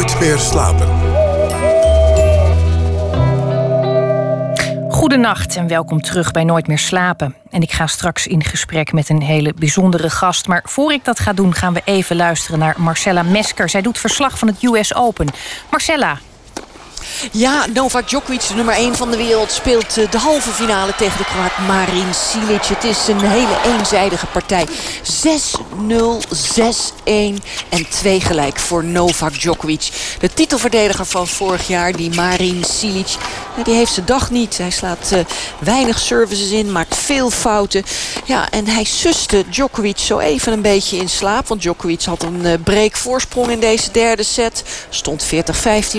Nooit 0.00 0.20
meer 0.20 0.38
slapen. 0.38 0.88
Goedenacht 4.88 5.56
en 5.56 5.68
welkom 5.68 6.00
terug 6.00 6.30
bij 6.30 6.44
Nooit 6.44 6.66
meer 6.66 6.78
slapen. 6.78 7.36
En 7.50 7.62
ik 7.62 7.72
ga 7.72 7.86
straks 7.86 8.26
in 8.26 8.44
gesprek 8.44 8.92
met 8.92 9.08
een 9.08 9.22
hele 9.22 9.54
bijzondere 9.54 10.10
gast. 10.10 10.46
Maar 10.46 10.62
voor 10.64 10.92
ik 10.92 11.04
dat 11.04 11.20
ga 11.20 11.32
doen, 11.32 11.54
gaan 11.54 11.72
we 11.72 11.82
even 11.84 12.16
luisteren 12.16 12.58
naar 12.58 12.74
Marcella 12.78 13.22
Mesker. 13.22 13.68
Zij 13.68 13.82
doet 13.82 13.98
verslag 13.98 14.38
van 14.38 14.48
het 14.48 14.62
US 14.62 14.94
Open. 14.94 15.26
Marcella, 15.70 16.18
ja, 17.32 17.66
Novak 17.72 18.08
Djokovic, 18.08 18.48
de 18.48 18.54
nummer 18.54 18.74
1 18.74 18.96
van 18.96 19.10
de 19.10 19.16
wereld, 19.16 19.52
speelt 19.52 19.98
eh, 19.98 20.10
de 20.10 20.18
halve 20.18 20.50
finale 20.50 20.94
tegen 20.94 21.18
de 21.18 21.24
Kroaat 21.24 21.58
Marin 21.66 22.14
Silic. 22.14 22.64
Het 22.64 22.84
is 22.84 23.08
een 23.08 23.20
hele 23.20 23.76
eenzijdige 23.76 24.26
partij. 24.26 24.66
6-0, 24.66 24.68
6-1 27.04 27.44
en 27.68 27.88
2 27.88 28.20
gelijk 28.20 28.58
voor 28.58 28.84
Novak 28.84 29.32
Djokovic. 29.40 29.88
De 30.18 30.32
titelverdediger 30.34 31.06
van 31.06 31.28
vorig 31.28 31.68
jaar, 31.68 31.92
die 31.92 32.14
Marin 32.14 32.64
Silic, 32.64 33.16
die 33.64 33.74
heeft 33.74 33.92
zijn 33.92 34.06
dag 34.06 34.30
niet. 34.30 34.58
Hij 34.58 34.70
slaat 34.70 35.10
uh, 35.12 35.18
weinig 35.58 35.98
services 35.98 36.50
in, 36.50 36.72
maakt 36.72 36.96
veel 36.96 37.30
fouten. 37.30 37.84
Ja, 38.24 38.50
en 38.50 38.66
hij 38.66 38.84
suste 38.84 39.44
Djokovic 39.50 39.98
zo 39.98 40.18
even 40.18 40.52
een 40.52 40.62
beetje 40.62 40.96
in 40.96 41.08
slaap. 41.08 41.48
Want 41.48 41.60
Djokovic 41.60 42.02
had 42.02 42.22
een 42.22 42.40
uh, 42.44 42.52
break 42.64 42.96
voorsprong 42.96 43.50
in 43.50 43.60
deze 43.60 43.90
derde 43.90 44.22
set. 44.22 44.62
Stond 44.88 45.26
40-15 45.26 45.28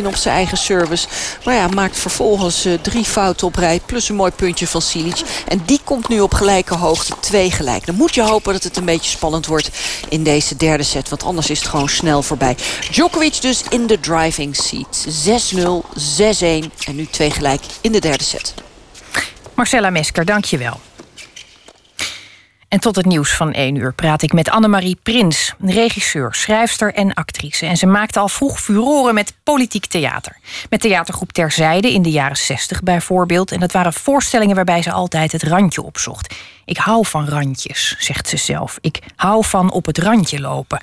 op 0.05 0.15
zijn 0.15 0.35
eigen 0.35 0.57
service. 0.57 1.00
Maar 1.43 1.55
ja, 1.55 1.67
maakt 1.67 1.99
vervolgens 1.99 2.65
uh, 2.65 2.73
drie 2.81 3.05
fouten 3.05 3.47
op 3.47 3.55
rij. 3.55 3.81
Plus 3.85 4.09
een 4.09 4.15
mooi 4.15 4.31
puntje 4.31 4.67
van 4.67 4.81
Silic. 4.81 5.21
En 5.47 5.61
die 5.65 5.79
komt 5.83 6.07
nu 6.07 6.19
op 6.19 6.33
gelijke 6.33 6.75
hoogte. 6.75 7.13
Twee 7.19 7.51
gelijk. 7.51 7.85
Dan 7.85 7.95
moet 7.95 8.15
je 8.15 8.21
hopen 8.21 8.53
dat 8.53 8.63
het 8.63 8.77
een 8.77 8.85
beetje 8.85 9.09
spannend 9.09 9.45
wordt 9.45 9.69
in 10.09 10.23
deze 10.23 10.55
derde 10.55 10.83
set. 10.83 11.09
Want 11.09 11.23
anders 11.23 11.49
is 11.49 11.59
het 11.59 11.67
gewoon 11.67 11.89
snel 11.89 12.21
voorbij. 12.21 12.55
Djokovic 12.91 13.41
dus 13.41 13.63
in 13.69 13.87
de 13.87 13.99
driving 13.99 14.55
seat. 14.55 15.07
6-0, 15.53 15.59
6-1 15.59 16.85
en 16.85 16.95
nu 16.95 17.05
twee 17.05 17.31
gelijk 17.31 17.61
in 17.81 17.91
de 17.91 17.99
derde 17.99 18.23
set. 18.23 18.53
Marcella 19.55 19.89
Mesker, 19.89 20.25
dank 20.25 20.45
je 20.45 20.57
wel. 20.57 20.79
En 22.71 22.79
tot 22.79 22.95
het 22.95 23.05
nieuws 23.05 23.31
van 23.31 23.53
1 23.53 23.75
uur 23.75 23.93
praat 23.93 24.21
ik 24.21 24.33
met 24.33 24.49
Annemarie 24.49 24.97
Prins, 25.03 25.53
regisseur, 25.59 26.33
schrijfster 26.33 26.93
en 26.93 27.13
actrice. 27.13 27.65
En 27.65 27.77
ze 27.77 27.85
maakte 27.85 28.19
al 28.19 28.29
vroeg 28.29 28.61
furoren 28.61 29.13
met 29.13 29.33
politiek 29.43 29.85
theater. 29.85 30.37
Met 30.69 30.81
theatergroep 30.81 31.31
Terzijde 31.31 31.93
in 31.93 32.01
de 32.01 32.09
jaren 32.09 32.37
60 32.37 32.83
bijvoorbeeld. 32.83 33.51
En 33.51 33.59
dat 33.59 33.71
waren 33.71 33.93
voorstellingen 33.93 34.55
waarbij 34.55 34.81
ze 34.81 34.91
altijd 34.91 35.31
het 35.31 35.43
randje 35.43 35.81
opzocht. 35.81 36.35
Ik 36.65 36.77
hou 36.77 37.05
van 37.05 37.27
randjes, 37.27 37.95
zegt 37.99 38.27
ze 38.27 38.37
zelf. 38.37 38.77
Ik 38.81 38.99
hou 39.15 39.45
van 39.45 39.71
op 39.71 39.85
het 39.85 39.97
randje 39.97 40.39
lopen. 40.39 40.79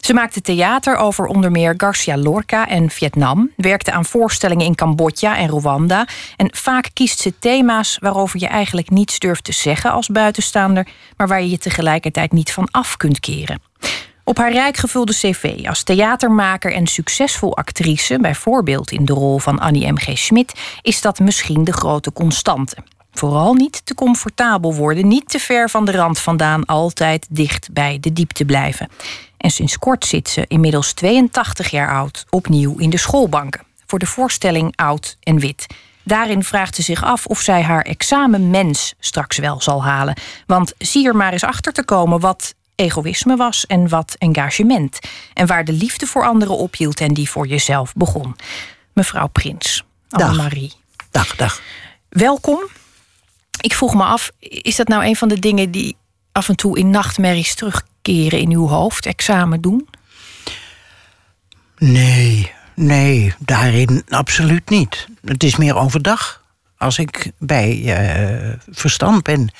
Ze 0.00 0.14
maakte 0.14 0.40
theater 0.40 0.96
over 0.96 1.26
onder 1.26 1.50
meer 1.50 1.74
Garcia 1.76 2.16
Lorca 2.16 2.68
en 2.68 2.90
Vietnam, 2.90 3.50
werkte 3.56 3.92
aan 3.92 4.04
voorstellingen 4.04 4.66
in 4.66 4.74
Cambodja 4.74 5.36
en 5.36 5.48
Rwanda 5.48 6.06
en 6.36 6.48
vaak 6.52 6.90
kiest 6.92 7.20
ze 7.20 7.38
thema's 7.38 7.98
waarover 8.00 8.40
je 8.40 8.46
eigenlijk 8.46 8.90
niets 8.90 9.18
durft 9.18 9.44
te 9.44 9.52
zeggen 9.52 9.92
als 9.92 10.08
buitenstaander, 10.08 10.88
maar 11.16 11.28
waar 11.28 11.42
je 11.42 11.50
je 11.50 11.58
tegelijkertijd 11.58 12.32
niet 12.32 12.52
van 12.52 12.68
af 12.70 12.96
kunt 12.96 13.20
keren. 13.20 13.60
Op 14.24 14.36
haar 14.36 14.52
rijk 14.52 14.76
gevulde 14.76 15.12
cv 15.12 15.66
als 15.68 15.82
theatermaker 15.82 16.72
en 16.72 16.86
succesvol 16.86 17.56
actrice, 17.56 18.18
bijvoorbeeld 18.18 18.90
in 18.90 19.04
de 19.04 19.12
rol 19.12 19.38
van 19.38 19.58
Annie 19.58 19.92
M.G. 19.92 20.18
Schmidt, 20.18 20.60
is 20.82 21.00
dat 21.00 21.18
misschien 21.18 21.64
de 21.64 21.72
grote 21.72 22.12
constante. 22.12 22.76
Vooral 23.12 23.54
niet 23.54 23.86
te 23.86 23.94
comfortabel 23.94 24.74
worden, 24.74 25.08
niet 25.08 25.28
te 25.28 25.38
ver 25.38 25.70
van 25.70 25.84
de 25.84 25.92
rand 25.92 26.18
vandaan, 26.18 26.64
altijd 26.64 27.26
dicht 27.30 27.72
bij 27.72 27.98
de 28.00 28.12
diepte 28.12 28.44
blijven. 28.44 28.88
En 29.36 29.50
sinds 29.50 29.78
kort 29.78 30.04
zit 30.04 30.28
ze, 30.28 30.44
inmiddels 30.48 30.92
82 30.92 31.70
jaar 31.70 31.94
oud, 31.94 32.26
opnieuw 32.30 32.78
in 32.78 32.90
de 32.90 32.96
schoolbanken. 32.96 33.62
Voor 33.86 33.98
de 33.98 34.06
voorstelling 34.06 34.72
Oud 34.76 35.16
en 35.22 35.38
Wit. 35.38 35.66
Daarin 36.02 36.44
vraagt 36.44 36.74
ze 36.74 36.82
zich 36.82 37.04
af 37.04 37.26
of 37.26 37.40
zij 37.40 37.62
haar 37.62 37.82
examen 37.82 38.50
mens 38.50 38.94
straks 38.98 39.38
wel 39.38 39.60
zal 39.60 39.84
halen. 39.84 40.16
Want 40.46 40.72
zie 40.78 41.06
er 41.06 41.16
maar 41.16 41.32
eens 41.32 41.44
achter 41.44 41.72
te 41.72 41.84
komen 41.84 42.20
wat 42.20 42.54
egoïsme 42.74 43.36
was 43.36 43.66
en 43.66 43.88
wat 43.88 44.14
engagement. 44.18 44.98
En 45.34 45.46
waar 45.46 45.64
de 45.64 45.72
liefde 45.72 46.06
voor 46.06 46.26
anderen 46.26 46.56
ophield 46.56 47.00
en 47.00 47.14
die 47.14 47.30
voor 47.30 47.46
jezelf 47.46 47.92
begon. 47.94 48.36
Mevrouw 48.92 49.26
Prins, 49.26 49.84
Annemarie. 50.10 50.72
Dag, 51.10 51.36
dag. 51.36 51.60
Welkom. 52.08 52.79
Ik 53.60 53.74
vroeg 53.74 53.94
me 53.94 54.04
af, 54.04 54.30
is 54.38 54.76
dat 54.76 54.88
nou 54.88 55.04
een 55.04 55.16
van 55.16 55.28
de 55.28 55.38
dingen 55.38 55.70
die 55.70 55.96
af 56.32 56.48
en 56.48 56.56
toe 56.56 56.78
in 56.78 56.90
nachtmerries 56.90 57.54
terugkeren 57.54 58.38
in 58.38 58.50
uw 58.50 58.66
hoofd? 58.66 59.06
Examen 59.06 59.60
doen? 59.60 59.88
Nee, 61.78 62.52
nee, 62.74 63.34
daarin 63.38 64.04
absoluut 64.08 64.68
niet. 64.68 65.06
Het 65.24 65.44
is 65.44 65.56
meer 65.56 65.76
overdag. 65.76 66.42
Als 66.76 66.98
ik 66.98 67.30
bij 67.38 67.76
uh, 67.76 68.52
verstand 68.70 69.22
ben. 69.22 69.52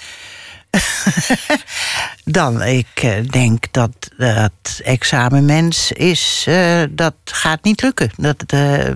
dan 2.24 2.62
ik 2.62 3.02
uh, 3.02 3.28
denk 3.30 3.72
dat 3.72 4.10
dat 4.16 4.80
examenmens 4.84 5.92
is, 5.92 6.44
uh, 6.48 6.82
dat 6.90 7.14
gaat 7.24 7.64
niet 7.64 7.82
lukken. 7.82 8.10
Dat, 8.16 8.44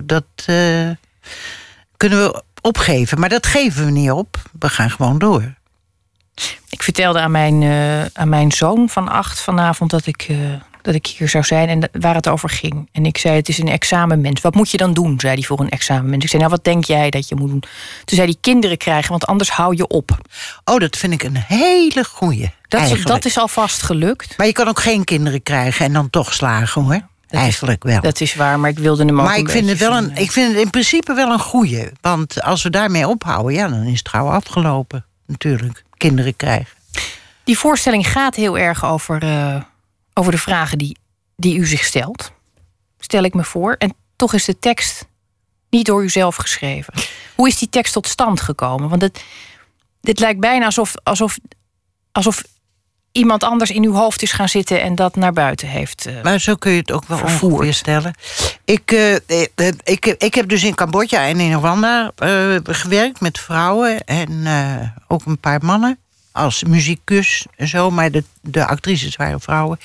dat 0.03 0.45
kunnen 1.97 2.19
we 2.19 2.43
opgeven. 2.65 3.19
Maar 3.19 3.29
dat 3.29 3.45
geven 3.45 3.85
we 3.85 3.91
niet 3.91 4.11
op. 4.11 4.37
We 4.59 4.69
gaan 4.69 4.89
gewoon 4.89 5.17
door. 5.17 5.53
Ik 6.69 6.83
vertelde 6.83 7.19
aan 7.19 7.31
mijn, 7.31 7.61
uh, 7.61 8.05
aan 8.05 8.29
mijn 8.29 8.51
zoon 8.51 8.89
van 8.89 9.07
acht 9.07 9.41
vanavond 9.41 9.91
dat 9.91 10.05
ik, 10.05 10.27
uh, 10.29 10.37
dat 10.81 10.95
ik 10.95 11.07
hier 11.07 11.29
zou 11.29 11.43
zijn 11.43 11.69
en 11.69 11.89
waar 12.01 12.15
het 12.15 12.27
over 12.27 12.49
ging. 12.49 12.89
En 12.91 13.05
ik 13.05 13.17
zei: 13.17 13.35
Het 13.35 13.49
is 13.49 13.57
een 13.57 13.67
examenmens. 13.67 14.41
Wat 14.41 14.55
moet 14.55 14.71
je 14.71 14.77
dan 14.77 14.93
doen? 14.93 15.19
zei 15.19 15.33
hij 15.33 15.43
voor 15.43 15.59
een 15.59 15.69
examenmens. 15.69 16.23
Ik 16.23 16.29
zei: 16.29 16.41
Nou, 16.41 16.55
wat 16.55 16.63
denk 16.63 16.85
jij 16.85 17.09
dat 17.09 17.27
je 17.27 17.35
moet 17.35 17.49
doen? 17.49 17.63
Toen 18.05 18.17
zei 18.17 18.27
hij: 18.27 18.37
Kinderen 18.41 18.77
krijgen, 18.77 19.09
want 19.09 19.25
anders 19.25 19.49
hou 19.49 19.75
je 19.75 19.87
op. 19.87 20.17
Oh, 20.63 20.77
dat 20.77 20.97
vind 20.97 21.13
ik 21.13 21.23
een 21.23 21.37
hele 21.47 22.03
goeie. 22.03 22.49
Dat, 22.67 22.91
is, 22.91 23.03
dat 23.03 23.25
is 23.25 23.37
alvast 23.37 23.81
gelukt. 23.81 24.37
Maar 24.37 24.47
je 24.47 24.53
kan 24.53 24.67
ook 24.67 24.79
geen 24.79 25.03
kinderen 25.03 25.43
krijgen 25.43 25.85
en 25.85 25.93
dan 25.93 26.09
toch 26.09 26.33
slagen 26.33 26.81
hoor. 26.81 27.01
Dat 27.35 27.43
Eigenlijk 27.43 27.83
wel. 27.83 28.01
Dat 28.01 28.21
is 28.21 28.35
waar, 28.35 28.59
maar 28.59 28.69
ik 28.69 28.79
wilde 28.79 29.05
hem 29.05 29.19
ook 29.19 29.25
Maar 29.25 29.37
ik 29.37 29.49
vind, 29.49 29.69
het 29.69 29.77
wel 29.77 29.97
een, 29.97 30.15
ik 30.17 30.31
vind 30.31 30.53
het 30.53 30.63
in 30.63 30.69
principe 30.69 31.13
wel 31.13 31.31
een 31.31 31.39
goeie. 31.39 31.89
Want 32.01 32.41
als 32.41 32.63
we 32.63 32.69
daarmee 32.69 33.07
ophouden, 33.07 33.53
ja, 33.53 33.67
dan 33.67 33.83
is 33.83 33.97
het 33.97 34.09
gauw 34.09 34.27
afgelopen. 34.27 35.05
Natuurlijk, 35.25 35.83
kinderen 35.97 36.35
krijgen. 36.35 36.77
Die 37.43 37.57
voorstelling 37.57 38.07
gaat 38.07 38.35
heel 38.35 38.57
erg 38.57 38.85
over, 38.85 39.23
uh, 39.23 39.61
over 40.13 40.31
de 40.31 40.37
vragen 40.37 40.77
die, 40.77 40.97
die 41.35 41.57
u 41.57 41.65
zich 41.65 41.83
stelt. 41.83 42.31
Stel 42.99 43.23
ik 43.23 43.33
me 43.33 43.43
voor. 43.43 43.75
En 43.77 43.93
toch 44.15 44.33
is 44.33 44.45
de 44.45 44.59
tekst 44.59 45.07
niet 45.69 45.85
door 45.85 46.03
u 46.03 46.09
zelf 46.09 46.35
geschreven. 46.35 46.93
Hoe 47.35 47.47
is 47.47 47.57
die 47.57 47.69
tekst 47.69 47.93
tot 47.93 48.07
stand 48.07 48.41
gekomen? 48.41 48.89
Want 48.89 49.01
het, 49.01 49.23
dit 50.01 50.19
lijkt 50.19 50.39
bijna 50.39 50.65
alsof, 50.65 50.93
alsof, 51.03 51.37
alsof 52.11 52.43
iemand 53.15 53.43
anders 53.43 53.71
in 53.71 53.83
uw 53.83 53.93
hoofd 53.93 54.21
is 54.21 54.31
gaan 54.31 54.49
zitten 54.49 54.81
en 54.81 54.95
dat 54.95 55.15
naar 55.15 55.33
buiten 55.33 55.67
heeft. 55.67 56.07
Uh, 56.07 56.21
maar 56.23 56.39
zo 56.39 56.55
kun 56.55 56.71
je 56.71 56.77
het 56.77 56.91
ook 56.91 57.05
wel 57.05 57.27
voorstellen. 57.27 58.13
Ik, 58.65 58.91
uh, 58.91 59.15
ik, 59.83 60.05
ik 60.17 60.33
heb 60.33 60.49
dus 60.49 60.63
in 60.63 60.75
Cambodja 60.75 61.25
en 61.27 61.39
in 61.39 61.53
Rwanda 61.53 62.11
uh, 62.23 62.55
gewerkt 62.63 63.19
met 63.19 63.39
vrouwen 63.39 64.03
en 64.03 64.47
ook 65.07 65.25
een 65.25 65.39
paar 65.39 65.59
mannen 65.63 65.99
als 66.31 66.63
muzikus 66.63 67.45
en 67.55 67.67
zo, 67.67 67.91
maar 67.91 68.11
de, 68.11 68.23
de 68.41 68.65
actrices 68.65 69.15
waren 69.15 69.41
vrouwen. 69.41 69.79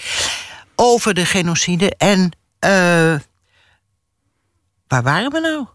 Over 0.75 1.15
de 1.15 1.25
genocide. 1.25 1.97
En 1.97 2.31
waar 4.89 5.03
waren 5.03 5.33
we 5.33 5.41
nou? 5.41 5.67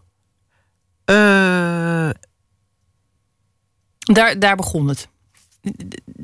daar, 4.12 4.38
daar 4.38 4.56
begon 4.56 4.88
het 4.88 5.08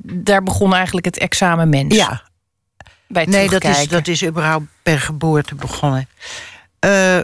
daar 0.04 0.42
begon 0.42 0.74
eigenlijk 0.74 1.06
het 1.06 1.18
examen 1.18 1.68
mens. 1.68 1.96
Ja. 1.96 2.30
Bij 3.08 3.24
nee, 3.24 3.48
dat 3.48 3.64
is, 3.64 3.88
dat 3.88 4.08
is 4.08 4.24
überhaupt 4.24 4.66
per 4.82 5.00
geboorte 5.00 5.54
begonnen. 5.54 6.08
Uh, 6.84 7.20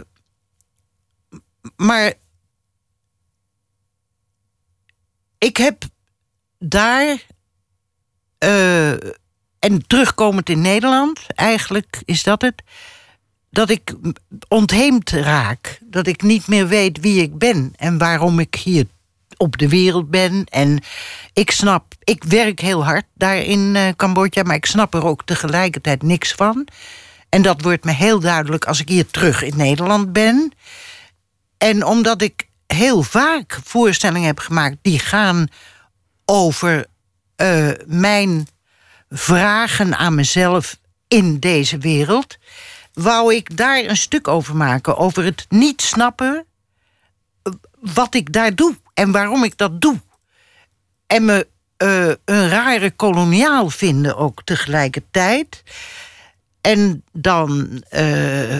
maar 1.75 2.13
ik 5.37 5.57
heb 5.57 5.83
daar. 6.57 7.27
Uh, 8.43 8.91
en 9.59 9.87
terugkomend 9.87 10.49
in 10.49 10.61
Nederland, 10.61 11.25
eigenlijk 11.35 12.01
is 12.05 12.23
dat 12.23 12.41
het. 12.41 12.63
Dat 13.49 13.69
ik 13.69 13.93
ontheemd 14.47 15.09
raak. 15.09 15.79
Dat 15.81 16.07
ik 16.07 16.21
niet 16.21 16.47
meer 16.47 16.67
weet 16.67 16.99
wie 16.99 17.21
ik 17.21 17.37
ben 17.37 17.73
en 17.75 17.97
waarom 17.97 18.39
ik 18.39 18.55
hier 18.55 18.85
op 19.39 19.57
de 19.57 19.69
wereld 19.69 20.09
ben. 20.09 20.45
En 20.45 20.83
ik 21.33 21.51
snap, 21.51 21.93
ik 22.03 22.23
werk 22.23 22.59
heel 22.59 22.85
hard 22.85 23.05
daar 23.13 23.37
in 23.37 23.75
uh, 23.75 23.87
Cambodja, 23.95 24.43
maar 24.43 24.55
ik 24.55 24.65
snap 24.65 24.93
er 24.93 25.05
ook 25.05 25.25
tegelijkertijd 25.25 26.03
niks 26.03 26.31
van. 26.31 26.67
En 27.29 27.41
dat 27.41 27.61
wordt 27.61 27.83
me 27.83 27.91
heel 27.91 28.19
duidelijk 28.19 28.65
als 28.65 28.79
ik 28.79 28.89
hier 28.89 29.07
terug 29.07 29.43
in 29.43 29.57
Nederland 29.57 30.13
ben. 30.13 30.51
En 31.57 31.85
omdat 31.85 32.21
ik 32.21 32.47
heel 32.67 33.03
vaak 33.03 33.59
voorstellingen 33.63 34.27
heb 34.27 34.39
gemaakt 34.39 34.77
die 34.81 34.99
gaan 34.99 35.47
over 36.25 36.85
uh, 37.41 37.71
mijn 37.85 38.47
vragen 39.09 39.97
aan 39.97 40.15
mezelf 40.15 40.79
in 41.07 41.39
deze 41.39 41.77
wereld. 41.77 42.37
wou 42.93 43.35
ik 43.35 43.57
daar 43.57 43.83
een 43.83 43.97
stuk 43.97 44.27
over 44.27 44.55
maken. 44.55 44.97
Over 44.97 45.23
het 45.23 45.45
niet 45.49 45.81
snappen 45.81 46.35
eh, 46.35 46.48
wat 47.79 48.15
ik 48.15 48.33
daar 48.33 48.55
doe 48.55 48.75
en 48.93 49.11
waarom 49.11 49.43
ik 49.43 49.57
dat 49.57 49.81
doe. 49.81 49.99
En 51.07 51.25
me 51.25 51.47
uh, 51.83 52.07
een 52.25 52.49
rare 52.49 52.91
koloniaal 52.91 53.69
vinden 53.69 54.17
ook 54.17 54.43
tegelijkertijd. 54.43 55.63
En 56.61 57.03
dan 57.11 57.83
uh, 57.91 58.57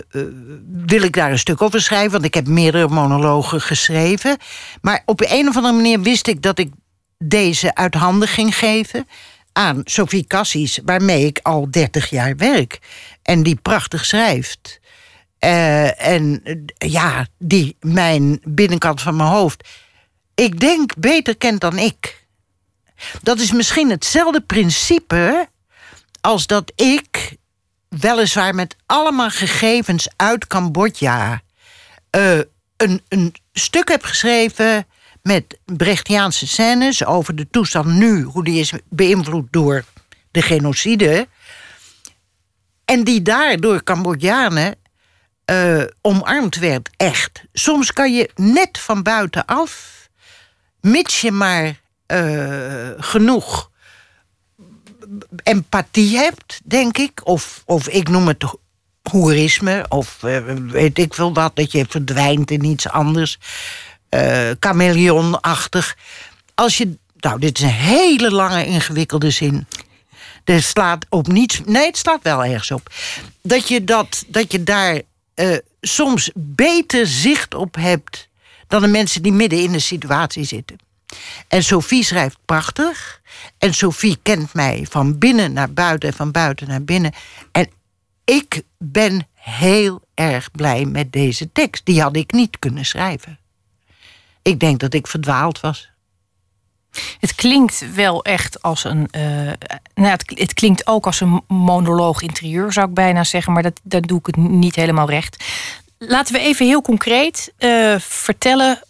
wil 0.72 1.02
ik 1.02 1.14
daar 1.14 1.32
een 1.32 1.40
stuk 1.40 1.62
over 1.62 1.82
schrijven, 1.82 2.12
want 2.12 2.26
ik 2.26 2.34
heb 2.34 2.48
meerdere 2.48 2.88
monologen 2.88 3.62
geschreven. 3.62 4.38
Maar 4.82 5.02
op 5.06 5.22
een 5.22 5.48
of 5.48 5.56
andere 5.56 5.76
manier 5.76 6.02
wist 6.02 6.28
ik 6.28 6.42
dat 6.42 6.60
ik 6.60 6.72
deze 7.18 7.76
uit 7.76 7.94
handen 7.94 8.28
ging 8.28 8.56
geven 8.56 9.08
aan 9.54 9.82
Sophie 9.84 10.28
Cassis, 10.28 10.80
waarmee 10.86 11.26
ik 11.26 11.40
al 11.42 11.72
30 11.72 12.10
jaar 12.10 12.36
werk. 12.36 12.80
En 13.22 13.44
die 13.44 13.56
prachtig 13.56 14.06
schrijft. 14.06 14.80
Uh, 15.40 16.02
en 16.06 16.42
ja, 16.78 17.28
die 17.38 17.78
mijn 17.80 18.40
binnenkant 18.44 19.02
van 19.02 19.16
mijn 19.16 19.30
hoofd, 19.30 19.68
ik 20.36 20.60
denk, 20.60 20.94
beter 20.98 21.38
kent 21.38 21.62
dan 21.62 21.78
ik. 21.78 22.26
Dat 23.22 23.40
is 23.40 23.52
misschien 23.52 23.90
hetzelfde 23.90 24.42
principe 24.42 25.50
als 26.22 26.48
dat 26.48 26.72
ik, 26.76 27.38
weliswaar 27.88 28.56
met 28.56 28.76
allemaal 28.86 29.30
gegevens 29.30 30.08
uit 30.16 30.48
Cambodja, 30.48 31.42
uh, 32.18 32.40
een, 32.78 33.02
een 33.08 33.36
stuk 33.54 33.88
heb 33.88 34.04
geschreven 34.04 34.88
met 35.22 35.60
Brechtiaanse 35.66 36.48
scènes 36.48 37.06
over 37.06 37.36
de 37.36 37.50
toestand 37.50 37.86
nu, 37.86 38.22
hoe 38.22 38.44
die 38.44 38.60
is 38.60 38.72
beïnvloed 38.90 39.48
door 39.52 39.84
de 40.32 40.42
genocide. 40.42 41.28
En 42.86 43.04
die 43.04 43.22
daar 43.22 43.60
door 43.60 43.84
Cambodjanen 43.84 44.76
uh, 45.50 45.84
omarmd 46.02 46.56
werd, 46.56 46.90
echt. 46.98 47.44
Soms 47.54 47.94
kan 47.94 48.14
je 48.14 48.30
net 48.36 48.80
van 48.80 49.04
buitenaf, 49.04 49.96
mits 50.82 51.22
je 51.22 51.32
maar 51.32 51.80
uh, 52.08 52.90
genoeg 52.98 53.70
empathie 55.44 56.18
hebt, 56.18 56.60
denk 56.64 56.98
ik. 56.98 57.22
Of, 57.24 57.64
of 57.66 57.88
ik 57.88 58.10
noem 58.10 58.28
het 58.28 58.56
hoerisme, 59.10 59.86
of 59.90 60.18
uh, 60.24 60.40
weet 60.68 60.98
ik 60.98 61.14
veel 61.14 61.34
wat, 61.34 61.56
dat 61.56 61.72
je 61.72 61.86
verdwijnt 61.90 62.52
in 62.52 62.64
iets 62.64 62.90
anders. 62.90 63.38
Uh, 64.10 64.50
chameleonachtig. 64.60 65.98
Als 66.56 66.78
je, 66.78 66.98
nou, 67.18 67.40
dit 67.40 67.58
is 67.58 67.64
een 67.64 67.70
hele 67.70 68.32
lange, 68.32 68.66
ingewikkelde 68.66 69.30
zin. 69.30 69.68
Er 70.44 70.62
slaat 70.62 71.06
op 71.10 71.28
niets. 71.28 71.62
Nee, 71.66 71.86
het 71.86 71.98
staat 71.98 72.22
wel 72.22 72.44
ergens 72.44 72.72
op. 72.72 72.94
Dat 73.42 73.68
je, 73.68 73.84
dat, 73.84 74.24
dat 74.28 74.52
je 74.52 74.64
daar 74.64 75.02
uh, 75.40 75.58
soms 75.82 76.32
beter 76.36 77.08
zicht 77.08 77.54
op 77.54 77.76
hebt 77.76 78.30
dan 78.68 78.82
de 78.82 78.88
mensen 78.88 79.22
die 79.22 79.32
midden 79.32 79.60
in 79.60 79.72
de 79.72 79.80
situatie 79.80 80.44
zitten. 80.44 80.78
En 81.48 81.64
Sophie 81.64 82.04
schrijft 82.04 82.38
prachtig. 82.46 83.22
En 83.58 83.74
Sophie 83.74 84.20
kent 84.24 84.54
mij 84.54 84.86
van 84.90 85.18
binnen 85.18 85.54
naar 85.54 85.74
buiten 85.74 86.10
en 86.10 86.16
van 86.16 86.32
buiten 86.32 86.68
naar 86.68 86.84
binnen. 86.84 87.14
En 87.52 87.70
ik 88.26 88.62
ben 88.78 89.28
heel 89.34 90.02
erg 90.14 90.52
blij 90.52 90.86
met 90.86 91.12
deze 91.12 91.52
tekst. 91.52 91.86
Die 91.86 92.02
had 92.02 92.16
ik 92.16 92.32
niet 92.32 92.60
kunnen 92.60 92.86
schrijven. 92.86 93.40
Ik 94.42 94.60
denk 94.60 94.80
dat 94.80 94.94
ik 94.94 95.08
verdwaald 95.08 95.60
was. 95.60 95.90
Het 97.20 97.36
klinkt 97.36 97.94
wel 97.94 98.24
echt 98.24 98.62
als 98.62 98.84
een. 98.84 99.08
Uh, 99.12 99.22
nou, 99.94 100.10
het, 100.10 100.32
het, 100.36 100.54
klinkt 100.54 100.88
ook 100.88 101.06
als 101.06 101.22
een 101.22 101.42
monoloog 101.48 102.22
interieur, 102.22 102.72
zou 102.72 102.88
ik 102.88 102.94
bijna 102.94 103.24
zeggen. 103.24 103.54
Maar 103.54 103.64
dat, 103.64 103.80
dat 103.84 104.08
doe 104.08 104.20
ik 104.20 104.26
het 104.26 104.38
niet 104.38 104.76
helemaal 104.76 105.10
recht. 105.10 105.44
Laten 105.98 106.34
we 106.34 106.40
even 106.40 106.66
heel 106.66 106.82
concreet 106.82 107.54
uh, 107.60 108.00
vertellen 108.00 108.84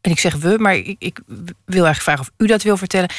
en 0.00 0.10
ik 0.10 0.18
zeg 0.18 0.34
we, 0.34 0.56
maar 0.58 0.74
ik, 0.74 0.96
ik 0.98 1.20
wil 1.64 1.84
eigenlijk 1.84 2.00
vragen 2.00 2.20
of 2.20 2.30
u 2.36 2.46
dat 2.46 2.62
wil 2.62 2.76
vertellen. 2.76 3.10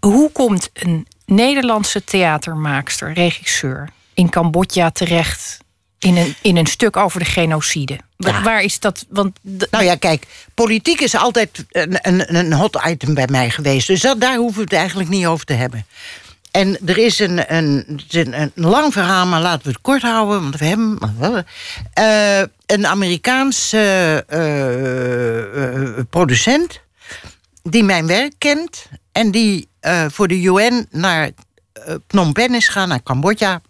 Hoe 0.00 0.32
komt 0.32 0.70
een 0.72 1.06
Nederlandse 1.26 2.04
theatermaakster, 2.04 3.12
regisseur 3.12 3.88
in 4.14 4.30
Cambodja 4.30 4.90
terecht 4.90 5.58
in 5.98 6.16
een, 6.16 6.34
in 6.42 6.56
een 6.56 6.66
stuk 6.66 6.96
over 6.96 7.18
de 7.18 7.26
genocide? 7.26 7.98
Waar 8.16 8.62
is 8.62 8.80
dat? 8.80 9.06
Want 9.08 9.38
nou 9.70 9.84
ja, 9.84 9.94
kijk, 9.94 10.26
politiek 10.54 11.00
is 11.00 11.14
altijd 11.14 11.64
een, 11.70 11.98
een, 12.00 12.36
een 12.36 12.52
hot 12.52 12.80
item 12.86 13.14
bij 13.14 13.28
mij 13.30 13.50
geweest. 13.50 13.86
Dus 13.86 14.00
dat, 14.00 14.20
daar 14.20 14.36
hoeven 14.36 14.56
we 14.56 14.62
het 14.62 14.72
eigenlijk 14.72 15.08
niet 15.08 15.26
over 15.26 15.44
te 15.44 15.52
hebben. 15.52 15.86
En 16.50 16.78
er 16.86 16.98
is 16.98 17.18
een, 17.18 17.54
een, 17.54 18.00
een, 18.10 18.52
lang 18.54 18.92
verhaal, 18.92 19.26
maar 19.26 19.40
laten 19.40 19.62
we 19.62 19.68
het 19.68 19.80
kort 19.80 20.02
houden. 20.02 20.40
Want 20.40 20.56
we 20.56 20.64
hebben. 20.64 21.46
Uh, 21.98 22.40
een 22.66 22.86
Amerikaanse 22.86 24.24
uh, 24.32 26.04
producent. 26.10 26.80
die 27.62 27.84
mijn 27.84 28.06
werk 28.06 28.32
kent. 28.38 28.86
en 29.12 29.30
die 29.30 29.68
voor 30.08 30.28
de 30.28 30.42
UN 30.42 30.86
naar 30.90 31.30
Phnom 32.06 32.32
Penh 32.32 32.54
is 32.54 32.66
gegaan, 32.66 32.88
naar 32.88 33.02
Cambodja. 33.02 33.60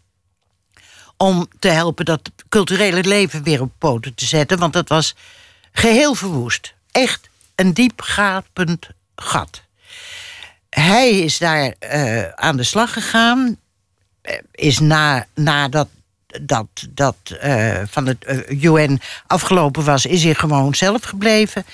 Om 1.19 1.49
te 1.59 1.69
helpen 1.69 2.05
dat 2.05 2.31
culturele 2.49 3.05
leven 3.05 3.43
weer 3.43 3.61
op 3.61 3.73
poten 3.79 4.15
te 4.15 4.25
zetten. 4.25 4.59
Want 4.59 4.73
dat 4.73 4.89
was 4.89 5.15
geheel 5.73 6.15
verwoest. 6.15 6.75
Echt 6.91 7.29
een 7.55 7.73
diepgapend 7.73 8.89
gat 9.15 9.67
hij 10.71 11.19
is 11.19 11.39
daar 11.39 11.75
uh, 11.93 12.29
aan 12.29 12.57
de 12.57 12.63
slag 12.63 12.93
gegaan. 12.93 13.57
Is 14.51 14.79
na, 14.79 15.27
nadat 15.35 15.89
dat, 16.43 16.67
dat 16.91 17.17
uh, 17.45 17.83
van 17.87 18.07
het 18.07 18.45
UN 18.49 19.01
afgelopen 19.27 19.85
was, 19.85 20.07
is 20.07 20.25
hij 20.25 20.35
gewoon 20.35 20.75
zelf 20.75 21.03
gebleven. 21.03 21.65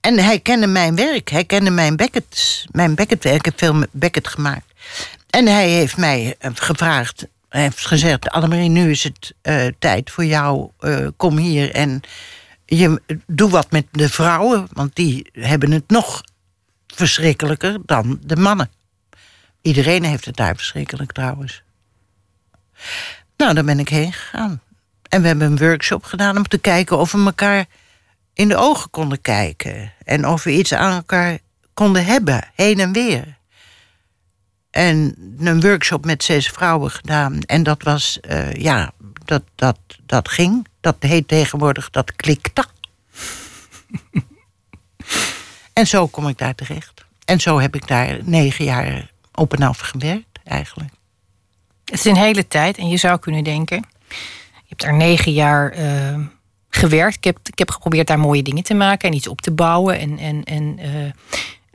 En 0.00 0.18
hij 0.18 0.38
kende 0.38 0.66
mijn 0.66 0.96
werk. 0.96 1.30
Hij 1.30 1.44
kende 1.44 1.70
mijn 1.70 1.96
Beckett, 1.96 2.64
mijn 2.70 2.94
Beckett-werk. 2.94 3.36
Ik 3.36 3.44
heb 3.44 3.58
veel 3.58 3.84
Beckett 3.90 4.28
gemaakt. 4.28 4.72
En 5.30 5.46
hij 5.46 5.68
heeft 5.68 5.96
mij 5.96 6.36
gevraagd, 6.40 7.26
heeft 7.60 7.86
gezegd... 7.86 8.28
Annemarie, 8.28 8.68
nu 8.68 8.90
is 8.90 9.04
het 9.04 9.34
uh, 9.42 9.66
tijd 9.78 10.10
voor 10.10 10.24
jou. 10.24 10.70
Uh, 10.80 11.08
kom 11.16 11.36
hier 11.36 11.70
en 11.70 12.00
je, 12.66 13.02
doe 13.26 13.50
wat 13.50 13.70
met 13.70 13.86
de 13.90 14.08
vrouwen. 14.08 14.66
Want 14.72 14.96
die 14.96 15.28
hebben 15.32 15.70
het 15.70 15.88
nog 15.88 16.22
verschrikkelijker 16.86 17.78
dan 17.86 18.18
de 18.22 18.36
mannen. 18.36 18.70
Iedereen 19.62 20.04
heeft 20.04 20.24
het 20.24 20.36
daar 20.36 20.56
verschrikkelijk 20.56 21.12
trouwens. 21.12 21.62
Nou, 23.36 23.54
daar 23.54 23.64
ben 23.64 23.78
ik 23.78 23.88
heen 23.88 24.12
gegaan. 24.12 24.60
En 25.08 25.20
we 25.20 25.26
hebben 25.26 25.46
een 25.46 25.58
workshop 25.58 26.04
gedaan 26.04 26.36
om 26.36 26.48
te 26.48 26.58
kijken 26.58 26.98
of 26.98 27.12
we 27.12 27.24
elkaar 27.24 27.66
in 28.32 28.48
de 28.48 28.56
ogen 28.56 28.90
konden 28.90 29.20
kijken. 29.20 29.92
En 30.04 30.28
of 30.28 30.44
we 30.44 30.52
iets 30.52 30.74
aan 30.74 30.92
elkaar 30.92 31.38
konden 31.74 32.04
hebben, 32.04 32.50
heen 32.54 32.80
en 32.80 32.92
weer. 32.92 33.38
En 34.74 35.14
een 35.38 35.60
workshop 35.60 36.04
met 36.04 36.24
zes 36.24 36.48
vrouwen 36.48 36.90
gedaan. 36.90 37.40
En 37.40 37.62
dat 37.62 37.82
was, 37.82 38.18
uh, 38.30 38.52
ja, 38.52 38.92
dat, 39.24 39.42
dat, 39.54 39.78
dat 40.06 40.28
ging. 40.28 40.66
Dat 40.80 40.96
heet 40.98 41.28
tegenwoordig, 41.28 41.90
dat 41.90 42.16
klikte. 42.16 42.64
En 45.72 45.86
zo 45.86 46.06
kom 46.06 46.28
ik 46.28 46.38
daar 46.38 46.54
terecht. 46.54 47.04
En 47.24 47.40
zo 47.40 47.60
heb 47.60 47.74
ik 47.74 47.86
daar 47.86 48.18
negen 48.22 48.64
jaar 48.64 49.10
op 49.34 49.52
en 49.52 49.62
af 49.62 49.78
gewerkt, 49.78 50.38
eigenlijk. 50.44 50.92
Het 51.84 51.94
is 51.94 52.04
een 52.04 52.16
hele 52.16 52.48
tijd 52.48 52.78
en 52.78 52.88
je 52.88 52.96
zou 52.96 53.18
kunnen 53.18 53.44
denken... 53.44 53.84
je 54.08 54.68
hebt 54.68 54.80
daar 54.80 54.94
negen 54.94 55.32
jaar 55.32 55.78
uh, 55.78 56.26
gewerkt. 56.68 57.16
Ik 57.16 57.24
heb, 57.24 57.38
ik 57.42 57.58
heb 57.58 57.70
geprobeerd 57.70 58.06
daar 58.06 58.18
mooie 58.18 58.42
dingen 58.42 58.62
te 58.62 58.74
maken 58.74 59.08
en 59.08 59.14
iets 59.14 59.28
op 59.28 59.40
te 59.40 59.50
bouwen. 59.50 59.98
En, 59.98 60.18
en, 60.18 60.44
en 60.44 60.78
uh, 60.78 61.10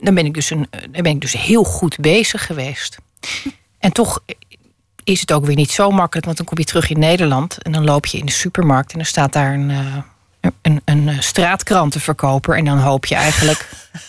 dan, 0.00 0.14
ben 0.14 0.26
ik 0.26 0.34
dus 0.34 0.50
een, 0.50 0.66
dan 0.70 1.02
ben 1.02 1.12
ik 1.12 1.20
dus 1.20 1.32
heel 1.32 1.64
goed 1.64 1.98
bezig 1.98 2.46
geweest. 2.46 2.96
En 3.78 3.92
toch 3.92 4.22
is 5.04 5.20
het 5.20 5.32
ook 5.32 5.44
weer 5.44 5.56
niet 5.56 5.70
zo 5.70 5.90
makkelijk, 5.90 6.26
want 6.26 6.36
dan 6.36 6.46
kom 6.46 6.58
je 6.58 6.64
terug 6.64 6.90
in 6.90 6.98
Nederland... 6.98 7.62
en 7.62 7.72
dan 7.72 7.84
loop 7.84 8.06
je 8.06 8.18
in 8.18 8.26
de 8.26 8.32
supermarkt 8.32 8.92
en 8.92 8.98
dan 8.98 9.06
staat 9.06 9.32
daar 9.32 9.54
een... 9.54 9.70
Uh, 9.70 9.96
een, 10.62 10.82
een 10.84 11.08
eh, 11.08 11.20
straatkrantenverkoper. 11.20 12.56
En 12.56 12.64
dan 12.64 12.78
hoop 12.78 13.06
je 13.06 13.14
eigenlijk, 13.14 13.68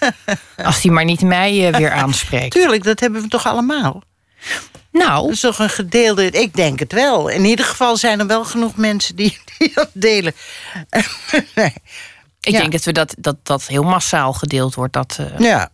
als 0.64 0.82
die 0.82 0.92
maar 0.92 1.06
niet 1.06 1.22
mij 1.22 1.72
weer 1.72 1.92
aanspreekt. 1.92 2.52
Tuurlijk, 2.52 2.84
dat 2.84 3.00
hebben 3.00 3.22
we 3.22 3.28
toch 3.28 3.46
allemaal? 3.46 4.04
Nou. 4.92 5.22
Dat 5.22 5.32
is 5.32 5.40
toch 5.40 5.60
een 5.60 5.70
gedeelde. 5.70 6.30
Ik 6.30 6.54
denk 6.54 6.80
het 6.80 6.94
wel. 6.94 7.28
In 7.28 7.46
ieder 7.46 7.66
geval 7.66 7.98
zijn 7.98 8.20
er 8.20 8.28
wel 8.28 8.46
genoeg 8.46 8.76
mensen 8.76 9.16
die, 9.16 9.38
die 9.58 9.72
dat 9.74 9.90
delen. 9.94 10.34
nee. 11.56 11.74
Ik 12.40 12.52
denk 12.52 12.72
dat, 12.72 12.84
we 12.84 12.92
dat, 12.92 13.16
dat 13.18 13.38
dat 13.44 13.68
heel 13.68 13.84
massaal 13.84 14.34
gedeeld 14.34 14.76
wordt. 14.76 14.94
Dat, 14.94 15.18
uh, 15.22 15.40
ja 15.40 15.70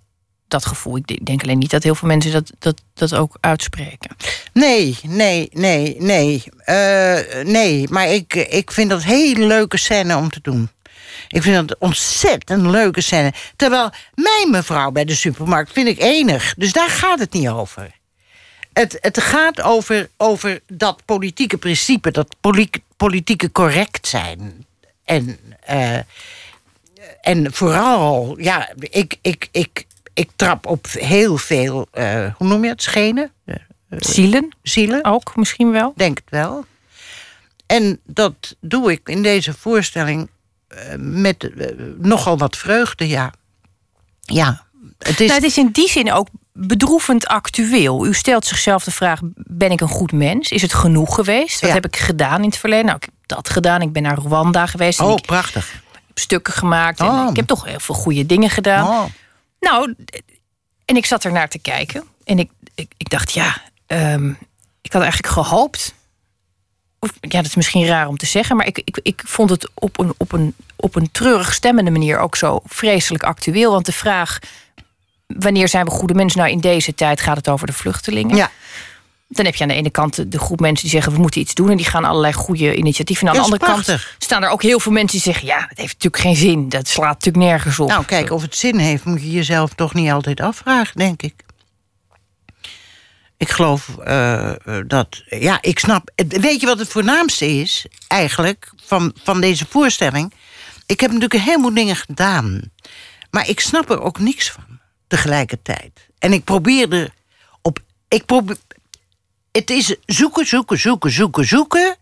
dat 0.47 0.65
gevoel. 0.65 0.97
Ik 0.97 1.25
denk 1.25 1.41
alleen 1.43 1.57
niet 1.57 1.71
dat 1.71 1.83
heel 1.83 1.95
veel 1.95 2.07
mensen 2.07 2.31
dat, 2.31 2.51
dat, 2.59 2.81
dat 2.93 3.13
ook 3.15 3.37
uitspreken. 3.39 4.15
Nee, 4.53 4.97
nee, 5.03 5.49
nee, 5.51 5.95
nee. 5.99 6.43
Uh, 6.65 7.43
nee, 7.43 7.87
maar 7.89 8.07
ik, 8.07 8.33
ik 8.33 8.71
vind 8.71 8.89
dat 8.89 9.03
hele 9.03 9.45
leuke 9.45 9.77
scène 9.77 10.17
om 10.17 10.29
te 10.29 10.39
doen. 10.41 10.69
Ik 11.27 11.41
vind 11.41 11.67
dat 11.67 11.77
ontzettend 11.79 12.61
leuke 12.65 13.01
scène. 13.01 13.33
Terwijl 13.55 13.89
mijn 14.15 14.51
mevrouw 14.51 14.91
bij 14.91 15.05
de 15.05 15.15
supermarkt 15.15 15.71
vind 15.71 15.87
ik 15.87 15.99
enig. 15.99 16.53
Dus 16.57 16.71
daar 16.73 16.89
gaat 16.89 17.19
het 17.19 17.33
niet 17.33 17.47
over. 17.49 17.91
het, 18.73 18.97
het 19.01 19.21
gaat 19.21 19.61
over, 19.61 20.09
over 20.17 20.59
dat 20.67 21.01
politieke 21.05 21.57
principe, 21.57 22.11
dat 22.11 22.35
poli- 22.41 22.69
politieke 22.97 23.51
correct 23.51 24.07
zijn. 24.07 24.65
En, 25.05 25.39
eh, 25.59 25.97
en 27.21 27.53
vooral, 27.53 28.35
ja, 28.39 28.69
ik, 28.79 29.17
ik, 29.21 29.47
ik, 29.51 29.85
ik 30.17 30.29
trap 30.36 30.65
op 30.65 30.88
heel 30.91 31.38
veel, 31.38 31.88
eh, 31.91 32.25
hoe 32.38 32.47
noem 32.47 32.63
je 32.63 32.69
het, 32.69 32.81
schenen? 32.81 33.31
Zielen 33.89 34.55
Zielen, 34.62 35.03
ook 35.05 35.36
misschien 35.36 35.71
wel. 35.71 35.93
denk 35.95 36.17
het 36.17 36.29
wel. 36.29 36.65
En 37.65 38.00
dat 38.05 38.55
doe 38.62 38.91
ik 38.91 39.01
in 39.09 39.24
deze 39.24 39.53
voorstelling 39.53 40.29
eh, 40.67 40.77
met 40.97 41.50
eh, 41.57 41.67
nogal 41.97 42.38
wat 42.38 42.57
vreugde, 42.57 43.07
ja. 43.07 43.33
Ja, 44.21 44.65
het 44.97 45.19
is... 45.19 45.27
Nou, 45.27 45.39
het 45.41 45.50
is 45.50 45.57
in 45.57 45.69
die 45.71 45.89
zin 45.89 46.12
ook 46.12 46.27
bedroevend 46.53 47.27
actueel. 47.27 48.05
U 48.05 48.13
stelt 48.13 48.45
zichzelf 48.45 48.83
de 48.83 48.91
vraag: 48.91 49.19
ben 49.36 49.71
ik 49.71 49.81
een 49.81 49.88
goed 49.88 50.12
mens? 50.12 50.51
Is 50.51 50.62
het 50.62 50.74
genoeg 50.74 51.15
geweest? 51.15 51.59
Wat 51.59 51.69
Ja. 51.69 51.75
heb 51.75 51.86
ik 51.86 51.95
gedaan 51.97 52.39
in 52.41 52.50
het 52.50 52.57
verleden? 52.57 52.86
Nou, 52.86 52.97
ik 52.97 53.03
heb 53.03 53.13
dat 53.25 53.50
gedaan. 53.50 53.81
Ik 53.81 53.91
ben 53.91 54.03
naar 54.03 54.17
Rwanda 54.17 54.65
geweest. 54.65 55.00
En 55.00 55.05
oh, 55.05 55.12
ik 55.17 55.25
prachtig. 55.25 55.71
heb 56.07 56.17
stukken 56.17 56.53
gemaakt. 56.53 57.00
En 57.00 57.05
Oh. 57.07 57.27
ik 57.29 57.36
heb 57.36 57.47
toch 57.47 57.65
heel 57.65 57.79
veel 57.79 57.95
goede 57.95 58.25
dingen 58.25 58.50
gedaan. 58.50 58.88
Oh. 58.88 59.03
Nou, 59.59 59.95
en 60.85 60.95
ik 60.95 61.05
zat 61.05 61.23
er 61.23 61.31
naar 61.31 61.49
te 61.49 61.59
kijken. 61.59 62.03
En 62.23 62.39
ik, 62.39 62.51
ik, 62.75 62.91
ik 62.97 63.09
dacht, 63.09 63.31
ja, 63.31 63.61
ehm, 63.85 64.29
ik 64.81 64.93
had 64.93 65.01
eigenlijk 65.01 65.33
gehoopt. 65.33 65.93
Of, 66.99 67.13
ja, 67.21 67.37
dat 67.37 67.45
is 67.45 67.55
misschien 67.55 67.85
raar 67.85 68.07
om 68.07 68.17
te 68.17 68.25
zeggen. 68.25 68.55
Maar 68.55 68.65
ik, 68.67 68.77
ik, 68.77 68.99
ik 69.01 69.21
vond 69.25 69.49
het 69.49 69.69
op 69.73 69.99
een, 69.99 70.13
op, 70.17 70.31
een, 70.31 70.55
op 70.75 70.95
een 70.95 71.11
treurig 71.11 71.53
stemmende 71.53 71.91
manier 71.91 72.19
ook 72.19 72.35
zo 72.35 72.61
vreselijk 72.65 73.23
actueel. 73.23 73.71
Want 73.71 73.85
de 73.85 73.91
vraag. 73.91 74.39
Wanneer 75.27 75.67
zijn 75.67 75.85
we 75.85 75.91
goede 75.91 76.13
mensen? 76.13 76.39
Nou, 76.39 76.51
in 76.51 76.59
deze 76.59 76.95
tijd 76.95 77.21
gaat 77.21 77.37
het 77.37 77.49
over 77.49 77.67
de 77.67 77.73
vluchtelingen. 77.73 78.35
Ja, 78.35 78.51
Dan 79.27 79.46
heb 79.46 79.55
je 79.55 79.63
aan 79.63 79.69
de 79.69 79.75
ene 79.75 79.89
kant 79.89 80.31
de- 80.31 80.39
groep 80.39 80.60
mensen 80.60 80.81
die 80.84 80.91
zeggen 80.91 81.13
we 81.13 81.19
moeten 81.19 81.41
iets 81.41 81.53
doen. 81.53 81.69
En 81.69 81.77
die 81.77 81.86
gaan 81.86 82.05
allerlei 82.05 82.34
goede 82.34 82.75
initiatieven. 82.75 83.27
En 83.27 83.34
aan 83.34 83.39
de 83.39 83.43
andere 83.43 83.65
kant 83.65 83.84
prachtig. 83.84 84.15
staan 84.17 84.43
er 84.43 84.50
ook 84.50 84.62
heel 84.62 84.79
veel 84.79 84.91
mensen 84.91 85.12
die 85.12 85.34
zeggen: 85.34 85.48
ja, 85.48 85.65
het 85.69 85.77
heeft 85.77 85.93
natuurlijk 85.93 86.24
geen 86.24 86.36
zin. 86.36 86.69
Dat 86.69 86.88
slaat 86.88 87.13
natuurlijk 87.13 87.46
nergens 87.46 87.79
op. 87.79 87.88
nou 87.89 88.05
kijk, 88.05 88.31
of 88.31 88.41
het 88.41 88.55
zin 88.55 88.77
heeft, 88.77 89.05
moet 89.05 89.22
je 89.22 89.31
jezelf 89.31 89.74
toch 89.74 89.93
niet 89.93 90.12
altijd 90.12 90.41
afvragen, 90.41 90.98
denk 90.98 91.22
ik. 91.22 91.34
Ik 93.38 93.50
geloof 93.50 93.98
eh, 93.98 94.50
eh, 94.50 94.55
dat, 94.88 95.24
ja, 95.25 95.57
ik 95.62 95.79
snap. 95.79 96.10
Weet 96.27 96.60
je 96.60 96.65
wat 96.67 96.79
het 96.79 96.88
voornaamste 96.88 97.46
is, 97.46 97.86
eigenlijk, 98.07 98.72
van, 98.86 99.13
van 99.24 99.41
deze 99.41 99.65
voorstelling? 99.69 100.34
Ik 100.86 101.00
heb 101.00 101.10
natuurlijk 101.10 101.34
een 101.34 101.39
heleboel 101.50 101.74
dingen 101.74 101.96
gedaan. 101.96 102.62
Maar 103.31 103.50
ik 103.50 103.60
snap 103.60 103.89
er 103.89 104.01
ook 104.01 104.19
niks 104.19 104.51
van, 104.51 104.79
tegelijkertijd. 105.07 106.07
En 106.19 106.34
ik 106.34 106.43
probeer 106.43 106.91
er 106.93 107.10
op. 107.62 107.79
Ik 108.07 108.25
probeer, 108.25 108.57
het 109.57 109.69
is 109.69 109.95
zoeken, 110.05 110.45
zoeken, 110.45 110.79
zoeken, 110.79 111.11
zoeken, 111.11 111.45
zoeken. 111.45 111.95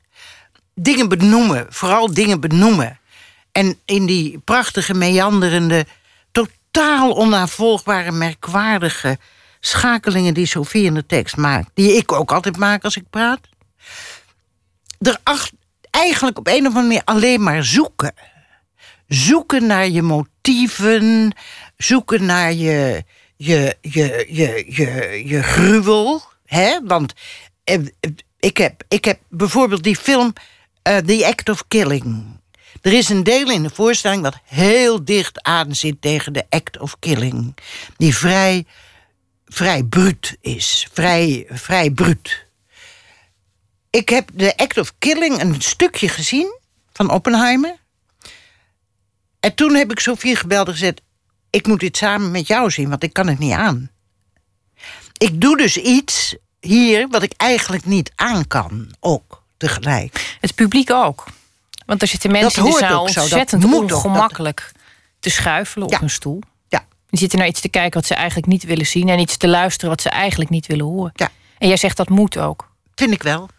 Dingen 0.73 1.09
benoemen, 1.09 1.65
vooral 1.69 2.13
dingen 2.13 2.39
benoemen. 2.39 2.99
En 3.51 3.79
in 3.85 4.05
die 4.05 4.39
prachtige, 4.39 4.93
meanderende, 4.93 5.85
totaal 6.31 7.11
onnavolgbare, 7.11 8.11
merkwaardige 8.11 9.17
schakelingen 9.59 10.33
die 10.33 10.45
Sofie 10.45 10.83
in 10.83 10.93
de 10.93 11.05
tekst 11.05 11.37
maakt, 11.37 11.69
die 11.73 11.95
ik 11.95 12.11
ook 12.11 12.31
altijd 12.31 12.57
maak 12.57 12.83
als 12.83 12.95
ik 12.95 13.09
praat, 13.09 13.39
er 14.99 15.19
eigenlijk 15.91 16.37
op 16.37 16.47
een 16.47 16.67
of 16.67 16.75
andere 16.75 16.81
manier 16.81 17.01
alleen 17.05 17.43
maar 17.43 17.63
zoeken. 17.63 18.13
Zoeken 19.07 19.65
naar 19.65 19.87
je 19.87 20.01
motieven, 20.01 21.35
zoeken 21.77 22.25
naar 22.25 22.53
je, 22.53 23.03
je, 23.35 23.77
je, 23.81 24.25
je, 24.29 24.65
je, 24.67 25.21
je 25.27 25.43
gruwel. 25.43 26.33
Hè? 26.45 26.79
Want 26.83 27.13
ik, 28.39 28.57
heb, 28.57 28.83
ik 28.87 29.05
heb 29.05 29.19
bijvoorbeeld 29.29 29.83
die 29.83 29.95
film 29.95 30.33
eh, 30.81 30.97
The 30.97 31.25
Act 31.25 31.49
of 31.49 31.67
Killing. 31.67 32.39
Er 32.81 32.93
is 32.93 33.09
een 33.09 33.23
deel 33.23 33.51
in 33.51 33.63
de 33.63 33.69
voorstelling 33.69 34.23
dat 34.23 34.39
heel 34.43 35.05
dicht 35.05 35.41
aan 35.41 35.75
zit 35.75 36.01
tegen 36.01 36.33
de 36.33 36.45
Act 36.49 36.79
of 36.79 36.99
Killing. 36.99 37.57
Die 37.97 38.15
vrij, 38.15 38.65
vrij 39.45 39.83
bruut 39.83 40.37
is. 40.41 40.87
Vrij, 40.93 41.45
vrij 41.49 41.91
bruut. 41.91 42.45
Ik 43.89 44.09
heb 44.09 44.29
de 44.33 44.57
Act 44.57 44.77
of 44.77 44.93
Killing 44.99 45.41
een 45.41 45.61
stukje 45.61 46.09
gezien 46.09 46.59
van 46.93 47.09
Oppenheimer. 47.09 47.75
En 49.39 49.55
toen 49.55 49.75
heb 49.75 49.91
ik 49.91 49.99
Sofie 49.99 50.35
gebeld 50.35 50.67
en 50.67 50.73
gezegd... 50.73 51.01
ik 51.49 51.67
moet 51.67 51.79
dit 51.79 51.97
samen 51.97 52.31
met 52.31 52.47
jou 52.47 52.71
zien, 52.71 52.89
want 52.89 53.03
ik 53.03 53.13
kan 53.13 53.27
het 53.27 53.39
niet 53.39 53.53
aan. 53.53 53.91
Ik 55.17 55.41
doe 55.41 55.57
dus 55.57 55.77
iets 55.77 56.35
hier 56.65 57.07
wat 57.07 57.23
ik 57.23 57.33
eigenlijk 57.37 57.85
niet 57.85 58.11
aan 58.15 58.47
kan, 58.47 58.95
ook 58.99 59.43
tegelijk. 59.57 60.37
Het 60.41 60.55
publiek 60.55 60.91
ook. 60.91 61.23
Want 61.85 62.01
er 62.01 62.07
zitten 62.07 62.31
mensen 62.31 62.63
Dat 62.63 62.65
in 62.65 62.71
de 62.71 62.77
zaal 62.79 62.89
dat 62.89 62.99
ontzettend 62.99 63.61
dat- 63.61 64.73
te 65.19 65.29
schuifelen 65.29 65.87
Ja. 65.87 65.93
op 65.93 65.99
hun 65.99 66.09
stoel. 66.09 66.41
Ja, 66.67 66.85
Die 67.09 67.19
zitten 67.19 67.39
naar 67.39 67.47
iets 67.47 67.61
te 67.61 67.69
kijken 67.69 67.99
wat 67.99 68.07
ze 68.09 68.15
eigenlijk 68.15 68.47
niet 68.47 68.63
willen 68.63 68.85
zien... 68.85 69.09
en 69.09 69.19
iets 69.19 69.37
te 69.37 69.47
luisteren 69.47 69.89
wat 69.89 70.01
ze 70.01 70.09
eigenlijk 70.09 70.49
niet 70.49 70.67
willen 70.67 70.85
horen. 70.85 71.11
ja, 71.15 71.31
En 71.57 71.67
jij 71.67 71.77
zegt 71.77 71.97
dat 71.97 72.09
moet 72.09 72.37
ook. 72.37 72.71
vind 72.95 73.11
ik 73.13 73.23
wel. 73.23 73.49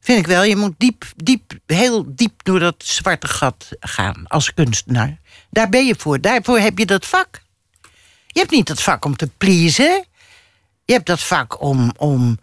Vind 0.00 0.18
ik 0.18 0.26
wel. 0.26 0.42
Je 0.44 0.56
moet 0.56 0.74
diep, 0.78 1.04
diep, 1.16 1.52
heel 1.66 2.04
diep 2.08 2.32
door 2.42 2.58
dat 2.58 2.74
zwarte 2.78 3.26
gat 3.28 3.68
gaan 3.80 4.24
als 4.26 4.54
kunstenaar. 4.54 5.18
Daar 5.50 5.68
ben 5.68 5.86
je 5.86 5.94
voor. 5.98 6.20
Daarvoor 6.20 6.58
heb 6.58 6.78
je 6.78 6.86
dat 6.86 7.06
vak. 7.06 7.42
Je 8.26 8.40
hebt 8.40 8.50
niet 8.50 8.66
dat 8.66 8.82
vak 8.82 9.04
om 9.04 9.16
te 9.16 9.30
pleasen. 9.38 10.04
Je 10.88 10.94
hebt 10.94 11.06
dat 11.06 11.20
vak 11.20 11.62
om, 11.62 11.92
om 11.96 12.38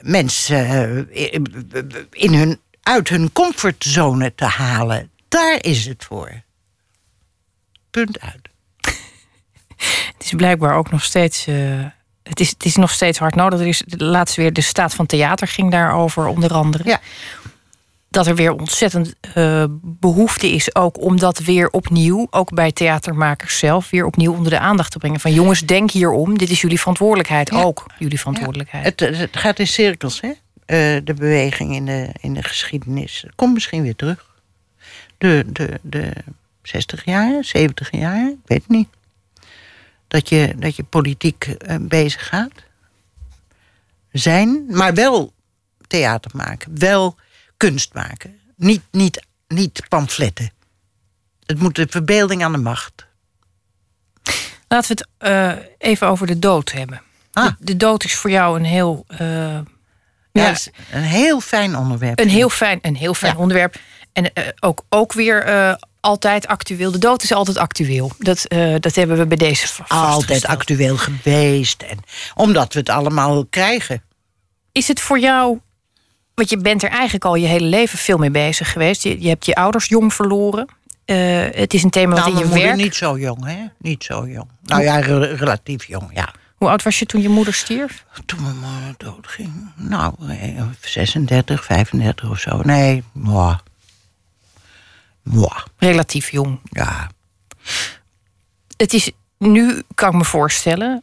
mensen 0.00 0.68
eh, 1.10 1.34
in 2.10 2.34
hun, 2.34 2.60
uit 2.82 3.08
hun 3.08 3.32
comfortzone 3.32 4.34
te 4.34 4.44
halen. 4.44 5.10
Daar 5.28 5.58
is 5.60 5.86
het 5.86 6.04
voor. 6.04 6.42
Punt 7.90 8.20
uit. 8.20 8.48
Het 10.12 10.24
is 10.24 10.32
blijkbaar 10.32 10.74
ook 10.74 10.90
nog 10.90 11.04
steeds... 11.04 11.46
eh, 11.46 11.84
het, 12.22 12.40
is, 12.40 12.50
het 12.50 12.64
is 12.64 12.76
nog 12.76 12.90
steeds 12.90 13.18
hard 13.18 13.34
nodig. 13.34 13.60
Er 13.60 13.66
is 13.66 13.82
laatst 13.86 14.36
weer 14.36 14.52
de 14.52 14.60
staat 14.60 14.94
van 14.94 15.06
theater 15.06 15.48
ging 15.48 15.70
daarover 15.70 16.26
onder 16.26 16.52
andere. 16.52 16.84
Ja. 16.84 17.00
Dat 18.12 18.26
er 18.26 18.34
weer 18.34 18.52
ontzettend 18.52 19.14
eh, 19.34 19.64
behoefte 19.80 20.50
is 20.50 20.74
ook 20.74 21.00
om 21.00 21.18
dat 21.18 21.38
weer 21.38 21.70
opnieuw... 21.70 22.26
ook 22.30 22.54
bij 22.54 22.72
theatermakers 22.72 23.58
zelf 23.58 23.90
weer 23.90 24.06
opnieuw 24.06 24.32
onder 24.32 24.50
de 24.50 24.58
aandacht 24.58 24.90
te 24.90 24.98
brengen. 24.98 25.20
Van 25.20 25.32
jongens, 25.32 25.60
denk 25.60 25.90
hierom. 25.90 26.38
Dit 26.38 26.50
is 26.50 26.60
jullie 26.60 26.78
verantwoordelijkheid. 26.78 27.50
Ja. 27.50 27.62
Ook 27.62 27.86
jullie 27.98 28.18
verantwoordelijkheid. 28.18 28.84
Het, 28.84 29.16
het 29.16 29.36
gaat 29.36 29.58
in 29.58 29.66
cirkels, 29.66 30.20
hè? 30.20 30.28
Eh, 30.28 31.00
de 31.04 31.14
beweging 31.14 31.74
in 31.74 31.84
de, 31.84 32.08
in 32.20 32.34
de 32.34 32.42
geschiedenis. 32.42 33.26
Komt 33.34 33.54
misschien 33.54 33.82
weer 33.82 33.96
terug. 33.96 34.26
De, 35.18 35.44
de, 35.52 35.78
de 35.82 36.12
60 36.62 37.04
jaar, 37.04 37.44
70 37.44 37.90
jaar, 37.90 38.28
ik 38.28 38.36
weet 38.44 38.62
het 38.62 38.68
niet. 38.68 38.88
Dat 40.08 40.28
je, 40.28 40.54
dat 40.56 40.76
je 40.76 40.82
politiek 40.82 41.44
eh, 41.44 41.76
bezig 41.80 42.26
gaat. 42.26 42.52
Zijn, 44.10 44.64
maar 44.68 44.94
wel 44.94 45.32
theater 45.86 46.30
maken. 46.34 46.78
Wel 46.78 47.16
kunst 47.68 47.94
maken. 47.94 48.40
Niet, 48.56 48.82
niet, 48.90 49.26
niet 49.48 49.82
pamfletten. 49.88 50.50
Het 51.46 51.58
moet 51.58 51.74
de 51.74 51.86
verbeelding 51.90 52.44
aan 52.44 52.52
de 52.52 52.58
macht. 52.58 53.06
Laten 54.68 54.96
we 54.96 55.02
het 55.02 55.08
eh, 55.18 55.64
even 55.90 56.06
over 56.08 56.26
de 56.26 56.38
dood 56.38 56.72
hebben. 56.72 57.02
Ah. 57.32 57.44
De, 57.44 57.54
de 57.58 57.76
dood 57.76 58.04
is 58.04 58.14
voor 58.14 58.30
jou 58.30 58.58
een 58.58 58.64
heel, 58.64 59.04
eh, 59.08 59.58
Ja, 60.32 60.54
een 60.90 61.02
heel 61.02 61.40
fijn 61.40 61.76
onderwerp. 61.76 62.18
een 62.18 62.28
heel 62.28 62.48
fijn, 62.48 62.78
een 62.82 62.96
heel 62.96 63.14
fijn 63.14 63.32
Ja. 63.32 63.38
onderwerp. 63.38 63.76
En 64.12 64.32
eh, 64.32 64.48
ook, 64.60 64.84
ook 64.88 65.12
weer 65.12 65.76
altijd 66.00 66.46
actueel. 66.46 66.90
De 66.90 66.98
dood 66.98 67.22
is 67.22 67.32
altijd 67.32 67.56
actueel. 67.56 68.12
Dat, 68.18 68.44
dat 68.80 68.94
hebben 68.94 69.16
we 69.18 69.26
bij 69.26 69.36
deze 69.36 69.84
altijd 69.88 70.46
actueel 70.46 70.96
geweest. 70.96 71.82
En 71.82 71.98
omdat 72.34 72.72
we 72.72 72.78
het 72.78 72.88
allemaal 72.88 73.46
krijgen. 73.46 74.02
Is 74.72 74.88
het 74.88 75.00
voor 75.00 75.18
jou... 75.18 75.60
Want 76.34 76.50
je 76.50 76.56
bent 76.56 76.82
er 76.82 76.90
eigenlijk 76.90 77.24
al 77.24 77.34
je 77.34 77.46
hele 77.46 77.66
leven 77.66 77.98
veel 77.98 78.18
mee 78.18 78.30
bezig 78.30 78.72
geweest. 78.72 79.02
Je, 79.02 79.22
je 79.22 79.28
hebt 79.28 79.46
je 79.46 79.54
ouders 79.54 79.86
jong 79.86 80.14
verloren. 80.14 80.66
Eh, 81.04 81.16
het 81.50 81.74
is 81.74 81.82
een 81.82 81.90
thema 81.90 82.14
wat 82.14 82.24
Nou, 82.24 82.42
in 82.42 82.48
mijn 82.48 82.60
je 82.60 82.66
werk... 82.66 82.76
niet 82.76 82.94
zo 82.94 83.18
jong, 83.18 83.44
hè? 83.44 83.64
Niet 83.78 84.04
zo 84.04 84.26
jong. 84.28 84.48
Nou 84.62 84.82
ja, 84.82 84.96
re- 84.98 85.34
relatief 85.34 85.84
jong, 85.84 86.10
ja. 86.14 86.28
Hoe 86.54 86.68
oud 86.68 86.82
was 86.82 86.98
je 86.98 87.06
toen 87.06 87.22
je 87.22 87.28
moeder 87.28 87.54
stierf? 87.54 88.04
Toen 88.26 88.42
mijn 88.42 88.56
moeder 88.58 88.94
doodging. 88.96 89.72
Nou, 89.76 90.14
eh, 90.28 90.62
36, 90.80 91.64
35 91.64 92.30
of 92.30 92.38
zo. 92.38 92.60
Nee. 92.62 93.02
Moi, 93.12 93.56
Relatief 95.78 96.30
jong. 96.30 96.58
ja. 96.64 97.10
het 98.76 98.92
is 98.92 99.10
nu, 99.38 99.82
kan 99.94 100.08
ik 100.10 100.14
me 100.16 100.24
voorstellen, 100.24 101.02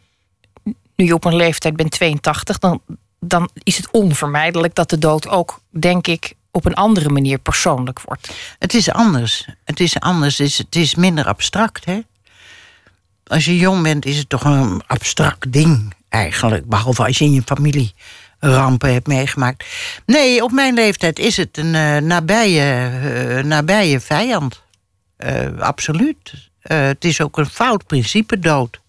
nu 0.95 1.05
je 1.05 1.13
op 1.13 1.25
een 1.25 1.36
leeftijd 1.36 1.75
bent 1.75 1.91
82, 1.91 2.59
dan, 2.59 2.81
dan 3.19 3.49
is 3.63 3.77
het 3.77 3.91
onvermijdelijk 3.91 4.75
dat 4.75 4.89
de 4.89 4.97
dood 4.97 5.27
ook, 5.27 5.59
denk 5.69 6.07
ik, 6.07 6.33
op 6.51 6.65
een 6.65 6.73
andere 6.73 7.09
manier 7.09 7.38
persoonlijk 7.38 8.01
wordt. 8.01 8.29
Het 8.59 8.73
is 8.73 8.91
anders. 8.91 9.47
Het 9.63 9.79
is 9.79 9.99
anders. 9.99 10.38
Het 10.38 10.47
is, 10.47 10.57
het 10.57 10.75
is 10.75 10.95
minder 10.95 11.25
abstract, 11.25 11.85
hè? 11.85 11.99
als 13.29 13.45
je 13.45 13.57
jong 13.57 13.83
bent, 13.83 14.05
is 14.05 14.17
het 14.17 14.29
toch 14.29 14.43
een 14.43 14.81
abstract 14.88 15.51
ding 15.51 15.93
eigenlijk. 16.09 16.65
Behalve 16.65 17.05
als 17.05 17.17
je 17.17 17.25
in 17.25 17.33
je 17.33 17.41
familie 17.45 17.93
rampen 18.39 18.93
hebt 18.93 19.07
meegemaakt. 19.07 19.65
Nee, 20.05 20.43
op 20.43 20.51
mijn 20.51 20.73
leeftijd 20.73 21.19
is 21.19 21.38
het 21.38 21.57
een 21.57 21.73
uh, 21.73 21.97
nabije, 21.97 22.91
uh, 23.03 23.43
nabije 23.43 23.99
vijand. 23.99 24.61
Uh, 25.17 25.59
absoluut. 25.59 26.49
het 26.61 27.05
is 27.05 27.21
ook 27.21 27.38
een 27.38 27.49
fout 27.49 27.85
principe 27.85 28.39
dood. 28.39 28.79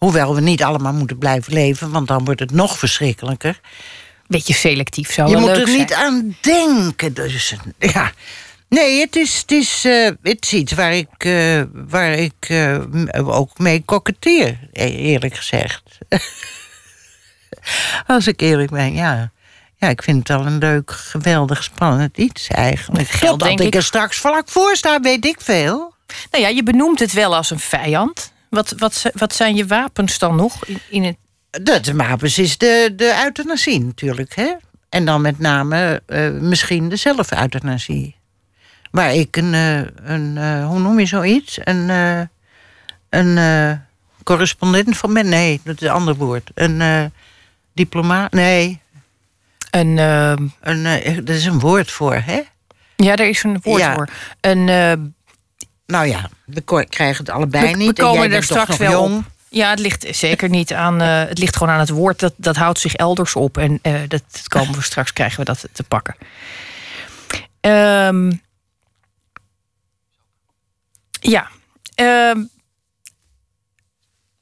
Hoewel 0.00 0.34
we 0.34 0.40
niet 0.40 0.62
allemaal 0.62 0.92
moeten 0.92 1.18
blijven 1.18 1.52
leven, 1.52 1.90
want 1.90 2.08
dan 2.08 2.24
wordt 2.24 2.40
het 2.40 2.50
nog 2.50 2.78
verschrikkelijker. 2.78 3.60
Beetje 4.26 4.54
selectief 4.54 5.12
zou 5.12 5.28
je 5.28 5.34
wel 5.34 5.44
Je 5.44 5.50
moet 5.50 5.68
er 5.68 5.78
niet 5.78 5.92
aan 5.92 6.36
denken. 6.40 7.14
Dus, 7.14 7.54
ja. 7.78 8.12
Nee, 8.68 9.00
het 9.00 9.16
is, 9.16 9.38
het, 9.40 9.50
is, 9.52 9.84
uh, 9.84 10.10
het 10.22 10.44
is 10.44 10.52
iets 10.52 10.72
waar 10.72 10.92
ik, 10.92 11.24
uh, 11.24 11.62
waar 11.72 12.12
ik 12.12 12.48
uh, 12.48 12.78
ook 13.14 13.58
mee 13.58 13.82
koketteer, 13.84 14.58
eerlijk 14.72 15.34
gezegd. 15.34 15.82
Als 18.06 18.26
ik 18.26 18.40
eerlijk 18.40 18.70
ben, 18.70 18.94
ja. 18.94 19.30
Ja, 19.76 19.88
ik 19.88 20.02
vind 20.02 20.18
het 20.18 20.38
wel 20.38 20.46
een 20.46 20.58
leuk, 20.58 20.90
geweldig, 20.90 21.62
spannend 21.62 22.18
iets 22.18 22.48
eigenlijk. 22.48 23.08
Het 23.08 23.16
geldt, 23.16 23.42
dat 23.42 23.48
ik, 23.48 23.60
ik 23.60 23.74
er 23.74 23.82
straks 23.82 24.16
vlak 24.16 24.48
voor 24.48 24.76
sta, 24.76 25.00
weet 25.00 25.24
ik 25.24 25.40
veel. 25.40 25.94
Nou 26.30 26.44
ja, 26.44 26.48
je 26.48 26.62
benoemt 26.62 26.98
het 26.98 27.12
wel 27.12 27.36
als 27.36 27.50
een 27.50 27.58
vijand. 27.58 28.32
Wat, 28.50 28.74
wat, 28.76 29.02
wat 29.12 29.34
zijn 29.34 29.56
je 29.56 29.66
wapens 29.66 30.18
dan 30.18 30.36
nog 30.36 30.66
in, 30.66 30.78
in 30.90 31.04
het... 31.04 31.16
De, 31.84 31.94
wapens 31.94 32.38
is 32.38 32.58
de, 32.58 32.92
de 32.96 33.20
euthanasie 33.24 33.84
natuurlijk, 33.84 34.34
hè? 34.34 34.52
En 34.88 35.04
dan 35.04 35.20
met 35.20 35.38
name 35.38 36.02
uh, 36.06 36.30
misschien 36.30 36.88
de 36.88 36.96
zelfeuthanasie. 36.96 38.16
Waar 38.90 39.14
ik 39.14 39.36
een, 39.36 39.52
uh, 39.52 39.78
een 40.02 40.36
uh, 40.36 40.66
hoe 40.66 40.78
noem 40.78 40.98
je 40.98 41.06
zoiets? 41.06 41.58
Een, 41.64 41.88
een 43.08 43.80
correspondent 44.24 44.96
van 44.96 45.14
ben. 45.14 45.28
Nee, 45.28 45.60
dat 45.64 45.74
is 45.74 45.88
een 45.88 45.94
ander 45.94 46.14
woord. 46.14 46.50
Een 46.54 47.12
diplomaat. 47.74 48.32
Nee. 48.32 48.80
Een, 49.70 49.96
een, 50.60 50.84
er 50.84 51.28
is 51.28 51.44
een 51.44 51.58
woord 51.58 51.90
voor, 51.90 52.14
hè? 52.14 52.40
Ja, 52.96 53.16
er 53.16 53.28
is 53.28 53.42
een 53.42 53.60
woord 53.62 53.80
Ja. 53.80 53.94
voor. 53.94 54.08
Een 54.40 55.14
Nou 55.90 56.06
ja, 56.06 56.30
we 56.44 56.62
krijgen 56.88 57.24
het 57.24 57.34
allebei 57.34 57.70
we, 57.70 57.76
niet. 57.76 57.96
we 57.96 58.02
En 58.02 58.08
komen 58.08 58.28
jij 58.28 58.36
er 58.36 58.42
straks 58.42 58.76
wel 58.76 58.90
jong. 58.90 59.16
op. 59.16 59.24
Ja, 59.48 59.70
het 59.70 59.78
ligt 59.78 60.06
zeker 60.10 60.48
niet 60.48 60.72
aan. 60.72 61.00
eh, 61.00 61.24
het 61.28 61.38
ligt 61.38 61.56
gewoon 61.56 61.72
aan 61.72 61.80
het 61.80 61.88
woord. 61.88 62.18
Dat, 62.20 62.32
dat 62.36 62.56
houdt 62.56 62.78
zich 62.78 62.94
elders 62.94 63.36
op. 63.36 63.58
En 63.58 63.78
eh, 63.82 63.94
dat, 64.08 64.22
dat 64.32 64.48
komen 64.48 64.74
we 64.74 64.82
straks, 64.82 65.12
krijgen 65.12 65.38
we 65.38 65.44
dat 65.44 65.64
te 65.72 65.82
pakken. 65.82 66.16
Ehm, 67.60 68.32
ja. 71.20 71.48
Ehm, 71.94 72.38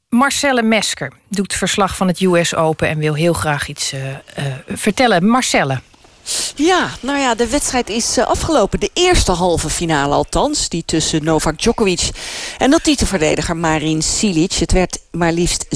Marcelle 0.08 0.62
Mesker 0.62 1.12
doet 1.28 1.54
verslag 1.54 1.96
van 1.96 2.06
het 2.06 2.20
US 2.20 2.54
Open 2.54 2.88
en 2.88 2.98
wil 2.98 3.14
heel 3.14 3.32
graag 3.32 3.68
iets 3.68 3.92
eh, 3.92 4.02
vertellen. 4.68 5.26
Marcelle. 5.26 5.80
Ja, 6.58 6.90
nou 7.00 7.18
ja, 7.18 7.34
de 7.34 7.48
wedstrijd 7.48 7.88
is 7.88 8.16
eh, 8.16 8.26
afgelopen. 8.26 8.80
De 8.80 8.90
eerste 8.92 9.32
halve 9.32 9.70
finale 9.70 10.14
althans. 10.14 10.68
Die 10.68 10.82
tussen 10.86 11.24
Novak 11.24 11.58
Djokovic 11.58 12.10
en 12.58 12.70
de 12.70 12.80
titelverdediger 12.82 13.56
Marin 13.56 14.02
Cilic. 14.02 14.52
Het 14.52 14.72
werd 14.72 14.98
maar 15.10 15.32
liefst 15.32 15.66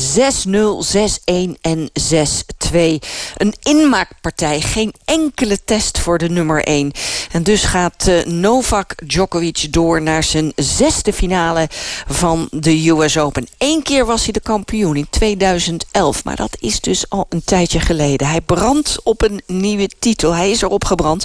6-0, 0.49 0.51
6-1 0.97 1.61
en 1.61 1.91
6-2. 2.01 2.62
Een 2.73 3.55
inmaakpartij. 3.63 4.61
Geen 4.61 4.95
enkele 5.05 5.65
test 5.65 5.99
voor 5.99 6.19
de 6.19 6.29
nummer 6.29 6.65
1. 6.65 6.93
En 7.33 7.43
dus 7.43 7.65
gaat 7.65 8.07
eh, 8.07 8.25
Novak 8.25 8.95
Djokovic 9.07 9.67
door 9.71 10.03
naar 10.03 10.23
zijn 10.23 10.53
zesde 10.57 11.13
finale 11.13 11.69
van 12.07 12.49
de 12.51 12.89
US 12.89 13.19
Open. 13.19 13.47
Eén 13.59 13.83
keer 13.83 14.07
was 14.07 14.23
hij 14.25 14.33
de 14.33 14.41
kampioen 14.41 14.97
in 14.97 15.07
2011. 15.11 16.25
Maar 16.25 16.37
dat 16.37 16.57
is 16.61 16.81
dus 16.81 17.05
al 17.09 17.27
een 17.29 17.45
tijdje 17.45 17.81
geleden. 17.81 18.27
Hij 18.27 18.41
brandt 18.41 19.01
op 19.03 19.23
een 19.23 19.43
nieuwe 19.47 19.89
titel. 19.99 20.35
Hij 20.35 20.51
is 20.51 20.63
erop 20.63 20.85
gebrand. 20.85 21.25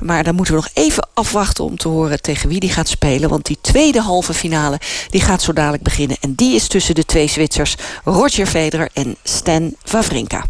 Maar 0.00 0.24
dan 0.24 0.34
moeten 0.34 0.54
we 0.54 0.60
nog 0.60 0.70
even 0.74 1.08
afwachten 1.14 1.64
om 1.64 1.76
te 1.76 1.88
horen 1.88 2.22
tegen 2.22 2.48
wie 2.48 2.60
die 2.60 2.72
gaat 2.72 2.88
spelen. 2.88 3.28
Want 3.28 3.46
die 3.46 3.58
tweede 3.60 4.00
halve 4.00 4.34
finale 4.34 4.80
die 5.10 5.20
gaat 5.20 5.42
zo 5.42 5.52
dadelijk 5.52 5.82
beginnen. 5.82 6.16
En 6.20 6.34
die 6.34 6.54
is 6.54 6.68
tussen 6.68 6.94
de 6.94 7.04
twee 7.04 7.28
Zwitsers 7.28 7.76
Roger 8.04 8.46
Federer 8.46 8.88
en 8.92 9.16
Stan 9.22 9.74
Wawrinka. 9.90 10.44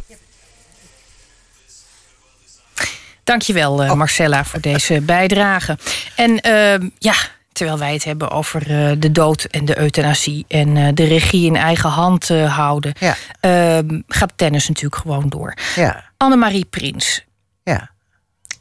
Dankjewel, 3.28 3.82
eh 3.82 3.92
Marcella, 3.92 4.44
voor 4.44 4.60
deze 4.60 5.00
bijdrage. 5.00 5.78
En 6.14 6.40
ehm, 6.40 6.88
ja, 6.98 7.14
terwijl 7.52 7.78
wij 7.78 7.92
het 7.92 8.04
hebben 8.04 8.30
over 8.30 8.60
eh, 8.60 8.96
de 8.98 9.12
dood 9.12 9.44
en 9.44 9.64
de 9.64 9.78
euthanasie... 9.78 10.44
en 10.48 10.76
eh, 10.76 10.88
de 10.94 11.04
regie 11.04 11.46
in 11.46 11.56
eigen 11.56 11.90
hand 11.90 12.28
houden... 12.28 12.92
Ja. 12.98 13.16
ehm, 13.40 14.00
gaat 14.06 14.32
tennis 14.36 14.68
natuurlijk 14.68 15.02
gewoon 15.02 15.28
door. 15.28 15.54
Ja, 15.74 16.04
Annemarie 16.16 16.64
Prins, 16.64 17.24
ja. 17.62 17.90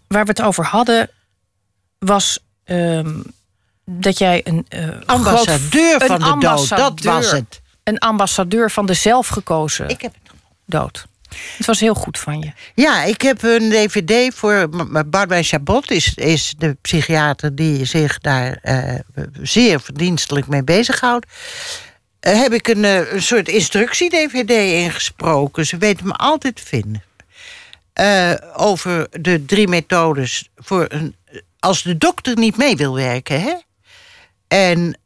waar 0.07 0.23
we 0.23 0.29
het 0.29 0.41
over 0.41 0.65
hadden... 0.65 1.09
was 1.99 2.39
ehm, 2.63 3.21
dat 3.85 4.17
jij 4.17 4.41
een... 4.43 4.67
Ambassadeur 5.05 5.99
groot- 5.99 6.07
van 6.07 6.23
een 6.23 6.39
de 6.39 6.45
dood, 6.45 6.69
dat 6.69 7.01
was 7.01 7.31
het. 7.31 7.61
Een 7.83 7.99
ambassadeur 7.99 8.71
van 8.71 8.85
de 8.85 8.93
zelfgekozen 8.93 9.89
Ik 9.89 10.01
heb 10.01 10.13
het 10.13 10.31
dood. 10.65 11.07
Het 11.57 11.65
was 11.65 11.79
heel 11.79 11.93
goed 11.93 12.19
van 12.19 12.39
je. 12.39 12.51
Ja, 12.75 13.03
ik 13.03 13.21
heb 13.21 13.43
een 13.43 13.69
dvd 13.69 14.35
voor... 14.35 14.69
Barbara 15.07 15.43
Chabot 15.43 15.91
is, 15.91 16.13
is 16.13 16.53
de 16.57 16.77
psychiater 16.81 17.55
die 17.55 17.85
zich 17.85 18.17
daar 18.17 18.59
eh, 18.61 18.99
zeer 19.41 19.81
verdienstelijk 19.81 20.47
mee 20.47 20.63
bezighoudt. 20.63 21.25
Eh, 22.19 22.39
heb 22.39 22.53
ik 22.53 22.67
een, 22.67 22.85
eh, 22.85 23.11
een 23.13 23.21
soort 23.21 23.47
instructie-dvd 23.47 24.49
ingesproken. 24.51 25.65
Ze 25.65 25.77
weten 25.77 26.07
me 26.07 26.13
altijd 26.13 26.55
te 26.55 26.65
vinden. 26.65 27.03
Over 28.55 29.07
de 29.21 29.45
drie 29.45 29.67
methodes 29.67 30.49
voor 30.55 30.85
een... 30.89 31.15
Als 31.59 31.81
de 31.81 31.97
dokter 31.97 32.37
niet 32.37 32.57
mee 32.57 32.75
wil 32.75 32.95
werken, 32.95 33.41
hè? 33.41 33.53
En 34.47 34.99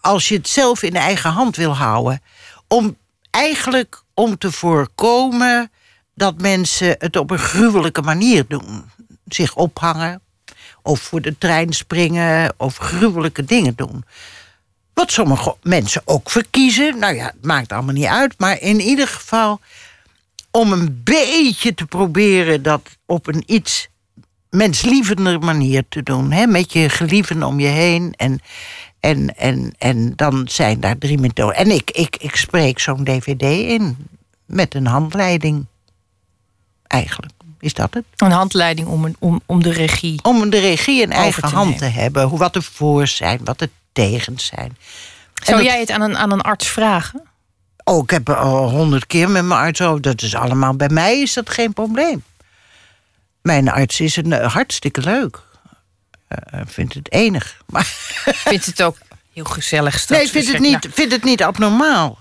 als 0.00 0.28
je 0.28 0.36
het 0.36 0.48
zelf 0.48 0.82
in 0.82 0.96
eigen 0.96 1.30
hand 1.30 1.56
wil 1.56 1.76
houden. 1.76 2.22
Om 2.68 2.96
eigenlijk 3.30 4.02
om 4.18 4.38
te 4.38 4.52
voorkomen 4.52 5.70
dat 6.14 6.40
mensen 6.40 6.94
het 6.98 7.16
op 7.16 7.30
een 7.30 7.38
gruwelijke 7.38 8.02
manier 8.02 8.44
doen. 8.48 8.90
Zich 9.26 9.54
ophangen, 9.54 10.20
of 10.82 11.00
voor 11.00 11.20
de 11.20 11.38
trein 11.38 11.72
springen, 11.72 12.54
of 12.56 12.76
gruwelijke 12.76 13.44
dingen 13.44 13.74
doen. 13.76 14.04
Wat 14.94 15.12
sommige 15.12 15.56
mensen 15.62 16.02
ook 16.04 16.30
verkiezen. 16.30 16.98
Nou 16.98 17.14
ja, 17.14 17.24
het 17.24 17.44
maakt 17.44 17.72
allemaal 17.72 17.94
niet 17.94 18.04
uit. 18.04 18.34
Maar 18.38 18.60
in 18.60 18.80
ieder 18.80 19.08
geval 19.08 19.60
om 20.50 20.72
een 20.72 21.00
beetje 21.04 21.74
te 21.74 21.86
proberen 21.86 22.62
dat 22.62 22.82
op 23.06 23.26
een 23.26 23.42
iets 23.46 23.88
menslievender 24.50 25.38
manier 25.38 25.84
te 25.88 26.02
doen. 26.02 26.32
Hè? 26.32 26.46
Met 26.46 26.72
je 26.72 26.88
gelieven 26.88 27.42
om 27.42 27.60
je 27.60 27.66
heen. 27.66 28.14
En, 28.16 28.40
en, 29.00 29.36
en, 29.36 29.74
en 29.78 30.12
dan 30.16 30.48
zijn 30.50 30.80
daar 30.80 30.98
drie 30.98 31.18
methoden. 31.18 31.56
En 31.56 31.70
ik, 31.70 31.90
ik, 31.90 32.16
ik 32.16 32.36
spreek 32.36 32.78
zo'n 32.78 33.04
dvd 33.04 33.42
in 33.42 33.96
met 34.46 34.74
een 34.74 34.86
handleiding. 34.86 35.66
Eigenlijk, 36.86 37.32
is 37.60 37.74
dat 37.74 37.94
het? 37.94 38.04
Een 38.16 38.30
handleiding 38.30 38.88
om, 38.88 39.04
een, 39.04 39.16
om, 39.18 39.40
om 39.46 39.62
de 39.62 39.72
regie. 39.72 40.18
Om 40.22 40.50
de 40.50 40.58
regie 40.58 41.02
in 41.02 41.12
eigen 41.12 41.42
te 41.42 41.48
hand 41.54 41.64
nemen. 41.70 41.78
te 41.92 42.00
hebben. 42.00 42.22
Hoe, 42.24 42.38
wat 42.38 42.52
de 42.52 42.62
voor's 42.62 43.16
zijn, 43.16 43.40
wat 43.44 43.58
de 43.58 43.70
tegens 43.92 44.46
zijn. 44.46 44.76
Zou 45.34 45.56
dat- 45.58 45.66
jij 45.66 45.80
het 45.80 45.90
aan 45.90 46.00
een, 46.00 46.16
aan 46.16 46.32
een 46.32 46.40
arts 46.40 46.66
vragen? 46.66 47.22
Oh, 47.84 48.02
ik 48.02 48.10
heb 48.10 48.28
er 48.28 48.36
al 48.36 48.70
honderd 48.70 49.06
keer 49.06 49.30
met 49.30 49.44
mijn 49.44 49.60
arts 49.60 49.80
over. 49.80 50.00
Dat 50.02 50.22
is 50.22 50.34
allemaal, 50.34 50.74
bij 50.74 50.88
mij 50.88 51.20
is 51.20 51.32
dat 51.34 51.50
geen 51.50 51.72
probleem. 51.72 52.22
Mijn 53.42 53.68
arts 53.68 54.00
is 54.00 54.16
een, 54.16 54.32
eh, 54.32 54.52
hartstikke 54.52 55.00
leuk. 55.00 55.42
Eh, 56.28 56.60
vindt 56.66 56.94
het 56.94 57.12
enig. 57.12 57.56
Maar 57.66 57.84
Vindt 57.84 58.66
het 58.66 58.82
ook 58.82 58.98
heel 59.32 59.44
gezellig 59.44 59.98
straks? 59.98 60.22
nee, 60.22 60.30
vindt 60.30 60.52
het, 60.52 60.58
niet, 60.60 60.88
vindt 60.92 61.12
het 61.12 61.24
niet 61.24 61.42
abnormaal. 61.42 62.18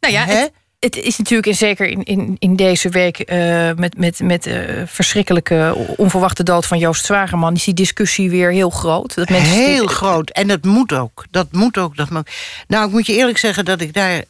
Nou, 0.00 0.14
ja, 0.14 0.24
het, 0.24 0.52
het 0.78 0.96
is 0.96 1.18
natuurlijk 1.18 1.48
en 1.48 1.54
zeker 1.54 1.86
in, 1.86 2.02
in, 2.02 2.36
in 2.38 2.56
deze 2.56 2.88
week... 2.88 3.18
eh, 3.18 3.72
met, 3.72 3.96
met, 3.96 4.20
met 4.20 4.50
verschrikkelijke 4.86 5.74
onverwachte 5.96 6.42
dood 6.42 6.66
van 6.66 6.78
Joost 6.78 7.04
Zwagerman... 7.04 7.54
is 7.54 7.64
die 7.64 7.74
discussie 7.74 8.30
weer 8.30 8.50
heel 8.50 8.70
groot. 8.70 9.14
Dat 9.14 9.28
mensen 9.28 9.52
Heel 9.52 9.86
groot. 9.86 10.30
En 10.30 10.48
dat 10.48 10.64
moet 10.64 10.92
ook. 10.92 11.24
Dat 11.30 11.52
moet 11.52 11.78
ook. 11.78 11.96
Dat 11.96 12.10
moet... 12.10 12.30
Nou, 12.68 12.86
ik 12.86 12.92
moet 12.92 13.06
je 13.06 13.12
eerlijk 13.14 13.38
zeggen 13.38 13.64
dat 13.64 13.80
ik 13.80 13.94
daar 13.94 14.24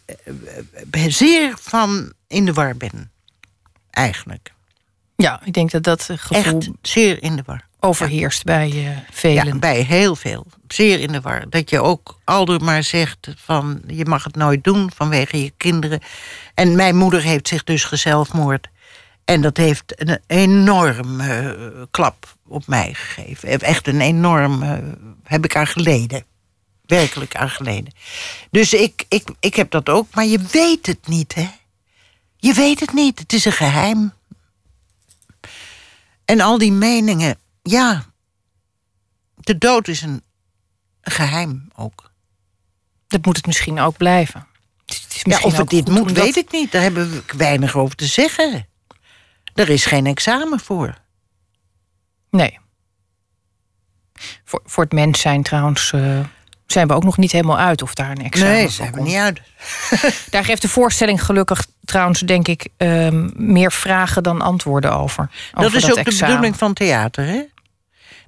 zeer 1.09 1.55
van 1.61 2.13
in 2.29 2.45
de 2.45 2.53
war 2.53 2.77
ben. 2.77 3.11
Eigenlijk. 3.91 4.53
Ja, 5.17 5.41
ik 5.45 5.53
denk 5.53 5.71
dat 5.71 5.83
dat 5.83 6.09
gevoel 6.17 6.37
Echt 6.37 6.69
zeer 6.83 7.23
in 7.23 7.37
de 7.37 7.43
war. 7.47 7.71
Overheerst 7.85 8.45
bij 8.45 8.71
eh, 8.71 8.97
velen. 9.11 9.61
Bij 9.61 9.81
heel 9.81 10.17
veel. 10.17 10.47
Zeer 10.69 11.01
in 11.01 11.13
de 11.13 11.21
war. 11.21 11.45
Dat 11.49 11.71
je 11.71 11.81
ook 11.81 12.19
aldoor 12.25 12.63
maar 12.65 12.83
zegt 12.83 13.29
van 13.37 13.83
je 13.87 14.05
mag 14.05 14.25
het 14.25 14.37
nooit 14.37 14.65
doen 14.65 14.91
vanwege 14.95 15.43
je 15.43 15.53
kinderen. 15.57 16.01
En 16.55 16.77
mijn 16.77 16.97
moeder 16.97 17.23
heeft 17.23 17.49
zich 17.49 17.65
dus 17.65 17.85
gezelfmoord. 17.85 18.69
En 19.25 19.41
dat 19.41 19.57
heeft 19.57 19.93
een 19.97 20.19
enorm 20.27 21.21
eh, 21.21 21.51
klap 21.91 22.37
op 22.49 22.67
mij 22.67 22.95
gegeven. 22.95 23.61
Echt 23.61 23.87
een 23.87 24.01
enorm, 24.01 24.63
eh, 24.63 24.79
heb 25.25 25.45
ik 25.45 25.57
aan 25.57 25.67
geleden. 25.67 26.25
werkelijk 26.87 27.37
aan 27.37 27.51
geleden. 27.51 27.93
Dus 28.51 28.73
ik, 28.75 29.05
ik, 29.09 29.29
ik 29.41 29.55
heb 29.55 29.71
dat 29.71 29.89
ook, 29.89 30.15
maar 30.15 30.27
je 30.27 30.39
weet 30.51 30.87
het 30.87 31.07
niet, 31.07 31.35
hè? 31.35 31.49
Je 32.37 32.53
weet 32.53 32.81
het 32.81 32.93
niet, 32.93 33.19
het 33.19 33.33
is 33.33 33.45
een 33.45 33.53
geheim. 33.53 34.13
En 36.25 36.41
al 36.41 36.59
die 36.59 36.73
meningen, 36.73 37.37
ja. 37.63 38.05
De 39.35 39.59
dood 39.59 39.89
is 39.89 40.03
een 40.03 40.23
geheim 41.01 41.69
ook. 41.77 42.11
Dat 43.07 43.25
moet 43.25 43.37
het 43.37 43.47
misschien 43.47 43.79
ook 43.81 43.97
blijven. 43.97 44.47
Het 44.87 45.07
is 45.15 45.23
Ja, 45.23 45.41
of 45.41 45.57
het 45.57 45.69
dit 45.69 45.89
moet, 45.89 46.13
weet 46.13 46.37
ik 46.37 46.53
niet. 46.53 46.73
Daar 46.73 46.83
hebben 46.83 47.11
we 47.11 47.23
weinig 47.37 47.77
over 47.77 47.97
te 47.97 48.07
zeggen. 48.07 48.67
Er 49.55 49.69
is 49.69 49.85
geen 49.85 50.07
examen 50.07 50.61
voor. 50.61 51.01
Nee. 52.31 52.59
Voor, 54.45 54.61
voor 54.65 54.85
het 54.85 54.93
mens 54.93 55.21
zijn 55.21 55.43
trouwens... 55.43 55.93
Uh, 55.93 56.27
zijn 56.67 56.89
we 56.89 56.95
ook 56.95 57.05
nog 57.05 57.17
niet 57.17 57.33
helemaal 57.33 57.59
uit 57.59 57.83
of 57.83 57.95
daar 57.95 58.11
een 58.11 58.25
examen 58.25 58.53
nee, 58.53 58.69
zijn 58.69 58.93
we 58.93 59.01
niet 59.01 59.17
uit. 59.17 59.41
Daar 60.31 60.45
geeft 60.45 60.63
de 60.63 60.69
voorstelling 60.69 61.25
gelukkig 61.25 61.67
trouwens, 61.85 62.21
denk 62.21 62.49
ik... 62.49 62.69
Uh, 62.79 63.09
meer 63.35 63.73
vragen 63.73 64.23
dan 64.23 64.41
antwoorden 64.41 64.93
over. 64.93 65.31
dat 65.53 65.65
over 65.65 65.77
is 65.77 65.91
ook 65.91 65.97
examen. 65.97 66.19
de 66.19 66.25
bedoeling 66.25 66.57
van 66.57 66.73
theater, 66.73 67.27
hè? 67.27 67.43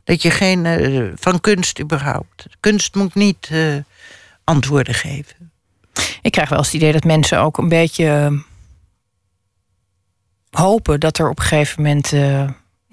Dat 0.04 0.22
je 0.22 0.30
geen... 0.30 0.64
Uh, 0.64 1.12
van 1.16 1.40
kunst 1.40 1.80
überhaupt. 1.80 2.46
Kunst 2.60 2.94
moet 2.94 3.14
niet 3.14 3.48
uh, 3.52 3.76
antwoorden 4.44 4.94
geven. 4.94 5.52
Ik 6.22 6.32
krijg 6.32 6.48
wel 6.48 6.58
eens 6.58 6.66
het 6.66 6.76
idee 6.76 6.92
dat 6.92 7.04
mensen 7.04 7.40
ook 7.40 7.58
een 7.58 7.68
beetje 7.68 8.06
ehm, 8.06 8.36
hopen 10.50 11.00
dat 11.00 11.18
er 11.18 11.28
op 11.28 11.38
een 11.38 11.44
gegeven 11.44 11.82
moment. 11.82 12.12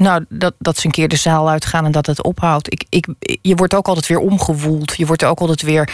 Nou, 0.02 0.26
dat, 0.30 0.54
dat 0.60 0.78
ze 0.78 0.86
een 0.86 0.92
keer 0.92 1.08
de 1.08 1.16
zaal 1.16 1.50
uitgaan 1.50 1.86
en 1.86 1.92
dat 1.92 2.06
het 2.06 2.24
ophoudt. 2.24 2.72
Ik, 2.72 2.86
ik, 2.90 3.08
je 3.42 3.56
wordt 3.56 3.74
ook 3.74 3.88
altijd 3.88 4.08
weer 4.08 4.20
omgewoeld. 4.20 4.98
Je 4.98 5.06
wordt 5.06 5.24
ook 5.24 5.40
altijd 5.40 5.62
weer. 5.62 5.90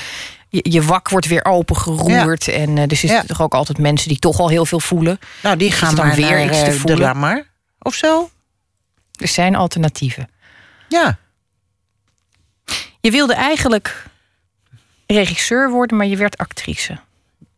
Je, 0.50 0.66
je 0.70 0.82
wak 0.82 1.10
wordt 1.10 1.28
weer 1.28 1.46
opengeroerd. 1.46 2.46
Ja. 2.46 2.54
En 2.54 2.70
uh, 2.70 2.82
er 2.82 2.96
zitten 2.96 3.20
ja. 3.20 3.24
toch 3.24 3.42
ook 3.42 3.54
altijd 3.54 3.78
mensen 3.78 4.10
die 4.10 4.20
toch 4.20 4.40
al 4.40 4.50
heel 4.50 4.66
veel 4.66 4.80
voelen. 4.80 5.20
Nou, 5.44 5.58
die 5.58 5.72
gaan 5.72 5.96
dan 5.96 6.14
weer 6.14 6.46
iets 6.46 6.64
te 6.64 6.72
voelen. 6.72 6.98
de 6.98 7.04
Lamar 7.04 7.46
of 7.80 7.94
zo. 7.94 8.30
Er 9.12 9.28
zijn 9.28 9.56
alternatieven. 9.56 10.30
Ja. 10.88 11.18
Je 13.02 13.12
wilde 13.12 13.34
eigenlijk 13.34 14.06
regisseur 15.08 15.70
worden, 15.70 15.98
maar 15.98 16.08
je 16.08 16.18
werd 16.18 16.38
actrice. 16.38 17.00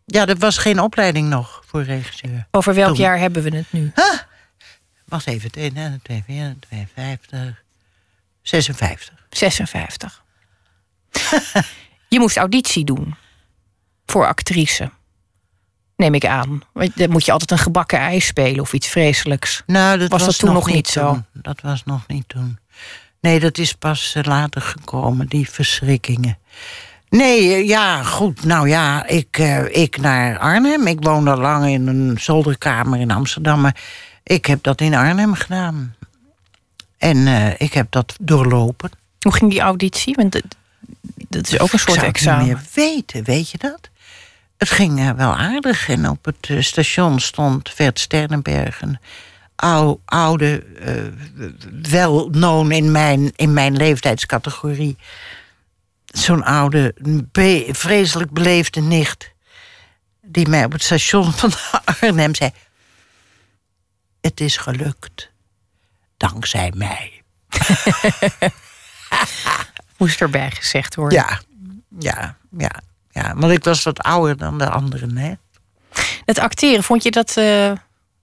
Ja, 0.06 0.28
er 0.28 0.38
was 0.38 0.58
geen 0.58 0.80
opleiding 0.80 1.30
nog 1.30 1.64
voor 1.66 1.84
regisseur. 1.84 2.48
Over 2.52 2.74
welk 2.74 2.96
Toen. 2.96 3.04
jaar 3.04 3.20
hebben 3.20 3.44
we 3.44 3.56
het 3.56 3.68
nu? 3.70 3.92
Huh? 3.96 4.29
Wacht 5.10 5.28
even, 5.28 5.52
2, 5.52 5.72
2, 6.04 6.24
4, 6.26 6.56
52, 6.60 7.64
56. 8.42 9.14
56. 9.30 10.24
je 12.08 12.20
moest 12.20 12.38
auditie 12.38 12.86
doen 12.86 13.16
voor 14.06 14.28
actrice. 14.28 14.92
Neem 15.96 16.14
ik 16.14 16.26
aan. 16.26 16.62
Dan 16.74 17.10
moet 17.10 17.26
je 17.26 17.32
altijd 17.32 17.52
een 17.52 17.58
gebakken 17.58 18.00
ei 18.00 18.20
spelen 18.20 18.60
of 18.60 18.74
iets 18.74 18.88
vreselijks. 18.88 19.64
Nou, 19.66 19.98
dat 19.98 20.10
was, 20.10 20.26
was, 20.26 20.38
dat 20.38 20.46
toen 20.46 20.54
nog, 20.54 20.68
niet, 20.68 20.88
zo? 20.88 21.24
Dat 21.34 21.62
was 21.62 21.84
nog 21.86 22.08
niet 22.08 22.28
toen. 22.28 22.60
Nee, 23.22 23.40
dat 23.40 23.58
is 23.58 23.74
pas 23.74 24.16
later 24.22 24.62
gekomen, 24.62 25.28
die 25.28 25.50
verschrikkingen. 25.50 26.38
Nee, 27.10 27.66
ja, 27.66 28.04
goed. 28.04 28.44
Nou 28.44 28.70
ja, 28.70 29.08
ik, 29.08 29.38
uh, 29.38 29.76
ik 29.76 29.98
naar 29.98 30.38
Arnhem. 30.38 30.88
Ik 30.88 31.04
woonde 31.04 31.36
lang 31.36 31.66
in 31.66 31.88
een 31.88 32.18
zolderkamer 32.20 33.00
in 33.00 33.12
Amsterdam. 33.12 33.62
Maar 33.62 33.76
ik 34.24 34.46
heb 34.46 34.64
dat 34.64 34.82
in 34.82 34.94
Arnhem 34.94 35.34
gedaan. 35.34 35.96
En 36.98 37.18
uh, 37.18 37.52
ik 37.58 37.74
heb 37.74 37.92
dat 37.92 38.16
doorlopen. 38.22 38.92
Hoe 39.20 39.34
ging 39.34 39.52
die 39.52 39.60
auditie? 39.60 40.16
Want 40.16 40.32
dat, 40.32 40.44
dat 41.30 41.48
is 41.48 41.60
ook 41.60 41.74
een 41.74 41.80
soort 41.80 41.90
ik 41.90 41.96
zou 41.96 42.08
examen. 42.08 42.46
Niet 42.46 42.54
meer 42.54 42.66
weten, 42.74 43.24
weet 43.24 43.50
je 43.50 43.58
dat? 43.58 43.90
Het 44.58 44.70
ging 44.70 45.00
uh, 45.00 45.12
wel 45.12 45.36
aardig. 45.36 45.90
En 45.90 46.10
op 46.10 46.26
het 46.26 46.66
station 46.66 47.20
stond 47.20 47.70
Vert 47.70 48.00
Sternenberg... 48.00 48.82
een 48.82 49.00
ou, 49.56 49.98
oude, 50.06 50.64
wel 51.82 52.30
known 52.30 52.72
in 52.72 52.92
mijn, 52.92 53.32
in 53.36 53.54
mijn 53.54 53.78
leeftijdscategorie 53.78 54.98
zo'n 56.06 56.44
oude, 56.44 56.94
be 57.32 57.70
vreselijk 57.72 58.32
beleefde 58.32 58.82
nicht... 58.82 59.32
die 60.22 60.48
mij 60.48 60.66
op 60.66 60.72
het 60.72 60.84
station 60.84 61.34
van 61.34 61.52
Arnhem 62.02 62.36
zei... 62.36 62.52
het 64.22 64.40
is 64.40 64.58
gelukt, 64.58 65.32
dankzij 66.18 66.74
mij. 66.76 67.22
Moest 69.98 70.22
erbij 70.22 70.52
gezegd 70.52 70.96
worden. 70.96 71.18
Ja, 71.18 71.40
ja, 72.00 72.38
ja, 72.58 72.72
ja. 73.12 73.36
Want 73.36 73.54
ik 73.54 73.64
was 73.64 73.84
wat 73.84 74.00
ouder 74.00 74.38
dan 74.38 74.58
de 74.58 74.70
anderen, 74.70 75.18
hè. 75.18 75.34
Het 76.26 76.40
acteren, 76.40 76.84
vond 76.84 77.04
je 77.04 77.12
dat 77.12 77.36
uh, 77.38 77.72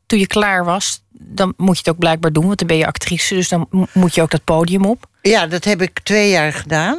toen 0.07 0.19
je 0.19 0.27
klaar 0.27 0.65
was... 0.65 1.03
dan 1.11 1.55
moet 1.57 1.75
je 1.75 1.79
het 1.79 1.89
ook 1.89 1.99
blijkbaar 1.99 2.33
doen, 2.33 2.47
want 2.47 2.59
dan 2.59 2.67
ben 2.67 2.77
je 2.77 2.87
actrice... 2.87 3.35
dus 3.35 3.49
dan 3.49 3.89
moet 3.93 4.15
je 4.15 4.23
ook 4.23 4.31
dat 4.31 4.45
podium 4.45 4.85
op? 4.85 5.07
Ja, 5.23 5.47
dat 5.47 5.65
heb 5.65 5.83
ik 5.83 5.99
twee 5.99 6.31
jaar 6.31 6.53
gedaan... 6.53 6.99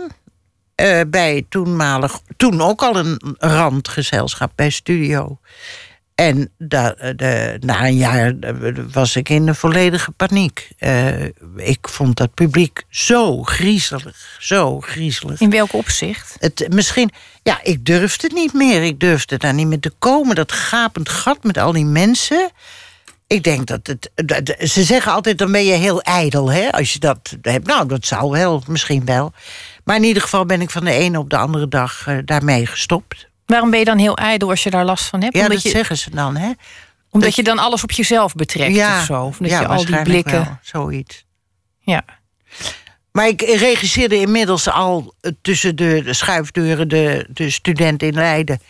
Uh, 0.82 1.02
bij 1.08 1.46
toenmalig, 1.50 2.20
toen 2.38 2.62
ook 2.62 2.82
al 2.82 2.96
een 2.96 3.36
randgezelschap 3.38 4.52
bij 4.56 4.70
Studio. 4.70 5.40
En 6.18 6.52
da, 6.58 6.96
de, 7.16 7.58
na 7.60 7.86
een 7.86 7.96
jaar 7.96 8.34
was 8.92 9.16
ik 9.16 9.30
in 9.30 9.46
de 9.46 9.56
volledige 9.56 10.12
paniek. 10.12 10.70
Uh, 10.80 11.24
ik 11.56 11.78
vond 11.82 12.18
dat 12.18 12.34
publiek 12.34 12.84
zo 12.90 13.44
griezelig, 13.44 14.38
zo 14.40 14.82
griezelig. 14.82 15.40
In 15.40 15.50
welk 15.50 15.74
opzicht? 15.74 16.36
Het, 16.40 16.68
misschien, 16.70 17.12
ja, 17.44 17.60
ik 17.64 17.86
durfde 17.86 18.28
het 18.28 18.36
niet 18.36 18.54
meer. 18.54 18.84
Ik 18.84 19.00
durfde 19.00 19.38
daar 19.38 19.54
niet 19.54 19.68
meer 19.68 19.80
te 19.80 19.94
komen. 20.00 20.36
Dat 20.36 20.52
gapend 20.52 21.10
gat 21.10 21.44
met 21.44 21.58
al 21.58 21.72
die 21.72 21.86
mensen. 21.86 22.52
Ik 23.28 23.44
denk 23.44 23.68
dat 23.68 23.88
het. 23.88 24.12
Dat, 24.16 24.56
ze 24.60 24.84
zeggen 24.84 25.12
altijd: 25.12 25.38
dan 25.38 25.52
ben 25.52 25.66
je 25.66 25.74
heel 25.74 26.02
ijdel, 26.02 26.52
hè? 26.52 26.72
Als 26.72 26.94
je 26.94 27.00
dat 27.00 27.38
hebt. 27.42 27.68
Nou, 27.68 27.88
dat 27.88 28.06
zou 28.06 28.32
wel, 28.32 28.64
misschien 28.68 29.06
wel. 29.06 29.34
Maar 29.84 29.96
in 29.96 30.04
ieder 30.04 30.22
geval 30.22 30.46
ben 30.46 30.62
ik 30.62 30.70
van 30.70 30.86
de 30.86 30.92
ene 30.92 31.20
op 31.20 31.30
de 31.30 31.38
andere 31.38 31.68
dag 31.68 32.08
uh, 32.08 32.18
daarmee 32.26 32.66
gestopt. 32.66 33.27
Waarom 33.48 33.70
ben 33.70 33.80
je 33.80 33.86
dan 33.86 33.98
heel 33.98 34.18
ijdel 34.18 34.50
als 34.50 34.64
je 34.64 34.70
daar 34.70 34.86
last 34.86 35.06
van 35.06 35.22
hebt? 35.22 35.36
Ja, 35.36 35.42
omdat 35.42 35.56
dat 35.56 35.66
je, 35.66 35.70
zeggen 35.70 35.98
ze 35.98 36.10
dan, 36.10 36.36
hè? 36.36 36.52
Omdat 37.10 37.30
dat 37.30 37.36
je 37.36 37.44
dan 37.44 37.60
alles 37.60 37.84
op 37.84 37.92
jezelf 37.92 38.34
betrekt 38.36 38.76
ja, 38.76 39.00
of 39.00 39.06
zo? 39.06 39.24
Of 39.24 39.38
dat 39.38 39.50
ja, 39.50 39.60
je 39.60 39.68
al 39.68 39.86
die 39.86 40.02
blikken. 40.02 40.44
Wel, 40.44 40.58
zoiets. 40.62 41.26
Ja. 41.80 42.06
Maar 43.12 43.28
ik 43.28 43.42
regisseerde 43.42 44.20
inmiddels 44.20 44.70
al 44.70 45.14
tussen 45.42 45.76
de, 45.76 46.02
de 46.04 46.14
schuifdeuren 46.14 46.88
de, 46.88 47.28
de 47.30 47.50
studenten 47.50 48.08
in 48.08 48.14
Leiden. 48.14 48.62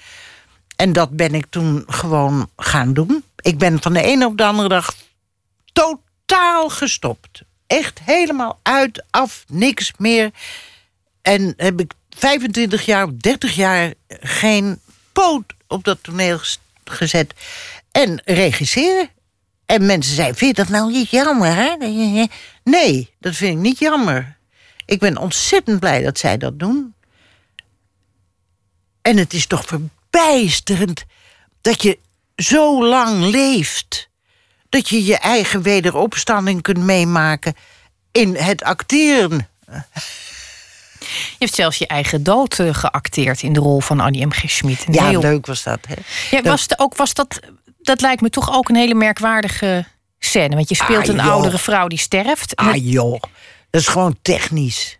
En 0.76 0.94
dat 0.94 1.10
ben 1.10 1.34
ik 1.34 1.46
toen 1.50 1.84
gewoon 1.88 2.50
gaan 2.58 2.94
doen. 2.94 3.24
Ik 3.42 3.58
ben 3.58 3.82
van 3.82 3.94
de 3.94 4.02
ene 4.02 4.26
op 4.26 4.38
de 4.38 4.46
andere 4.46 4.70
dag 4.70 4.96
totaal 5.74 6.70
gestopt. 6.70 7.42
Echt 7.68 8.00
helemaal 8.04 8.60
uit, 8.64 9.04
af, 9.10 9.44
niks 9.48 9.94
meer. 9.98 10.32
En 11.22 11.54
heb 11.58 11.80
ik 11.80 11.94
25 12.18 12.86
jaar, 12.86 13.18
30 13.18 13.56
jaar 13.56 13.94
geen 14.08 14.80
poot 15.12 15.44
op 15.68 15.84
dat 15.84 15.98
toneel 16.02 16.40
gezet. 16.86 17.34
En 17.92 18.22
regisseren. 18.26 19.10
En 19.66 19.86
mensen 19.86 20.16
zeiden, 20.16 20.38
vind 20.38 20.58
je 20.58 20.64
dat 20.64 20.72
nou 20.72 20.92
niet 20.92 21.10
jammer? 21.10 21.56
Hè? 21.56 21.76
Nee, 22.64 23.14
dat 23.20 23.36
vind 23.36 23.56
ik 23.56 23.62
niet 23.62 23.80
jammer. 23.80 24.38
Ik 24.86 25.00
ben 25.00 25.18
ontzettend 25.18 25.80
blij 25.80 26.04
dat 26.04 26.18
zij 26.18 26.38
dat 26.38 26.60
doen. 26.60 26.96
En 29.02 29.18
het 29.18 29.34
is 29.34 29.48
toch 29.48 29.66
verbijsterend 29.66 31.04
dat 31.62 31.82
je 31.82 32.00
zo 32.36 32.86
lang 32.86 33.24
leeft. 33.24 34.10
Dat 34.70 34.90
je 34.90 35.06
je 35.06 35.18
eigen 35.18 35.62
wederopstanding 35.62 36.62
kunt 36.62 36.78
meemaken 36.78 37.56
in 38.12 38.36
het 38.36 38.64
acteren. 38.64 39.50
Je 41.00 41.36
hebt 41.38 41.56
zelfs 41.56 41.78
je 41.78 41.88
eigen 41.88 42.24
dood 42.24 42.60
uh, 42.60 42.74
geacteerd 42.74 43.42
in 43.42 43.54
de 43.54 43.60
rol 43.60 43.80
van 43.80 44.00
Annie 44.00 44.26
M. 44.26 44.32
G. 44.32 44.50
Schmid. 44.50 44.86
Ja, 44.92 45.08
heel... 45.08 45.22
leuk 45.22 45.46
was 45.46 45.64
dat. 45.64 45.80
Hè? 45.88 45.94
Ja, 46.38 46.42
was 46.42 46.62
het 46.62 46.80
ook, 46.80 46.96
was 46.96 47.14
dat, 47.14 47.40
dat 47.82 48.02
lijkt 48.02 48.22
me 48.22 48.30
toch 48.30 48.54
ook 48.54 48.70
een 48.70 48.76
hele 48.76 48.94
merkwaardige 48.94 49.86
scène. 50.20 50.56
Want 50.56 50.70
je 50.70 50.76
speelt 50.76 51.10
ah, 51.10 51.16
een 51.16 51.20
oudere 51.20 51.58
vrouw 51.58 51.88
die 51.88 51.98
sterft. 51.98 52.56
Ah 52.56 52.76
joh, 52.76 53.22
dat 53.70 53.82
is 53.82 53.88
gewoon 53.88 54.18
technisch. 54.22 55.00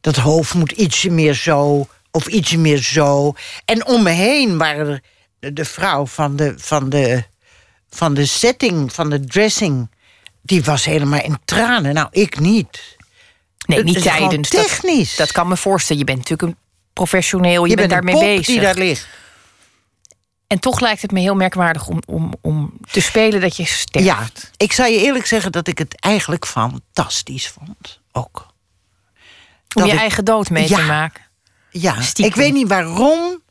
Dat 0.00 0.16
hoofd 0.16 0.54
moet 0.54 0.72
ietsje 0.72 1.10
meer 1.10 1.34
zo 1.34 1.86
of 2.10 2.26
ietsje 2.26 2.58
meer 2.58 2.78
zo. 2.78 3.34
En 3.64 3.86
om 3.86 4.02
me 4.02 4.10
heen 4.10 4.58
waren 4.58 4.86
er 4.86 5.02
de, 5.38 5.52
de 5.52 5.64
vrouw 5.64 6.06
van 6.06 6.36
de, 6.36 6.54
van, 6.56 6.88
de, 6.88 7.24
van 7.90 8.14
de 8.14 8.26
setting, 8.26 8.92
van 8.92 9.10
de 9.10 9.24
dressing... 9.24 9.90
die 10.42 10.64
was 10.64 10.84
helemaal 10.84 11.22
in 11.22 11.38
tranen. 11.44 11.94
Nou, 11.94 12.08
ik 12.10 12.40
niet. 12.40 12.96
Nee, 13.66 13.78
Het 13.78 13.86
niet 13.86 14.02
tijdens. 14.02 14.48
technisch. 14.48 15.08
Dat, 15.08 15.26
dat 15.26 15.32
kan 15.36 15.48
me 15.48 15.56
voorstellen. 15.56 15.98
Je 15.98 16.04
bent 16.06 16.18
natuurlijk 16.18 16.48
een 16.48 16.56
professioneel. 16.92 17.64
Je, 17.64 17.70
Je 17.70 17.76
bent, 17.76 17.90
daarmee 17.90 18.18
bezig. 18.18 18.46
die 18.46 18.60
daar 18.60 18.74
ligt. 18.74 19.06
En 20.46 20.58
toch 20.58 20.80
lijkt 20.80 21.02
het 21.02 21.10
me 21.12 21.20
heel 21.20 21.34
merkwaardig 21.34 21.86
om, 21.88 22.02
om, 22.06 22.34
om 22.40 22.72
te 22.90 23.00
spelen 23.00 23.40
dat 23.40 23.56
je 23.56 23.64
sterft. 23.66 24.06
Ja, 24.06 24.28
ik 24.56 24.72
zou 24.72 24.90
je 24.90 24.98
eerlijk 25.00 25.26
zeggen 25.26 25.52
dat 25.52 25.66
ik 25.68 25.78
het 25.78 26.00
eigenlijk 26.00 26.46
fantastisch 26.46 27.48
vond. 27.48 28.00
Ook. 28.12 28.46
om 29.74 29.82
dat 29.82 29.86
je 29.86 29.92
ik- 29.92 29.98
eigen 29.98 30.24
dood 30.24 30.50
mee 30.50 30.68
Ja. 30.68 30.76
te 30.76 30.82
maken. 30.82 31.22
Ja, 31.70 32.00
Stiekem. 32.02 32.32
ik 32.32 32.38
weet 32.40 32.52
niet 32.52 32.68
waarom. 32.68 33.42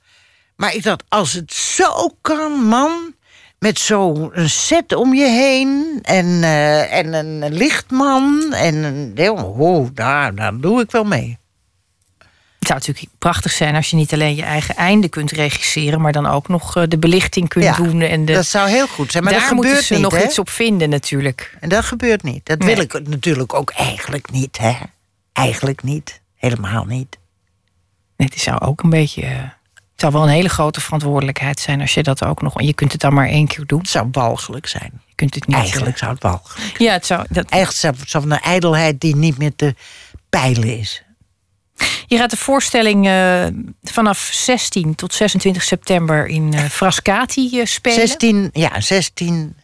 Maar 0.55 0.73
ik 0.75 0.83
dacht, 0.83 1.03
als 1.09 1.33
het 1.33 1.53
zo 1.53 2.17
kan, 2.21 2.51
man. 2.51 3.13
Met 3.61 3.79
zo'n 3.79 4.31
set 4.45 4.95
om 4.95 5.13
je 5.13 5.25
heen. 5.29 5.99
En, 6.01 6.25
eh, 6.43 6.97
en 6.97 7.13
een 7.13 7.53
lichtman. 7.53 8.53
En 8.53 8.75
een. 8.83 9.29
Oh, 9.39 9.87
daar, 9.93 10.35
daar 10.35 10.57
doe 10.57 10.81
ik 10.81 10.91
wel 10.91 11.03
mee. 11.03 11.37
Het 12.59 12.67
zou 12.67 12.79
natuurlijk 12.79 13.13
prachtig 13.19 13.51
zijn 13.51 13.75
als 13.75 13.89
je 13.89 13.95
niet 13.95 14.13
alleen 14.13 14.35
je 14.35 14.41
eigen 14.43 14.75
einde 14.75 15.09
kunt 15.09 15.31
regisseren, 15.31 16.01
maar 16.01 16.11
dan 16.11 16.25
ook 16.27 16.47
nog 16.47 16.75
eh, 16.75 16.83
de 16.87 16.97
belichting 16.97 17.47
kunt 17.49 17.65
Ja, 17.65 17.75
doen. 17.75 18.01
En 18.01 18.25
de, 18.25 18.33
Dat 18.33 18.45
zou 18.45 18.69
heel 18.69 18.87
goed 18.87 19.11
zijn. 19.11 19.23
Maar 19.23 19.33
daar 19.33 19.41
dat 19.41 19.51
moeten 19.51 19.69
gebeurt 19.69 19.87
ze 19.87 19.93
niet. 19.93 20.03
nog 20.03 20.15
hè? 20.15 20.23
iets 20.23 20.39
op 20.39 20.49
vinden, 20.49 20.89
natuurlijk. 20.89 21.57
En 21.59 21.69
dat 21.69 21.83
gebeurt 21.85 22.23
niet. 22.23 22.45
Dat 22.45 22.59
Nee. 22.59 22.75
wil 22.75 22.83
ik 22.83 23.07
natuurlijk 23.07 23.53
ook 23.53 23.69
eigenlijk 23.71 24.31
niet, 24.31 24.57
hè? 24.57 24.73
Eigenlijk 25.33 25.83
niet. 25.83 26.21
Helemaal 26.35 26.85
niet. 26.85 27.17
Nee, 28.17 28.27
het 28.31 28.39
zou 28.39 28.59
ook 28.59 28.83
een 28.83 28.89
beetje. 28.89 29.53
Het 30.01 30.09
zou 30.11 30.23
wel 30.23 30.31
een 30.31 30.37
hele 30.37 30.49
grote 30.53 30.81
verantwoordelijkheid 30.81 31.59
zijn 31.59 31.81
als 31.81 31.93
je 31.93 32.03
dat 32.03 32.25
ook 32.25 32.41
nog. 32.41 32.61
Je 32.61 32.73
kunt 32.73 32.91
het 32.91 33.01
dan 33.01 33.13
maar 33.13 33.27
één 33.27 33.47
keer 33.47 33.65
doen. 33.65 33.79
Het 33.79 33.89
zou 33.89 34.07
walgelijk 34.11 34.67
zijn. 34.67 35.01
Je 35.07 35.15
kunt 35.15 35.35
het 35.35 35.47
niet. 35.47 35.55
eh, 35.55 35.61
Eigenlijk 35.61 35.97
zou 35.97 36.11
het 36.11 36.23
walgelijk 36.23 36.77
Ja, 36.77 36.91
het 36.93 37.05
zou. 37.05 37.25
Dat, 37.29 37.49
Echt 37.49 37.75
zo- 37.75 37.91
zo 38.07 38.19
van 38.19 38.31
een 38.31 38.39
ijdelheid 38.39 38.99
die 39.01 39.15
niet 39.15 39.37
meer 39.37 39.55
te 39.55 39.75
peilen 40.29 40.77
is. 40.79 41.03
je 42.07 42.17
gaat 42.17 42.29
de 42.29 42.37
voorstelling 42.37 43.07
eh, 43.07 43.45
vanaf 43.83 44.29
16 44.33 44.95
tot 44.95 45.13
26 45.13 45.63
september 45.63 46.27
in 46.27 46.53
eh 46.53 46.63
Frascati 46.65 47.61
spelen. 47.65 47.97
16, 48.07 48.49
ja, 48.53 48.79
16 48.81 49.55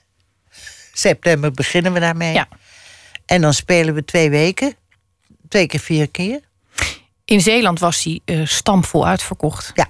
september 0.94 1.52
beginnen 1.52 1.94
we 1.94 2.00
daarmee. 2.00 2.34
Ja. 2.34 2.48
En 3.26 3.42
dan 3.42 3.54
spelen 3.54 3.94
we 3.94 4.06
twee 4.06 4.30
weken. 4.30 4.76
Twee 5.50 5.68
keer 5.68 5.80
vier 5.80 6.10
keer. 6.10 6.40
In 7.26 7.42
Zeeland 7.42 7.80
was 7.80 8.04
die 8.04 8.22
stampvol 8.44 9.08
uitverkocht. 9.08 9.72
Ja. 9.74 9.88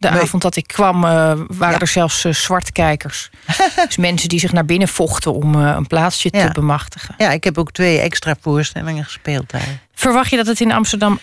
De 0.00 0.10
Nee. 0.10 0.20
avond 0.20 0.42
dat 0.42 0.56
ik 0.56 0.66
kwam, 0.66 0.96
eh, 1.04 1.10
waren 1.48 1.74
Ja. 1.74 1.78
er 1.78 1.86
zelfs 1.86 2.24
eh, 2.24 2.32
zwartkijkers. 2.32 3.30
dus 3.86 3.96
mensen 3.96 4.28
die 4.28 4.38
zich 4.40 4.52
naar 4.52 4.64
binnen 4.64 4.88
vochten 4.88 5.32
om 5.34 5.54
eh, 5.54 5.74
een 5.76 5.86
plaatsje 5.86 6.28
Ja. 6.32 6.46
te 6.46 6.52
bemachtigen. 6.52 7.14
Ja, 7.18 7.30
ik 7.30 7.44
heb 7.44 7.58
ook 7.58 7.72
twee 7.72 7.98
extra 7.98 8.34
voorstellingen 8.40 9.04
gespeeld 9.04 9.50
daar. 9.50 9.78
Verwacht 9.94 10.30
je 10.30 10.36
dat 10.36 10.46
het 10.46 10.60
in 10.60 10.72
Amsterdam. 10.72 11.18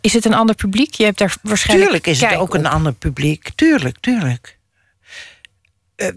is 0.00 0.12
het 0.12 0.24
een 0.24 0.34
ander 0.34 0.54
publiek? 0.54 0.94
Je 0.94 1.04
hebt 1.04 1.18
daar 1.18 1.34
waarschijnlijk. 1.42 1.90
Tuurlijk 1.90 2.06
is 2.06 2.20
het 2.20 2.34
ook 2.38 2.54
een 2.54 2.66
ander 2.66 2.92
publiek. 2.92 3.50
Tuurlijk, 3.54 3.96
tuurlijk. 4.00 4.58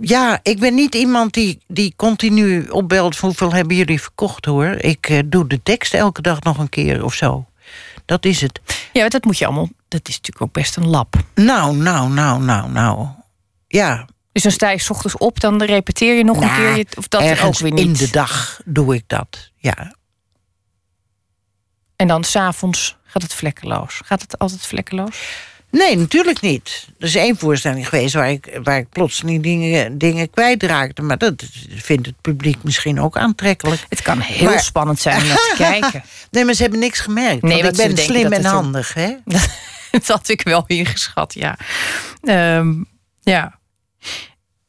Ja, 0.02 0.40
ik 0.44 0.60
ben 0.60 0.76
niet 0.76 0.96
iemand 0.96 1.34
die, 1.34 1.62
die 1.68 1.94
continu 1.96 2.68
opbelt... 2.70 3.16
van 3.16 3.30
hoeveel 3.30 3.54
hebben 3.54 3.76
jullie 3.76 4.02
verkocht, 4.02 4.46
hoor. 4.46 4.68
Ik 4.68 5.22
doe 5.32 5.48
de 5.48 5.64
tekst 5.64 5.94
elke 5.94 6.22
dag 6.22 6.42
nog 6.42 6.58
een 6.58 6.70
keer 6.70 7.04
of 7.04 7.14
zo. 7.14 7.46
Dat 8.06 8.26
is 8.26 8.42
het. 8.42 8.60
Ja, 8.94 9.10
dat 9.10 9.24
moet 9.26 9.38
je 9.38 9.46
allemaal. 9.46 9.70
Dat 9.94 10.08
is 10.08 10.16
natuurlijk 10.16 10.42
ook 10.42 10.52
best 10.54 10.76
een 10.76 10.88
lab. 10.88 11.16
Nou, 11.36 11.76
nou, 11.76 12.10
nou, 12.10 12.42
nou, 12.42 12.70
nou. 12.72 13.08
Ja, 13.68 14.06
Dus 14.32 14.44
dan 14.44 14.52
sta 14.52 14.70
je 14.70 14.80
's 14.80 14.90
ochtends 14.90 15.18
op, 15.18 15.40
dan 15.40 15.64
repeteer 15.64 16.16
je 16.18 16.24
nog 16.24 16.36
een 16.42 16.48
Nou, 16.48 16.74
keer. 16.76 16.86
Of 16.98 17.08
dat 17.08 17.22
ergens 17.22 17.58
ook 17.58 17.58
weer 17.64 17.72
niet. 17.72 17.86
in 17.86 17.94
de 17.94 18.10
dag 18.12 18.60
doe 18.66 18.96
ik 18.96 19.04
dat. 19.08 19.52
Ja, 19.58 19.96
En 21.96 22.08
dan 22.08 22.24
s'avonds 22.24 22.98
gaat 23.06 23.22
het 23.22 23.34
vlekkeloos. 23.34 24.02
Gaat 24.06 24.22
het 24.22 24.38
altijd 24.40 24.66
vlekkeloos? 24.66 25.20
Nee, 25.70 25.98
natuurlijk 25.98 26.42
niet. 26.42 26.88
Er 27.00 27.08
is 27.08 27.16
één 27.16 27.38
voorstelling 27.38 27.90
geweest 27.90 28.14
waar 28.14 28.30
ik, 28.32 28.60
waar 28.64 28.78
ik 28.78 28.90
plotseling 28.90 29.44
dingen, 29.44 29.98
dingen 29.98 30.30
kwijtraakte. 30.30 31.02
Maar 31.02 31.18
dat 31.18 31.44
vindt 31.70 32.06
het 32.06 32.22
publiek 32.22 32.64
misschien 32.64 33.00
ook 33.02 33.18
aantrekkelijk. 33.18 33.86
Het 33.90 34.02
kan 34.02 34.20
heel 34.20 34.50
Maar- 34.50 34.60
spannend 34.64 35.00
zijn 35.00 35.22
om 35.22 35.28
naar 35.28 35.36
te 35.38 35.54
kijken. 35.70 36.04
Nee, 36.32 36.46
maar 36.46 36.54
ze 36.54 36.62
hebben 36.62 36.80
niks 36.80 37.00
gemerkt. 37.00 37.42
Nee, 37.42 37.64
want 37.64 37.80
ik 37.80 37.88
ben 37.96 37.98
slim 38.06 38.32
en 38.32 38.46
handig, 38.46 38.94
hè? 38.94 39.16
Dat 39.98 40.08
had 40.08 40.30
ik 40.30 40.42
wel 40.42 40.64
ingeschat, 40.68 41.34
ja. 41.34 41.58
Ehm, 42.22 42.74
ja. 43.22 43.60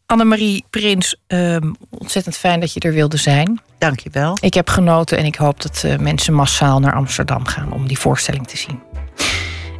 Annemarie 0.07 0.65
Prins, 0.71 1.17
ehm, 1.27 1.73
ontzettend 1.91 2.37
fijn 2.37 2.61
dat 2.61 2.73
je 2.73 2.81
er 2.81 2.93
wilde 2.93 3.17
zijn. 3.17 3.61
Dank 3.79 4.01
je 4.01 4.11
wel. 4.13 4.37
Ik 4.41 4.55
heb 4.55 4.69
genoten 4.69 5.19
en 5.19 5.25
ik 5.25 5.35
hoop 5.35 5.63
dat 5.63 5.83
eh, 5.85 5.99
mensen 5.99 6.35
massaal 6.35 6.81
naar 6.81 6.95
Amsterdam 6.95 7.47
gaan 7.47 7.73
om 7.73 7.87
die 7.87 7.99
voorstelling 7.99 8.47
te 8.47 8.57
zien. 8.57 8.81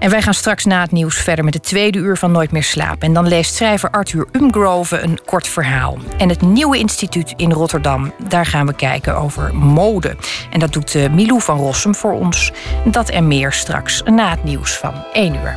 En 0.05 0.11
wij 0.11 0.23
gaan 0.23 0.35
straks 0.35 0.65
na 0.65 0.81
het 0.81 0.93
nieuws 0.93 1.17
verder 1.17 1.45
met 1.45 1.55
het 1.55 1.63
tweede 1.63 1.99
uur 1.99 2.17
van 2.17 2.33
Nooit 2.33 2.53
meer 2.53 2.63
slapen. 2.63 3.09
En 3.09 3.15
dan 3.15 3.29
leest 3.29 3.55
schrijver 3.55 3.91
Arthur 3.91 4.27
Umgrove 4.33 5.01
een 5.01 5.19
kort 5.25 5.49
verhaal. 5.49 5.99
En 6.19 6.29
het 6.29 6.41
Nieuwe 6.41 6.79
Instituut 6.79 7.33
in 7.37 7.53
Rotterdam, 7.53 8.13
daar 8.29 8.47
gaan 8.47 8.67
we 8.67 8.75
kijken 8.75 9.17
over 9.17 9.55
mode. 9.55 10.17
En 10.51 10.61
dat 10.61 10.73
doet 10.73 10.95
eh, 10.95 11.11
Milou 11.11 11.41
van 11.41 11.59
Rossum 11.59 11.95
voor 11.95 12.13
ons. 12.13 12.53
Dat 12.85 13.09
en 13.09 13.27
meer 13.29 13.53
straks 13.53 14.03
na 14.03 14.31
het 14.31 14.45
nieuws 14.45 14.77
van 14.77 14.95
1 15.13 15.35
uur. 15.35 15.57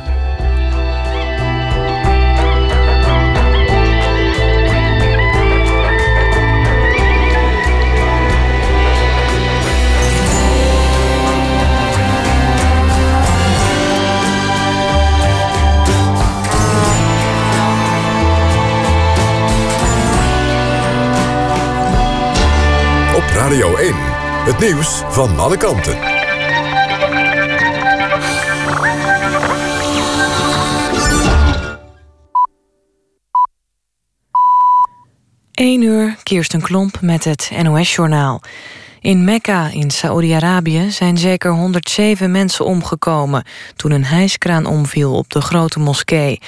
Nieuws 24.58 25.02
van 25.08 25.38
alle 25.38 25.56
kanten. 25.56 25.98
1 35.52 35.82
uur, 35.82 36.16
Kirsten 36.22 36.60
Klomp 36.60 37.00
met 37.00 37.24
het 37.24 37.50
NOS-journaal. 37.62 38.40
In 39.00 39.24
Mekka 39.24 39.70
in 39.72 39.90
Saoedi-Arabië 39.90 40.90
zijn 40.90 41.18
zeker 41.18 41.50
107 41.50 42.30
mensen 42.30 42.64
omgekomen... 42.64 43.44
toen 43.76 43.90
een 43.90 44.04
hijskraan 44.04 44.66
omviel 44.66 45.14
op 45.14 45.30
de 45.30 45.40
grote 45.40 45.78
moskee. 45.78 46.40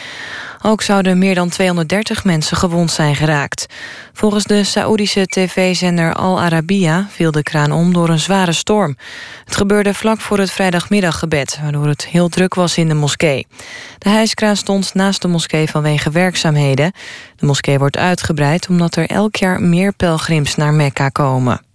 Ook 0.63 0.83
zouden 0.83 1.19
meer 1.19 1.35
dan 1.35 1.49
230 1.49 2.25
mensen 2.25 2.57
gewond 2.57 2.91
zijn 2.91 3.17
geraakt. 3.17 3.67
Volgens 4.13 4.45
de 4.45 4.65
Saoedische 4.65 5.27
tv-zender 5.27 6.15
Al 6.15 6.41
Arabiya 6.41 7.07
viel 7.11 7.31
de 7.31 7.43
kraan 7.43 7.73
om 7.73 7.93
door 7.93 8.09
een 8.09 8.19
zware 8.19 8.53
storm. 8.53 8.97
Het 9.45 9.57
gebeurde 9.57 9.95
vlak 9.95 10.21
voor 10.21 10.39
het 10.39 10.51
vrijdagmiddaggebed... 10.51 11.59
waardoor 11.63 11.87
het 11.87 12.07
heel 12.07 12.29
druk 12.29 12.55
was 12.55 12.77
in 12.77 12.89
de 12.89 12.95
moskee. 12.95 13.47
De 13.99 14.09
hijskraan 14.09 14.57
stond 14.57 14.95
naast 14.95 15.23
de 15.23 15.29
moskee 15.29 15.71
vanwege 15.71 16.11
werkzaamheden. 16.11 16.93
De 17.37 17.47
moskee 17.47 17.79
wordt 17.79 17.97
uitgebreid 17.97 18.69
omdat 18.69 18.97
er 18.97 19.07
elk 19.07 19.37
jaar 19.37 19.63
meer 19.63 19.93
pelgrims 19.93 20.55
naar 20.55 20.75
Mekka 20.75 21.09
komen. 21.09 21.69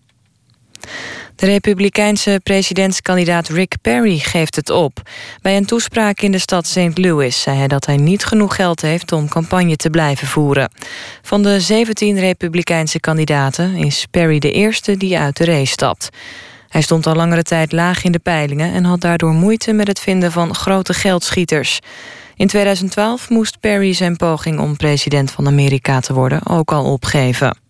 De 1.36 1.46
republikeinse 1.46 2.40
presidentskandidaat 2.44 3.48
Rick 3.48 3.76
Perry 3.82 4.18
geeft 4.18 4.56
het 4.56 4.70
op. 4.70 5.02
Bij 5.42 5.58
een 5.58 5.66
toespraak 5.66 6.22
in 6.22 6.32
de 6.32 6.38
stad 6.38 6.68
St. 6.68 6.98
Louis 6.98 7.42
zei 7.42 7.58
hij 7.58 7.68
dat 7.68 7.86
hij 7.86 7.98
niet 7.98 8.26
genoeg 8.26 8.56
geld 8.56 8.82
heeft 8.82 9.12
om 9.12 9.30
campagne 9.30 9.76
te 9.76 9.90
blijven 9.90 10.28
voeren. 10.28 10.72
Van 11.22 11.44
de 11.44 11.60
17 11.60 12.20
republikeinse 12.20 13.00
kandidaten 13.00 13.76
is 13.76 14.06
Perry 14.12 14.40
de 14.40 14.52
eerste 14.52 14.98
die 14.98 15.18
uit 15.18 15.38
de 15.38 15.46
race 15.46 15.72
stapt. 15.72 16.10
Hij 16.68 16.82
stond 16.82 17.08
al 17.08 17.16
langere 17.16 17.44
tijd 17.44 17.72
laag 17.72 18.04
in 18.04 18.12
de 18.12 18.20
peilingen 18.20 18.74
en 18.74 18.84
had 18.84 19.02
daardoor 19.02 19.34
moeite 19.34 19.74
met 19.74 19.88
het 19.88 20.00
vinden 20.00 20.32
van 20.32 20.56
grote 20.56 20.94
geldschieters. 20.94 21.80
In 22.36 22.48
2012 22.48 23.30
moest 23.30 23.60
Perry 23.60 23.94
zijn 23.94 24.16
poging 24.16 24.60
om 24.60 24.78
president 24.78 25.32
van 25.32 25.48
Amerika 25.48 26.00
te 26.00 26.14
worden 26.14 26.48
ook 26.48 26.72
al 26.72 26.92
opgeven. 26.92 27.65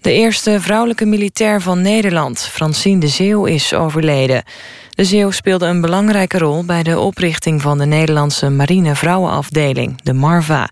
De 0.00 0.12
eerste 0.12 0.60
vrouwelijke 0.60 1.04
militair 1.04 1.60
van 1.60 1.80
Nederland, 1.80 2.40
Francine 2.40 3.00
de 3.00 3.08
Zeeuw, 3.08 3.44
is 3.44 3.74
overleden. 3.74 4.42
De 4.90 5.04
Zeeuw 5.04 5.30
speelde 5.30 5.66
een 5.66 5.80
belangrijke 5.80 6.38
rol 6.38 6.64
bij 6.64 6.82
de 6.82 6.98
oprichting 6.98 7.62
van 7.62 7.78
de 7.78 7.86
Nederlandse 7.86 8.50
marine 8.50 8.94
vrouwenafdeling, 8.94 10.02
de 10.02 10.12
MARVA. 10.12 10.68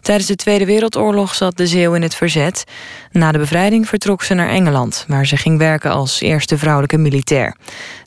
Tijdens 0.00 0.28
de 0.28 0.36
Tweede 0.36 0.64
Wereldoorlog 0.64 1.34
zat 1.34 1.56
de 1.56 1.66
Zeeuw 1.66 1.94
in 1.94 2.02
het 2.02 2.14
verzet. 2.14 2.64
Na 3.10 3.32
de 3.32 3.38
bevrijding 3.38 3.88
vertrok 3.88 4.22
ze 4.22 4.34
naar 4.34 4.48
Engeland, 4.48 5.04
waar 5.08 5.26
ze 5.26 5.36
ging 5.36 5.58
werken 5.58 5.90
als 5.90 6.20
eerste 6.20 6.58
vrouwelijke 6.58 6.98
militair. 6.98 7.56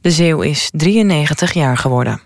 De 0.01 0.11
Zeeuw 0.11 0.41
is 0.41 0.69
93 0.73 1.53
jaar 1.53 1.77
geworden. 1.77 2.21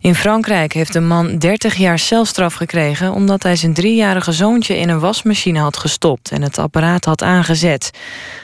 In 0.00 0.14
Frankrijk 0.14 0.72
heeft 0.72 0.94
een 0.94 1.06
man 1.06 1.38
30 1.38 1.74
jaar 1.76 1.98
celstraf 1.98 2.54
gekregen... 2.54 3.12
omdat 3.12 3.42
hij 3.42 3.56
zijn 3.56 3.74
driejarige 3.74 4.32
zoontje 4.32 4.76
in 4.76 4.88
een 4.88 5.00
wasmachine 5.00 5.58
had 5.58 5.76
gestopt... 5.76 6.30
en 6.30 6.42
het 6.42 6.58
apparaat 6.58 7.04
had 7.04 7.22
aangezet. 7.22 7.90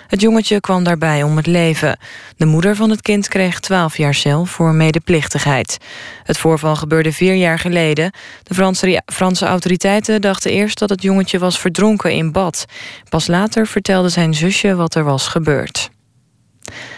Het 0.07 0.21
jongetje 0.21 0.61
kwam 0.61 0.85
daarbij 0.85 1.23
om 1.23 1.37
het 1.37 1.47
leven. 1.47 1.99
De 2.37 2.47
moeder 2.47 2.77
van 2.77 2.90
het 2.90 3.03
kind 3.03 3.29
kreeg 3.29 3.61
12 3.61 3.97
jaar 3.97 4.14
cel 4.14 4.45
voor 4.45 4.75
medeplichtigheid. 4.75 5.79
Het 6.23 6.38
voorval 6.38 6.77
gebeurde 6.77 7.12
vier 7.12 7.35
jaar 7.35 7.59
geleden. 7.59 8.12
De 8.42 8.55
Franse, 8.55 9.03
Franse 9.07 9.47
autoriteiten 9.47 10.21
dachten 10.21 10.51
eerst 10.51 10.79
dat 10.79 10.90
het 10.90 11.03
jongetje 11.03 11.38
was 11.38 11.59
verdronken 11.59 12.12
in 12.12 12.33
bad. 12.33 12.64
Pas 13.09 13.27
later 13.27 13.66
vertelde 13.66 14.09
zijn 14.09 14.35
zusje 14.35 14.75
wat 14.75 14.95
er 14.95 15.05
was 15.05 15.29
gebeurd. 15.29 15.90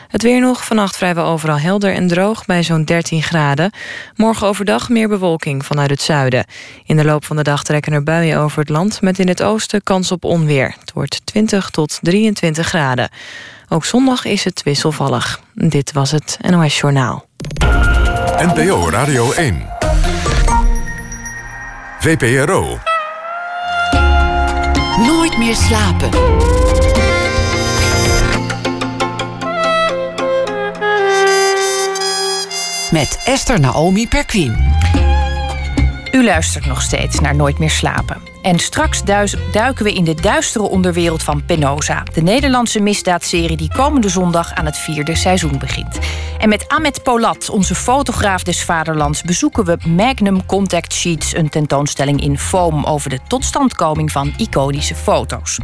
Het 0.09 0.23
weer 0.23 0.41
nog, 0.41 0.65
vannacht 0.65 0.97
vrijwel 0.97 1.27
overal 1.27 1.59
helder 1.59 1.95
en 1.95 2.09
droog 2.09 2.47
bij 2.47 2.63
zo'n 2.63 2.85
13 2.85 3.23
graden. 3.23 3.71
Morgen 4.17 4.47
overdag 4.47 4.89
meer 4.89 5.09
bewolking 5.09 5.67
vanuit 5.67 5.91
het 5.91 6.01
zuiden. 6.01 6.45
In 6.85 6.97
de 6.97 7.05
loop 7.05 7.25
van 7.25 7.37
de 7.37 7.43
dag 7.43 7.65
trekken 7.65 7.93
er 7.93 8.03
buien 8.03 8.39
over 8.39 8.59
het 8.59 8.69
land... 8.69 9.01
met 9.01 9.19
in 9.19 9.29
het 9.29 9.43
oosten 9.43 9.83
kans 9.83 10.13
op 10.13 10.25
onweer. 10.25 10.75
Het 10.81 10.93
wordt 10.93 11.21
20 11.27 11.71
tot 11.71 11.99
23 12.03 12.67
graden. 12.67 13.09
Ook 13.69 13.85
zondag 13.85 14.25
is 14.25 14.45
het 14.45 14.63
wisselvallig. 14.63 15.41
Dit 15.55 15.93
was 15.93 16.11
het 16.11 16.39
NOS 16.51 16.79
Journaal. 16.81 17.27
NPO 18.37 18.91
Radio 18.91 19.33
1. 19.33 19.67
VPRO. 21.99 22.79
Nooit 25.07 25.39
meer 25.39 25.55
slapen. 25.55 26.11
Met 32.91 33.21
Esther 33.25 33.61
Naomi 33.61 34.09
Perquin. 34.09 34.57
U 36.13 36.25
luistert 36.25 36.67
nog 36.67 36.83
steeds 36.83 37.21
naar 37.21 37.37
Nooit 37.37 37.59
meer 37.59 37.71
slapen. 37.71 38.23
En 38.43 38.59
straks 38.59 39.05
duiken 39.53 39.85
we 39.85 39.93
in 39.93 40.05
de 40.05 40.15
duistere 40.15 40.65
onderwereld 40.65 41.23
van 41.23 41.45
Penosa. 41.45 42.03
De 42.13 42.23
Nederlandse 42.23 42.81
misdaadserie 42.81 43.57
die 43.57 43.71
komende 43.75 44.09
zondag 44.09 44.55
aan 44.55 44.65
het 44.65 44.77
vierde 44.77 45.15
seizoen 45.15 45.59
begint. 45.59 45.99
En 46.39 46.49
met 46.49 46.69
Ahmed 46.69 47.03
Polat, 47.03 47.51
onze 47.51 47.75
fotograaf 47.75 48.43
des 48.43 48.65
vaderlands... 48.65 49.23
bezoeken 49.23 49.65
we 49.65 49.79
Magnum 49.87 50.47
Contact 50.47 50.93
Sheets, 50.93 51.37
een 51.37 51.49
tentoonstelling 51.49 52.21
in 52.21 52.39
foam... 52.39 52.85
over 52.85 53.11
de 53.11 53.19
totstandkoming 53.27 54.13
van 54.13 54.33
iconische 54.37 54.95
foto's. 54.95 55.59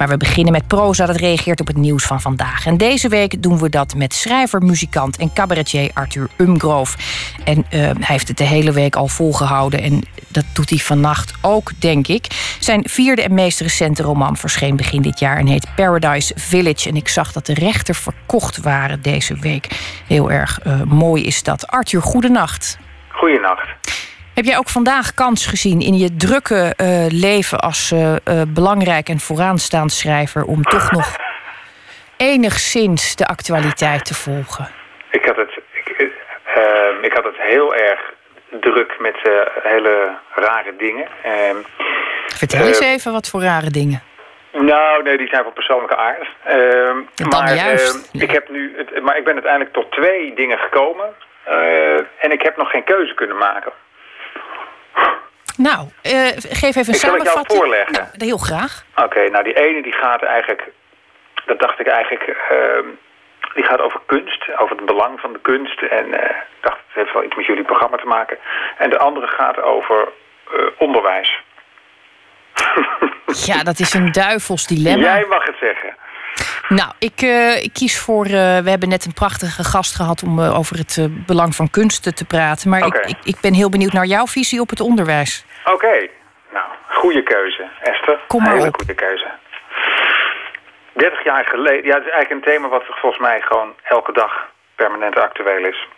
Maar 0.00 0.08
we 0.08 0.16
beginnen 0.16 0.52
met 0.52 0.66
proza 0.66 1.06
dat 1.06 1.16
reageert 1.16 1.60
op 1.60 1.66
het 1.66 1.76
nieuws 1.76 2.04
van 2.04 2.20
vandaag. 2.20 2.66
En 2.66 2.76
deze 2.76 3.08
week 3.08 3.42
doen 3.42 3.58
we 3.58 3.68
dat 3.68 3.94
met 3.94 4.14
schrijver, 4.14 4.62
muzikant 4.62 5.16
en 5.16 5.32
cabaretier 5.32 5.90
Arthur 5.94 6.28
Umgrove. 6.36 6.98
En 7.44 7.58
uh, 7.58 7.70
hij 7.70 7.94
heeft 8.00 8.28
het 8.28 8.36
de 8.36 8.44
hele 8.44 8.72
week 8.72 8.96
al 8.96 9.08
volgehouden. 9.08 9.82
En 9.82 10.02
dat 10.28 10.44
doet 10.52 10.70
hij 10.70 10.78
vannacht 10.78 11.34
ook, 11.42 11.70
denk 11.78 12.06
ik. 12.06 12.26
Zijn 12.58 12.88
vierde 12.88 13.22
en 13.22 13.34
meest 13.34 13.60
recente 13.60 14.02
roman 14.02 14.36
verscheen 14.36 14.76
begin 14.76 15.02
dit 15.02 15.18
jaar 15.18 15.36
en 15.36 15.46
heet 15.46 15.68
Paradise 15.76 16.34
Village. 16.36 16.88
En 16.88 16.96
ik 16.96 17.08
zag 17.08 17.32
dat 17.32 17.46
de 17.46 17.54
rechten 17.54 17.94
verkocht 17.94 18.60
waren 18.60 19.02
deze 19.02 19.34
week. 19.40 19.66
Heel 20.06 20.30
erg 20.30 20.60
uh, 20.66 20.82
mooi 20.82 21.24
is 21.24 21.42
dat. 21.42 21.66
Arthur, 21.66 22.02
goedenacht. 22.02 22.78
Goedenacht. 23.08 23.68
Heb 24.40 24.48
jij 24.48 24.58
ook 24.58 24.68
vandaag 24.68 25.14
kans 25.14 25.46
gezien 25.46 25.80
in 25.80 25.96
je 25.98 26.16
drukke 26.16 26.74
uh, 26.76 27.06
leven 27.08 27.58
als 27.58 27.92
uh, 27.92 28.00
uh, 28.00 28.42
belangrijk 28.48 29.08
en 29.08 29.18
vooraanstaand 29.18 29.92
schrijver 29.92 30.44
om 30.44 30.62
toch 30.62 30.90
nog 30.92 31.16
enigszins 32.16 33.16
de 33.16 33.26
actualiteit 33.26 34.04
te 34.04 34.14
volgen? 34.14 34.68
Ik 35.10 35.24
had 35.24 35.36
het, 35.36 35.60
ik, 35.72 35.88
ik 37.02 37.12
had 37.12 37.24
het 37.24 37.36
heel 37.36 37.74
erg 37.74 38.00
druk 38.60 38.96
met 38.98 39.16
hele 39.62 40.16
rare 40.34 40.76
dingen. 40.78 41.06
Ehm, 41.22 41.56
Vertel 42.26 42.66
eens 42.66 42.80
even 42.80 43.12
wat 43.12 43.28
voor 43.28 43.42
rare 43.42 43.70
dingen. 43.70 44.02
Nou, 44.52 45.02
nee, 45.02 45.16
die 45.16 45.28
zijn 45.28 45.42
van 45.42 45.52
persoonlijke 45.52 45.96
aard. 45.96 46.28
Dan 47.14 47.28
maar 47.28 47.54
juist. 47.54 48.08
Ik 48.12 48.30
heb 48.30 48.48
nu 48.48 48.74
het, 48.76 49.02
maar 49.02 49.16
ik 49.16 49.24
ben 49.24 49.32
uiteindelijk 49.32 49.72
tot 49.72 49.92
twee 49.92 50.34
dingen 50.34 50.58
gekomen. 50.58 51.08
en 52.20 52.30
ik 52.32 52.42
heb 52.42 52.56
nog 52.56 52.70
geen 52.70 52.84
keuze 52.84 53.14
kunnen 53.14 53.36
maken. 53.36 53.72
Nou, 55.56 55.88
uh, 56.02 56.28
geef 56.62 56.76
even 56.76 56.88
een 56.88 56.94
ik 56.94 57.06
samenvatting. 57.06 57.28
Zal 57.28 57.40
ik 57.40 57.48
jou 57.48 57.58
voorleggen? 57.58 57.92
Nou, 57.92 58.06
heel 58.18 58.38
graag. 58.38 58.84
Oké, 58.94 59.04
okay, 59.04 59.26
nou 59.26 59.44
die 59.44 59.54
ene 59.54 59.82
die 59.82 59.92
gaat 59.92 60.22
eigenlijk... 60.22 60.68
Dat 61.46 61.60
dacht 61.60 61.80
ik 61.80 61.86
eigenlijk... 61.86 62.36
Uh, 62.52 62.88
die 63.54 63.64
gaat 63.64 63.80
over 63.80 64.00
kunst, 64.06 64.58
over 64.58 64.76
het 64.76 64.86
belang 64.86 65.20
van 65.20 65.32
de 65.32 65.40
kunst. 65.40 65.82
En 65.82 66.06
uh, 66.06 66.14
ik 66.14 66.60
dacht, 66.60 66.78
het 66.86 66.94
heeft 66.94 67.12
wel 67.12 67.24
iets 67.24 67.36
met 67.36 67.46
jullie 67.46 67.64
programma 67.64 67.96
te 67.96 68.06
maken. 68.06 68.38
En 68.78 68.90
de 68.90 68.98
andere 68.98 69.26
gaat 69.26 69.62
over 69.62 70.08
onderwijs. 70.76 71.42
ja, 73.46 73.62
dat 73.62 73.78
is 73.78 73.94
een 73.94 74.12
duivels 74.12 74.66
dilemma. 74.66 75.02
Jij 75.02 75.26
mag 75.28 75.46
het 75.46 75.56
zeggen. 75.60 75.94
Nou, 76.68 76.90
ik, 76.98 77.22
uh, 77.22 77.62
ik 77.62 77.72
kies 77.72 78.00
voor. 78.00 78.24
Uh, 78.26 78.32
we 78.32 78.70
hebben 78.70 78.88
net 78.88 79.04
een 79.04 79.14
prachtige 79.14 79.64
gast 79.64 79.94
gehad 79.96 80.22
om 80.22 80.38
uh, 80.38 80.58
over 80.58 80.76
het 80.76 81.08
belang 81.26 81.54
van 81.54 81.70
kunsten 81.70 82.14
te 82.14 82.24
praten. 82.24 82.70
Maar 82.70 82.84
okay. 82.84 83.00
ik, 83.00 83.08
ik, 83.08 83.16
ik, 83.24 83.40
ben 83.40 83.54
heel 83.54 83.70
benieuwd 83.70 83.92
naar 83.92 84.04
jouw 84.04 84.26
visie 84.26 84.60
op 84.60 84.70
het 84.70 84.80
onderwijs. 84.80 85.44
Oké, 85.64 85.74
okay. 85.74 86.10
nou, 86.52 86.66
goede 86.88 87.22
keuze, 87.22 87.68
Esther. 87.80 88.18
Kom 88.26 88.42
maar 88.42 88.54
Hele 88.54 88.66
op. 88.66 88.76
goede 88.76 88.94
keuze. 88.94 89.26
30 90.92 91.24
jaar 91.24 91.44
geleden, 91.44 91.84
ja, 91.84 91.94
het 91.94 92.06
is 92.06 92.12
eigenlijk 92.12 92.30
een 92.30 92.52
thema 92.52 92.68
wat 92.68 92.84
volgens 92.86 93.22
mij 93.22 93.40
gewoon 93.40 93.74
elke 93.82 94.12
dag 94.12 94.48
permanent 94.74 95.18
actueel 95.18 95.64
is. 95.64 95.88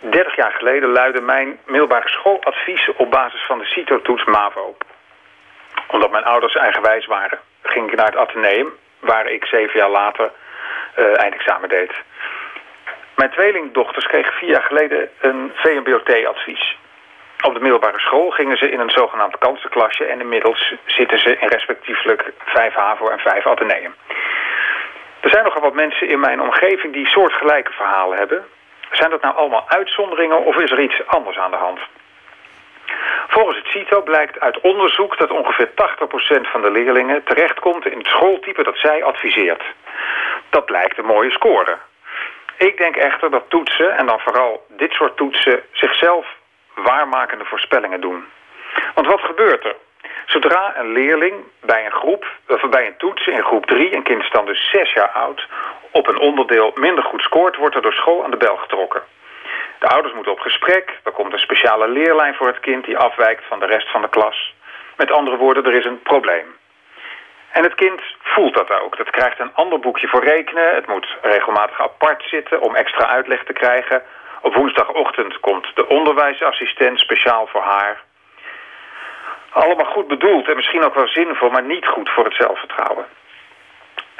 30 0.00 0.36
jaar 0.36 0.52
geleden 0.52 0.88
luidde 0.88 1.20
mijn 1.20 1.58
middelbare 1.66 2.08
schooladvies 2.08 2.90
op 2.96 3.10
basis 3.10 3.46
van 3.46 3.58
de 3.58 3.64
CITO-toets 3.64 4.24
MAVO. 4.24 4.76
Omdat 5.88 6.10
mijn 6.10 6.24
ouders 6.24 6.54
eigenwijs 6.54 7.06
waren, 7.06 7.38
ging 7.62 7.90
ik 7.90 7.96
naar 7.96 8.06
het 8.06 8.16
ateneum 8.16 8.72
waar 9.00 9.26
ik 9.26 9.44
zeven 9.44 9.78
jaar 9.78 9.90
later 9.90 10.30
uh, 10.98 11.20
eindexamen 11.20 11.68
deed. 11.68 11.92
Mijn 13.16 13.30
tweelingdochters 13.30 14.06
kregen 14.06 14.32
vier 14.32 14.50
jaar 14.50 14.62
geleden 14.62 15.10
een 15.20 15.52
VMBOT-advies. 15.54 16.76
Op 17.44 17.54
de 17.54 17.60
middelbare 17.60 17.98
school 17.98 18.30
gingen 18.30 18.56
ze 18.56 18.70
in 18.70 18.80
een 18.80 18.90
zogenaamd 18.90 19.38
kansenklasje... 19.38 20.04
en 20.04 20.20
inmiddels 20.20 20.74
zitten 20.86 21.18
ze 21.18 21.36
in 21.36 21.48
respectievelijk 21.48 22.32
5 22.44 22.74
HAVO 22.74 23.08
en 23.08 23.18
5 23.18 23.46
Atheneum. 23.46 23.94
Er 25.20 25.30
zijn 25.30 25.44
nogal 25.44 25.62
wat 25.62 25.74
mensen 25.74 26.08
in 26.08 26.20
mijn 26.20 26.40
omgeving 26.40 26.92
die 26.92 27.06
soortgelijke 27.06 27.72
verhalen 27.72 28.18
hebben. 28.18 28.44
Zijn 28.90 29.10
dat 29.10 29.22
nou 29.22 29.36
allemaal 29.36 29.64
uitzonderingen 29.68 30.44
of 30.44 30.56
is 30.56 30.70
er 30.70 30.80
iets 30.80 31.06
anders 31.06 31.38
aan 31.38 31.50
de 31.50 31.56
hand? 31.56 31.78
Volgens 33.28 33.56
het 33.56 33.66
CITO 33.66 34.02
blijkt 34.02 34.40
uit 34.40 34.60
onderzoek 34.60 35.18
dat 35.18 35.30
ongeveer 35.30 35.68
80% 35.68 35.70
van 36.40 36.62
de 36.62 36.70
leerlingen 36.70 37.24
terechtkomt 37.24 37.86
in 37.86 37.98
het 37.98 38.06
schooltype 38.06 38.62
dat 38.62 38.78
zij 38.78 39.04
adviseert. 39.04 39.62
Dat 40.50 40.64
blijkt 40.64 40.98
een 40.98 41.04
mooie 41.04 41.30
score. 41.30 41.78
Ik 42.56 42.76
denk 42.78 42.96
echter 42.96 43.30
dat 43.30 43.44
toetsen, 43.48 43.96
en 43.96 44.06
dan 44.06 44.20
vooral 44.20 44.66
dit 44.68 44.92
soort 44.92 45.16
toetsen, 45.16 45.62
zichzelf 45.72 46.26
waarmakende 46.74 47.44
voorspellingen 47.44 48.00
doen. 48.00 48.24
Want 48.94 49.06
wat 49.06 49.20
gebeurt 49.20 49.64
er? 49.64 49.76
Zodra 50.26 50.72
een 50.76 50.92
leerling 50.92 51.34
bij 51.60 51.84
een 51.84 51.92
groep, 51.92 52.26
of 52.48 52.68
bij 52.68 52.86
een 52.86 52.96
toets 52.96 53.26
in 53.26 53.42
groep 53.44 53.66
3, 53.66 53.94
een 53.94 54.02
kind 54.02 54.22
is 54.22 54.30
dan 54.30 54.46
dus 54.46 54.70
6 54.70 54.92
jaar 54.92 55.10
oud, 55.10 55.46
op 55.90 56.08
een 56.08 56.18
onderdeel 56.18 56.72
minder 56.74 57.04
goed 57.04 57.22
scoort, 57.22 57.56
wordt 57.56 57.74
er 57.74 57.82
door 57.82 57.92
school 57.92 58.24
aan 58.24 58.30
de 58.30 58.36
bel 58.36 58.56
getrokken. 58.56 59.02
De 59.78 59.88
ouders 59.88 60.14
moeten 60.14 60.32
op 60.32 60.40
gesprek, 60.40 60.98
er 61.04 61.12
komt 61.12 61.32
een 61.32 61.38
speciale 61.38 61.88
leerlijn 61.88 62.34
voor 62.34 62.46
het 62.46 62.60
kind 62.60 62.84
die 62.84 62.98
afwijkt 62.98 63.44
van 63.44 63.58
de 63.58 63.66
rest 63.66 63.90
van 63.90 64.02
de 64.02 64.08
klas. 64.08 64.54
Met 64.96 65.10
andere 65.10 65.36
woorden, 65.36 65.64
er 65.64 65.74
is 65.74 65.84
een 65.84 66.02
probleem. 66.02 66.56
En 67.52 67.62
het 67.62 67.74
kind 67.74 68.00
voelt 68.22 68.54
dat 68.54 68.70
ook. 68.80 68.96
Dat 68.96 69.10
krijgt 69.10 69.38
een 69.38 69.54
ander 69.54 69.80
boekje 69.80 70.08
voor 70.08 70.24
rekenen. 70.24 70.74
Het 70.74 70.86
moet 70.86 71.16
regelmatig 71.22 71.80
apart 71.80 72.22
zitten 72.22 72.60
om 72.60 72.74
extra 72.74 73.06
uitleg 73.06 73.44
te 73.44 73.52
krijgen. 73.52 74.02
Op 74.40 74.54
woensdagochtend 74.54 75.40
komt 75.40 75.66
de 75.74 75.88
onderwijsassistent 75.88 76.98
speciaal 77.00 77.46
voor 77.46 77.62
haar. 77.62 78.00
Allemaal 79.50 79.92
goed 79.92 80.08
bedoeld 80.08 80.48
en 80.48 80.56
misschien 80.56 80.84
ook 80.84 80.94
wel 80.94 81.08
zinvol, 81.08 81.50
maar 81.50 81.62
niet 81.62 81.86
goed 81.86 82.10
voor 82.10 82.24
het 82.24 82.34
zelfvertrouwen. 82.34 83.06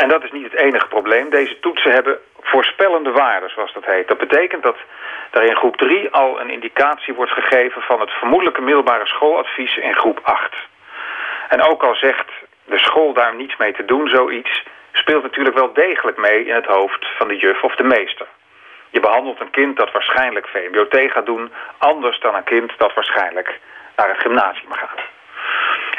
En 0.02 0.08
dat 0.08 0.24
is 0.24 0.30
niet 0.30 0.50
het 0.50 0.60
enige 0.60 0.88
probleem. 0.88 1.30
Deze 1.30 1.60
toetsen 1.60 1.92
hebben 1.92 2.18
voorspellende 2.40 3.10
waarden, 3.10 3.50
zoals 3.50 3.72
dat 3.72 3.84
heet. 3.84 4.08
Dat 4.08 4.18
betekent 4.18 4.62
dat 4.62 4.76
er 5.30 5.42
in 5.42 5.56
groep 5.56 5.76
3 5.76 6.10
al 6.10 6.40
een 6.40 6.50
indicatie 6.50 7.14
wordt 7.14 7.32
gegeven... 7.32 7.82
van 7.82 8.00
het 8.00 8.10
vermoedelijke 8.10 8.60
middelbare 8.60 9.06
schooladvies 9.06 9.76
in 9.76 9.94
groep 9.94 10.20
8. 10.22 10.54
En 11.48 11.62
ook 11.62 11.82
al 11.82 11.94
zegt 11.94 12.30
de 12.64 12.78
school 12.78 13.12
daar 13.12 13.34
niets 13.34 13.56
mee 13.56 13.72
te 13.72 13.84
doen, 13.84 14.08
zoiets... 14.08 14.62
speelt 14.92 15.22
natuurlijk 15.22 15.56
wel 15.56 15.72
degelijk 15.72 16.16
mee 16.16 16.44
in 16.44 16.54
het 16.54 16.66
hoofd 16.66 17.06
van 17.16 17.28
de 17.28 17.36
juf 17.36 17.62
of 17.62 17.74
de 17.74 17.84
meester. 17.84 18.26
Je 18.90 19.00
behandelt 19.00 19.40
een 19.40 19.50
kind 19.50 19.76
dat 19.76 19.92
waarschijnlijk 19.92 20.48
VMBOT 20.48 21.12
gaat 21.12 21.26
doen... 21.26 21.52
anders 21.78 22.20
dan 22.20 22.34
een 22.34 22.44
kind 22.44 22.72
dat 22.76 22.94
waarschijnlijk 22.94 23.60
naar 23.96 24.08
het 24.08 24.18
gymnasium 24.18 24.72
gaat. 24.72 25.00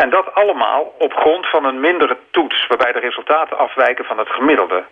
En 0.03 0.09
dat 0.09 0.33
allemaal 0.33 0.95
op 0.97 1.13
grond 1.13 1.49
van 1.49 1.65
een 1.65 1.79
mindere 1.79 2.17
toets... 2.31 2.67
waarbij 2.67 2.91
de 2.91 2.99
resultaten 2.99 3.57
afwijken 3.57 4.05
van 4.05 4.17
het 4.17 4.29
gemiddelde. 4.29 4.83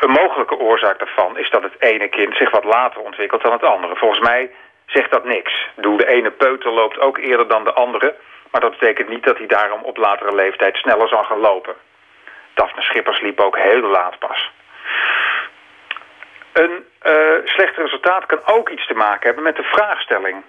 Een 0.00 0.10
mogelijke 0.10 0.58
oorzaak 0.58 0.98
daarvan 0.98 1.38
is 1.38 1.50
dat 1.50 1.62
het 1.62 1.74
ene 1.78 2.08
kind 2.08 2.36
zich 2.36 2.50
wat 2.50 2.64
later 2.64 3.00
ontwikkelt 3.00 3.42
dan 3.42 3.52
het 3.52 3.62
andere. 3.62 3.96
Volgens 3.96 4.20
mij 4.20 4.50
zegt 4.86 5.10
dat 5.10 5.24
niks. 5.24 5.68
De 5.74 6.06
ene 6.06 6.30
peuter 6.30 6.72
loopt 6.72 6.98
ook 7.00 7.18
eerder 7.18 7.48
dan 7.48 7.64
de 7.64 7.72
andere... 7.72 8.14
maar 8.50 8.60
dat 8.60 8.78
betekent 8.78 9.08
niet 9.08 9.24
dat 9.24 9.38
hij 9.38 9.46
daarom 9.46 9.82
op 9.82 9.96
latere 9.96 10.34
leeftijd 10.34 10.76
sneller 10.76 11.08
zal 11.08 11.24
gaan 11.24 11.40
lopen. 11.40 11.74
Daphne 12.54 12.82
Schippers 12.82 13.20
liep 13.20 13.40
ook 13.40 13.58
heel 13.58 13.80
laat 13.80 14.18
pas. 14.18 14.50
Een 16.52 16.84
uh, 17.02 17.12
slecht 17.44 17.76
resultaat 17.76 18.26
kan 18.26 18.40
ook 18.44 18.68
iets 18.68 18.86
te 18.86 18.94
maken 18.94 19.26
hebben 19.26 19.44
met 19.44 19.56
de 19.56 19.62
vraagstelling. 19.62 20.44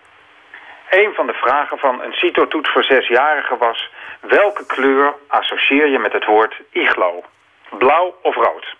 Een 0.90 1.14
van 1.14 1.28
de 1.28 1.34
vragen 1.34 1.78
van 1.78 2.02
een 2.02 2.14
CITO-toets 2.14 2.70
voor 2.72 2.84
zesjarigen 2.84 3.58
was... 3.58 3.90
welke 4.20 4.66
kleur 4.66 5.14
associeer 5.28 5.88
je 5.88 6.00
met 6.00 6.14
het 6.14 6.26
woord 6.26 6.62
iglo? 6.72 7.24
Blauw 7.70 8.16
of 8.22 8.36
rood? 8.36 8.76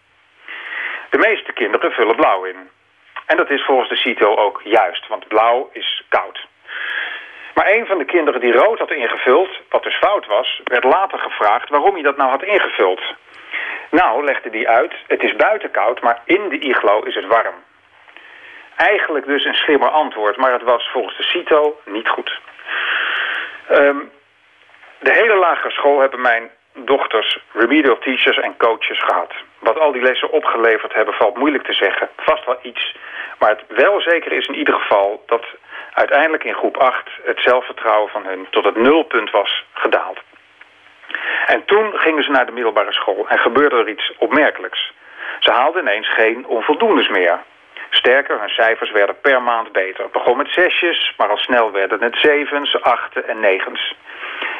De 1.10 1.18
meeste 1.18 1.54
kinderen 1.54 1.92
vullen 1.92 2.16
blauw 2.16 2.44
in. 2.44 2.70
En 3.26 3.38
dat 3.38 3.50
is 3.50 3.66
volgens 3.66 3.90
de 3.90 3.96
CITO 3.96 4.36
ook 4.36 4.62
juist, 4.64 5.08
want 5.08 5.28
blauw 5.28 5.70
is 5.74 6.04
koud. 6.10 6.48
Maar 7.54 7.68
een 7.68 7.86
van 7.86 7.98
de 7.98 8.06
kinderen 8.06 8.42
die 8.42 8.54
rood 8.54 8.80
had 8.80 8.92
ingevuld, 8.92 9.50
wat 9.70 9.84
dus 9.84 9.98
fout 9.98 10.26
was... 10.26 10.62
werd 10.64 10.84
later 10.84 11.20
gevraagd 11.20 11.70
waarom 11.70 11.94
hij 11.94 12.04
dat 12.04 12.18
nou 12.18 12.30
had 12.30 12.44
ingevuld. 12.44 13.02
Nou, 13.92 14.24
legde 14.24 14.50
hij 14.50 14.68
uit, 14.68 14.94
het 15.08 15.24
is 15.24 15.36
buiten 15.36 15.72
koud, 15.72 16.02
maar 16.02 16.22
in 16.26 16.50
de 16.50 16.60
iglo 16.60 17.00
is 17.00 17.16
het 17.16 17.26
warm. 17.26 17.56
Eigenlijk 18.78 19.26
dus 19.26 19.46
een 19.46 19.54
slimmer 19.56 19.90
antwoord, 19.90 20.38
maar 20.38 20.52
het 20.52 20.64
was 20.64 20.90
volgens 20.92 21.18
de 21.18 21.24
CITO 21.24 21.80
niet 21.86 22.10
goed. 22.10 22.40
Ehm, 23.68 23.98
de 25.00 25.14
hele 25.14 25.36
lagere 25.36 25.72
school 25.72 26.00
hebben 26.00 26.22
mijn 26.22 26.50
dochters 26.74 27.40
remedial 27.54 27.98
teachers 27.98 28.38
en 28.38 28.58
coaches 28.58 29.00
gehad. 29.00 29.34
Wat 29.60 29.80
al 29.80 29.92
die 29.92 30.02
lessen 30.02 30.32
opgeleverd 30.32 30.94
hebben 30.94 31.14
valt 31.14 31.38
moeilijk 31.38 31.64
te 31.64 31.74
zeggen. 31.74 32.10
Vast 32.18 32.46
wel 32.46 32.60
iets. 32.62 32.96
Maar 33.40 33.50
het 33.50 33.64
wel 33.68 34.02
zeker 34.02 34.32
is 34.32 34.48
in 34.48 34.56
ieder 34.56 34.74
geval 34.74 35.24
dat 35.26 35.46
uiteindelijk 35.94 36.44
in 36.44 36.56
groep 36.56 36.78
8 36.78 37.10
het 37.24 37.40
zelfvertrouwen 37.40 38.10
van 38.10 38.26
hun 38.26 38.48
tot 38.50 38.66
het 38.66 38.76
nulpunt 38.76 39.32
was 39.32 39.66
gedaald. 39.74 40.20
En 41.46 41.66
toen 41.66 41.94
gingen 41.94 42.24
ze 42.24 42.32
naar 42.32 42.46
de 42.46 42.52
middelbare 42.52 42.94
school 42.94 43.26
en 43.28 43.40
gebeurde 43.40 43.76
er 43.76 43.90
iets 43.90 44.14
opmerkelijks. 44.18 44.92
Ze 45.40 45.52
haalden 45.52 45.82
ineens 45.82 46.14
geen 46.14 46.46
onvoldoendes 46.46 47.08
meer. 47.08 47.40
Sterker, 47.90 48.40
hun 48.40 48.50
cijfers 48.50 48.92
werden 48.92 49.20
per 49.22 49.42
maand 49.42 49.72
beter. 49.72 50.04
Het 50.04 50.12
begon 50.12 50.38
met 50.38 50.50
zesjes, 50.52 51.14
maar 51.18 51.30
al 51.30 51.38
snel 51.38 51.72
werden 51.72 52.02
het 52.02 52.18
zevens, 52.18 52.82
achten 52.82 53.28
en 53.28 53.40
negens. 53.40 53.96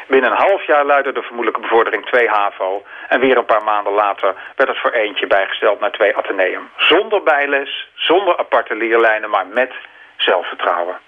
Binnen 0.06 0.30
een 0.30 0.46
half 0.48 0.66
jaar 0.66 0.84
luidde 0.84 1.12
de 1.12 1.22
vermoedelijke 1.22 1.60
bevordering 1.60 2.06
2 2.06 2.28
HAVO... 2.28 2.82
en 3.08 3.20
weer 3.20 3.36
een 3.36 3.44
paar 3.44 3.64
maanden 3.64 3.92
later 3.92 4.34
werd 4.56 4.68
het 4.70 4.78
voor 4.78 4.90
eentje 4.90 5.26
bijgesteld 5.26 5.80
naar 5.80 5.90
2 5.90 6.16
Atheneum. 6.16 6.70
Zonder 6.76 7.22
bijles, 7.22 7.88
zonder 7.94 8.38
aparte 8.38 8.74
leerlijnen, 8.74 9.30
maar 9.30 9.46
met 9.46 9.72
zelfvertrouwen. 10.16 10.98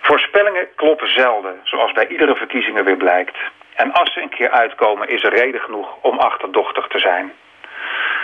Voorspellingen 0.00 0.68
kloppen 0.74 1.12
zelden, 1.12 1.60
zoals 1.62 1.92
bij 1.92 2.06
iedere 2.06 2.36
verkiezingen 2.36 2.84
weer 2.84 2.96
blijkt. 2.96 3.36
En 3.74 3.92
als 3.92 4.12
ze 4.12 4.20
een 4.20 4.28
keer 4.28 4.50
uitkomen, 4.50 5.08
is 5.08 5.22
er 5.22 5.34
reden 5.34 5.60
genoeg 5.60 5.96
om 6.00 6.18
achterdochtig 6.18 6.86
te 6.86 6.98
zijn. 6.98 7.32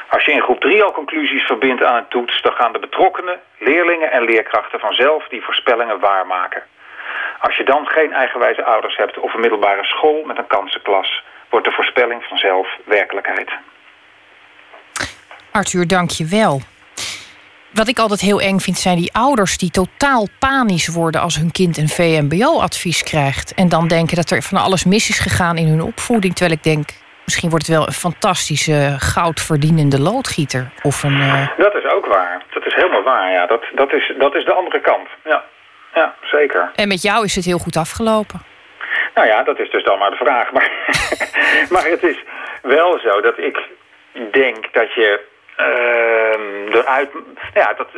Als 0.08 0.24
je 0.24 0.32
in 0.32 0.42
groep 0.42 0.60
3 0.60 0.82
al 0.82 0.92
conclusies 0.92 1.42
verbindt 1.42 1.82
aan 1.82 1.96
een 1.96 2.08
toets... 2.08 2.42
dan 2.42 2.52
gaan 2.52 2.72
de 2.72 2.78
betrokkenen, 2.78 3.40
leerlingen 3.58 4.12
en 4.12 4.24
leerkrachten 4.24 4.80
vanzelf 4.80 5.28
die 5.28 5.42
voorspellingen 5.42 6.00
waarmaken. 6.00 6.62
Als 7.40 7.56
je 7.56 7.64
dan 7.64 7.86
geen 7.86 8.12
eigenwijze 8.12 8.64
ouders 8.64 8.96
hebt 8.96 9.18
of 9.18 9.34
een 9.34 9.40
middelbare 9.40 9.84
school 9.84 10.24
met 10.24 10.38
een 10.38 10.46
kansenklas... 10.46 11.22
wordt 11.50 11.66
de 11.66 11.72
voorspelling 11.72 12.24
vanzelf 12.24 12.68
werkelijkheid. 12.84 13.50
Arthur, 15.50 15.86
dank 15.86 16.10
je 16.10 16.26
wel. 16.26 16.60
Wat 17.74 17.88
ik 17.88 17.98
altijd 17.98 18.20
heel 18.20 18.40
eng 18.40 18.58
vind 18.58 18.78
zijn 18.78 18.96
die 18.96 19.12
ouders 19.12 19.58
die 19.58 19.70
totaal 19.70 20.26
panisch 20.38 20.88
worden 20.88 21.20
als 21.20 21.36
hun 21.36 21.50
kind 21.52 21.76
een 21.76 21.88
VMBO-advies 21.88 23.02
krijgt. 23.02 23.54
En 23.54 23.68
dan 23.68 23.88
denken 23.88 24.16
dat 24.16 24.30
er 24.30 24.42
van 24.42 24.58
alles 24.58 24.84
mis 24.84 25.08
is 25.08 25.18
gegaan 25.18 25.56
in 25.56 25.66
hun 25.66 25.82
opvoeding. 25.82 26.34
Terwijl 26.34 26.56
ik 26.56 26.62
denk, 26.62 26.88
misschien 27.24 27.50
wordt 27.50 27.66
het 27.66 27.76
wel 27.76 27.86
een 27.86 27.92
fantastische 27.92 28.96
goudverdienende 28.98 30.00
loodgieter. 30.00 30.70
Of 30.82 31.02
een, 31.02 31.18
uh... 31.18 31.48
Dat 31.56 31.74
is 31.74 31.84
ook 31.84 32.06
waar. 32.06 32.42
Dat 32.50 32.66
is 32.66 32.74
helemaal 32.74 33.02
waar. 33.02 33.30
Ja, 33.32 33.46
dat, 33.46 33.62
dat, 33.74 33.92
is, 33.92 34.12
dat 34.18 34.34
is 34.34 34.44
de 34.44 34.52
andere 34.52 34.80
kant. 34.80 35.08
Ja. 35.24 35.44
ja, 35.94 36.14
zeker. 36.22 36.70
En 36.74 36.88
met 36.88 37.02
jou 37.02 37.24
is 37.24 37.34
het 37.34 37.44
heel 37.44 37.58
goed 37.58 37.76
afgelopen. 37.76 38.40
Nou 39.14 39.26
ja, 39.26 39.42
dat 39.42 39.58
is 39.58 39.70
dus 39.70 39.84
dan 39.84 39.98
maar 39.98 40.10
de 40.10 40.16
vraag. 40.16 40.52
Maar, 40.52 40.70
maar 41.72 41.84
het 41.84 42.02
is 42.02 42.16
wel 42.62 42.98
zo 42.98 43.20
dat 43.20 43.38
ik 43.38 43.58
denk 44.30 44.72
dat 44.72 44.94
je 44.94 45.20
uh, 45.60 46.74
eruit... 46.74 47.10
Ja, 47.54 47.74
dat, 47.76 47.88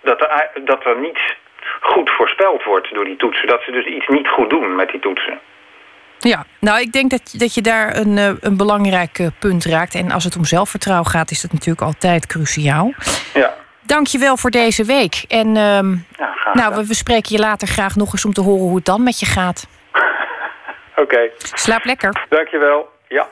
dat, 0.00 0.20
er, 0.20 0.50
dat 0.64 0.84
er 0.84 0.98
niet 1.00 1.20
goed 1.80 2.10
voorspeld 2.10 2.64
wordt 2.64 2.94
door 2.94 3.04
die 3.04 3.16
toetsen. 3.16 3.48
Dat 3.48 3.62
ze 3.62 3.70
dus 3.70 3.86
iets 3.86 4.06
niet 4.06 4.28
goed 4.28 4.50
doen 4.50 4.74
met 4.74 4.90
die 4.90 5.00
toetsen. 5.00 5.40
Ja, 6.18 6.44
nou 6.60 6.80
ik 6.80 6.92
denk 6.92 7.10
dat, 7.10 7.34
dat 7.36 7.54
je 7.54 7.62
daar 7.62 7.96
een, 7.96 8.18
eh, 8.18 8.30
een 8.40 8.56
belangrijk 8.56 9.28
punt 9.38 9.64
raakt. 9.64 9.94
En 9.94 10.10
als 10.10 10.24
het 10.24 10.36
om 10.36 10.44
zelfvertrouwen 10.44 11.06
gaat, 11.06 11.30
is 11.30 11.40
dat 11.40 11.52
natuurlijk 11.52 11.82
altijd 11.82 12.26
cruciaal. 12.26 12.92
Ja. 13.34 13.54
Dank 13.82 14.06
je 14.06 14.18
wel 14.18 14.36
voor 14.36 14.50
deze 14.50 14.84
week. 14.84 15.24
En 15.28 15.54
ja, 15.54 15.82
nou, 16.52 16.74
we, 16.74 16.86
we, 16.86 16.94
spreken 16.94 17.36
je 17.36 17.38
later 17.38 17.68
graag 17.68 17.96
nog 17.96 18.12
eens 18.12 18.24
om 18.24 18.32
te 18.32 18.40
horen 18.40 18.62
hoe 18.62 18.76
het 18.76 18.84
dan 18.84 19.02
met 19.02 19.20
je 19.20 19.26
gaat. 19.26 19.66
Oké. 20.90 21.00
Okay. 21.00 21.30
Slaap 21.36 21.84
lekker. 21.84 22.26
Dank 22.28 22.48
je 22.48 22.58
wel. 22.58 22.88
Ja. 23.08 23.28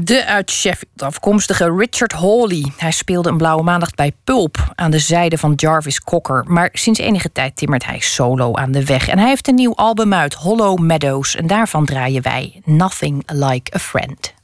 De 0.00 0.26
uit 0.26 0.50
Sheffield 0.50 1.02
afkomstige 1.02 1.74
Richard 1.76 2.12
Hawley. 2.12 2.72
Hij 2.76 2.90
speelde 2.90 3.28
een 3.28 3.36
blauwe 3.36 3.62
maandag 3.62 3.94
bij 3.94 4.12
Pulp 4.24 4.72
aan 4.74 4.90
de 4.90 4.98
zijde 4.98 5.38
van 5.38 5.52
Jarvis 5.56 6.00
Cocker. 6.00 6.44
Maar 6.46 6.68
sinds 6.72 6.98
enige 6.98 7.32
tijd 7.32 7.56
timmert 7.56 7.86
hij 7.86 8.00
solo 8.00 8.54
aan 8.54 8.72
de 8.72 8.84
weg. 8.84 9.08
En 9.08 9.18
hij 9.18 9.28
heeft 9.28 9.48
een 9.48 9.54
nieuw 9.54 9.74
album 9.74 10.14
uit, 10.14 10.34
Hollow 10.34 10.78
Meadows. 10.78 11.36
En 11.36 11.46
daarvan 11.46 11.84
draaien 11.84 12.22
wij 12.22 12.60
Nothing 12.64 13.22
Like 13.26 13.74
a 13.74 13.78
Friend. 13.78 14.34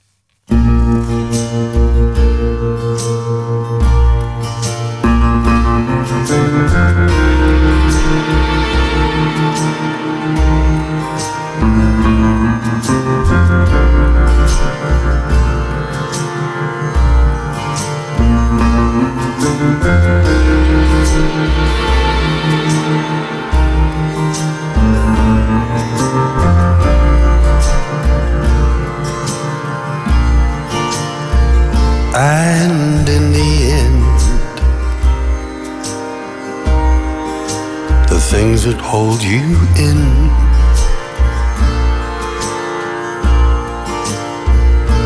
Things 38.33 38.64
that 38.64 38.80
hold 38.80 39.22
you 39.22 39.45
in 39.76 40.01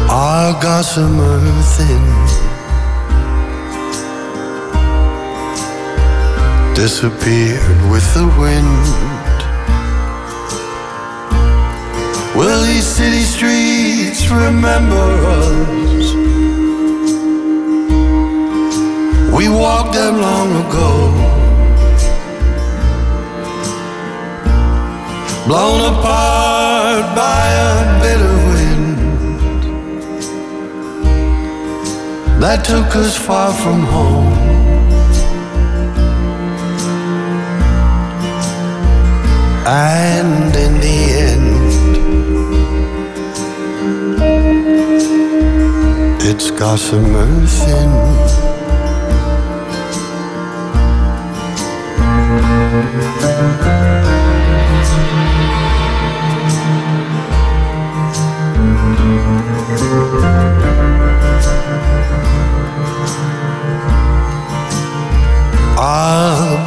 are 0.09 0.53
gossamer 0.63 1.41
thin. 1.75 2.07
Disappeared 6.77 7.81
with 7.91 8.07
the 8.15 8.27
wind. 8.39 8.87
Will 12.39 12.63
these 12.63 12.87
city 12.87 13.25
streets 13.35 14.31
remember 14.31 15.07
us? 15.43 16.07
We 19.37 19.49
walked 19.49 19.95
them 19.95 20.21
long 20.21 20.51
ago. 20.65 21.26
Blown 25.47 25.81
apart 25.95 27.15
by 27.15 27.47
a 27.69 28.01
bitter 28.03 28.37
wind 28.51 28.99
that 32.43 32.65
took 32.65 32.97
us 32.97 33.17
far 33.17 33.53
from 33.53 33.83
home. 33.85 34.33
And 39.69 40.57
in 40.57 40.81
the 40.81 40.99
end, 41.31 41.67
it's 46.23 46.51
gossamer 46.51 47.47
thin. 47.47 47.93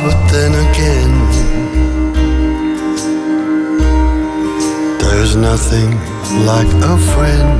But 0.01 0.31
then 0.31 0.53
again, 0.53 1.13
there's 4.99 5.35
nothing 5.35 5.91
like 6.47 6.71
a 6.93 6.97
friend 7.13 7.59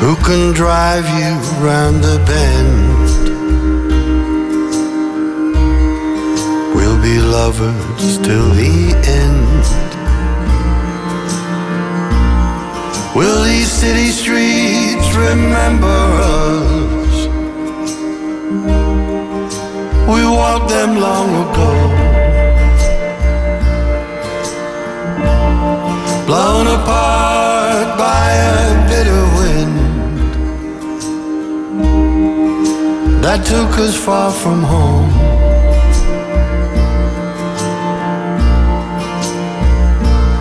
who 0.00 0.14
can 0.24 0.52
drive 0.52 1.06
you 1.18 1.32
round 1.64 2.04
the 2.04 2.18
bend. 2.28 3.00
We'll 6.74 7.00
be 7.02 7.18
lovers 7.18 8.18
till 8.18 8.50
the 8.50 8.94
end. 9.04 9.79
Will 13.12 13.42
these 13.42 13.70
city 13.70 14.10
streets 14.10 15.14
remember 15.16 15.86
us? 15.86 17.26
We 20.12 20.24
walked 20.24 20.68
them 20.68 20.96
long 20.96 21.28
ago. 21.44 21.70
Blown 26.26 26.66
apart 26.68 27.98
by 27.98 28.30
a 28.30 28.88
bitter 28.88 29.24
wind 29.40 29.76
that 33.24 33.44
took 33.44 33.76
us 33.78 33.96
far 33.96 34.30
from 34.30 34.62
home. 34.62 35.10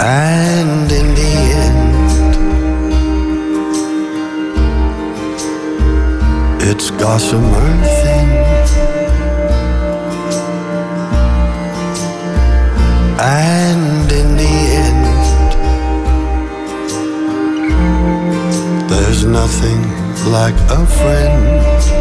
And 0.02 0.92
in 0.92 1.19
gossamer 7.00 7.70
thin. 8.04 8.30
And 13.22 14.12
in 14.12 14.36
the 14.42 14.56
end, 14.86 15.06
there's 18.90 19.24
nothing 19.26 19.82
like 20.32 20.56
a 20.70 20.86
friend. 20.86 21.99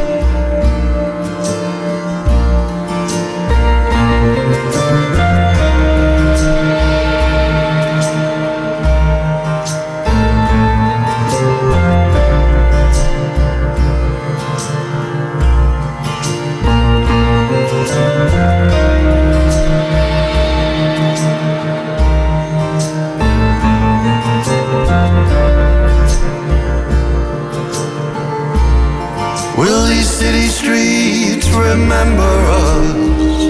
Remember 31.71 32.35
us? 32.61 33.41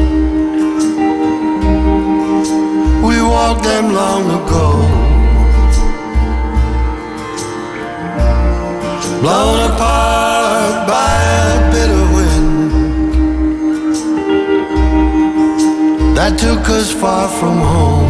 We 3.07 3.17
walked 3.23 3.65
them 3.65 3.87
long 3.95 4.25
ago. 4.39 4.69
Blown 9.21 9.59
apart 9.71 10.89
by 10.95 11.15
a 11.47 11.71
bitter 11.73 12.07
wind 12.17 12.71
that 16.17 16.33
took 16.39 16.69
us 16.79 16.93
far 16.93 17.29
from 17.29 17.57
home. 17.59 18.08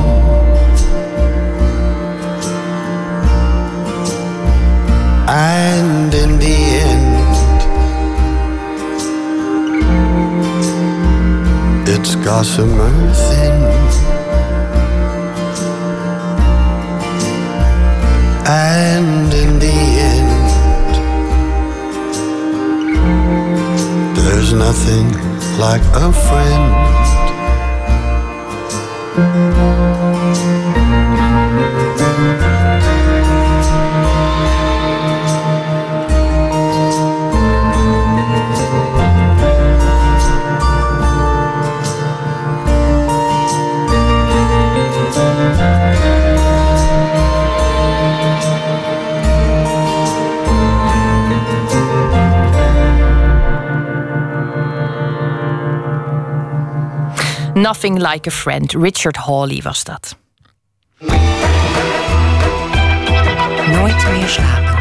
Gossamer 12.28 12.92
thin. 13.14 13.62
And 18.46 19.32
in 19.32 19.58
the 19.58 19.78
end, 20.12 20.90
there's 24.14 24.52
nothing 24.52 25.06
like 25.58 25.84
a 25.94 26.12
friend. 26.26 26.64
Nothing 57.62 57.98
Like 57.98 58.28
a 58.28 58.32
Friend. 58.32 58.72
Richard 58.72 59.16
Hawley 59.16 59.60
was 59.62 59.84
dat. 59.84 60.16
Nooit 63.66 64.08
meer 64.10 64.28
slapen. 64.28 64.78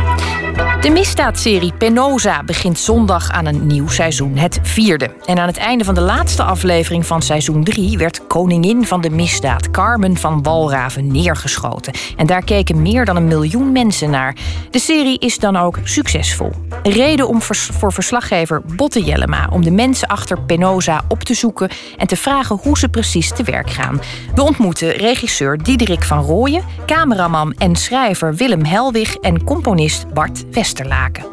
De 0.82 0.90
misdaadserie 0.90 1.74
Penosa 1.74 2.44
begint 2.44 2.80
zondag 2.80 3.32
aan 3.32 3.46
een 3.46 3.68
nieuw 3.68 3.88
seizoen, 3.88 4.38
het 4.38 4.60
vierde. 4.62 5.10
En 5.26 5.40
aan 5.40 5.48
het 5.48 5.58
einde 5.58 5.84
van 5.84 5.96
de 5.96 6.02
laatste 6.02 6.44
aflevering 6.44 7.06
van 7.06 7.22
seizoen 7.22 7.64
3 7.64 7.98
werd 7.98 8.28
koningin 8.28 8.86
van 8.86 9.02
de 9.02 9.10
misdaad, 9.10 9.72
Carmen 9.72 10.18
van 10.18 10.44
Walraven, 10.44 11.12
neergeschoten. 11.12 11.94
En 12.16 12.28
daar 12.28 12.44
keken 12.44 12.82
meer 12.82 13.06
dan 13.06 13.16
een 13.16 13.28
miljoen 13.28 13.72
mensen 13.72 14.10
naar. 14.10 14.36
De 14.70 14.80
serie 14.80 15.20
is 15.20 15.40
dan 15.40 15.56
ook 15.56 15.80
succesvol. 15.84 16.52
Reden 16.90 17.28
om 17.28 17.42
vers- 17.42 17.70
voor 17.74 17.94
verslaggever 17.94 18.62
Botte 18.76 19.04
Jellema 19.04 19.48
om 19.52 19.64
de 19.64 19.72
mensen 19.72 20.08
achter 20.08 20.42
Penosa 20.42 21.02
op 21.08 21.24
te 21.24 21.34
zoeken 21.34 21.70
en 21.98 22.08
te 22.08 22.16
vragen 22.16 22.60
hoe 22.62 22.78
ze 22.78 22.90
precies 22.90 23.32
te 23.34 23.44
werk 23.44 23.70
gaan. 23.70 24.02
We 24.36 24.42
ontmoeten 24.42 24.92
regisseur 24.92 25.64
Diederik 25.64 26.04
van 26.04 26.24
Rooyen, 26.24 26.64
cameraman 26.86 27.54
en 27.54 27.76
schrijver 27.76 28.36
Willem 28.36 28.66
Helwig 28.66 29.16
en 29.16 29.44
componist 29.44 30.14
Bart 30.14 30.44
Westerlaken. 30.52 31.26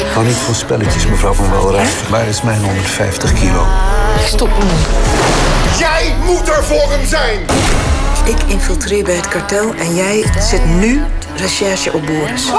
Ik 0.00 0.12
hou 0.14 0.26
niet 0.26 0.36
van 0.36 0.54
spelletjes, 0.54 1.06
mevrouw 1.06 1.32
van 1.32 1.50
Welraad. 1.50 2.08
Waar 2.08 2.26
is 2.26 2.42
mijn 2.42 2.64
150 2.64 3.32
kilo? 3.32 3.66
Jij 5.78 6.14
moet 6.24 6.48
er 6.48 6.64
voor 6.64 6.90
hem 6.90 7.06
zijn! 7.06 8.01
Ik 8.24 8.42
infiltreer 8.46 9.04
bij 9.04 9.14
het 9.14 9.28
kartel 9.28 9.74
en 9.74 9.94
jij 9.94 10.24
zet 10.40 10.64
nu 10.64 11.02
recherche 11.36 11.92
op 11.92 12.06
Boris. 12.06 12.50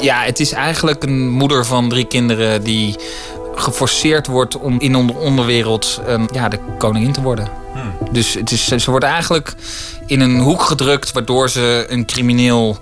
Ja, 0.00 0.22
het 0.22 0.40
is 0.40 0.52
eigenlijk 0.52 1.02
een 1.02 1.30
moeder 1.30 1.66
van 1.66 1.88
drie 1.88 2.04
kinderen 2.04 2.62
die 2.62 2.96
geforceerd 3.54 4.26
wordt 4.26 4.58
om 4.58 4.80
in 4.80 4.92
de 4.92 5.14
onderwereld 5.14 6.00
ehm, 6.06 6.26
ja, 6.32 6.48
de 6.48 6.58
koningin 6.78 7.12
te 7.12 7.22
worden. 7.22 7.48
Dus 8.10 8.34
het 8.34 8.50
is, 8.50 8.66
ze 8.66 8.90
wordt 8.90 9.04
eigenlijk 9.04 9.54
in 10.06 10.20
een 10.20 10.40
hoek 10.40 10.62
gedrukt 10.62 11.12
waardoor 11.12 11.50
ze 11.50 11.86
een 11.88 12.06
crimineel 12.06 12.78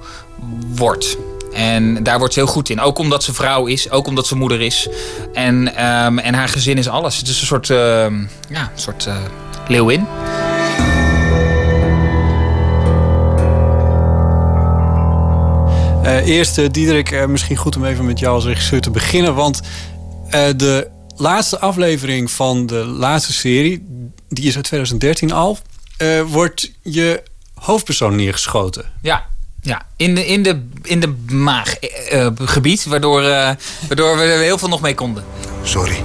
wordt. 0.75 1.17
En 1.53 2.03
daar 2.03 2.19
wordt 2.19 2.35
ze 2.35 2.41
heel 2.41 2.49
goed 2.49 2.69
in. 2.69 2.81
Ook 2.81 2.99
omdat 2.99 3.23
ze 3.23 3.35
vrouw 3.35 3.67
is, 3.67 3.91
ook 3.91 4.07
omdat 4.07 4.27
ze 4.27 4.37
moeder 4.37 4.61
is. 4.61 4.89
En, 5.33 5.77
ehm, 5.77 6.19
en 6.19 6.35
haar 6.35 6.49
gezin 6.49 6.79
is 6.79 6.89
alles. 6.89 7.17
Het 7.17 7.29
is 7.29 7.41
een 7.41 7.47
soort, 7.47 7.71
ehm, 7.71 8.15
ja, 8.49 8.61
een 8.61 8.81
soort 8.81 9.07
eh, 9.07 9.17
leeuwin. 9.69 10.07
Eh, 16.03 16.27
eerst, 16.27 16.59
eh, 16.59 16.67
Diederik, 16.71 17.27
misschien 17.29 17.57
goed 17.57 17.77
om 17.77 17.85
even 17.85 18.07
met 18.07 18.19
jou 18.19 18.35
als 18.35 18.45
regisseur 18.45 18.81
te 18.81 18.91
beginnen. 18.91 19.35
Want 19.35 19.61
de 20.57 20.91
laatste 21.17 21.59
aflevering 21.59 22.31
van 22.31 22.67
de 22.67 22.85
laatste 22.85 23.33
serie, 23.33 23.87
die 24.29 24.47
is 24.47 24.57
uit 24.57 24.65
2013 24.65 25.33
al, 25.33 25.59
wordt 26.27 26.73
je 26.83 27.23
hoofdpersoon 27.55 28.17
neergeschoten. 28.17 28.85
Ja, 29.03 29.30
ja. 29.63 29.83
In, 29.97 30.15
de, 30.15 30.27
in, 30.27 30.43
de, 30.43 30.69
in 30.83 31.01
de 31.01 31.15
maaggebied, 31.33 32.85
waardoor, 32.85 33.23
eh, 33.23 33.51
waardoor 33.89 34.17
we 34.17 34.23
er 34.23 34.41
heel 34.41 34.59
veel 34.59 34.69
nog 34.69 34.81
mee 34.81 34.95
konden. 34.95 35.25
Sorry. 35.63 36.03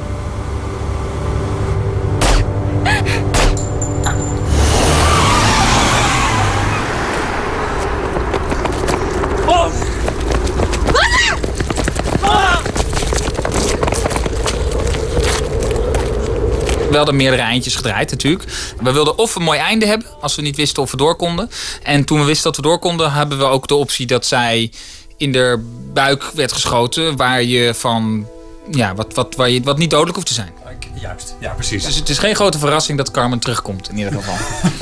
We 16.96 17.02
hadden 17.02 17.22
meerdere 17.22 17.41
eindjes 17.41 17.76
gedraaid 17.76 18.12
natuurlijk. 18.12 18.43
We 18.82 18.91
wilden 18.91 19.18
of 19.18 19.36
een 19.36 19.41
mooi 19.41 19.60
einde 19.60 19.86
hebben, 19.86 20.08
als 20.22 20.36
we 20.36 20.41
niet 20.41 20.56
wisten 20.56 20.84
of 20.84 20.91
we 20.91 20.98
door 20.98 21.16
konden. 21.16 21.50
En 21.84 22.06
toen 22.06 22.20
we 22.20 22.26
wisten 22.26 22.43
dat 22.43 22.56
we 22.56 22.62
door 22.62 22.80
konden, 22.80 23.12
hebben 23.12 23.38
we 23.38 23.43
ook 23.43 23.68
de 23.68 23.76
optie 23.76 24.06
dat 24.06 24.26
zij 24.26 24.72
in 25.18 25.32
de 25.32 25.64
buik 25.93 26.24
werd 26.34 26.52
geschoten. 26.52 27.16
Waar 27.16 27.43
je 27.43 27.74
van 27.74 28.28
ja, 28.72 28.96
wat, 28.96 29.14
wat, 29.14 29.36
waar 29.36 29.50
je, 29.50 29.62
wat 29.64 29.78
niet 29.78 29.89
dodelijk 29.89 30.16
hoeft 30.16 30.28
te 30.28 30.34
zijn. 30.34 30.54
Juist, 31.02 31.36
ja 31.39 31.54
precies. 31.54 31.86
Dus 31.86 31.96
het 31.96 32.10
is 32.10 32.18
geen 32.18 32.36
grote 32.36 32.60
verrassing 32.60 32.98
dat 32.98 33.12
Carmen 33.12 33.39
terugkomt 33.39 33.89
in 33.89 33.98
ieder 33.98 34.14
geval. 34.14 34.36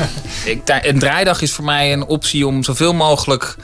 Ik, 0.52 0.62
een 0.82 1.00
draaidag 1.00 1.42
is 1.42 1.52
voor 1.52 1.66
mij 1.66 1.94
een 1.94 2.06
optie 2.06 2.48
om 2.48 2.64
zoveel 2.64 2.94
mogelijk 2.94 3.56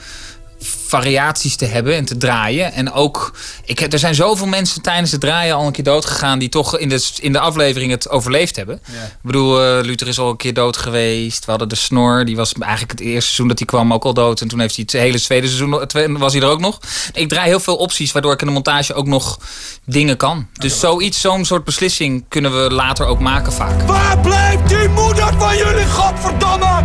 variaties 0.90 1.56
te 1.56 1.64
hebben 1.64 1.96
en 1.96 2.04
te 2.04 2.16
draaien. 2.16 2.72
En 2.72 2.92
ook, 2.92 3.32
ik 3.64 3.78
heb, 3.78 3.92
er 3.92 3.98
zijn 3.98 4.14
zoveel 4.14 4.46
mensen 4.46 4.82
tijdens 4.82 5.10
het 5.10 5.20
draaien 5.20 5.54
al 5.54 5.66
een 5.66 5.72
keer 5.72 5.84
dood 5.84 6.04
gegaan... 6.04 6.38
die 6.38 6.48
toch 6.48 6.78
in 6.78 6.88
de, 6.88 7.10
in 7.20 7.32
de 7.32 7.38
aflevering 7.38 7.90
het 7.90 8.08
overleefd 8.08 8.56
hebben. 8.56 8.80
Ja. 8.84 9.04
Ik 9.04 9.12
bedoel, 9.22 9.78
uh, 9.78 9.84
Luther 9.84 10.08
is 10.08 10.18
al 10.18 10.30
een 10.30 10.36
keer 10.36 10.54
dood 10.54 10.76
geweest. 10.76 11.44
We 11.44 11.50
hadden 11.50 11.68
de 11.68 11.74
Snor, 11.74 12.24
die 12.24 12.36
was 12.36 12.52
eigenlijk 12.52 12.90
het 12.90 13.00
eerste 13.00 13.20
seizoen 13.20 13.48
dat 13.48 13.58
hij 13.58 13.66
kwam 13.66 13.92
ook 13.92 14.04
al 14.04 14.14
dood. 14.14 14.40
En 14.40 14.48
toen 14.48 14.60
heeft 14.60 14.74
hij 14.74 14.84
het 14.90 15.00
hele 15.00 15.20
tweede 15.20 15.46
seizoen, 15.46 16.18
was 16.18 16.32
hij 16.32 16.42
er 16.42 16.48
ook 16.48 16.60
nog. 16.60 16.80
Ik 17.12 17.28
draai 17.28 17.48
heel 17.48 17.60
veel 17.60 17.76
opties, 17.76 18.12
waardoor 18.12 18.32
ik 18.32 18.40
in 18.40 18.46
de 18.46 18.52
montage 18.52 18.94
ook 18.94 19.06
nog 19.06 19.38
dingen 19.84 20.16
kan. 20.16 20.48
Dus 20.52 20.80
zoiets, 20.80 21.20
zo'n 21.20 21.44
soort 21.44 21.64
beslissing 21.64 22.24
kunnen 22.28 22.62
we 22.62 22.70
later 22.70 23.06
ook 23.06 23.20
maken 23.20 23.52
vaak. 23.52 23.82
Waar 23.82 24.18
blijft 24.18 24.68
die 24.68 24.88
moeder 24.88 25.34
van 25.38 25.56
jullie, 25.56 25.86
godverdomme? 25.86 26.84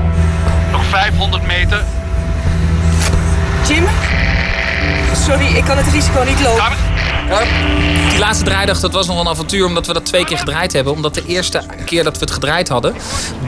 Nog 0.72 0.84
500 0.86 1.46
meter 1.46 1.86
Jim? 3.68 3.84
Sorry, 5.14 5.46
ik 5.46 5.64
kan 5.64 5.78
het 5.78 5.88
risico 5.88 6.24
niet 6.24 6.42
lopen. 6.42 6.64
Die 8.10 8.20
laatste 8.20 8.46
draaidag, 8.46 8.80
dat 8.80 8.92
was 8.92 9.08
nog 9.08 9.20
een 9.20 9.28
avontuur 9.28 9.66
omdat 9.66 9.88
we 9.88 9.94
dat 9.94 10.06
twee 10.06 10.26
keer 10.26 10.38
gedraaid 10.38 10.74
hebben. 10.74 10.94
Omdat 10.94 11.14
de 11.14 11.26
eerste 11.26 11.62
keer 11.86 12.04
dat 12.04 12.14
we 12.14 12.20
het 12.20 12.32
gedraaid 12.32 12.70
hadden, 12.70 12.96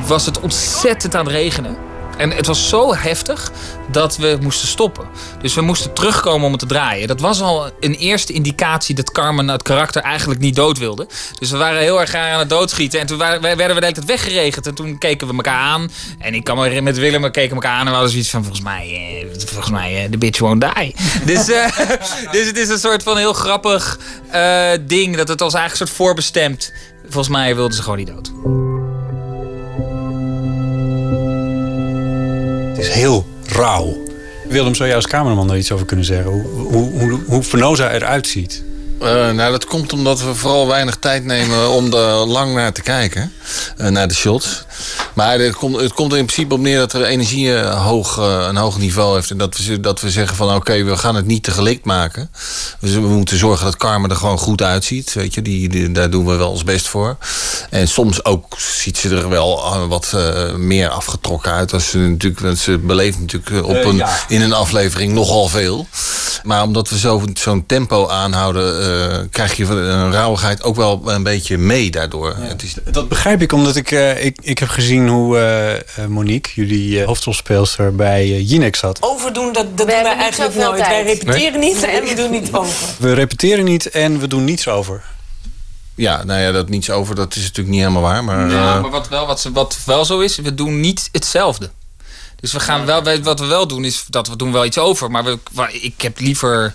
was 0.08 0.26
het 0.26 0.40
ontzettend 0.40 1.16
aan 1.16 1.26
het 1.26 1.34
regenen. 1.34 1.87
En 2.18 2.32
het 2.32 2.46
was 2.46 2.70
zo 2.70 2.96
heftig 2.96 3.52
dat 3.92 4.18
we 4.18 4.38
moesten 4.42 4.68
stoppen. 4.68 5.08
Dus 5.42 5.54
we 5.54 5.62
moesten 5.62 5.94
terugkomen 5.94 6.46
om 6.46 6.52
het 6.52 6.60
te 6.60 6.66
draaien. 6.66 7.08
Dat 7.08 7.20
was 7.20 7.42
al 7.42 7.72
een 7.80 7.94
eerste 7.94 8.34
indicatie 8.34 8.96
dat 8.96 9.12
Carmen 9.12 9.48
het 9.48 9.64
karakter 9.64 10.02
eigenlijk 10.02 10.40
niet 10.40 10.56
dood 10.56 10.78
wilde. 10.78 11.08
Dus 11.40 11.52
we 11.52 11.58
waren 11.58 11.82
heel 11.82 12.00
erg 12.00 12.16
aan 12.16 12.40
het 12.40 12.50
doodschieten. 12.50 13.00
En 13.00 13.08
toen 13.08 13.18
werden 13.18 13.42
we 13.58 13.80
de 13.80 13.86
hele 13.86 14.06
weggeregend. 14.06 14.68
En 14.68 14.76
toen 14.76 14.98
keken 14.98 15.28
we 15.28 15.34
elkaar 15.34 15.60
aan. 15.60 15.92
En 16.20 16.34
ik 16.34 16.44
kan 16.44 16.58
me 16.58 16.82
met 16.82 16.98
Willem, 16.98 17.22
we 17.22 17.32
keken 17.32 17.56
elkaar 17.56 17.72
aan. 17.72 17.80
En 17.80 17.86
we 17.86 17.92
hadden 17.92 18.10
zoiets 18.10 18.30
van, 18.30 18.44
volgens 18.44 18.64
mij, 18.64 18.88
eh, 19.22 19.40
volgens 19.46 19.70
mij, 19.70 20.04
uh, 20.04 20.12
the 20.12 20.18
bitch 20.18 20.40
won't 20.40 20.62
die. 20.62 20.96
dus, 21.36 21.50
uh, 21.50 21.78
dus 22.32 22.48
het 22.48 22.58
is 22.58 22.70
een 22.70 22.80
soort 22.80 23.04
van 23.04 23.18
heel 23.18 23.34
grappig 23.34 24.00
uh, 24.36 24.70
ding. 24.82 25.18
Dat 25.18 25.28
het 25.28 25.42
als 25.42 25.54
eigenlijk 25.54 25.82
een 25.82 25.88
soort 25.88 26.08
voorbestemd. 26.08 26.74
Volgens 27.04 27.30
mij 27.36 27.56
wilden 27.56 27.76
ze 27.76 27.82
gewoon 27.82 27.98
niet 27.98 28.08
dood. 28.08 28.67
Het 32.78 32.86
is 32.86 32.92
heel 32.92 33.26
rauw. 33.46 34.04
Willem, 34.48 34.76
zou 34.76 34.88
jij 34.88 34.98
als 34.98 35.08
cameraman 35.08 35.48
daar 35.48 35.58
iets 35.58 35.72
over 35.72 35.86
kunnen 35.86 36.06
zeggen? 36.06 36.32
Hoe, 36.32 36.44
hoe, 36.44 37.20
hoe, 37.26 37.44
eruit 37.92 38.28
ziet? 38.28 38.64
Uh, 39.02 39.32
nou, 39.32 39.52
dat 39.52 39.66
komt 39.66 39.94
omdat 39.94 40.22
we 40.22 40.36
vooral 40.36 40.68
weinig 40.68 40.96
tijd 40.96 41.24
nemen 41.24 41.70
om 41.70 41.94
er 41.94 42.26
lang 42.26 42.54
naar 42.54 42.74
te 42.74 42.82
kijken. 42.82 43.34
Uh, 43.78 43.88
naar 43.88 44.08
de 44.08 44.14
shots. 44.14 44.66
Maar 45.14 45.40
het 45.40 45.56
komt, 45.56 45.82
het 45.82 45.94
komt 45.94 46.12
er 46.12 46.18
in 46.18 46.26
principe 46.26 46.54
op 46.54 46.60
neer 46.60 46.78
dat 46.78 46.94
er 46.94 47.04
energie 47.04 47.48
uh, 47.48 47.86
hoog, 47.86 48.18
een 48.18 48.56
hoog 48.56 48.78
niveau 48.78 49.16
heeft. 49.16 49.32
En 49.32 49.38
dat 49.38 49.58
we, 49.58 49.80
dat 49.80 50.02
we 50.02 50.12
zeggen 50.12 50.36
van 50.36 50.48
oké, 50.48 50.56
okay, 50.56 50.86
we 50.86 50.98
gaan 50.98 51.16
het 51.16 51.26
niet 51.26 51.44
te 51.44 51.52
gelikt 51.52 51.86
maken. 51.86 52.30
Dus 52.80 52.94
we 52.94 53.00
moeten 53.00 53.38
zorgen 53.38 53.66
dat 53.66 53.78
Carmen 53.78 54.10
er 54.10 54.16
gewoon 54.16 54.38
goed 54.38 54.62
uitziet. 54.62 55.14
Weet 55.14 55.34
je, 55.34 55.42
die, 55.42 55.70
die, 55.70 55.92
daar 55.92 56.10
doen 56.10 56.26
we 56.26 56.36
wel 56.36 56.52
ons 56.52 56.64
best 56.64 56.88
voor. 56.88 57.18
En 57.70 57.88
soms 57.88 58.26
ook 58.26 58.46
ziet 58.58 58.98
ze 58.98 59.10
er 59.10 59.30
wel 59.30 59.88
wat 59.88 60.16
meer 60.56 60.90
afgetrokken 60.90 61.52
uit. 61.52 61.74
Als 61.74 61.90
ze, 61.90 61.98
natuurlijk, 61.98 62.42
want 62.42 62.58
ze 62.58 62.78
beleeft 62.78 63.20
natuurlijk 63.20 63.68
op 63.68 63.84
een, 63.84 63.96
ja. 63.96 64.20
in 64.28 64.42
een 64.42 64.54
aflevering 64.54 65.14
nogal 65.14 65.48
veel. 65.48 65.88
Maar 66.44 66.64
omdat 66.64 66.90
we 66.90 66.98
zo'n 66.98 67.36
zo 67.40 67.64
tempo 67.68 68.08
aanhouden 68.08 68.87
uh, 68.88 69.18
krijg 69.32 69.54
je 69.54 69.66
een 69.66 70.12
rauwigheid 70.12 70.64
ook 70.64 70.76
wel 70.76 71.02
een 71.06 71.24
beetje 71.24 71.58
mee 71.58 71.92
daardoor. 71.92 72.36
Ja. 72.40 72.46
Het 72.46 72.64
is... 72.64 72.76
Dat 72.92 73.10
begrijp 73.10 73.42
ik, 73.42 73.52
omdat 73.52 73.76
ik, 73.76 73.92
uh, 73.92 74.26
ik, 74.26 74.38
ik 74.42 74.60
heb 74.60 74.70
gezien 74.70 75.08
hoe 75.08 75.38
uh, 76.00 76.06
Monique, 76.06 76.52
jullie 76.56 77.04
hoofdrolspeelster, 77.04 77.96
bij 77.96 78.42
Jinex 78.42 78.80
zat. 78.80 78.98
Overdoen, 79.02 79.54
dat, 79.54 79.78
dat 79.78 79.78
doen 79.78 80.04
wij 80.04 80.16
eigenlijk 80.16 80.56
nooit. 80.56 80.80
Wij 80.80 81.04
repeteren 81.04 81.60
nee? 81.60 81.74
niet 81.74 81.82
nee. 81.82 81.92
en 81.92 82.04
we 82.04 82.14
doen 82.14 82.32
niet 82.32 82.52
over. 82.52 82.88
We 83.00 83.14
repeteren 83.14 83.66
niet 83.66 83.90
en 83.90 84.20
we 84.20 84.28
doen 84.28 84.44
niets 84.44 84.68
over. 84.68 85.04
Ja, 85.96 86.24
nou 86.24 86.42
ja, 86.42 86.52
dat 86.52 86.70
niets 86.70 86.90
over, 86.90 87.16
dat 87.16 87.36
is 87.36 87.42
natuurlijk 87.42 87.70
niet 87.70 87.80
helemaal 87.80 88.02
waar. 88.02 88.24
Maar, 88.24 88.50
ja, 88.50 88.80
maar 88.80 88.90
wat, 88.90 89.10
wel, 89.10 89.28
wat, 89.28 89.50
wat 89.54 89.78
wel 89.86 90.06
zo 90.06 90.20
is, 90.20 90.36
we 90.38 90.54
doen 90.54 90.80
niet 90.80 91.10
hetzelfde. 91.12 91.70
Dus 92.40 92.52
we 92.52 92.60
gaan 92.60 92.86
wel, 92.86 93.04
wat 93.22 93.40
we 93.40 93.46
wel 93.46 93.68
doen, 93.68 93.86
is 93.86 94.06
dat 94.10 94.28
we 94.28 94.36
doen 94.36 94.52
wel 94.52 94.66
iets 94.66 94.78
over. 94.78 95.12
Maar 95.12 95.24
we, 95.24 95.40
ik 95.72 96.02
heb 96.02 96.20
liever 96.20 96.74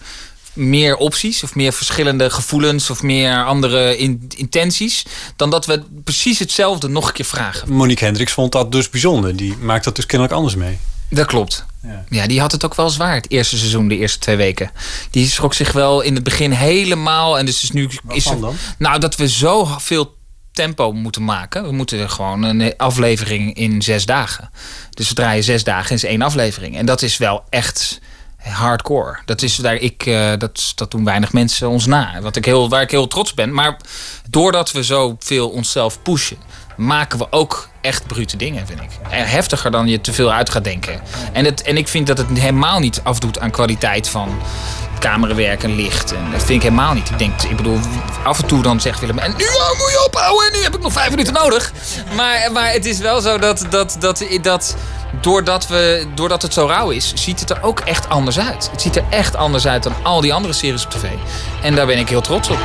meer 0.52 0.96
opties 0.96 1.42
of 1.42 1.54
meer 1.54 1.72
verschillende 1.72 2.30
gevoelens 2.30 2.90
of 2.90 3.02
meer 3.02 3.44
andere 3.44 3.96
in, 3.96 4.30
intenties. 4.36 5.06
Dan 5.36 5.50
dat 5.50 5.66
we 5.66 5.82
precies 6.04 6.38
hetzelfde 6.38 6.88
nog 6.88 7.08
een 7.08 7.14
keer 7.14 7.24
vragen. 7.24 7.72
Monique 7.72 8.04
Hendricks 8.04 8.32
vond 8.32 8.52
dat 8.52 8.72
dus 8.72 8.90
bijzonder. 8.90 9.36
Die 9.36 9.56
maakt 9.56 9.84
dat 9.84 9.96
dus 9.96 10.06
kennelijk 10.06 10.36
anders 10.36 10.54
mee. 10.54 10.78
Dat 11.10 11.26
klopt. 11.26 11.64
Ja. 11.82 12.04
ja. 12.08 12.26
die 12.26 12.40
had 12.40 12.52
het 12.52 12.64
ook 12.64 12.74
wel 12.74 12.90
zwaar 12.90 13.14
het 13.14 13.30
eerste 13.30 13.58
seizoen, 13.58 13.88
de 13.88 13.96
eerste 13.96 14.18
twee 14.18 14.36
weken. 14.36 14.70
Die 15.10 15.26
schrok 15.26 15.54
zich 15.54 15.72
wel 15.72 16.00
in 16.00 16.14
het 16.14 16.24
begin 16.24 16.50
helemaal. 16.50 17.38
En 17.38 17.46
dus 17.46 17.62
is 17.62 17.70
nu. 17.70 17.88
is 18.08 18.26
er, 18.26 18.40
dan? 18.40 18.54
Nou, 18.78 19.00
dat 19.00 19.16
we 19.16 19.28
zo 19.28 19.64
veel 19.78 20.14
tempo 20.52 20.92
moeten 20.92 21.24
maken. 21.24 21.64
We 21.64 21.72
moeten 21.72 22.10
gewoon 22.10 22.42
een 22.42 22.76
aflevering 22.76 23.54
in 23.54 23.82
zes 23.82 24.06
dagen. 24.06 24.50
Dus 24.90 25.08
we 25.08 25.14
draaien 25.14 25.44
zes 25.44 25.64
dagen 25.64 25.96
in 25.96 26.08
één 26.08 26.22
aflevering. 26.22 26.76
En 26.76 26.86
dat 26.86 27.02
is 27.02 27.16
wel 27.16 27.44
echt 27.48 28.00
hardcore. 28.42 29.18
Dat, 29.24 29.42
is 29.42 29.56
daar, 29.56 29.74
ik, 29.74 30.06
uh, 30.06 30.32
dat, 30.38 30.72
dat 30.74 30.90
doen 30.90 31.04
weinig 31.04 31.32
mensen 31.32 31.68
ons 31.68 31.86
na. 31.86 32.20
Wat 32.20 32.36
ik 32.36 32.44
heel, 32.44 32.68
waar 32.68 32.82
ik 32.82 32.90
heel 32.90 33.06
trots 33.06 33.34
ben. 33.34 33.54
Maar 33.54 33.76
doordat 34.30 34.72
we 34.72 34.84
zo 34.84 35.16
veel 35.18 35.48
onszelf 35.48 36.02
pushen, 36.02 36.36
maken 36.76 37.18
we 37.18 37.26
ook 37.30 37.68
echt 37.80 38.06
brute 38.06 38.36
dingen, 38.36 38.66
vind 38.66 38.80
ik. 38.80 38.90
Heftiger 39.08 39.70
dan 39.70 39.88
je 39.88 40.00
te 40.00 40.12
veel 40.12 40.32
uit 40.32 40.50
gaat 40.50 40.64
denken. 40.64 41.00
En, 41.32 41.44
het, 41.44 41.62
en 41.62 41.76
ik 41.76 41.88
vind 41.88 42.06
dat 42.06 42.18
het 42.18 42.38
helemaal 42.38 42.78
niet 42.78 43.00
afdoet 43.02 43.38
aan 43.38 43.50
kwaliteit 43.50 44.08
van 44.08 44.38
camerawerk 45.02 45.62
en 45.62 45.74
licht. 45.74 46.12
En 46.12 46.30
dat 46.30 46.40
vind 46.40 46.50
ik 46.50 46.62
helemaal 46.62 46.94
niet. 46.94 47.10
Ik 47.10 47.18
denk, 47.18 47.42
ik 47.42 47.56
bedoel, 47.56 47.78
af 48.24 48.38
en 48.38 48.46
toe 48.46 48.62
dan 48.62 48.80
zegt 48.80 49.00
Willem... 49.00 49.18
en 49.18 49.30
nu 49.30 49.44
moet 49.78 49.90
je 49.90 50.04
ophouden 50.06 50.46
en 50.46 50.58
nu 50.58 50.62
heb 50.62 50.74
ik 50.74 50.82
nog 50.82 50.92
vijf 50.92 51.10
minuten 51.10 51.32
nodig. 51.32 51.72
Maar, 52.16 52.52
maar 52.52 52.72
het 52.72 52.86
is 52.86 52.98
wel 52.98 53.20
zo 53.20 53.38
dat, 53.38 53.66
dat, 53.70 53.96
dat, 53.98 54.24
dat 54.42 54.76
doordat, 55.20 55.66
we, 55.66 56.06
doordat 56.14 56.42
het 56.42 56.52
zo 56.52 56.66
rauw 56.66 56.90
is, 56.90 57.12
ziet 57.14 57.40
het 57.40 57.50
er 57.50 57.62
ook 57.62 57.80
echt 57.80 58.08
anders 58.08 58.38
uit. 58.38 58.68
Het 58.70 58.82
ziet 58.82 58.96
er 58.96 59.04
echt 59.10 59.36
anders 59.36 59.66
uit 59.66 59.82
dan 59.82 59.94
al 60.02 60.20
die 60.20 60.34
andere 60.34 60.52
series 60.52 60.84
op 60.84 60.90
tv. 60.90 61.04
En 61.62 61.74
daar 61.74 61.86
ben 61.86 61.98
ik 61.98 62.08
heel 62.08 62.20
trots 62.20 62.48
op. 62.48 62.58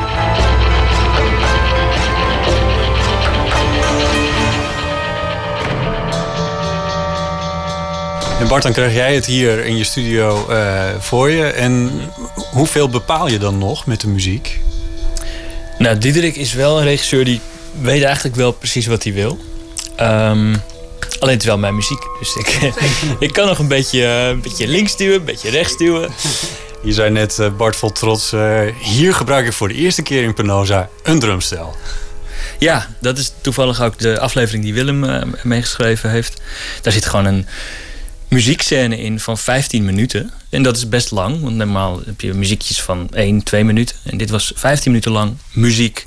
En 8.39 8.47
Bart, 8.47 8.63
dan 8.63 8.71
krijg 8.71 8.93
jij 8.93 9.15
het 9.15 9.25
hier 9.25 9.65
in 9.65 9.77
je 9.77 9.83
studio 9.83 10.45
uh, 10.49 10.83
voor 10.99 11.29
je. 11.29 11.45
En 11.45 12.01
hoeveel 12.51 12.89
bepaal 12.89 13.27
je 13.27 13.39
dan 13.39 13.57
nog 13.57 13.85
met 13.85 14.01
de 14.01 14.07
muziek? 14.07 14.59
Nou, 15.77 15.97
Diederik 15.97 16.35
is 16.35 16.53
wel 16.53 16.77
een 16.77 16.83
regisseur 16.83 17.25
die 17.25 17.41
weet 17.81 18.03
eigenlijk 18.03 18.35
wel 18.35 18.51
precies 18.51 18.85
wat 18.85 19.03
hij 19.03 19.13
wil. 19.13 19.37
Um, 19.99 20.61
alleen 21.19 21.33
het 21.33 21.41
is 21.41 21.45
wel 21.45 21.57
mijn 21.57 21.75
muziek. 21.75 22.01
Dus 22.19 22.35
ik, 22.35 22.47
ik 23.27 23.33
kan 23.33 23.47
nog 23.47 23.59
een 23.59 23.67
beetje, 23.67 23.99
uh, 23.99 24.27
een 24.27 24.41
beetje 24.41 24.67
links 24.67 24.97
duwen, 24.97 25.19
een 25.19 25.25
beetje 25.25 25.49
rechts 25.49 25.77
duwen. 25.77 26.11
Je 26.83 26.93
zei 26.93 27.09
net, 27.09 27.37
uh, 27.39 27.55
Bart 27.57 27.75
vol 27.75 27.91
trots, 27.91 28.33
hier 28.79 29.13
gebruik 29.13 29.45
ik 29.45 29.53
voor 29.53 29.67
de 29.67 29.73
eerste 29.73 30.01
keer 30.01 30.23
in 30.23 30.33
Penosa 30.33 30.89
een 31.03 31.19
drumstel. 31.19 31.75
Ja, 32.59 32.87
dat 32.99 33.17
is 33.17 33.31
toevallig 33.41 33.81
ook 33.81 33.99
de 33.99 34.19
aflevering 34.19 34.63
die 34.63 34.73
Willem 34.73 35.33
meegeschreven 35.43 36.09
heeft. 36.09 36.41
Daar 36.81 36.93
zit 36.93 37.05
gewoon 37.05 37.25
een 37.25 37.47
muziekscène 38.27 38.97
in 38.97 39.19
van 39.19 39.37
15 39.37 39.85
minuten. 39.85 40.31
En 40.49 40.63
dat 40.63 40.77
is 40.77 40.89
best 40.89 41.11
lang, 41.11 41.41
want 41.41 41.55
normaal 41.55 42.01
heb 42.05 42.21
je 42.21 42.33
muziekjes 42.33 42.81
van 42.81 43.09
1, 43.13 43.43
2 43.43 43.63
minuten. 43.63 43.95
En 44.03 44.17
dit 44.17 44.29
was 44.29 44.51
15 44.55 44.91
minuten 44.91 45.11
lang 45.11 45.37
muziek. 45.51 46.05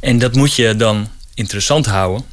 En 0.00 0.18
dat 0.18 0.34
moet 0.34 0.54
je 0.54 0.76
dan 0.76 1.08
interessant 1.34 1.86
houden. 1.86 2.24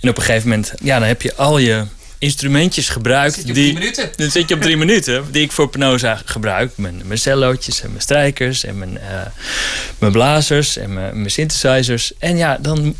En 0.00 0.08
op 0.08 0.16
een 0.16 0.22
gegeven 0.22 0.48
moment, 0.48 0.72
ja, 0.82 0.98
dan 0.98 1.08
heb 1.08 1.22
je 1.22 1.34
al 1.34 1.58
je 1.58 1.84
instrumentjes 2.18 2.88
gebruikt. 2.88 3.34
Zit 3.34 3.42
je 3.44 3.48
op 3.48 3.54
die, 3.54 3.64
drie 3.64 3.78
minuten? 3.78 4.10
Dan 4.16 4.30
zit 4.30 4.48
je 4.48 4.54
op 4.54 4.60
drie 4.60 4.76
minuten, 4.76 5.24
die 5.30 5.42
ik 5.42 5.52
voor 5.52 5.68
Penosa 5.68 6.22
gebruik. 6.24 6.72
Mijn, 6.76 7.02
mijn 7.04 7.18
cellootjes 7.18 7.82
en 7.82 7.88
mijn 7.88 8.02
strijkers 8.02 8.64
en 8.64 8.78
mijn, 8.78 8.92
uh, 8.92 9.26
mijn 9.98 10.12
blazers 10.12 10.76
en 10.76 10.92
mijn, 10.92 11.16
mijn 11.16 11.30
synthesizers. 11.30 12.12
En 12.18 12.36
ja, 12.36 12.58
dan 12.60 12.94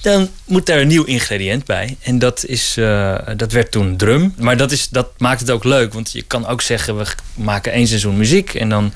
dan 0.00 0.28
moet 0.44 0.66
daar 0.66 0.78
een 0.78 0.88
nieuw 0.88 1.04
ingrediënt 1.04 1.64
bij. 1.64 1.96
En 2.02 2.18
dat, 2.18 2.44
is, 2.46 2.76
uh, 2.78 3.18
dat 3.36 3.52
werd 3.52 3.70
toen 3.70 3.96
drum. 3.96 4.34
Maar 4.38 4.56
dat, 4.56 4.72
is, 4.72 4.88
dat 4.88 5.08
maakt 5.18 5.40
het 5.40 5.50
ook 5.50 5.64
leuk. 5.64 5.92
Want 5.92 6.12
je 6.12 6.22
kan 6.22 6.46
ook 6.46 6.62
zeggen, 6.62 6.96
we 6.96 7.06
maken 7.34 7.72
één 7.72 7.86
seizoen 7.86 8.16
muziek. 8.16 8.54
En 8.54 8.68
dan 8.68 8.92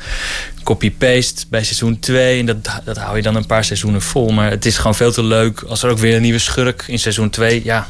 copy-paste 0.62 1.44
bij 1.48 1.64
seizoen 1.64 1.98
2. 1.98 2.38
En 2.38 2.46
dat, 2.46 2.56
dat 2.84 2.96
hou 2.96 3.16
je 3.16 3.22
dan 3.22 3.34
een 3.34 3.46
paar 3.46 3.64
seizoenen 3.64 4.02
vol. 4.02 4.30
Maar 4.30 4.50
het 4.50 4.66
is 4.66 4.76
gewoon 4.76 4.94
veel 4.94 5.12
te 5.12 5.24
leuk 5.24 5.62
als 5.62 5.82
er 5.82 5.90
ook 5.90 5.98
weer 5.98 6.16
een 6.16 6.22
nieuwe 6.22 6.38
schurk 6.38 6.84
in 6.86 6.98
seizoen 6.98 7.30
2. 7.30 7.60
Ja, 7.64 7.88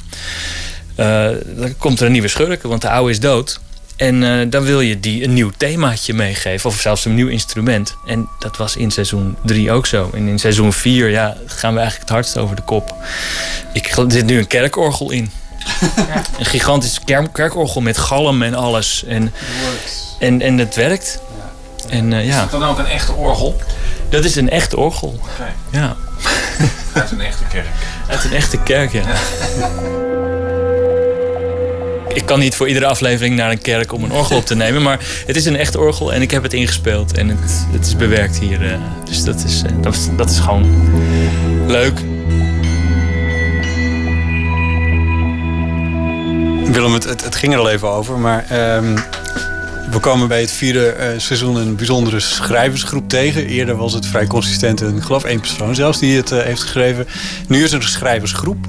uh, 0.97 1.29
dan 1.57 1.77
komt 1.79 2.01
er 2.01 2.07
een 2.07 2.13
nieuwe 2.13 2.29
schurk, 2.29 2.63
want 2.63 2.83
de 2.83 2.91
oude 2.91 3.11
is 3.11 3.21
dood. 3.21 3.61
En 4.03 4.23
uh, 4.23 4.51
dan 4.51 4.63
wil 4.63 4.81
je 4.81 5.01
die 5.01 5.25
een 5.25 5.33
nieuw 5.33 5.51
themaatje 5.57 6.15
meegeven. 6.15 6.71
Of 6.71 6.81
zelfs 6.81 7.05
een 7.05 7.15
nieuw 7.15 7.29
instrument. 7.29 7.97
En 8.07 8.29
dat 8.39 8.57
was 8.57 8.77
in 8.77 8.91
seizoen 8.91 9.37
3 9.43 9.71
ook 9.73 9.87
zo. 9.87 10.11
En 10.15 10.29
in 10.29 10.39
seizoen 10.39 10.73
4 10.73 11.09
ja, 11.09 11.37
gaan 11.47 11.73
we 11.75 11.81
eigenlijk 11.81 12.11
het 12.11 12.19
hardst 12.19 12.39
over 12.39 12.57
de 12.57 12.63
kop. 12.63 12.95
Ik, 13.73 13.87
er 13.87 14.05
zit 14.09 14.27
nu 14.27 14.39
een 14.39 14.47
kerkorgel 14.47 15.11
in. 15.11 15.31
Ja. 15.97 16.23
Een 16.39 16.45
gigantisch 16.45 17.01
kerkorgel 17.33 17.81
met 17.81 17.99
galm 17.99 18.43
en 18.43 18.55
alles. 18.55 19.05
En, 19.05 19.33
en, 20.19 20.41
en 20.41 20.59
het 20.59 20.75
werkt. 20.75 21.21
Ja. 21.37 21.91
En, 21.91 22.11
uh, 22.11 22.27
ja. 22.27 22.45
Is 22.45 22.51
dat 22.51 22.61
dan 22.61 22.71
ook 22.71 22.79
een 22.79 22.87
echte 22.87 23.13
orgel? 23.13 23.61
Dat 24.09 24.25
is 24.25 24.37
een 24.37 24.51
echte 24.51 24.77
orgel. 24.77 25.21
Okay. 25.35 25.53
Ja. 25.71 25.97
Uit 26.93 27.11
een 27.11 27.21
echte 27.21 27.45
kerk. 27.45 27.67
Uit 28.09 28.25
een 28.25 28.33
echte 28.33 28.59
kerk, 28.59 28.93
ja. 28.93 29.05
Ik 32.15 32.27
kan 32.27 32.39
niet 32.39 32.55
voor 32.55 32.69
iedere 32.69 32.87
aflevering 32.87 33.37
naar 33.37 33.51
een 33.51 33.61
kerk 33.61 33.93
om 33.93 34.05
een 34.05 34.13
orgel 34.13 34.37
op 34.37 34.47
te 34.47 34.55
nemen. 34.55 34.83
Maar 34.83 34.99
het 35.27 35.37
is 35.37 35.45
een 35.45 35.57
echt 35.57 35.77
orgel 35.77 36.13
en 36.13 36.23
ik 36.23 36.31
heb 36.31 36.43
het 36.43 36.53
ingespeeld. 36.53 37.17
En 37.17 37.29
het, 37.29 37.67
het 37.71 37.87
is 37.87 37.97
bewerkt 37.97 38.39
hier. 38.39 38.63
Uh, 38.63 38.75
dus 39.05 39.25
dat 39.25 39.45
is, 39.45 39.63
uh, 39.63 39.83
dat, 39.83 40.11
dat 40.17 40.31
is 40.31 40.39
gewoon 40.39 40.67
leuk. 41.67 42.01
Willem, 46.73 46.93
het, 46.93 47.05
het, 47.05 47.35
ging 47.35 47.53
er 47.53 47.59
al 47.59 47.71
even 47.71 47.89
over. 47.89 48.19
Maar 48.19 48.77
um, 48.77 48.95
we 49.91 49.99
komen 50.01 50.29
bij 50.29 50.41
het 50.41 50.53
vierde 50.53 50.97
uh, 50.99 51.07
seizoen 51.17 51.57
een 51.57 51.77
bijzondere 51.77 52.21
schrijversgroep 52.21 53.09
tegen. 53.09 53.47
Eerder 53.47 53.77
was 53.77 53.93
het 53.93 54.07
vrij 54.07 54.27
consistent 54.27 54.81
en 54.81 54.97
ik 54.97 55.03
geloof 55.03 55.25
één 55.25 55.41
persoon 55.41 55.75
zelfs 55.75 55.99
die 55.99 56.17
het 56.17 56.31
heeft 56.31 56.61
geschreven. 56.61 57.07
Nu 57.49 57.65
is 57.65 57.73
er 57.73 57.81
een 57.81 57.89
schrijversgroep. 57.89 58.67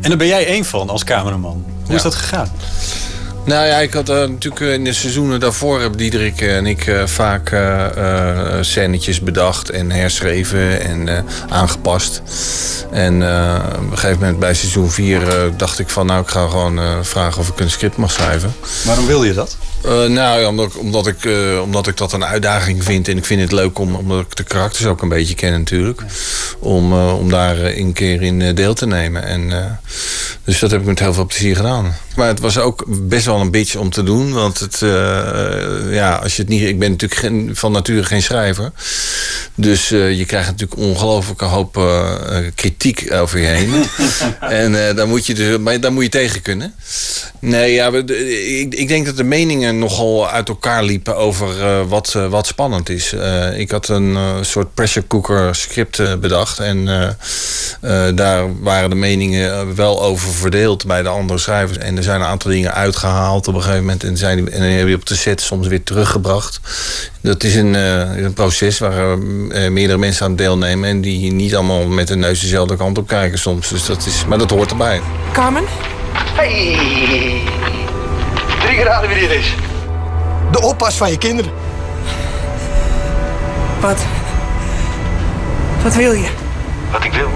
En 0.00 0.08
daar 0.08 0.18
ben 0.18 0.26
jij 0.26 0.46
één 0.46 0.64
van 0.64 0.88
als 0.88 1.04
cameraman. 1.04 1.64
Hoe 1.86 1.94
is 1.94 2.02
dat 2.02 2.14
gegaan? 2.14 2.52
Nou 3.44 3.66
ja, 3.66 3.76
ik 3.76 3.92
had 3.92 4.08
uh, 4.08 4.16
natuurlijk 4.16 4.60
in 4.60 4.84
de 4.84 4.92
seizoenen 4.92 5.40
daarvoor 5.40 5.80
hebben 5.80 5.98
Diederik 5.98 6.40
en 6.40 6.66
ik 6.66 6.86
uh, 6.86 7.06
vaak 7.06 7.50
uh, 7.50 7.86
scènetjes 8.60 9.20
bedacht 9.20 9.70
en 9.70 9.90
herschreven 9.90 10.80
en 10.80 11.24
aangepast. 11.48 12.22
En 12.90 13.14
op 13.14 13.90
een 13.90 13.98
gegeven 13.98 14.18
moment 14.18 14.38
bij 14.38 14.54
seizoen 14.54 14.90
4 14.90 15.50
dacht 15.56 15.78
ik 15.78 15.88
van 15.88 16.06
nou 16.06 16.22
ik 16.22 16.28
ga 16.28 16.48
gewoon 16.48 17.04
vragen 17.04 17.40
of 17.40 17.48
ik 17.48 17.60
een 17.60 17.70
script 17.70 17.96
mag 17.96 18.10
schrijven. 18.10 18.54
Waarom 18.84 19.06
wil 19.06 19.24
je 19.24 19.32
dat? 19.32 19.56
Uh, 19.84 19.90
nou 19.90 20.40
ja, 20.40 20.48
omdat, 20.48 20.76
omdat, 20.76 21.06
ik, 21.06 21.24
uh, 21.24 21.60
omdat 21.62 21.86
ik 21.86 21.96
dat 21.96 22.12
een 22.12 22.24
uitdaging 22.24 22.84
vind. 22.84 23.08
En 23.08 23.16
ik 23.16 23.24
vind 23.24 23.40
het 23.40 23.52
leuk 23.52 23.78
om, 23.78 23.94
omdat 23.94 24.20
ik 24.20 24.36
de 24.36 24.42
karakters 24.42 24.86
ook 24.86 25.02
een 25.02 25.08
beetje 25.08 25.34
ken 25.34 25.52
natuurlijk. 25.52 26.02
Om, 26.58 26.92
uh, 26.92 27.18
om 27.18 27.30
daar 27.30 27.58
een 27.58 27.92
keer 27.92 28.22
in 28.22 28.54
deel 28.54 28.74
te 28.74 28.86
nemen. 28.86 29.24
En, 29.24 29.78
dus 30.44 30.58
dat 30.58 30.70
heb 30.70 30.80
ik 30.80 30.86
met 30.86 30.98
heel 30.98 31.14
veel 31.14 31.26
plezier 31.26 31.56
gedaan. 31.56 31.94
Maar 32.16 32.28
het 32.28 32.40
was 32.40 32.58
ook 32.58 32.84
best 32.88 33.26
wel 33.26 33.40
een 33.40 33.50
bitch 33.50 33.76
om 33.76 33.90
te 33.90 34.02
doen. 34.02 34.32
Want 34.32 34.58
het, 34.58 34.78
ja, 35.90 36.14
als 36.22 36.36
je 36.36 36.42
het 36.42 36.50
niet, 36.50 36.62
ik 36.62 36.78
ben 36.78 36.90
natuurlijk 36.90 37.20
geen, 37.20 37.50
van 37.52 37.72
nature 37.72 38.04
geen 38.04 38.22
schrijver. 38.22 38.72
Dus 39.54 39.88
je 39.88 40.24
krijgt 40.26 40.50
natuurlijk 40.50 40.80
ongelooflijke 40.80 41.44
hoop 41.44 41.80
kritiek 42.54 43.12
over 43.12 43.38
je 43.38 43.46
heen. 43.46 43.84
en 44.40 44.96
daar, 44.96 45.08
moet 45.08 45.26
je 45.26 45.34
dus, 45.34 45.80
daar 45.80 45.92
moet 45.92 46.02
je 46.02 46.08
tegen 46.08 46.42
kunnen. 46.42 46.74
Nee, 47.38 47.72
ja, 47.72 47.92
ik, 47.92 48.74
ik 48.74 48.88
denk 48.88 49.06
dat 49.06 49.16
de 49.16 49.24
meningen 49.24 49.69
nogal 49.78 50.28
uit 50.28 50.48
elkaar 50.48 50.82
liepen 50.82 51.16
over 51.16 51.58
uh, 51.58 51.80
wat, 51.88 52.14
uh, 52.16 52.26
wat 52.26 52.46
spannend 52.46 52.88
is. 52.88 53.12
Uh, 53.12 53.58
ik 53.58 53.70
had 53.70 53.88
een 53.88 54.18
soort 54.40 54.74
pressure 54.74 55.06
cooker 55.06 55.54
script 55.54 56.20
bedacht. 56.20 56.58
En 56.58 56.84
daar 58.14 58.60
waren 58.62 58.90
de 58.90 58.96
meningen 58.96 59.74
wel 59.74 60.02
over 60.02 60.32
verdeeld 60.32 60.86
bij 60.86 61.02
de 61.02 61.08
andere 61.08 61.38
schrijvers. 61.38 61.78
En 61.78 61.96
er 61.96 62.02
zijn 62.02 62.20
een 62.20 62.26
aantal 62.26 62.50
dingen 62.50 62.74
uitgehaald 62.74 63.48
op 63.48 63.54
een 63.54 63.60
gegeven 63.60 63.82
moment. 63.84 64.04
En, 64.04 64.16
zijn 64.16 64.44
die, 64.44 64.54
en 64.54 64.60
dan 64.60 64.68
heb 64.68 64.88
je 64.88 64.94
op 64.94 65.06
de 65.06 65.16
set 65.16 65.40
soms 65.40 65.66
weer 65.66 65.82
teruggebracht. 65.82 66.60
Dat 67.20 67.44
is 67.44 67.54
een, 67.54 67.74
een 68.24 68.32
proces 68.32 68.78
waar 68.78 69.18
meerdere 69.70 69.98
mensen 69.98 70.26
aan 70.26 70.36
deelnemen. 70.36 70.88
En 70.88 71.00
die 71.00 71.32
niet 71.32 71.54
allemaal 71.54 71.86
met 71.86 72.08
de 72.08 72.16
neus 72.16 72.40
dezelfde 72.40 72.76
kant 72.76 72.98
op 72.98 73.08
kijken 73.08 73.38
soms. 73.38 73.68
Dus 73.68 73.86
dat 73.86 74.06
is, 74.06 74.24
maar 74.24 74.38
dat 74.38 74.50
hoort 74.50 74.70
erbij. 74.70 75.00
Carmen? 75.32 75.64
Hey! 76.34 77.59
Drie 78.80 78.92
graden 78.92 79.08
wie 79.08 79.28
dit 79.28 79.38
is. 79.38 79.54
De 80.50 80.60
oppas 80.60 80.96
van 80.96 81.10
je 81.10 81.18
kinderen. 81.18 81.52
Wat? 83.80 84.04
Wat 85.82 85.94
wil 85.94 86.12
je? 86.12 86.28
Wat 86.92 87.04
ik 87.04 87.12
wil? 87.12 87.28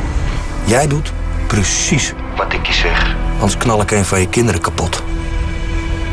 Jij 0.64 0.86
doet 0.86 1.12
precies 1.46 2.12
wat 2.36 2.52
ik 2.52 2.66
je 2.66 2.72
zeg. 2.72 3.16
Anders 3.32 3.56
knal 3.56 3.80
ik 3.80 3.90
een 3.90 4.04
van 4.04 4.20
je 4.20 4.28
kinderen 4.28 4.60
kapot. 4.60 5.02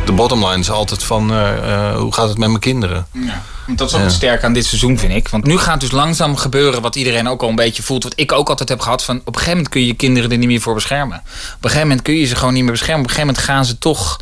De 0.05 0.11
bottomline 0.11 0.59
is 0.59 0.71
altijd 0.71 1.03
van, 1.03 1.31
uh, 1.31 1.37
uh, 1.37 1.95
hoe 1.95 2.13
gaat 2.13 2.29
het 2.29 2.37
met 2.37 2.47
mijn 2.47 2.59
kinderen? 2.59 3.07
Ja. 3.11 3.41
Dat 3.75 3.89
is 3.89 3.95
ook 3.95 4.01
ja. 4.01 4.09
sterk 4.09 4.43
aan 4.43 4.53
dit 4.53 4.65
seizoen, 4.65 4.97
vind 4.97 5.13
ik. 5.13 5.27
Want 5.27 5.45
nu 5.45 5.57
gaat 5.57 5.79
dus 5.79 5.91
langzaam 5.91 6.35
gebeuren 6.35 6.81
wat 6.81 6.95
iedereen 6.95 7.27
ook 7.27 7.41
al 7.41 7.49
een 7.49 7.55
beetje 7.55 7.83
voelt. 7.83 8.03
Wat 8.03 8.13
ik 8.15 8.31
ook 8.31 8.49
altijd 8.49 8.69
heb 8.69 8.79
gehad. 8.79 9.03
Van 9.03 9.17
op 9.17 9.27
een 9.27 9.33
gegeven 9.33 9.53
moment 9.53 9.69
kun 9.69 9.81
je 9.81 9.87
je 9.87 9.93
kinderen 9.93 10.31
er 10.31 10.37
niet 10.37 10.47
meer 10.47 10.61
voor 10.61 10.73
beschermen. 10.73 11.17
Op 11.17 11.23
een 11.33 11.57
gegeven 11.61 11.87
moment 11.87 12.01
kun 12.01 12.15
je 12.15 12.25
ze 12.25 12.35
gewoon 12.35 12.53
niet 12.53 12.63
meer 12.63 12.71
beschermen. 12.71 13.03
Op 13.03 13.09
een 13.09 13.15
gegeven 13.15 13.33
moment 13.35 13.49
gaan 13.49 13.65
ze 13.65 13.77
toch 13.77 14.19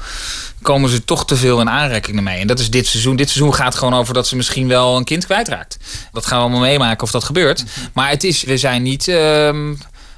komen 0.61 0.89
ze 0.89 1.05
toch 1.05 1.25
te 1.25 1.35
veel 1.35 1.59
in 1.59 1.69
aanraking 1.69 2.17
ermee. 2.17 2.39
En 2.39 2.47
dat 2.47 2.59
is 2.59 2.69
dit 2.69 2.87
seizoen. 2.87 3.15
Dit 3.15 3.29
seizoen 3.29 3.53
gaat 3.53 3.75
gewoon 3.75 3.93
over 3.93 4.13
dat 4.13 4.27
ze 4.27 4.35
misschien 4.35 4.67
wel 4.67 4.97
een 4.97 5.03
kind 5.03 5.25
kwijtraakt. 5.25 5.77
Dat 6.11 6.25
gaan 6.25 6.37
we 6.37 6.43
allemaal 6.43 6.61
meemaken 6.61 7.03
of 7.03 7.11
dat 7.11 7.23
gebeurt. 7.23 7.63
Maar 7.93 8.09
het 8.09 8.23
is, 8.23 8.43
we 8.43 8.57
zijn 8.57 8.81
niet, 8.81 9.07
uh, 9.07 9.15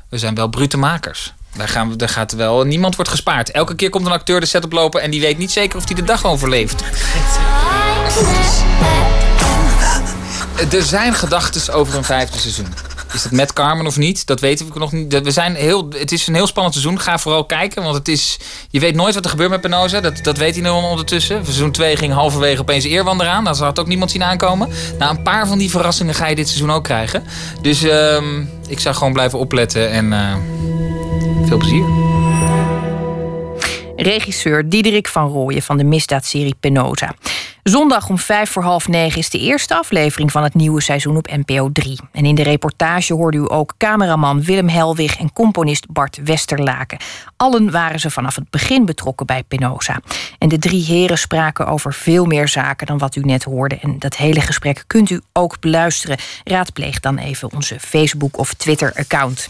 we 0.10 0.18
zijn 0.18 0.36
wel 0.36 0.48
brute 0.48 0.78
makers. 0.78 1.34
Daar, 1.58 1.68
gaan 1.68 1.90
we, 1.90 1.96
daar 1.96 2.10
gaat 2.10 2.32
wel, 2.32 2.64
niemand 2.64 2.96
wordt 2.96 3.12
gespaard. 3.12 3.52
Elke 3.52 3.76
keer 3.76 3.90
komt 3.90 4.06
een 4.06 4.12
acteur 4.12 4.40
de 4.40 4.46
set 4.46 4.64
oplopen 4.64 5.02
en 5.02 5.12
die 5.12 5.22
weet 5.22 5.38
niet 5.38 5.52
zeker 5.52 5.78
of 5.78 5.86
hij 5.88 5.96
de 5.96 6.04
dag 6.04 6.26
overleeft. 6.26 6.84
Er 10.72 10.84
zijn 10.84 11.14
gedachten 11.14 11.74
over 11.74 11.96
een 11.96 12.04
vijfde 12.04 12.40
seizoen. 12.40 12.68
Is 13.14 13.24
dat 13.24 13.32
met 13.32 13.54
Carmen 13.54 13.86
of 13.86 13.98
niet? 13.98 14.26
Dat 14.26 14.40
weten 14.40 14.74
we 14.74 14.80
nog 14.80 14.92
niet. 14.92 15.22
We 15.22 15.32
zijn 15.32 15.56
heel, 15.56 15.88
het 15.90 16.12
is 16.12 16.28
een 16.28 16.34
heel 16.34 16.48
spannend 16.48 16.76
seizoen. 16.76 17.00
Ga 17.00 17.18
vooral 17.18 17.46
kijken, 17.46 17.84
want 17.84 17.96
het 17.96 18.08
is, 18.08 18.38
je 18.70 18.80
weet 18.80 18.96
nooit 18.96 19.14
wat 19.14 19.24
er 19.24 19.30
gebeurt 19.30 19.50
met 19.50 19.62
Penosa. 19.62 20.02
Dat, 20.02 20.24
dat 20.24 20.38
weet 20.38 20.54
hij 20.54 20.64
nu 20.64 20.70
ondertussen. 20.70 21.44
Seizoen 21.44 21.72
2 21.72 21.96
ging 21.96 22.14
halverwege 22.14 22.62
opeens 22.62 22.86
Eerwander 22.86 23.28
aan. 23.28 23.44
Dat 23.44 23.60
had 23.60 23.80
ook 23.80 23.88
niemand 23.88 24.12
zien 24.12 24.24
aankomen. 24.24 24.70
Nou, 25.00 25.18
een 25.18 25.24
paar 25.24 25.48
van 25.48 25.58
die 25.58 25.70
verrassingen 25.70 26.16
ga 26.16 26.28
je 26.28 26.36
dit 26.36 26.48
seizoen 26.48 26.72
ook 26.72 26.84
krijgen. 26.84 27.24
Dus 27.62 27.84
uh, 27.84 28.18
ik 28.68 28.80
zou 28.80 28.96
gewoon 28.96 29.14
blijven 29.14 29.40
opletten 29.40 29.90
en 29.90 30.06
uh, 30.06 30.36
veel 31.48 31.58
plezier. 31.58 31.84
Regisseur 34.02 34.70
Diederik 34.70 35.08
van 35.08 35.28
Rooyen 35.28 35.62
van 35.62 35.78
de 35.78 35.84
misdaadserie 35.84 36.56
Penosa. 36.60 37.16
Zondag 37.64 38.10
om 38.10 38.18
vijf 38.18 38.50
voor 38.50 38.64
half 38.64 38.88
negen 38.88 39.20
is 39.20 39.30
de 39.30 39.40
eerste 39.40 39.76
aflevering 39.76 40.32
van 40.32 40.44
het 40.44 40.54
nieuwe 40.54 40.82
seizoen 40.82 41.18
op 41.18 41.28
NPO 41.28 41.70
3. 41.72 42.00
En 42.12 42.26
in 42.26 42.36
de 42.36 42.44
reportage 42.44 43.14
hoorde 43.14 43.38
u 43.38 43.46
ook 43.48 43.74
cameraman 43.78 44.44
Willem 44.44 44.68
Helwig 44.68 45.18
en 45.18 45.34
componist 45.34 45.92
Bart 45.92 46.20
Westerlaken. 46.24 46.98
Allen 47.38 47.72
waren 47.72 48.00
ze 48.00 48.10
vanaf 48.10 48.36
het 48.36 48.50
begin 48.50 48.86
betrokken 48.86 49.26
bij 49.26 49.44
Penosa. 49.44 50.00
En 50.38 50.50
de 50.50 50.58
drie 50.58 50.84
heren 50.84 51.18
spraken 51.18 51.68
over 51.68 51.94
veel 51.94 52.26
meer 52.26 52.48
zaken 52.48 52.88
dan 52.88 52.98
wat 52.98 53.16
u 53.16 53.22
net 53.22 53.44
hoorde. 53.44 53.78
En 53.82 54.00
dat 54.00 54.18
hele 54.18 54.42
gesprek 54.42 54.84
kunt 54.88 55.10
u 55.10 55.22
ook 55.34 55.60
beluisteren. 55.60 56.18
Raadpleeg 56.44 57.00
dan 57.00 57.18
even 57.18 57.54
onze 57.54 57.80
Facebook- 57.80 58.38
of 58.38 58.54
Twitter-account. 58.54 59.50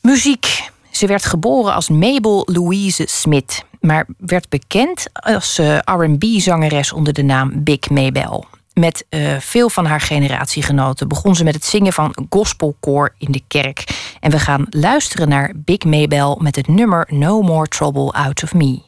Muziek. 0.00 0.70
Ze 0.92 1.06
werd 1.06 1.24
geboren 1.24 1.74
als 1.74 1.88
Mabel 1.88 2.42
Louise 2.52 3.04
Smith, 3.08 3.64
maar 3.80 4.06
werd 4.18 4.48
bekend 4.48 5.06
als 5.12 5.58
uh, 5.58 5.78
RB-zangeres 5.84 6.92
onder 6.92 7.12
de 7.12 7.22
naam 7.22 7.64
Big 7.64 7.90
Mabel. 7.90 8.44
Met 8.72 9.06
uh, 9.10 9.38
veel 9.38 9.70
van 9.70 9.86
haar 9.86 10.00
generatiegenoten 10.00 11.08
begon 11.08 11.34
ze 11.34 11.44
met 11.44 11.54
het 11.54 11.64
zingen 11.64 11.92
van 11.92 12.14
gospelkoor 12.30 13.14
in 13.18 13.32
de 13.32 13.42
kerk. 13.48 13.84
En 14.20 14.30
we 14.30 14.38
gaan 14.38 14.66
luisteren 14.70 15.28
naar 15.28 15.52
Big 15.56 15.84
Mabel 15.84 16.38
met 16.40 16.56
het 16.56 16.68
nummer 16.68 17.06
No 17.10 17.42
More 17.42 17.68
Trouble 17.68 18.10
Out 18.10 18.42
of 18.42 18.54
Me. 18.54 18.80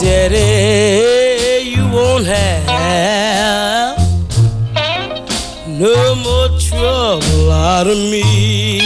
Daddy, 0.00 1.70
you 1.70 1.88
won't 1.90 2.26
have 2.26 3.96
no 5.68 6.16
more 6.16 6.48
trouble 6.58 7.52
out 7.52 7.86
of 7.86 7.96
me. 7.96 8.83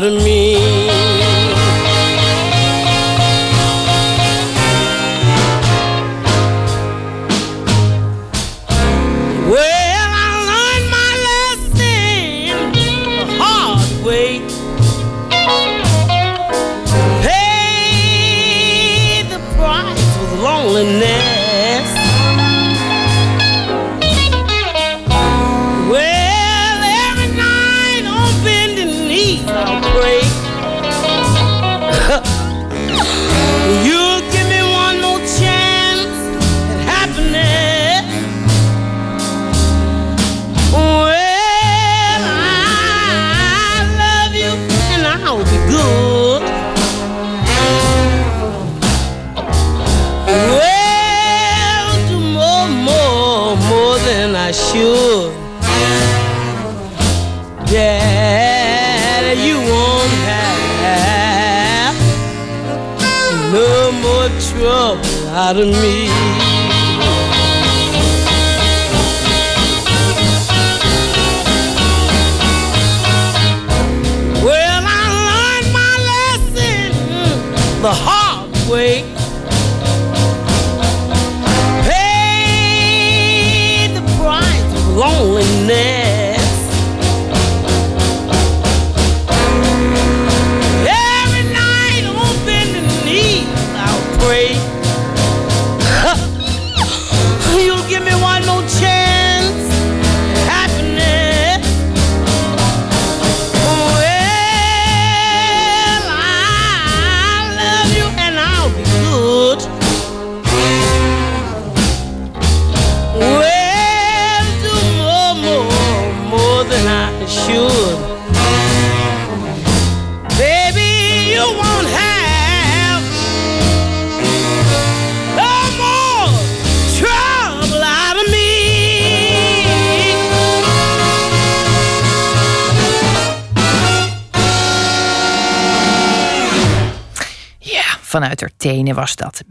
Me. 0.00 0.47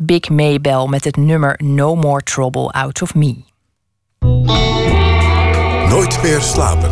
Big 0.07 0.29
Maybell 0.29 0.85
met 0.89 1.03
het 1.03 1.15
nummer 1.15 1.59
No 1.63 1.95
More 1.95 2.23
Trouble 2.23 2.71
Out 2.71 3.01
of 3.01 3.15
Me. 3.15 3.35
Nooit 5.89 6.21
meer 6.21 6.41
slapen. 6.41 6.91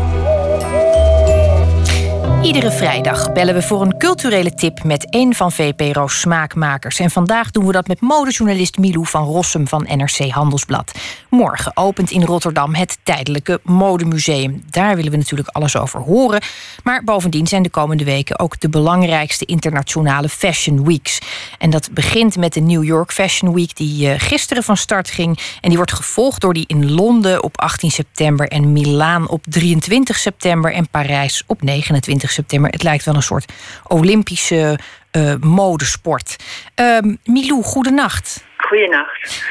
Iedere 2.46 2.72
vrijdag 2.72 3.32
bellen 3.32 3.54
we 3.54 3.62
voor 3.62 3.82
een 3.82 3.98
culturele 3.98 4.54
tip 4.54 4.84
met 4.84 5.08
een 5.10 5.36
van 5.36 5.52
VPRO's 5.52 6.20
smaakmakers. 6.20 7.00
En 7.00 7.10
vandaag 7.10 7.52
doen 7.52 7.66
we 7.66 7.72
dat 7.72 7.88
met 7.88 8.02
modejournalist 8.02 8.78
Milou 8.78 9.06
van 9.06 9.24
Rossum 9.24 9.68
van 9.68 9.88
NRC 9.96 10.30
Handelsblad. 10.30 10.92
Morgen 11.36 11.72
opent 11.78 12.12
in 12.12 12.24
Rotterdam 12.24 12.74
het 12.76 12.98
tijdelijke 13.04 13.60
modemuseum. 13.64 14.64
Daar 14.70 14.96
willen 14.96 15.12
we 15.12 15.18
natuurlijk 15.18 15.48
alles 15.48 15.78
over 15.78 16.00
horen. 16.00 16.42
Maar 16.84 17.04
bovendien 17.04 17.48
zijn 17.48 17.64
de 17.64 17.70
komende 17.70 18.04
weken 18.04 18.40
ook 18.40 18.60
de 18.60 18.70
belangrijkste 18.70 19.46
internationale 19.46 20.30
Fashion 20.30 20.86
Weeks. 20.86 21.20
En 21.58 21.70
dat 21.70 21.90
begint 21.92 22.38
met 22.38 22.54
de 22.54 22.60
New 22.60 22.84
York 22.84 23.12
Fashion 23.12 23.54
Week, 23.54 23.76
die 23.76 24.10
eh, 24.10 24.20
gisteren 24.20 24.64
van 24.64 24.78
start 24.78 25.10
ging. 25.10 25.40
En 25.62 25.68
die 25.70 25.78
wordt 25.78 25.94
gevolgd 25.94 26.42
door 26.42 26.54
die 26.54 26.68
in 26.68 26.92
Londen 26.92 27.44
op 27.44 27.60
18 27.62 27.92
september 27.92 28.48
en 28.48 28.74
Milaan 28.74 29.30
op 29.30 29.44
23 29.50 30.18
september 30.18 30.74
en 30.74 30.90
Parijs 30.90 31.44
op 31.48 31.62
29 31.62 32.32
september. 32.32 32.72
Het 32.72 32.84
lijkt 32.84 33.06
wel 33.06 33.16
een 33.16 33.22
soort 33.22 33.54
Olympische 33.88 34.80
eh, 35.12 35.34
modesport. 35.40 36.36
Ehm 36.76 37.16
Milou, 37.24 37.64
goedenacht. 37.64 38.46
Goedenacht. 38.58 39.44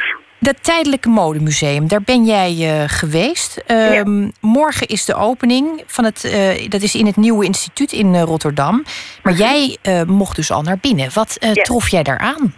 Dat 0.44 0.64
tijdelijke 0.64 1.08
modemuseum, 1.08 1.88
daar 1.88 2.02
ben 2.04 2.24
jij 2.24 2.50
eh, 2.60 2.84
geweest. 2.86 3.64
Ehm, 3.66 4.28
Morgen 4.40 4.86
is 4.86 5.04
de 5.04 5.14
opening 5.14 5.82
van 5.86 6.04
het, 6.04 6.24
eh, 6.24 6.68
dat 6.68 6.82
is 6.82 6.94
in 6.94 7.06
het 7.06 7.16
Nieuwe 7.16 7.44
Instituut 7.44 7.92
in 7.92 8.14
eh, 8.14 8.22
Rotterdam. 8.22 8.82
Maar 9.22 9.32
jij 9.32 9.76
eh, 9.82 10.02
mocht 10.02 10.36
dus 10.36 10.50
al 10.50 10.62
naar 10.62 10.78
binnen. 10.80 11.08
Wat 11.14 11.36
Ja. 11.40 11.62
trof 11.62 11.88
jij 11.88 12.02
daar 12.02 12.18
aan? 12.18 12.54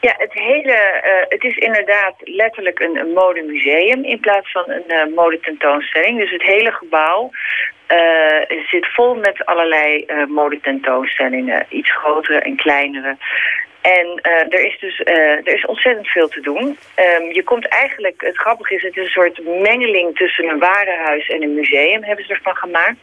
Ja, 0.00 0.14
het 0.18 0.32
hele, 0.32 0.78
het 1.28 1.42
is 1.44 1.56
inderdaad 1.56 2.14
letterlijk 2.18 2.78
een, 2.80 2.96
een 2.96 3.12
modemuseum 3.12 4.04
in 4.04 4.20
plaats 4.20 4.52
van 4.52 4.64
een 4.66 4.88
eh, 4.88 5.14
modetentoonstelling. 5.14 6.18
Dus 6.18 6.30
het 6.30 6.42
hele 6.42 6.72
gebouw 6.72 7.30
zit 8.70 8.86
vol 8.94 9.14
met 9.14 9.44
allerlei 9.46 10.06
modetentoonstellingen, 10.28 11.66
iets 11.68 11.92
grotere 11.96 12.38
en 12.38 12.56
kleinere. 12.56 13.16
En 13.80 14.18
eh, 14.22 14.52
er 14.52 14.64
is 14.64 14.78
dus 14.78 15.02
eh, 15.02 15.46
er 15.46 15.54
is 15.54 15.66
ontzettend 15.66 16.08
veel 16.08 16.28
te 16.28 16.40
doen. 16.40 16.78
Ehm, 16.94 17.22
je 17.22 17.42
komt 17.44 17.68
eigenlijk, 17.68 18.20
het 18.20 18.38
grappige 18.38 18.74
is, 18.74 18.82
het 18.82 18.96
is 18.96 19.04
een 19.04 19.10
soort 19.10 19.44
mengeling 19.44 20.16
tussen 20.16 20.48
een 20.48 20.58
warenhuis 20.58 21.28
en 21.28 21.42
een 21.42 21.54
museum 21.54 22.02
hebben 22.02 22.24
ze 22.24 22.32
ervan 22.32 22.56
gemaakt. 22.56 22.98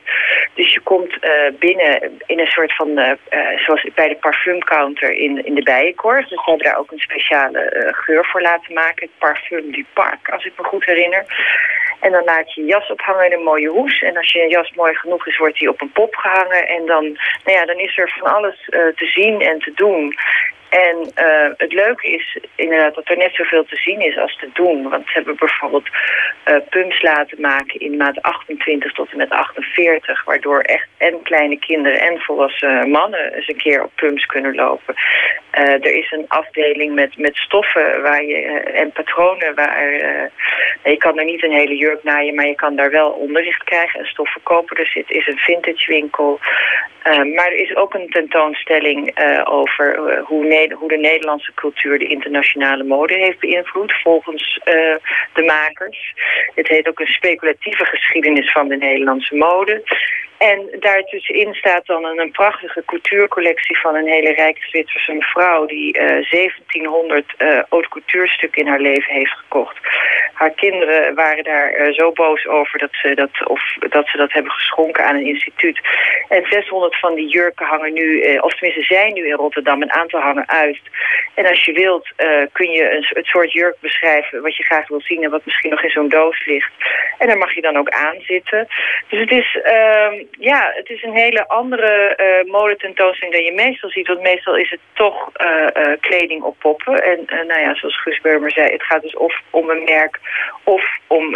Dus 0.54 0.74
je 0.74 0.80
komt 0.80 1.20
eh, 1.20 1.32
binnen 1.60 2.20
in 2.26 2.40
een 2.40 2.48
soort 2.48 2.76
van, 2.76 3.18
zoals 3.56 3.88
bij 3.96 4.08
de 4.08 4.16
parfumcounter 4.16 5.12
in, 5.12 5.46
in 5.46 5.56
de 5.56 5.64
Bijenkorf. 5.64 6.28
Dus 6.28 6.38
we 6.38 6.50
hebben 6.50 6.66
daar 6.66 6.78
ook 6.78 6.92
een 6.92 7.00
speciale 7.00 7.92
geur 7.92 8.26
voor 8.26 8.42
laten 8.42 8.74
maken. 8.74 9.10
Parfum 9.18 9.72
du 9.72 9.86
Parc, 9.94 10.30
als 10.30 10.46
ik 10.46 10.54
me 10.58 10.64
goed 10.64 10.86
herinner. 10.86 11.26
En 12.06 12.12
dan 12.12 12.24
laat 12.24 12.54
je 12.54 12.62
je 12.62 12.68
jas 12.68 12.92
ophangen 12.92 13.26
in 13.26 13.32
een 13.32 13.44
mooie 13.44 13.70
hoes. 13.70 14.02
En 14.02 14.18
als 14.18 14.32
je 14.32 14.48
jas 14.50 14.72
mooi 14.76 14.96
genoeg 14.96 15.28
is, 15.28 15.38
wordt 15.38 15.60
die 15.60 15.70
op 15.70 15.82
een 15.82 15.92
pop 15.92 16.16
gehangen. 16.16 16.68
En 16.68 16.86
dan, 16.86 17.04
nou 17.44 17.58
ja, 17.58 17.66
dan 17.66 17.78
is 17.78 17.98
er 17.98 18.16
van 18.18 18.34
alles 18.34 18.70
eh, 18.70 18.80
te 18.96 19.06
zien 19.06 19.42
en 19.42 19.60
te 19.60 19.72
doen. 19.76 20.16
En 20.70 21.12
eh, 21.14 21.50
het 21.58 21.74
leuke 21.74 22.08
is 22.08 22.38
inderdaad 22.56 22.96
dat 22.96 23.10
er 23.10 23.18
net 23.18 23.36
zoveel 23.36 23.66
te 23.66 23.76
zien 23.76 24.02
is 24.02 24.18
als 24.18 24.38
te 24.38 24.50
doen. 24.54 24.90
Want 24.90 25.08
ze 25.08 25.14
hebben 25.14 25.36
bijvoorbeeld 25.36 25.88
eh, 26.44 26.56
pumps 26.70 27.02
laten 27.02 27.42
maken 27.42 27.80
in 27.80 27.98
maat 27.98 28.22
28 28.22 28.92
tot 28.92 29.12
en 29.12 29.18
met 29.18 29.30
48. 29.30 30.24
Waardoor 30.24 30.60
echt 30.60 30.88
en 30.98 31.22
kleine 31.22 31.60
kinderen 31.60 32.00
en 32.00 32.20
volwassen 32.20 32.90
mannen 32.90 33.34
eens 33.34 33.48
een 33.48 33.58
keer 33.58 33.84
op 33.84 33.92
pumps 33.96 34.26
kunnen 34.26 34.56
lopen. 34.56 34.96
Er 35.52 35.96
is 35.98 36.12
een 36.12 36.26
afdeling 36.28 36.94
met, 36.94 37.18
met 37.18 37.36
stoffen 37.36 38.02
waar 38.02 38.24
je, 38.24 38.36
en 38.74 38.92
patronen 38.92 39.56
waar... 39.56 39.92
je 40.84 40.98
kan 40.98 41.18
er 41.18 41.26
niet 41.26 41.44
een 41.44 41.52
hele 41.52 41.76
jurk 41.76 41.95
naaien, 42.04 42.36
maar 42.36 42.48
je 42.48 42.56
kan 42.56 42.76
daar 42.76 42.92
wel 42.92 43.10
onderricht 43.10 43.64
krijgen 43.64 44.00
en 44.00 44.06
stoffen. 44.06 44.34
Dus 44.76 44.94
het 44.94 45.10
is 45.10 45.28
een 45.28 45.38
vintage 45.38 45.92
winkel. 45.92 46.40
Eh, 47.04 47.18
maar 47.18 47.46
er 47.46 47.60
is 47.60 47.76
ook 47.76 47.94
een 47.94 48.10
tentoonstelling 48.10 49.12
eh, 49.14 49.42
over 49.44 49.94
eh, 49.94 50.24
hoe, 50.24 50.74
hoe 50.80 50.90
de 50.90 50.98
Nederlandse 50.98 51.54
cultuur 51.54 52.00
de 52.00 52.08
internationale 52.08 52.84
mode 52.84 53.14
heeft 53.14 53.40
beïnvloed, 53.40 53.94
volgens 54.02 54.60
de 55.34 55.44
makers. 55.46 56.14
Het 56.56 56.68
heet 56.68 56.88
ook 56.88 57.00
een 57.00 57.08
speculatieve 57.08 57.86
geschiedenis 57.86 58.52
van 58.52 58.68
de 58.68 58.78
Nederlandse 58.78 59.36
mode. 59.36 59.84
En 60.38 60.70
daartussenin 60.80 61.54
staat 61.54 61.86
dan 61.86 62.06
een, 62.06 62.32
prachtige 62.32 62.84
couturecollectie 62.86 63.80
van 63.80 63.96
een 63.96 64.08
hele 64.08 64.34
rijke 64.34 64.62
Zwitserse 64.62 65.14
mevrouw... 65.14 65.66
die 65.66 65.94
1700 65.94 67.34
uh, 67.38 67.60
haute 67.70 67.90
couture 67.90 68.28
stukken 68.28 68.62
in 68.62 68.68
haar 68.68 68.80
leven 68.80 69.14
heeft 69.14 69.32
gekocht. 69.32 69.78
Haar 70.34 70.52
kinderen 70.52 71.16
waren 71.16 71.44
daar 71.44 71.94
zo 71.94 72.12
boos 72.12 72.48
over 72.48 72.80
dat 72.80 72.90
ze 72.92 73.16
dat, 73.16 73.48
of, 73.48 73.62
dat 73.90 74.08
ze 74.08 74.18
dat 74.18 74.32
hebben 74.32 74.52
geschonken 74.52 75.06
aan 75.06 75.16
een 75.16 75.26
instituut. 75.26 75.80
En 76.30 76.46
600 76.50 77.00
van 77.00 77.16
die 77.16 77.28
jurken 77.28 77.66
hangen 77.66 77.94
nu, 77.94 78.38
of 78.38 78.54
tenminste 78.54 78.94
zijn 78.94 79.14
nu 79.14 79.28
in 79.28 79.36
Rotterdam, 79.36 79.82
een 79.82 79.94
aantal 79.94 80.20
hangen 80.20 80.50
uit. 80.50 80.80
En 81.34 81.46
als 81.46 81.66
je 81.66 81.72
wilt 81.72 82.08
kun 82.52 82.72
je 82.72 82.92
een, 82.92 83.06
het 83.10 83.26
soort 83.26 83.52
jurk 83.52 83.76
beschrijven 83.80 84.42
wat 84.42 84.56
je 84.56 84.64
graag 84.64 84.88
wil 84.88 85.02
zien... 85.02 85.24
en 85.24 85.30
wat 85.30 85.46
misschien 85.46 85.70
nog 85.70 85.84
in 85.84 85.90
zo'n 85.90 86.10
doos 86.10 86.46
ligt. 86.46 86.72
En 87.18 87.28
daar 87.28 87.38
mag 87.38 87.54
je 87.54 87.62
dan 87.62 87.78
ook 87.78 87.90
aan 87.90 88.16
zitten. 88.20 88.68
Dus 89.10 89.20
het 89.20 89.32
is, 89.32 89.58
uh, 89.66 90.25
ja, 90.32 90.72
het 90.74 90.90
is 90.90 91.04
een 91.04 91.16
hele 91.16 91.48
andere 91.48 92.18
uh, 92.18 92.52
modetentoonstelling 92.52 93.36
dan 93.36 93.46
je 93.46 93.52
meestal 93.52 93.90
ziet. 93.90 94.08
Want 94.08 94.22
meestal 94.22 94.58
is 94.58 94.70
het 94.70 94.80
toch 94.94 95.30
uh, 95.42 95.68
uh, 95.74 95.94
kleding 96.00 96.44
op 96.44 96.56
poppen. 96.60 97.04
En 97.04 97.46
nou 97.48 97.60
ja, 97.62 97.76
zoals 97.76 98.02
Guus 98.02 98.22
Burmer 98.22 98.52
zei, 98.52 98.72
het 98.72 98.84
gaat 98.84 99.02
dus 99.02 99.16
of 99.16 99.42
om 99.50 99.70
een 99.70 99.84
merk... 99.84 100.20
of 100.64 100.84
om 101.08 101.36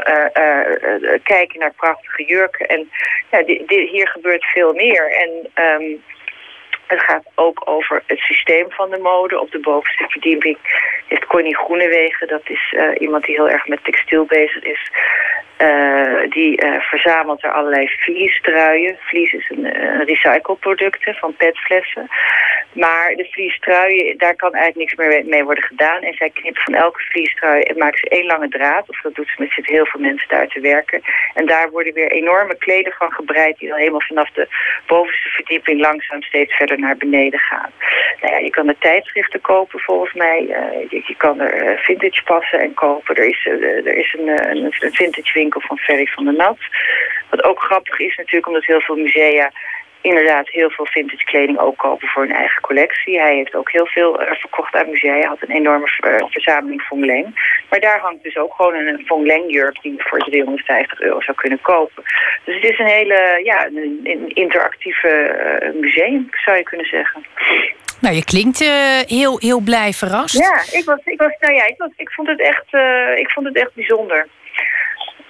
kijken 1.23 1.59
naar 1.59 1.73
prachtige 1.73 2.23
jurken. 2.23 2.67
En 2.67 2.91
ja, 3.31 3.43
hier 3.67 4.07
gebeurt 4.07 4.43
veel 4.43 4.73
meer. 4.73 5.11
En... 5.11 5.63
Um, 5.63 6.03
het 6.87 7.03
gaat 7.03 7.25
ook 7.35 7.61
over 7.65 8.03
het 8.05 8.19
systeem 8.19 8.71
van 8.71 8.89
de 8.89 8.97
mode. 8.97 9.39
Op 9.39 9.51
de 9.51 9.59
bovenste 9.59 10.05
verdieping 10.07 10.57
heeft 11.07 11.25
Connie 11.25 11.57
Groenewegen. 11.57 12.27
Dat 12.27 12.49
is 12.49 12.75
iemand 12.97 13.25
die 13.25 13.35
heel 13.35 13.49
erg 13.49 13.67
met 13.67 13.83
textiel 13.83 14.25
bezig 14.25 14.63
is. 14.63 14.91
Uh, 15.61 16.29
die 16.29 16.63
uh, 16.63 16.79
verzamelt 16.79 17.43
er 17.43 17.51
allerlei 17.51 17.87
vliestruien. 17.87 18.97
Vlies 18.99 19.33
is 19.33 19.49
een, 19.49 19.65
een 19.65 20.05
recycleproduct 20.05 21.17
van 21.19 21.35
petflessen. 21.35 22.07
Maar 22.73 23.13
de 23.15 23.27
vliestruien, 23.31 24.17
daar 24.17 24.35
kan 24.35 24.53
eigenlijk 24.53 24.75
niks 24.75 24.95
meer 24.95 25.25
mee 25.25 25.43
worden 25.43 25.63
gedaan. 25.63 26.01
En 26.01 26.13
zij 26.13 26.29
knipt 26.29 26.63
van 26.63 26.73
elke 26.73 26.99
vliestrui 26.99 27.61
en 27.61 27.77
maakt 27.77 27.99
ze 27.99 28.09
één 28.09 28.25
lange 28.25 28.47
draad. 28.47 28.89
Of 28.89 29.01
dat 29.01 29.15
doet 29.15 29.27
ze 29.27 29.35
met 29.37 29.51
zitten 29.51 29.73
heel 29.73 29.85
veel 29.85 30.01
mensen 30.01 30.29
daar 30.29 30.47
te 30.47 30.59
werken. 30.59 31.01
En 31.33 31.45
daar 31.45 31.69
worden 31.69 31.93
weer 31.93 32.11
enorme 32.11 32.57
kleden 32.57 32.93
van 32.93 33.11
gebreid... 33.11 33.57
die 33.57 33.69
dan 33.69 33.77
helemaal 33.77 34.01
vanaf 34.01 34.29
de 34.29 34.47
bovenste 34.87 35.29
verdieping 35.29 35.81
langzaam 35.81 36.21
steeds 36.21 36.55
verder 36.55 36.79
naar 36.79 36.97
beneden 36.97 37.39
gaan. 37.39 37.71
Nou 38.21 38.33
ja, 38.33 38.39
je 38.39 38.49
kan 38.49 38.67
er 38.67 38.77
tijdschriften 38.77 39.41
kopen 39.41 39.79
volgens 39.79 40.13
mij. 40.13 40.41
Je, 40.89 41.03
je, 41.05 41.15
kan 41.17 41.39
er 41.39 41.79
vintage 41.79 42.23
passen 42.23 42.59
en 42.59 42.73
kopen. 42.73 43.15
Er 43.15 43.27
is, 43.27 43.45
er 43.85 43.97
is 43.97 44.15
een, 44.17 44.27
een, 44.27 44.73
een 44.79 44.93
vintage 44.93 45.33
winkel 45.33 45.47
van 45.57 45.77
Ferry 45.77 46.05
van 46.05 46.25
der 46.25 46.33
Nat. 46.33 46.57
Wat 47.29 47.43
ook 47.43 47.61
grappig 47.61 47.99
is 47.99 48.15
natuurlijk 48.17 48.47
omdat 48.47 48.65
heel 48.65 48.81
veel 48.81 48.95
musea 48.95 49.51
inderdaad 50.01 50.49
heel 50.49 50.69
veel 50.69 50.85
vintage 50.85 51.23
kleding 51.23 51.59
ook 51.59 51.77
kopen 51.77 52.07
voor 52.07 52.23
hun 52.23 52.35
eigen 52.35 52.61
collectie. 52.61 53.19
Hij 53.19 53.35
heeft 53.35 53.55
ook 53.55 53.71
heel 53.71 53.85
veel 53.85 54.21
uh, 54.21 54.31
verkocht 54.31 54.75
aan 54.75 54.89
musea. 54.89 55.13
Hij 55.13 55.27
had 55.27 55.41
een 55.41 55.55
enorme 55.55 55.89
uh, 56.07 56.25
verzameling 56.29 56.83
Leng. 56.89 57.57
Maar 57.69 57.79
daar 57.79 57.99
hangt 57.99 58.23
dus 58.23 58.37
ook 58.37 58.53
gewoon 58.53 58.75
een 58.75 59.25
Leng 59.25 59.51
jurk 59.51 59.81
die 59.81 59.93
je 59.93 60.03
voor 60.03 60.19
350 60.19 60.99
euro 60.99 61.21
zou 61.21 61.37
kunnen 61.37 61.61
kopen. 61.61 62.03
Dus 62.45 62.55
het 62.55 62.63
is 62.63 62.79
een 62.79 62.85
hele 62.85 63.41
ja, 63.43 63.65
een, 63.65 63.99
een 64.03 64.27
interactieve 64.27 65.11
uh, 65.61 65.81
museum, 65.81 66.29
zou 66.31 66.57
je 66.57 66.63
kunnen 66.63 66.85
zeggen. 66.85 67.25
Nou, 68.01 68.15
je 68.15 68.23
klinkt 68.23 68.59
heel, 69.07 69.39
heel 69.39 69.59
blij 69.59 69.93
verrast. 69.93 70.37
Ja, 70.37 70.79
ik, 70.79 70.85
was, 70.85 70.99
ik, 71.03 71.19
was, 71.19 71.35
nou 71.39 71.53
ja 71.53 71.67
ik, 71.67 71.77
was, 71.77 71.89
ik, 71.95 72.11
vond 72.11 72.27
het 72.27 72.41
echt, 72.41 72.65
ik 73.19 73.29
vond 73.29 73.45
het 73.45 73.55
echt 73.55 73.73
bijzonder. 73.73 74.27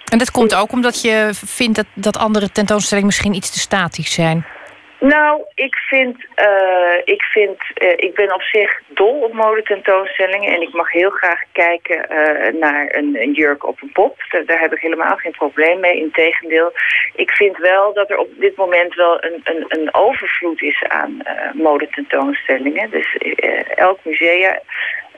En 0.09 0.17
dat 0.17 0.31
komt 0.31 0.55
ook 0.55 0.71
omdat 0.71 1.01
je 1.01 1.29
vindt 1.33 1.75
dat, 1.75 1.85
dat 1.93 2.17
andere 2.17 2.51
tentoonstellingen 2.51 3.09
misschien 3.09 3.33
iets 3.33 3.51
te 3.51 3.59
statisch 3.59 4.13
zijn. 4.13 4.45
Nou, 4.99 5.43
ik 5.55 5.75
vind, 5.75 6.17
uh, 6.17 6.97
ik 7.03 7.21
vind, 7.21 7.57
uh, 7.81 7.89
ik 7.95 8.13
ben 8.13 8.33
op 8.33 8.41
zich 8.41 8.81
dol 8.87 9.21
op 9.21 9.33
modetentoonstellingen 9.33 10.55
en 10.55 10.61
ik 10.61 10.73
mag 10.73 10.91
heel 10.91 11.09
graag 11.09 11.41
kijken 11.51 11.97
uh, 11.97 12.59
naar 12.59 12.95
een, 12.95 13.31
jurk 13.31 13.67
op 13.67 13.81
een 13.81 13.91
pop. 13.91 14.17
Daar, 14.29 14.45
daar, 14.45 14.59
heb 14.59 14.73
ik 14.73 14.81
helemaal 14.81 15.15
geen 15.15 15.31
probleem 15.31 15.79
mee. 15.79 15.99
Integendeel, 15.99 16.71
ik 17.15 17.31
vind 17.31 17.57
wel 17.57 17.93
dat 17.93 18.09
er 18.09 18.17
op 18.17 18.29
dit 18.37 18.55
moment 18.55 18.95
wel 18.95 19.23
een, 19.23 19.41
een, 19.43 19.65
een 19.67 19.93
overvloed 19.93 20.61
is 20.61 20.83
aan 20.87 21.21
modetentoonstellingen. 21.53 22.89
Dus 22.89 23.17
elk 23.75 23.99
museum 24.03 24.59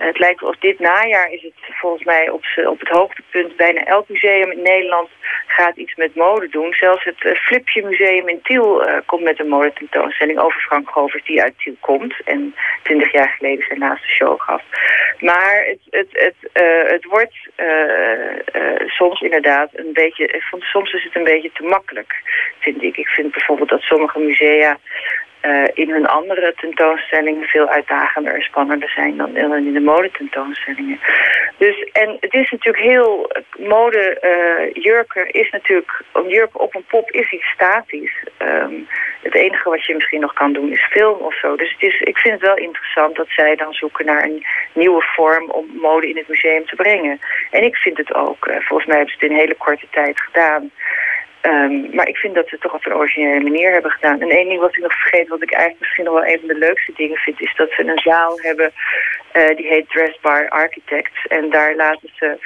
het 0.02 0.20
lijkt 0.20 0.44
of 0.44 0.56
dit 0.58 0.80
najaar 0.80 1.32
is 1.32 1.42
het 1.42 1.54
volgens 1.82 2.04
mij 2.04 2.30
op, 2.30 2.44
op 2.66 2.80
het 2.80 2.90
hoogtepunt. 2.90 3.56
Bijna 3.56 3.82
elk 3.84 4.10
museum 4.10 4.52
in 4.52 4.62
Nederland 4.62 5.10
gaat 5.48 5.78
iets 5.78 5.96
met 5.96 6.16
mode 6.16 6.50
doen. 6.50 6.74
Zelfs 6.74 7.04
het 7.04 7.24
uh, 7.24 7.36
Flipje 7.36 7.84
Museum 7.84 8.28
in 8.28 8.42
Tiel 8.42 8.88
uh, 8.88 8.98
komt 9.06 9.24
met 9.24 9.40
een 9.40 9.48
modetentoonstelling 9.48 10.40
over 10.40 10.62
Frank 10.62 10.90
Govers 10.90 11.24
die 11.24 11.42
uit 11.42 11.54
Tiel 11.58 11.76
komt. 11.80 12.16
En 12.26 12.56
twintig 12.84 13.12
jaar 13.12 13.30
geleden 13.38 13.66
zijn 13.66 13.80
laatste 13.80 14.08
show 14.08 14.42
gaf. 14.42 14.64
Maar 15.20 15.66
het, 15.66 15.80
het, 15.90 16.08
het, 16.12 16.64
uh, 16.64 16.92
het 16.92 17.06
wordt 17.06 17.36
soms 18.86 19.22
inderdaad 19.22 19.70
een 19.74 19.94
beetje... 19.94 20.42
Soms 20.60 20.94
is 20.94 21.04
het 21.04 21.16
een 21.16 21.24
beetje 21.24 21.52
te 21.54 21.64
makkelijk, 21.64 22.22
vind 22.60 22.84
ik. 22.84 22.98
Ik 22.98 23.08
vind 23.08 23.32
bijvoorbeeld 23.32 23.70
dat 23.70 23.82
sommige 23.82 24.20
musea 24.20 24.80
uh, 25.42 25.68
in 25.74 25.90
hun 25.90 26.08
andere 26.08 26.54
tentoonstellingen 26.56 27.48
veel 27.48 27.68
uitdagender 27.68 28.34
en 28.34 28.42
spannender 28.42 28.90
zijn 28.90 29.18
dan 29.18 29.36
in 29.36 29.74
de 29.74 29.80
modetentoonstellingen. 29.80 31.00
Dus, 31.58 31.90
en 31.92 32.18
het 32.20 32.34
is 32.34 32.52
natuurlijk 32.52 32.84
heel, 32.84 33.32
mode 33.58 34.18
uh, 34.22 34.84
jurken 34.84 35.32
is 35.32 35.50
natuurlijk, 35.50 36.02
een 36.14 36.30
jurk 36.30 36.62
op 36.62 36.76
een 36.76 36.86
pop 36.88 37.12
is 37.12 37.32
iets 37.32 37.50
statisch. 37.50 38.24
Um, 38.40 38.88
het 39.22 39.36
enige 39.36 39.70
wat 39.70 39.86
je 39.86 39.94
misschien 39.94 40.20
nog 40.20 40.34
kan 40.34 40.54
doen 40.54 40.72
is 40.72 40.86
film 40.86 41.20
of 41.20 41.40
zo. 41.40 41.56
Dus 41.56 41.72
het 41.72 41.82
is, 41.82 42.00
ik 42.00 42.18
vind 42.18 42.34
het 42.34 42.48
wel 42.48 42.58
interessant 42.58 43.16
dat 43.16 43.28
zij 43.30 43.56
dan 43.56 43.74
zoeken 43.74 44.06
naar 44.06 44.24
een 44.24 44.46
nieuwe 44.74 45.02
vorm 45.02 45.50
om 45.50 45.66
mode 45.82 46.10
in 46.10 46.18
het 46.18 46.28
museum 46.28 46.66
te 46.66 46.76
brengen. 46.76 47.20
En 47.52 47.64
ik 47.64 47.76
vind 47.76 47.98
het 47.98 48.14
ook, 48.14 48.48
uh, 48.48 48.56
volgens 48.60 48.88
mij 48.88 48.98
hebben 48.98 49.14
ze 49.14 49.20
het 49.20 49.30
in 49.30 49.32
een 49.32 49.42
hele 49.42 49.56
korte 49.56 49.88
tijd 49.92 50.22
gedaan. 50.22 50.72
Um, 51.42 51.96
maar 51.96 52.08
ik 52.08 52.18
vind 52.18 52.36
dat 52.36 52.48
ze 52.48 52.54
het 52.54 52.62
toch 52.62 52.74
op 52.74 52.86
een 52.86 52.94
originele 52.94 53.44
manier 53.44 53.72
hebben 53.72 53.92
gedaan. 53.92 54.22
En 54.22 54.30
één 54.30 54.48
ding 54.48 54.60
wat 54.60 54.76
ik 54.76 54.82
nog 54.82 54.94
vergeet, 54.94 55.28
wat 55.28 55.42
ik 55.44 55.52
eigenlijk 55.52 55.82
misschien 55.82 56.06
nog 56.06 56.14
wel 56.14 56.26
een 56.26 56.40
van 56.40 56.48
de 56.48 56.58
leukste 56.58 56.92
dingen 56.96 57.18
vind... 57.18 57.42
is 57.42 57.54
dat 57.56 57.72
ze 57.72 57.88
een 57.88 58.02
zaal 58.04 58.40
hebben, 58.42 58.72
uh, 59.34 59.56
die 59.56 59.68
heet 59.68 59.90
Dressbar 59.90 60.50
Architects. 60.50 61.28
En 61.28 61.50
daar 61.50 61.76
laten 61.76 62.10
ze 62.16 62.38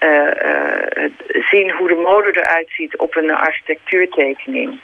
uh, 0.00 1.04
uh, 1.04 1.10
zien 1.50 1.70
hoe 1.70 1.88
de 1.88 1.94
mode 1.94 2.28
eruit 2.40 2.70
ziet 2.70 2.96
op 2.96 3.16
een 3.16 3.30
architectuurtekening. 3.30 4.80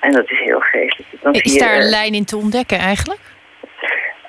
En 0.00 0.12
dat 0.12 0.30
is 0.30 0.38
heel 0.38 0.60
geestig. 0.60 1.06
Dan 1.20 1.32
is 1.32 1.58
daar 1.58 1.76
een 1.76 1.88
lijn 1.88 2.14
in 2.14 2.24
te 2.24 2.36
ontdekken 2.36 2.78
eigenlijk? 2.78 3.20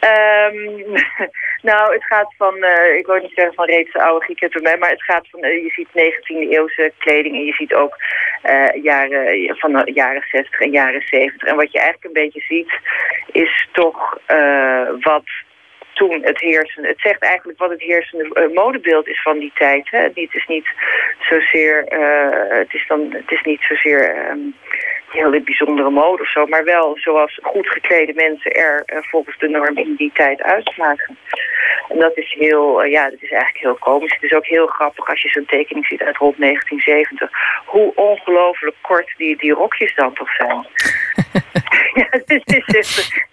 Um, 0.03 0.91
nou, 1.69 1.93
het 1.93 2.05
gaat 2.05 2.33
van, 2.37 2.55
uh, 2.57 2.95
ik 2.97 3.05
wil 3.05 3.15
niet 3.15 3.31
zeggen 3.35 3.53
van 3.53 3.65
reeds 3.65 3.93
oude 3.93 4.25
Grieken 4.25 4.61
mij, 4.61 4.77
maar 4.77 4.89
het 4.89 5.03
gaat 5.03 5.29
van, 5.29 5.45
uh, 5.45 5.63
je 5.63 5.69
ziet 5.69 5.87
19e 5.87 6.49
eeuwse 6.49 6.91
kleding 6.97 7.35
en 7.35 7.45
je 7.45 7.53
ziet 7.53 7.73
ook 7.73 7.97
uh, 8.49 8.83
jaren, 8.83 9.55
van 9.57 9.73
de 9.73 9.91
jaren 9.93 10.23
60 10.31 10.59
en 10.59 10.71
jaren 10.71 11.01
70. 11.01 11.47
En 11.47 11.55
wat 11.55 11.71
je 11.71 11.79
eigenlijk 11.79 12.07
een 12.07 12.21
beetje 12.23 12.41
ziet, 12.41 12.79
is 13.31 13.67
toch 13.71 14.19
wat 14.99 15.23
toen 15.93 16.23
het 16.23 16.39
heersende. 16.39 16.87
Het 16.87 16.99
zegt 16.99 17.21
eigenlijk 17.21 17.59
wat 17.59 17.69
het 17.69 17.81
heersende 17.81 18.49
modebeeld 18.53 19.07
is 19.07 19.21
van 19.21 19.39
die 19.39 19.51
tijd. 19.55 19.89
Hè? 19.89 19.99
Het 19.99 20.33
is 20.33 20.45
niet 20.47 20.67
zozeer, 21.19 21.85
het 22.49 22.73
is 22.73 22.85
dan, 22.87 23.07
het 23.11 23.31
is 23.31 23.41
niet 23.41 23.61
zozeer. 23.61 24.29
Um, 24.29 24.55
heel 25.11 25.41
bijzondere 25.43 25.89
mode 25.89 26.21
of 26.21 26.31
zo. 26.31 26.45
Maar 26.45 26.63
wel 26.63 26.97
zoals 26.97 27.39
goed 27.41 27.69
geklede 27.69 28.13
mensen 28.13 28.51
er 28.51 28.83
uh, 28.85 29.01
volgens 29.01 29.37
de 29.37 29.47
norm 29.47 29.77
in 29.77 29.95
die 29.95 30.11
tijd 30.13 30.41
uitslagen. 30.41 31.17
En 31.89 31.99
dat 31.99 32.17
is 32.17 32.35
heel, 32.39 32.85
uh, 32.85 32.91
ja, 32.91 33.03
dat 33.09 33.21
is 33.21 33.31
eigenlijk 33.31 33.63
heel 33.63 33.75
komisch. 33.75 34.13
Het 34.13 34.23
is 34.23 34.33
ook 34.33 34.45
heel 34.45 34.67
grappig 34.67 35.09
als 35.09 35.21
je 35.21 35.29
zo'n 35.29 35.45
tekening 35.45 35.85
ziet 35.85 36.01
uit 36.01 36.17
rond 36.17 36.37
1970. 36.37 37.29
Hoe 37.65 37.95
ongelooflijk 37.95 38.75
kort 38.81 39.13
die, 39.17 39.37
die 39.37 39.53
rokjes 39.53 39.95
dan 39.95 40.13
toch 40.13 40.35
zijn. 40.35 40.67
ja, 41.99 42.07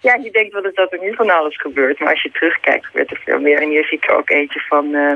ja, 0.07 0.15
je 0.23 0.29
denkt 0.31 0.53
wel 0.53 0.65
eens 0.65 0.75
dat 0.75 0.93
er 0.93 0.99
nu 0.99 1.15
van 1.15 1.29
alles 1.29 1.57
gebeurt. 1.57 1.99
Maar 1.99 2.09
als 2.09 2.21
je 2.21 2.31
terugkijkt 2.59 2.85
gebeurt 2.85 3.11
er 3.11 3.21
veel 3.25 3.39
meer. 3.39 3.61
En 3.61 3.71
je 3.71 3.83
ziet 3.83 4.03
er 4.03 4.15
ook 4.15 4.29
eentje 4.29 4.59
van... 4.59 4.85
Uh, 4.95 5.13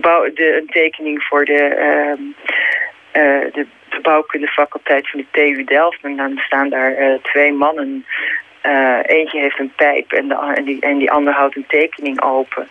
bouw, 0.00 0.32
de, 0.32 0.56
een 0.56 0.66
tekening 0.66 1.22
voor 1.22 1.44
de... 1.44 1.64
Ehm, 1.64 2.22
uh, 3.22 3.52
de 3.52 3.66
de 3.94 4.00
bouwkundefaculteit 4.02 5.10
van 5.10 5.20
de 5.20 5.26
TU 5.30 5.64
Delft. 5.64 5.98
En 6.02 6.16
dan 6.16 6.36
staan 6.36 6.68
daar 6.68 7.02
uh, 7.02 7.14
twee 7.22 7.52
mannen. 7.52 8.06
Uh, 8.66 8.98
eentje 9.02 9.40
heeft 9.40 9.58
een 9.58 9.72
pijp 9.76 10.12
en, 10.12 10.28
de, 10.28 10.52
en, 10.54 10.64
die, 10.64 10.80
en 10.80 10.98
die 10.98 11.10
ander 11.10 11.32
houdt 11.32 11.56
een 11.56 11.66
tekening 11.68 12.22
open. 12.22 12.68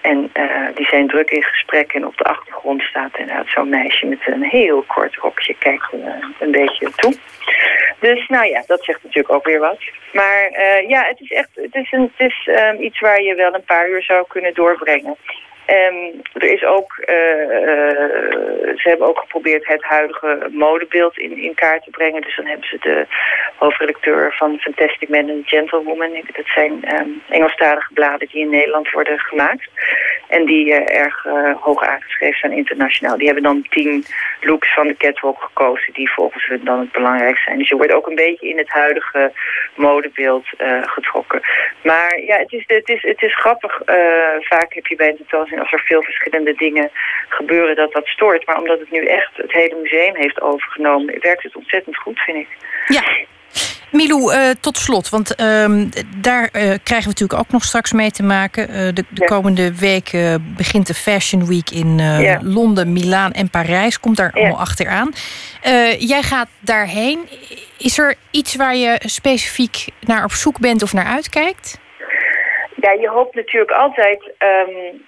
En 0.00 0.30
uh, 0.34 0.68
die 0.74 0.86
zijn 0.86 1.08
druk 1.08 1.30
in 1.30 1.42
gesprek 1.42 1.92
en 1.92 2.06
op 2.06 2.16
de 2.16 2.24
achtergrond 2.24 2.82
staat 2.82 3.18
inderdaad 3.18 3.48
zo'n 3.48 3.68
meisje 3.68 4.06
met 4.06 4.18
een 4.24 4.42
heel 4.42 4.82
kort 4.82 5.16
rokje. 5.16 5.54
Kijkt 5.58 5.92
uh, 5.92 6.14
een 6.38 6.50
beetje 6.50 6.90
toe. 6.96 7.14
Dus 8.00 8.28
nou 8.28 8.46
ja, 8.46 8.62
dat 8.66 8.84
zegt 8.84 9.02
natuurlijk 9.02 9.34
ook 9.34 9.46
weer 9.46 9.60
wat. 9.60 9.78
Maar 10.12 10.50
ja, 10.88 11.02
het 11.04 11.20
is 11.20 11.30
echt 11.30 11.50
het 11.54 11.74
is, 11.74 11.92
een, 11.92 12.12
het 12.16 12.26
is 12.30 12.48
um, 12.64 12.80
iets 12.80 13.00
waar 13.00 13.22
je 13.22 13.34
wel 13.34 13.54
een 13.54 13.64
paar 13.64 13.88
uur 13.88 14.02
zou 14.02 14.24
kunnen 14.28 14.54
doorbrengen. 14.54 15.16
Um, 15.70 16.22
er 16.32 16.52
is 16.52 16.64
ook, 16.64 16.96
uh, 17.00 17.06
ze 18.76 18.88
hebben 18.88 19.06
ook 19.06 19.18
geprobeerd 19.18 19.66
het 19.66 19.82
huidige 19.82 20.48
modebeeld 20.50 21.18
in, 21.18 21.38
in 21.38 21.54
kaart 21.54 21.84
te 21.84 21.90
brengen. 21.90 22.22
Dus 22.22 22.36
dan 22.36 22.46
hebben 22.46 22.68
ze 22.68 22.76
de 22.80 23.06
hoofdredacteur 23.56 24.34
van 24.36 24.58
Fantastic 24.58 25.08
Man 25.08 25.30
and 25.30 25.48
Gentlewoman. 25.48 26.24
Dat 26.32 26.46
zijn 26.46 27.00
um, 27.00 27.22
Engelstalige 27.28 27.92
bladen 27.92 28.28
die 28.28 28.40
in 28.40 28.50
Nederland 28.50 28.90
worden 28.90 29.18
gemaakt. 29.18 29.68
En 30.28 30.44
die 30.44 30.66
uh, 30.66 30.98
erg 30.98 31.26
hoog 31.60 31.82
aangeschreven 31.82 32.38
zijn 32.38 32.52
internationaal. 32.52 33.16
Die 33.16 33.26
hebben 33.26 33.44
dan 33.44 33.66
tien 33.68 34.04
looks 34.40 34.74
van 34.74 34.86
de 34.86 34.96
catwalk 34.96 35.40
gekozen 35.42 35.92
die 35.92 36.12
volgens 36.12 36.46
hun 36.46 36.64
dan 36.64 36.78
het 36.78 36.92
belangrijk 36.92 37.38
zijn. 37.38 37.58
Dus 37.58 37.68
je 37.68 37.76
wordt 37.76 37.92
ook 37.92 38.06
een 38.06 38.14
beetje 38.14 38.48
in 38.48 38.58
het 38.58 38.68
huidige 38.68 39.32
modebeeld 39.74 40.46
getrokken. 40.82 41.40
Maar 41.82 42.20
ja, 42.20 42.38
het 42.38 42.52
is, 42.52 42.64
het 42.66 42.88
is, 42.88 43.02
het 43.02 43.22
is 43.22 43.36
grappig. 43.36 43.82
vaak 44.40 44.74
heb 44.74 44.86
je 44.86 44.96
bij 44.96 45.08
een 45.08 45.16
tentoonstelling 45.16 45.55
als 45.58 45.72
er 45.72 45.80
veel 45.84 46.02
verschillende 46.02 46.54
dingen 46.54 46.90
gebeuren, 47.28 47.76
dat 47.76 47.92
dat 47.92 48.06
stoort. 48.06 48.46
Maar 48.46 48.58
omdat 48.58 48.78
het 48.78 48.90
nu 48.90 49.04
echt 49.04 49.30
het 49.36 49.52
hele 49.52 49.76
museum 49.82 50.16
heeft 50.16 50.40
overgenomen, 50.40 51.18
werkt 51.20 51.42
het 51.42 51.56
ontzettend 51.56 51.96
goed, 51.96 52.18
vind 52.20 52.38
ik. 52.38 52.48
Ja. 52.86 53.02
Milou, 53.90 54.34
uh, 54.34 54.50
tot 54.60 54.76
slot, 54.76 55.08
want 55.08 55.40
uh, 55.40 55.46
daar 56.16 56.42
uh, 56.42 56.50
krijgen 56.60 57.08
we 57.08 57.14
natuurlijk 57.14 57.40
ook 57.40 57.50
nog 57.50 57.62
straks 57.62 57.92
mee 57.92 58.10
te 58.10 58.22
maken. 58.22 58.70
Uh, 58.70 58.76
de, 58.76 58.92
de 58.92 59.04
ja. 59.12 59.26
komende 59.26 59.78
weken 59.78 60.54
begint 60.56 60.86
de 60.86 60.94
Fashion 60.94 61.46
Week 61.46 61.70
in 61.70 61.98
ja. 61.98 62.38
Londen, 62.42 62.92
Milaan 62.92 63.32
en 63.32 63.50
Parijs. 63.50 64.00
Komt 64.00 64.16
daar 64.16 64.32
allemaal 64.32 64.58
achteraan. 64.58 65.12
jij 65.98 66.22
gaat 66.22 66.48
daarheen. 66.60 67.28
Is 67.78 67.98
er 67.98 68.14
iets 68.30 68.56
waar 68.56 68.76
je 68.76 69.00
specifiek 69.04 69.84
naar 70.00 70.24
op 70.24 70.32
zoek 70.32 70.58
bent 70.58 70.82
of 70.82 70.92
naar 70.92 71.06
uitkijkt? 71.06 71.80
Ja, 72.76 72.92
je 72.92 73.08
hoopt 73.08 73.34
natuurlijk 73.34 73.70
altijd 73.70 74.22
um, 74.24 75.04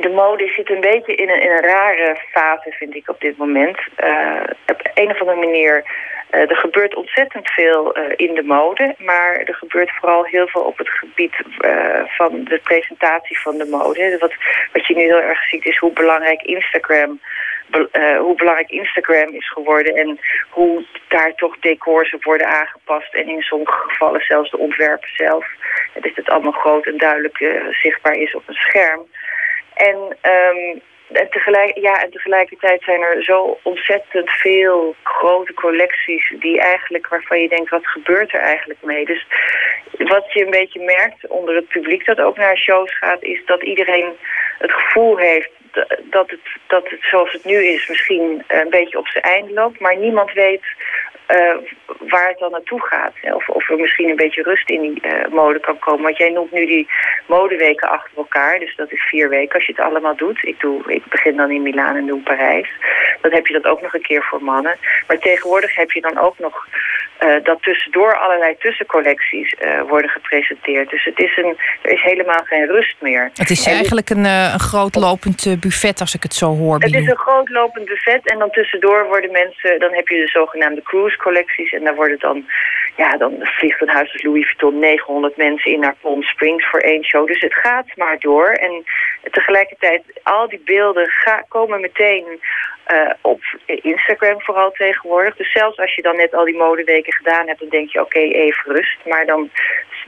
de 0.00 0.08
mode 0.08 0.52
zit 0.56 0.70
een 0.70 0.80
beetje 0.80 1.14
in 1.14 1.28
een, 1.28 1.42
in 1.42 1.50
een 1.50 1.62
rare 1.62 2.16
fase, 2.30 2.70
vind 2.70 2.94
ik, 2.94 3.08
op 3.08 3.20
dit 3.20 3.36
moment. 3.36 3.78
Uh, 4.04 4.40
op 4.66 4.90
een 4.94 5.10
of 5.10 5.20
andere 5.20 5.38
manier, 5.38 5.84
uh, 6.30 6.50
er 6.50 6.56
gebeurt 6.56 6.94
ontzettend 6.94 7.50
veel 7.50 7.98
uh, 7.98 8.04
in 8.16 8.34
de 8.34 8.42
mode... 8.42 8.94
maar 8.98 9.34
er 9.34 9.54
gebeurt 9.54 9.90
vooral 9.90 10.24
heel 10.24 10.46
veel 10.46 10.62
op 10.62 10.78
het 10.78 10.88
gebied 10.88 11.34
van 12.06 12.44
de 12.44 12.60
presentatie 12.62 13.40
van 13.40 13.56
de 13.56 13.66
mode. 13.66 14.16
Wat, 14.18 14.34
wat 14.72 14.86
je 14.86 14.94
nu 14.94 15.02
heel 15.02 15.20
erg 15.20 15.48
ziet 15.48 15.64
is 15.66 15.78
hoe 15.78 15.92
belangrijk 15.92 16.42
Instagram... 16.42 17.20
Hoe 18.18 18.34
belangrijk 18.36 18.70
Instagram 18.70 19.34
is 19.34 19.50
geworden 19.50 19.94
en 19.94 20.18
hoe 20.50 20.84
daar 21.08 21.34
toch 21.34 21.58
decors 21.58 22.14
op 22.14 22.24
worden 22.24 22.46
aangepast 22.46 23.14
en 23.14 23.28
in 23.28 23.42
sommige 23.42 23.88
gevallen 23.88 24.20
zelfs 24.20 24.50
de 24.50 24.58
ontwerpen 24.58 25.08
zelf. 25.16 25.46
Dat 25.94 26.14
het 26.14 26.28
allemaal 26.28 26.52
groot 26.52 26.86
en 26.86 26.96
duidelijk 26.96 27.38
zichtbaar 27.70 28.14
is 28.14 28.34
op 28.34 28.42
een 28.46 28.54
scherm. 28.54 29.06
En, 29.88 29.96
um, 30.32 30.80
en, 31.12 31.30
tegelijk, 31.30 31.78
ja, 31.78 32.02
en 32.02 32.10
tegelijkertijd 32.10 32.82
zijn 32.82 33.00
er 33.00 33.22
zo 33.22 33.58
ontzettend 33.62 34.30
veel 34.30 34.94
grote 35.02 35.54
collecties 35.54 36.34
die 36.38 36.60
eigenlijk 36.60 37.08
waarvan 37.08 37.40
je 37.40 37.48
denkt, 37.48 37.70
wat 37.70 37.86
gebeurt 37.86 38.32
er 38.32 38.40
eigenlijk 38.40 38.82
mee? 38.82 39.04
Dus 39.04 39.26
wat 39.98 40.32
je 40.32 40.44
een 40.44 40.50
beetje 40.50 40.80
merkt 40.80 41.26
onder 41.28 41.54
het 41.54 41.68
publiek 41.68 42.04
dat 42.04 42.20
ook 42.20 42.36
naar 42.36 42.56
shows 42.56 42.98
gaat, 42.98 43.22
is 43.22 43.42
dat 43.46 43.62
iedereen 43.62 44.12
het 44.58 44.72
gevoel 44.72 45.16
heeft 45.16 45.50
dat 46.02 46.30
het, 46.30 46.40
dat 46.66 46.90
het 46.90 47.00
zoals 47.02 47.32
het 47.32 47.44
nu 47.44 47.64
is 47.64 47.88
misschien 47.88 48.44
een 48.48 48.70
beetje 48.70 48.98
op 48.98 49.06
zijn 49.08 49.24
einde 49.24 49.52
loopt. 49.52 49.80
Maar 49.80 49.96
niemand 49.96 50.32
weet 50.32 50.64
uh, 51.34 51.56
waar 52.10 52.28
het 52.28 52.38
dan 52.38 52.50
naartoe 52.50 52.82
gaat. 52.82 53.12
Of, 53.22 53.48
of 53.48 53.70
er 53.70 53.76
misschien 53.76 54.08
een 54.08 54.16
beetje 54.16 54.42
rust 54.42 54.70
in 54.70 54.80
die 54.80 55.02
uh, 55.02 55.26
mode 55.30 55.60
kan 55.60 55.78
komen. 55.78 56.02
Want 56.02 56.16
jij 56.16 56.30
noemt 56.30 56.52
nu 56.52 56.66
die 56.66 56.88
modeweken 57.26 57.88
achter 57.88 58.16
elkaar. 58.16 58.58
Dus 58.58 58.76
dat 58.76 58.92
is 58.92 59.02
vier 59.02 59.28
weken 59.28 59.54
als 59.54 59.66
je 59.66 59.72
het 59.76 59.84
allemaal 59.84 60.16
doet. 60.16 60.44
Ik, 60.44 60.60
doe, 60.60 60.92
ik 60.92 61.04
begin 61.06 61.36
dan 61.36 61.50
in 61.50 61.62
Milaan 61.62 61.96
en 61.96 62.06
doe 62.06 62.20
Parijs. 62.20 62.70
Dan 63.20 63.32
heb 63.32 63.46
je 63.46 63.52
dat 63.52 63.64
ook 63.64 63.82
nog 63.82 63.94
een 63.94 64.02
keer 64.02 64.22
voor 64.22 64.42
mannen. 64.42 64.76
Maar 65.06 65.18
tegenwoordig 65.18 65.74
heb 65.74 65.90
je 65.90 66.00
dan 66.00 66.18
ook 66.18 66.38
nog 66.38 66.66
uh, 67.26 67.44
dat 67.44 67.62
tussendoor 67.62 68.18
allerlei 68.18 68.56
tussencollecties 68.58 69.54
worden 69.88 70.10
gepresenteerd. 70.10 70.90
Dus 70.90 71.04
het 71.04 71.18
is 71.18 71.36
een, 71.36 71.56
er 71.82 71.90
is 71.92 72.02
helemaal 72.02 72.42
geen 72.44 72.66
rust 72.66 72.96
meer. 73.00 73.30
Het 73.34 73.50
is 73.50 73.66
en 73.66 73.72
eigenlijk 73.72 74.10
een, 74.10 74.24
een 74.24 74.60
groot 74.60 74.94
lopend 74.94 75.60
buffet 75.60 76.00
als 76.00 76.14
ik 76.14 76.22
het 76.22 76.34
zo 76.34 76.46
hoor. 76.46 76.74
Het 76.74 76.94
is 76.94 77.06
een 77.06 77.16
groot 77.16 77.48
lopend 77.48 77.84
buffet. 77.84 78.30
En 78.30 78.38
dan 78.38 78.50
tussendoor 78.50 79.06
worden 79.06 79.32
mensen, 79.32 79.78
dan 79.78 79.94
heb 79.94 80.08
je 80.08 80.16
de 80.16 80.28
zogenaamde 80.28 80.82
cruise 80.82 81.16
collecties. 81.22 81.72
En 81.72 81.84
daar 81.84 81.94
worden 81.94 82.18
dan, 82.18 82.46
ja, 82.96 83.16
dan 83.16 83.32
vliegt 83.40 83.80
een 83.80 83.88
huis 83.98 84.12
als 84.12 84.22
Louis 84.22 84.44
Vuitton 84.44 84.78
900 84.78 85.36
mensen 85.36 85.72
in 85.72 85.80
naar 85.80 85.96
Palm 86.00 86.22
Springs 86.22 86.66
voor 86.70 86.80
één 86.80 87.04
show. 87.04 87.26
Dus 87.26 87.40
het 87.40 87.54
gaat 87.54 87.96
maar 87.96 88.18
door. 88.18 88.48
En 88.48 88.84
tegelijkertijd, 89.30 90.02
al 90.22 90.48
die 90.48 90.62
beelden 90.64 91.10
komen 91.48 91.80
meteen 91.80 92.40
uh, 92.92 93.10
op 93.20 93.40
Instagram 93.66 94.40
vooral 94.40 94.70
tegenwoordig. 94.70 95.36
Dus 95.36 95.52
zelfs 95.52 95.78
als 95.78 95.94
je 95.94 96.02
dan 96.02 96.16
net 96.16 96.34
al 96.34 96.44
die 96.44 96.56
modeweken 96.56 97.12
gedaan 97.12 97.46
hebt, 97.46 97.60
dan 97.60 97.68
denk 97.68 97.90
je 97.90 98.00
oké, 98.00 98.18
even 98.18 98.72
rust. 98.72 98.98
Maar 99.04 99.26
dan, 99.26 99.50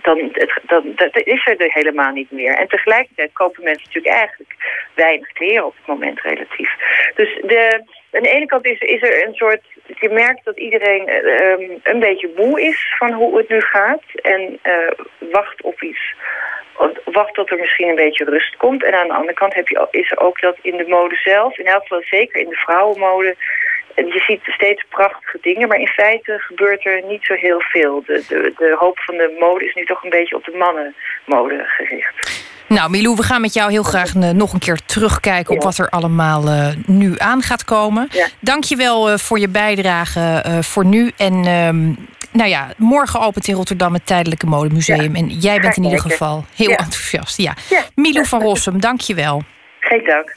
dan, 0.03 0.19
het, 0.33 0.61
dat 0.97 1.27
is 1.27 1.47
er 1.47 1.73
helemaal 1.73 2.12
niet 2.12 2.31
meer. 2.31 2.55
En 2.55 2.69
tegelijkertijd 2.69 3.33
kopen 3.33 3.65
mensen 3.65 3.85
natuurlijk 3.85 4.15
eigenlijk 4.15 4.55
weinig 4.95 5.33
kleren 5.33 5.67
op 5.67 5.75
het 5.77 5.87
moment 5.87 6.21
relatief. 6.21 6.71
Dus 7.15 7.39
de, 7.43 7.85
aan 8.17 8.23
de 8.23 8.31
ene 8.31 8.47
kant 8.47 8.67
is, 8.67 8.79
is 8.79 9.03
er 9.03 9.27
een 9.27 9.35
soort 9.35 9.62
je 9.87 10.09
merkt 10.09 10.45
dat 10.45 10.59
iedereen 10.59 11.09
uh, 11.09 11.79
een 11.83 12.01
beetje 12.01 12.33
moe 12.37 12.61
is 12.62 12.95
van 12.99 13.12
hoe 13.12 13.37
het 13.39 13.49
nu 13.49 13.61
gaat. 13.61 14.03
En 14.23 14.59
uh, 14.62 15.31
wacht 15.31 15.62
op 15.62 15.83
iets. 15.83 16.15
Wacht 17.05 17.35
tot 17.35 17.51
er 17.51 17.59
misschien 17.59 17.89
een 17.89 17.95
beetje 17.95 18.25
rust 18.25 18.57
komt. 18.57 18.85
En 18.85 18.95
aan 18.95 19.07
de 19.07 19.15
andere 19.15 19.35
kant 19.35 19.55
heb 19.55 19.69
je, 19.69 19.89
is 19.91 20.11
er 20.11 20.19
ook 20.19 20.41
dat 20.41 20.57
in 20.62 20.77
de 20.77 20.89
mode 20.89 21.17
zelf, 21.17 21.59
in 21.59 21.67
elk 21.67 21.83
geval 21.83 22.03
zeker 22.03 22.41
in 22.41 22.49
de 22.49 22.57
vrouwenmode, 22.57 23.37
je 23.95 24.23
ziet 24.27 24.41
steeds 24.45 24.85
prachtige 24.89 25.39
dingen, 25.41 25.69
maar 25.69 25.79
in 25.79 25.87
feite 25.87 26.39
gebeurt 26.39 26.87
er 26.87 27.03
niet 27.05 27.25
zo 27.25 27.35
heel 27.35 27.61
veel. 27.61 28.03
De, 28.07 28.25
de, 28.29 28.53
de 28.57 28.77
hoop 28.79 28.99
van 28.99 29.17
de 29.17 29.37
mode 29.41 29.65
is 29.65 29.75
nu 29.75 29.85
toch 29.85 30.05
een 30.05 30.11
beetje 30.11 30.37
op 30.37 30.45
de 30.45 30.57
mannenmode 30.57 31.65
gericht. 31.65 32.53
Nou, 32.69 32.91
Milou, 32.91 33.17
we 33.17 33.23
gaan 33.23 33.41
met 33.41 33.55
jou 33.55 33.71
heel 33.71 33.83
graag 33.83 34.15
uh, 34.15 34.31
nog 34.31 34.53
een 34.53 34.59
keer 34.59 34.81
terugkijken 34.87 35.55
op 35.55 35.62
wat 35.62 35.79
er 35.79 35.89
allemaal 35.89 36.49
uh, 36.49 36.69
nu 36.87 37.15
aan 37.19 37.43
gaat 37.43 37.65
komen. 37.65 38.09
Ja. 38.12 38.27
Dank 38.41 38.65
je 38.65 38.77
wel 38.77 39.12
uh, 39.12 39.19
voor 39.19 39.39
je 39.39 39.49
bijdrage 39.49 40.43
voor 40.61 40.85
nu. 40.85 41.12
En 41.17 41.45
ehm, 41.45 41.93
nou 42.33 42.49
ja, 42.49 42.69
morgen 42.77 43.21
opent 43.21 43.49
in 43.49 43.55
Rotterdam 43.55 43.93
het 43.95 44.07
Tijdelijke 44.07 44.47
Modemuseum. 44.47 45.17
Ja. 45.17 45.21
En 45.21 45.29
jij 45.29 45.61
bent 45.61 45.77
in 45.77 45.85
ieder 45.85 46.01
geval 46.01 46.45
heel 46.55 46.71
enthousiast. 46.71 47.37
Ja. 47.39 47.55
Milou 47.95 48.27
van 48.27 48.41
Rossum, 48.41 48.81
dank 48.81 49.01
je 49.01 49.15
wel. 49.15 49.43
Geen 49.81 50.05
dank. 50.05 50.37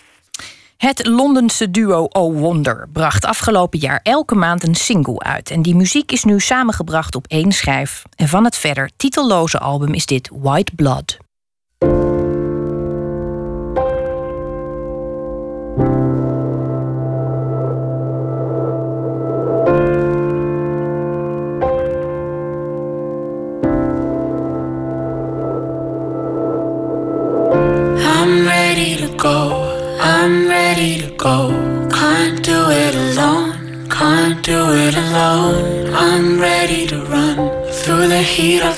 Het 0.78 1.06
Londense 1.06 1.72
duo 1.72 2.04
Oh 2.04 2.40
Wonder 2.40 2.88
bracht 2.94 3.26
afgelopen 3.26 3.80
jaar 3.80 4.00
elke 4.04 4.36
maand 4.36 4.68
een 4.68 4.76
single 4.76 5.20
uit. 5.20 5.52
En 5.52 5.62
die 5.62 5.76
muziek 5.76 6.12
is 6.12 6.24
nu 6.24 6.40
samengebracht 6.40 7.16
op 7.16 7.26
één 7.28 7.52
schijf. 7.52 8.04
En 8.16 8.28
van 8.28 8.44
het 8.44 8.58
verder 8.58 8.90
titelloze 8.98 9.60
album 9.60 9.94
is 9.94 10.06
dit 10.06 10.30
White 10.34 10.72
Blood. 10.76 11.18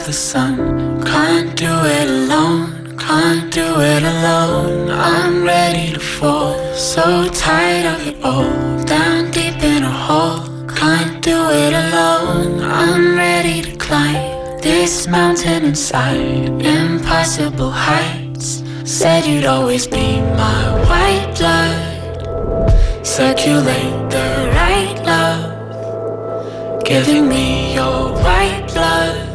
The 0.10 0.14
sun. 0.14 0.58
Can't 1.04 1.56
do 1.56 1.72
it 1.98 2.08
alone. 2.10 2.98
Can't 2.98 3.54
do 3.54 3.68
it 3.94 4.02
alone. 4.02 4.90
I'm 4.90 5.44
ready 5.44 5.94
to 5.94 6.00
fall. 6.00 6.56
So 6.74 7.30
tired 7.30 7.86
of 7.94 8.08
it 8.08 8.18
all. 8.24 8.52
Down 8.86 9.30
deep 9.30 9.62
in 9.74 9.84
a 9.84 9.96
hole. 10.06 10.42
Can't 10.82 11.22
do 11.22 11.38
it 11.64 11.74
alone. 11.84 12.60
I'm 12.64 13.18
ready 13.26 13.62
to 13.62 13.74
climb 13.78 14.60
this 14.62 15.08
mountain 15.08 15.62
inside. 15.72 16.50
Impossible 16.80 17.70
heights. 17.70 18.64
Said 18.86 19.28
you'd 19.28 19.46
always 19.46 19.86
be 19.86 20.22
my 20.44 20.62
white 20.90 21.30
blood. 21.38 23.06
Circulate 23.06 23.98
the 24.16 24.28
right 24.58 24.98
love. 25.12 26.84
Giving 26.84 27.30
me 27.30 27.76
your 27.76 28.14
white 28.24 28.66
blood. 28.74 29.29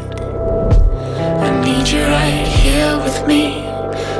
Right 2.06 2.46
here 2.46 2.98
with 2.98 3.26
me. 3.26 3.64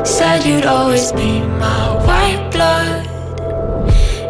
Said 0.05 0.45
you'd 0.45 0.67
always 0.67 1.13
be 1.13 1.41
my 1.41 1.85
white 2.07 2.51
blood. 2.51 3.07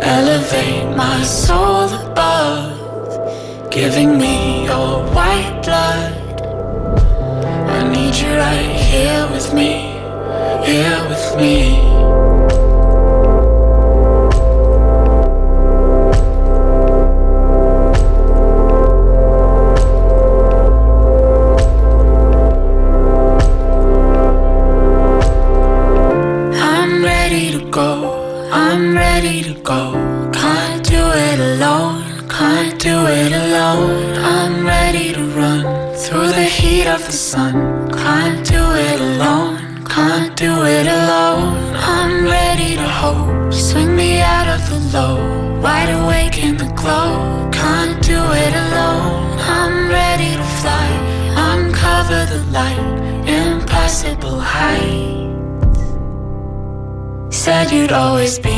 Elevate 0.02 0.96
my 0.96 1.22
soul 1.22 1.88
above. 2.08 3.70
Giving 3.70 4.18
me 4.18 4.64
your 4.64 5.04
white 5.14 5.60
blood. 5.64 6.12
I 7.76 7.88
need 7.88 8.14
you 8.16 8.36
right 8.36 8.74
here 8.90 9.28
with 9.30 9.52
me. 9.54 9.94
here 10.64 11.08
with 11.08 11.36
me. 11.36 12.73
You'd 57.74 57.92
always 57.92 58.38
be 58.38 58.53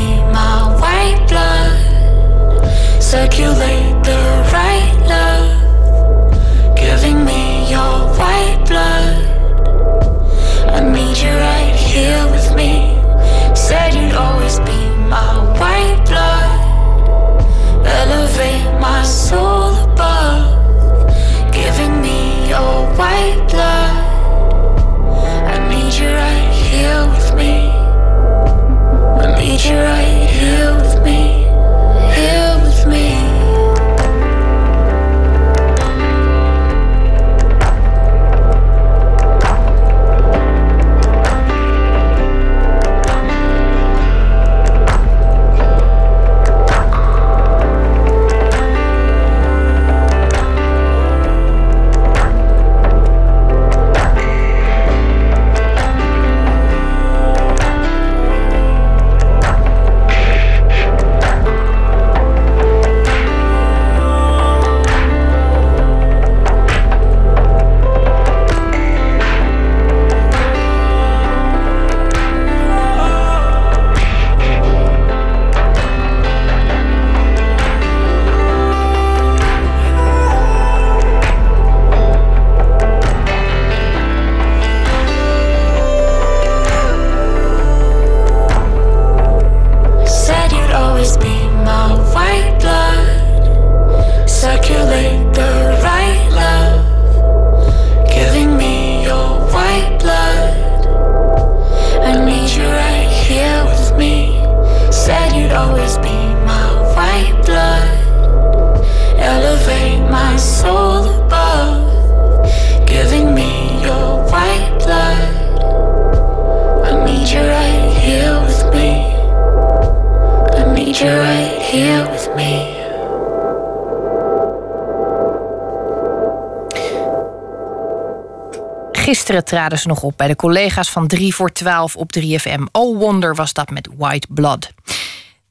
traden 129.47 129.79
ze 129.79 129.87
nog 129.87 130.03
op 130.03 130.13
bij 130.17 130.27
de 130.27 130.35
collega's 130.35 130.89
van 130.89 131.07
3 131.07 131.35
voor 131.35 131.51
12 131.51 131.95
op 131.95 132.09
3FM. 132.19 132.63
Oh 132.71 132.97
Wonder 132.97 133.35
was 133.35 133.53
dat 133.53 133.69
met 133.69 133.89
White 133.97 134.27
Blood. 134.29 134.71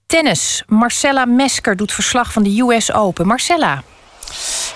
Tennis. 0.06 0.62
Marcella 0.66 1.24
Mesker 1.24 1.76
doet 1.76 1.92
verslag 1.92 2.32
van 2.32 2.42
de 2.42 2.60
US 2.60 2.92
Open. 2.92 3.26
Marcella. 3.26 3.82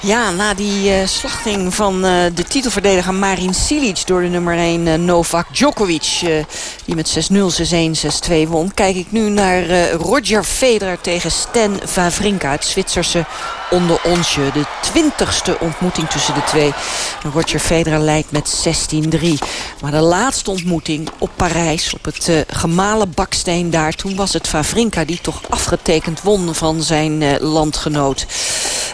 Ja, 0.03 0.31
na 0.31 0.55
die 0.55 0.93
eh, 0.93 1.07
slachting 1.07 1.75
van 1.75 2.05
eh, 2.05 2.13
de 2.35 2.45
titelverdediger 2.45 3.15
Marin 3.15 3.55
Cilic 3.55 4.07
door 4.07 4.21
de 4.21 4.29
nummer 4.29 4.59
1 4.59 4.87
eh, 4.87 4.95
Novak 4.95 5.47
Djokovic, 5.55 6.21
die 6.85 6.95
met 6.95 7.31
6-0, 7.33 7.35
6-1, 7.35 8.47
6-2 8.47 8.49
won, 8.49 8.75
kijk 8.75 8.97
ik 8.97 9.13
nu 9.13 9.29
naar 9.29 9.91
Roger 9.91 10.45
Federer 10.45 11.01
tegen 11.01 11.31
Stan 11.31 11.81
Wawrinka, 11.95 12.51
het 12.51 12.65
Zwitserse 12.65 13.25
onder 13.71 14.01
onsje. 14.05 14.51
De 14.53 14.65
twintigste 14.81 15.57
ontmoeting 15.61 16.09
tussen 16.09 16.35
de 16.35 16.45
twee. 16.45 16.73
Roger 17.33 17.61
Federer 17.61 17.99
leidt 17.99 18.31
met 18.31 18.65
16-3. 18.95 19.29
Maar 19.81 19.91
de 19.91 20.01
laatste 20.01 20.51
ontmoeting 20.51 21.09
op 21.19 21.31
Parijs, 21.37 21.95
op 21.95 22.05
het 22.05 22.29
eh, 22.29 22.37
gemalen 22.47 23.13
baksteen 23.15 23.71
daar... 23.71 23.93
toen 23.93 24.17
was 24.17 24.33
het 24.33 24.51
Wawrinka 24.51 25.05
die 25.05 25.21
toch 25.21 25.41
afgetekend 25.49 26.23
won 26.23 26.55
van 26.55 26.83
zijn 26.83 27.39
landgenoot. 27.41 28.27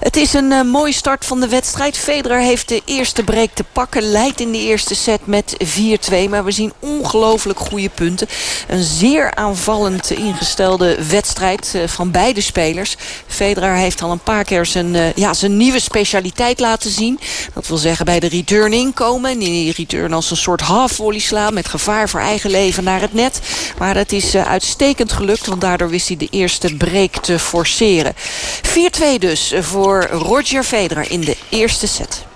Het 0.00 0.16
is 0.16 0.32
een 0.32 0.66
mooie 0.66 0.92
start 0.96 1.24
van 1.24 1.40
de 1.40 1.48
wedstrijd. 1.48 1.96
Federer 1.96 2.40
heeft 2.40 2.68
de 2.68 2.82
eerste 2.84 3.22
break 3.22 3.48
te 3.54 3.64
pakken. 3.72 4.02
Leidt 4.02 4.40
in 4.40 4.52
de 4.52 4.58
eerste 4.58 4.94
set 4.94 5.26
met 5.26 5.56
4-2. 5.64 6.28
Maar 6.28 6.44
we 6.44 6.50
zien 6.50 6.72
ongelooflijk 6.78 7.58
goede 7.58 7.88
punten. 7.88 8.28
Een 8.68 8.82
zeer 8.82 9.34
aanvallend 9.34 10.10
ingestelde 10.10 11.06
wedstrijd 11.08 11.72
eh, 11.74 11.82
van 11.86 12.10
beide 12.10 12.40
spelers. 12.40 12.96
Federer 13.26 13.74
heeft 13.74 14.02
al 14.02 14.10
een 14.10 14.18
paar 14.18 14.44
keer 14.44 14.66
zijn, 14.66 14.94
eh, 14.94 15.12
ja, 15.12 15.34
zijn 15.34 15.56
nieuwe 15.56 15.80
specialiteit 15.80 16.60
laten 16.60 16.90
zien. 16.90 17.20
Dat 17.54 17.66
wil 17.66 17.76
zeggen 17.76 18.04
bij 18.04 18.20
de 18.20 18.28
return 18.28 18.72
inkomen. 18.72 19.30
En 19.30 19.38
die 19.38 19.72
return 19.72 20.12
als 20.12 20.30
een 20.30 20.36
soort 20.36 20.60
half 20.60 20.92
volley 20.92 21.20
slaan. 21.20 21.54
Met 21.54 21.68
gevaar 21.68 22.08
voor 22.08 22.20
eigen 22.20 22.50
leven 22.50 22.84
naar 22.84 23.00
het 23.00 23.14
net. 23.14 23.40
Maar 23.78 23.94
dat 23.94 24.12
is 24.12 24.34
eh, 24.34 24.48
uitstekend 24.48 25.12
gelukt. 25.12 25.46
Want 25.46 25.60
daardoor 25.60 25.88
wist 25.88 26.08
hij 26.08 26.16
de 26.16 26.28
eerste 26.30 26.76
break 26.76 27.16
te 27.16 27.38
forceren. 27.38 28.14
4-2 28.62 29.18
dus 29.18 29.54
voor 29.60 30.06
Roger 30.10 30.62
Federer 30.62 30.84
in 30.94 31.20
de 31.20 31.36
eerste 31.50 31.86
set. 31.86 32.26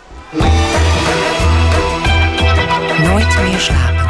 Nooit 3.02 3.42
meer 3.42 3.58
slapen. 3.58 4.00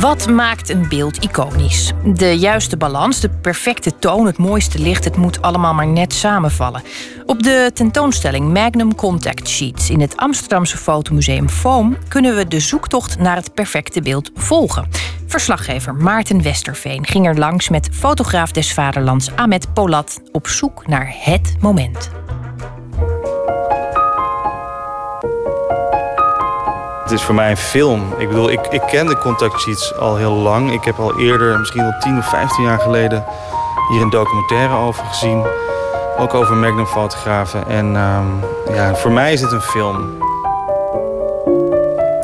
Wat 0.00 0.28
maakt 0.28 0.68
een 0.68 0.88
beeld 0.88 1.16
iconisch? 1.24 1.92
De 2.04 2.38
juiste 2.38 2.76
balans, 2.76 3.20
de 3.20 3.28
perfecte 3.28 3.98
toon, 3.98 4.26
het 4.26 4.38
mooiste 4.38 4.78
licht, 4.78 5.04
het 5.04 5.16
moet 5.16 5.42
allemaal 5.42 5.74
maar 5.74 5.86
net 5.86 6.12
samenvallen. 6.12 6.82
Op 7.26 7.42
de 7.42 7.70
tentoonstelling 7.74 8.52
Magnum 8.52 8.94
Contact 8.94 9.48
Sheets 9.48 9.90
in 9.90 10.00
het 10.00 10.16
Amsterdamse 10.16 10.76
fotomuseum 10.76 11.48
Foam 11.48 11.96
kunnen 12.08 12.36
we 12.36 12.48
de 12.48 12.60
zoektocht 12.60 13.18
naar 13.18 13.36
het 13.36 13.54
perfecte 13.54 14.02
beeld 14.02 14.30
volgen. 14.34 14.88
Verslaggever 15.26 15.94
Maarten 15.94 16.42
Westerveen 16.42 17.06
ging 17.06 17.26
er 17.26 17.38
langs 17.38 17.68
met 17.68 17.88
fotograaf 17.92 18.52
des 18.52 18.72
Vaderlands 18.72 19.30
Ahmed 19.36 19.72
Polat 19.72 20.20
op 20.32 20.46
zoek 20.46 20.86
naar 20.86 21.14
het 21.18 21.54
moment. 21.60 22.10
Het 27.02 27.20
is 27.20 27.22
voor 27.22 27.34
mij 27.34 27.50
een 27.50 27.56
film. 27.56 28.14
Ik 28.18 28.28
bedoel, 28.28 28.50
ik, 28.50 28.66
ik 28.70 28.82
ken 28.86 29.06
de 29.06 29.18
contact 29.18 29.60
sheets 29.60 29.96
al 29.98 30.16
heel 30.16 30.32
lang. 30.32 30.72
Ik 30.72 30.84
heb 30.84 30.98
al 30.98 31.18
eerder, 31.18 31.58
misschien 31.58 31.82
wel 31.82 31.98
10 31.98 32.18
of 32.18 32.28
15 32.28 32.64
jaar 32.64 32.78
geleden, 32.78 33.24
hier 33.90 34.02
een 34.02 34.10
documentaire 34.10 34.74
over 34.74 35.04
gezien. 35.04 35.42
Ook 36.18 36.34
over 36.34 36.56
Magnum-fotografen. 36.56 37.66
En 37.68 37.96
ehm, 37.96 38.26
ja, 38.74 38.94
voor 38.94 39.12
mij 39.12 39.32
is 39.32 39.40
het 39.40 39.52
een 39.52 39.60
film. 39.60 40.18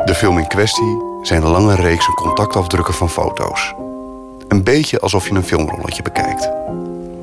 De 0.05 0.13
film 0.15 0.37
in 0.37 0.47
kwestie 0.47 1.01
zijn 1.21 1.43
lange 1.43 1.75
reeksen 1.75 2.13
contactafdrukken 2.13 2.93
van 2.93 3.09
foto's. 3.09 3.73
Een 4.47 4.63
beetje 4.63 4.99
alsof 4.99 5.27
je 5.27 5.35
een 5.35 5.43
filmrolletje 5.43 6.03
bekijkt. 6.03 6.49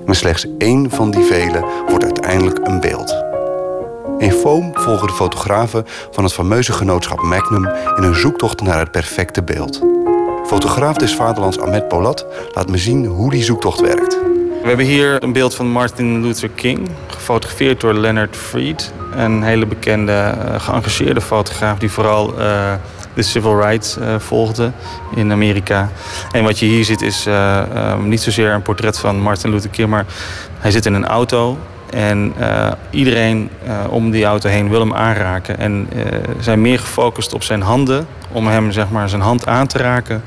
Maar 0.05 0.15
slechts 0.15 0.47
één 0.59 0.91
van 0.91 1.11
die 1.11 1.25
vele 1.25 1.65
wordt 1.89 2.05
uiteindelijk 2.05 2.59
een 2.63 2.81
beeld. 2.81 3.26
In 4.19 4.33
Foam 4.33 4.71
volgen 4.75 5.07
de 5.07 5.13
fotografen 5.13 5.85
van 6.11 6.25
het 6.25 6.33
fameuze 6.33 6.73
genootschap 6.73 7.23
Magnum 7.23 7.67
in 7.97 8.03
een 8.03 8.15
zoektocht 8.15 8.61
naar 8.61 8.79
het 8.79 8.91
perfecte 8.91 9.43
beeld. 9.43 9.81
Fotograaf 10.47 10.97
des 10.97 11.15
Vaderlands 11.15 11.61
Ahmed 11.61 11.89
Polat 11.89 12.27
laat 12.53 12.69
me 12.69 12.79
zien 12.79 13.07
hoe 13.07 13.31
die 13.31 13.43
zoektocht 13.43 13.81
werkt. 13.81 14.19
We 14.63 14.69
hebben 14.69 14.87
hier 14.87 15.23
een 15.23 15.33
beeld 15.33 15.55
van 15.55 15.67
Martin 15.71 16.23
Luther 16.23 16.49
King, 16.49 16.89
gefotografeerd 17.07 17.81
door 17.81 17.95
Leonard 17.95 18.37
Freed. 18.37 18.93
Een 19.15 19.43
hele 19.43 19.67
bekende, 19.67 20.13
uh, 20.13 20.61
geëngageerde 20.61 21.21
fotograaf 21.21 21.79
die 21.79 21.91
vooral 21.91 22.33
uh, 22.39 22.73
de 23.15 23.23
civil 23.23 23.61
rights 23.61 23.99
uh, 23.99 24.19
volgde 24.19 24.73
in 25.15 25.33
Amerika. 25.33 25.91
En 26.33 26.45
wat 26.45 26.59
je 26.59 26.67
hier 26.67 26.85
ziet 26.85 27.03
is 27.03 27.27
um, 27.27 28.09
niet 28.09 28.21
zozeer 28.21 28.51
een 28.51 28.63
portret 28.63 28.99
van 28.99 29.21
Martin 29.21 29.51
Luther 29.51 29.71
King, 29.71 29.89
maar 29.89 30.07
hij 30.59 30.71
zit 30.71 30.87
in 30.87 30.95
een 30.95 31.07
auto 31.07 31.59
en 31.91 32.33
uh, 32.41 32.73
iedereen 32.91 33.51
uh, 33.67 33.85
om 33.91 34.11
die 34.11 34.25
auto 34.25 34.49
heen 34.49 34.69
wil 34.69 34.81
hem 34.81 34.95
aanraken. 34.95 35.59
En 35.59 35.89
uh, 35.97 36.03
zijn 36.39 36.61
meer 36.61 36.79
gefocust 36.79 37.35
op 37.35 37.43
zijn 37.43 37.63
handen, 37.63 38.07
om 38.33 38.47
hem 38.47 38.73
zeg 38.73 38.91
maar, 38.91 39.09
zijn 39.09 39.23
hand 39.23 39.47
aan 39.47 39.67
te 39.67 39.79
raken, 39.79 40.23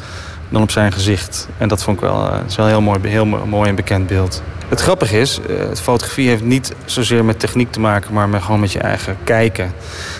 dan 0.49 0.61
op 0.61 0.72
zijn 0.72 0.91
gezicht. 0.91 1.48
En 1.57 1.68
dat 1.68 1.84
vond 1.84 1.98
ik 1.98 2.03
wel, 2.03 2.30
is 2.48 2.56
wel 2.56 2.68
heel 2.68 2.81
mooi, 2.81 2.99
heel 3.07 3.26
mooi 3.26 3.69
en 3.69 3.76
bekend 3.76 4.07
beeld. 4.07 4.44
Het 4.69 4.81
grappige 4.81 5.19
is, 5.19 5.39
het 5.47 5.81
fotografie 5.81 6.27
heeft 6.27 6.43
niet 6.43 6.73
zozeer 6.85 7.25
met 7.25 7.39
techniek 7.39 7.71
te 7.71 7.79
maken, 7.79 8.13
maar 8.13 8.29
met, 8.29 8.41
gewoon 8.41 8.59
met 8.59 8.71
je 8.71 8.79
eigen 8.79 9.17
kijken. 9.23 9.73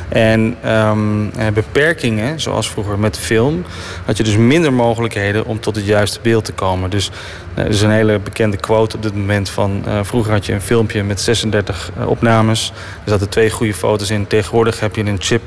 En 0.10 0.58
um, 0.66 1.32
beperkingen, 1.54 2.40
zoals 2.40 2.70
vroeger 2.70 3.00
met 3.00 3.18
film, 3.18 3.64
had 4.06 4.18
je 4.18 4.24
dus 4.24 4.38
minder 4.38 4.74
mogelijkheden 4.74 5.46
om 5.46 5.60
tot 5.60 5.76
het 5.76 5.86
juiste 5.86 6.20
beeld 6.22 6.46
te 6.46 6.52
komen. 6.52 6.90
Dus 6.90 7.12
er 7.54 7.68
is 7.68 7.82
een 7.82 7.92
hele 7.92 8.20
bekende 8.20 8.58
quote 8.58 8.96
op 8.96 9.04
dit 9.04 9.16
moment 9.16 9.50
van... 9.50 9.84
Vroeger 10.02 10.32
had 10.32 10.46
je 10.46 10.54
een 10.54 10.62
filmpje 10.62 11.04
met 11.04 11.22
36 11.22 11.92
uh, 11.98 12.08
opnames. 12.08 12.74
Er 13.04 13.10
zaten 13.10 13.30
twee 13.30 13.50
goede 13.50 13.74
foto's 13.74 14.10
in. 14.10 14.28
Tegenwoordig 14.28 14.80
heb 14.80 14.96
je 14.96 15.06
een 15.06 15.22
chip 15.22 15.42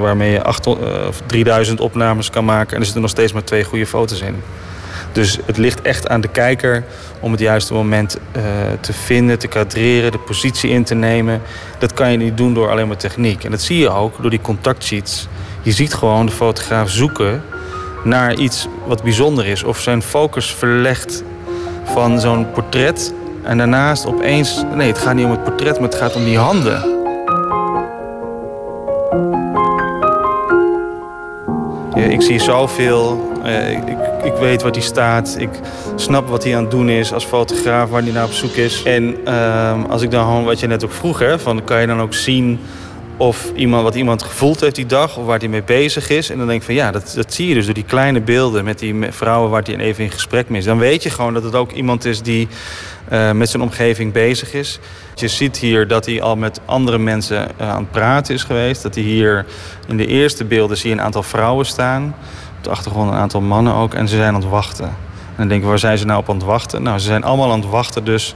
waarmee 0.00 0.30
je 0.30 0.42
800, 0.42 1.22
3000 1.26 1.80
opnames 1.80 2.30
kan 2.30 2.44
maken... 2.44 2.72
en 2.72 2.78
er 2.78 2.84
zitten 2.84 3.02
nog 3.02 3.10
steeds 3.10 3.32
maar 3.32 3.44
twee 3.44 3.64
goede 3.64 3.86
foto's 3.86 4.20
in. 4.20 4.42
Dus 5.12 5.38
het 5.44 5.56
ligt 5.56 5.82
echt 5.82 6.08
aan 6.08 6.20
de 6.20 6.28
kijker 6.28 6.84
om 7.20 7.30
het 7.30 7.40
juiste 7.40 7.74
moment 7.74 8.18
uh, 8.36 8.42
te 8.80 8.92
vinden, 8.92 9.38
te 9.38 9.46
kadreren, 9.46 10.12
de 10.12 10.18
positie 10.18 10.70
in 10.70 10.84
te 10.84 10.94
nemen. 10.94 11.42
Dat 11.78 11.92
kan 11.92 12.10
je 12.10 12.16
niet 12.16 12.36
doen 12.36 12.54
door 12.54 12.70
alleen 12.70 12.88
maar 12.88 12.96
techniek. 12.96 13.44
En 13.44 13.50
dat 13.50 13.60
zie 13.60 13.78
je 13.78 13.90
ook 13.90 14.14
door 14.20 14.30
die 14.30 14.40
contactsheets. 14.40 15.28
Je 15.62 15.72
ziet 15.72 15.94
gewoon 15.94 16.26
de 16.26 16.32
fotograaf 16.32 16.90
zoeken 16.90 17.42
naar 18.04 18.34
iets 18.34 18.68
wat 18.86 19.02
bijzonder 19.02 19.46
is. 19.46 19.62
Of 19.62 19.80
zijn 19.80 20.02
focus 20.02 20.54
verlegt 20.54 21.22
van 21.84 22.20
zo'n 22.20 22.50
portret. 22.50 23.14
En 23.42 23.58
daarnaast 23.58 24.06
opeens... 24.06 24.64
Nee, 24.74 24.88
het 24.88 24.98
gaat 24.98 25.14
niet 25.14 25.24
om 25.24 25.30
het 25.30 25.44
portret, 25.44 25.80
maar 25.80 25.88
het 25.88 25.98
gaat 25.98 26.16
om 26.16 26.24
die 26.24 26.38
handen. 26.38 26.98
Ik 31.94 32.22
zie 32.22 32.38
zoveel. 32.38 33.29
Uh, 33.44 33.70
ik, 33.70 33.84
ik, 34.22 34.32
weet 34.40 34.62
wat 34.62 34.74
hij 34.74 34.84
staat. 34.84 35.36
Ik 35.38 35.50
snap 35.94 36.28
wat 36.28 36.44
hij 36.44 36.56
aan 36.56 36.62
het 36.62 36.70
doen 36.70 36.88
is 36.88 37.12
als 37.12 37.24
fotograaf, 37.24 37.90
waar 37.90 38.02
hij 38.02 38.12
naar 38.12 38.24
op 38.24 38.32
zoek 38.32 38.54
is. 38.54 38.82
En 38.82 39.16
uh, 39.28 39.84
als 39.88 40.02
ik 40.02 40.10
dan 40.10 40.44
wat 40.44 40.60
je 40.60 40.66
net 40.66 40.84
ook 40.84 40.92
vroeg, 40.92 41.22
van, 41.36 41.64
kan 41.64 41.80
je 41.80 41.86
dan 41.86 42.00
ook 42.00 42.14
zien 42.14 42.58
of 43.20 43.52
iemand, 43.54 43.82
wat 43.82 43.94
iemand 43.94 44.22
gevoeld 44.22 44.60
heeft 44.60 44.74
die 44.74 44.86
dag, 44.86 45.16
of 45.16 45.24
waar 45.24 45.38
hij 45.38 45.48
mee 45.48 45.62
bezig 45.62 46.10
is. 46.10 46.30
En 46.30 46.38
dan 46.38 46.46
denk 46.46 46.60
ik 46.60 46.66
van 46.66 46.74
ja, 46.74 46.90
dat, 46.90 47.12
dat 47.14 47.34
zie 47.34 47.48
je 47.48 47.54
dus 47.54 47.64
door 47.64 47.74
die 47.74 47.84
kleine 47.84 48.20
beelden 48.20 48.64
met 48.64 48.78
die 48.78 48.94
vrouwen 49.10 49.50
waar 49.50 49.62
hij 49.62 49.76
even 49.76 50.04
in 50.04 50.10
gesprek 50.10 50.48
mee 50.48 50.60
is. 50.60 50.66
Dan 50.66 50.78
weet 50.78 51.02
je 51.02 51.10
gewoon 51.10 51.34
dat 51.34 51.42
het 51.42 51.54
ook 51.54 51.72
iemand 51.72 52.04
is 52.04 52.22
die 52.22 52.48
uh, 53.12 53.32
met 53.32 53.48
zijn 53.48 53.62
omgeving 53.62 54.12
bezig 54.12 54.52
is. 54.52 54.78
Je 55.14 55.28
ziet 55.28 55.56
hier 55.56 55.88
dat 55.88 56.06
hij 56.06 56.22
al 56.22 56.36
met 56.36 56.60
andere 56.64 56.98
mensen 56.98 57.48
uh, 57.60 57.70
aan 57.70 57.82
het 57.82 57.90
praten 57.90 58.34
is 58.34 58.42
geweest. 58.42 58.82
Dat 58.82 58.94
hij 58.94 59.04
hier 59.04 59.46
in 59.88 59.96
de 59.96 60.06
eerste 60.06 60.44
beelden 60.44 60.76
zie 60.76 60.92
een 60.92 61.00
aantal 61.00 61.22
vrouwen 61.22 61.66
staan. 61.66 62.14
De 62.60 62.70
achtergrond 62.70 63.10
een 63.10 63.18
aantal 63.18 63.40
mannen 63.40 63.74
ook. 63.74 63.94
En 63.94 64.08
ze 64.08 64.16
zijn 64.16 64.34
aan 64.34 64.40
het 64.40 64.50
wachten. 64.50 64.84
En 64.86 65.36
dan 65.36 65.48
denk 65.48 65.64
waar 65.64 65.78
zijn 65.78 65.98
ze 65.98 66.04
nou 66.04 66.20
op 66.20 66.28
aan 66.28 66.36
het 66.36 66.44
wachten? 66.44 66.82
Nou, 66.82 66.98
ze 66.98 67.06
zijn 67.06 67.24
allemaal 67.24 67.52
aan 67.52 67.60
het 67.60 67.70
wachten 67.70 68.04
dus 68.04 68.34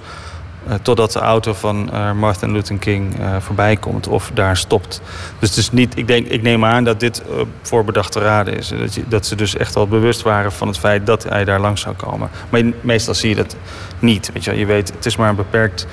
uh, 0.68 0.74
totdat 0.82 1.12
de 1.12 1.18
auto 1.18 1.52
van 1.52 1.90
uh, 1.92 2.12
Martin 2.12 2.52
Luther 2.52 2.76
King 2.76 3.20
uh, 3.20 3.36
voorbij 3.38 3.76
komt 3.76 4.08
of 4.08 4.30
daar 4.34 4.56
stopt. 4.56 5.00
Dus 5.38 5.48
het 5.48 5.58
is 5.58 5.72
niet, 5.72 5.96
ik, 5.96 6.06
denk, 6.06 6.26
ik 6.26 6.42
neem 6.42 6.64
aan 6.64 6.84
dat 6.84 7.00
dit 7.00 7.22
voorbedachte 7.62 8.20
raden 8.20 8.56
is. 8.56 8.68
Dat, 8.68 8.94
je, 8.94 9.04
dat, 9.08 9.26
ze 9.26 9.36
dus 9.36 9.56
echt 9.56 9.76
al 9.76 9.88
bewust 9.88 10.22
waren 10.22 10.52
van 10.52 10.68
het 10.68 10.78
feit 10.78 11.06
dat 11.06 11.22
hij 11.22 11.44
daar 11.44 11.60
langs 11.60 11.80
zou 11.80 11.94
komen. 11.94 12.30
Maar 12.48 12.62
meestal 12.80 13.14
zie 13.14 13.28
je 13.28 13.34
dat 13.34 13.56
niet. 13.98 14.30
Weet 14.32 14.44
je, 14.44 14.58
je 14.58 14.66
weet, 14.66 14.92
het 14.96 15.06
is 15.06 15.16
maar 15.16 15.28
een 15.28 15.36
beperkt 15.36 15.86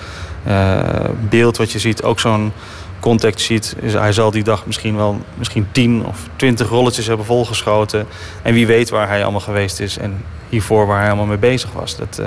beeld 1.30 1.58
wat 1.58 1.72
je 1.72 1.80
ziet. 1.80 2.04
Ook 2.04 2.20
zo'n 2.20 2.54
contact 3.02 3.40
sheet. 3.40 3.76
Is, 3.80 3.94
hij 3.94 4.14
zal 4.14 4.32
die 4.32 4.44
dag 4.44 4.66
misschien 4.66 4.96
wel 4.96 5.22
misschien 5.38 5.68
10 5.72 6.06
of 6.06 6.28
20 6.36 6.70
rolletjes 6.70 7.08
hebben 7.08 7.26
volgeschoten. 7.26 8.08
En 8.42 8.54
wie 8.54 8.68
weet 8.68 8.90
waar 8.90 9.08
hij 9.08 9.24
allemaal 9.24 9.42
geweest 9.42 9.80
is 9.80 9.98
en 9.98 10.26
hiervoor 10.50 10.88
waar 10.88 11.00
hij 11.00 11.08
allemaal 11.08 11.26
mee 11.26 11.38
bezig 11.38 11.72
was. 11.72 11.96
Dat, 11.96 12.22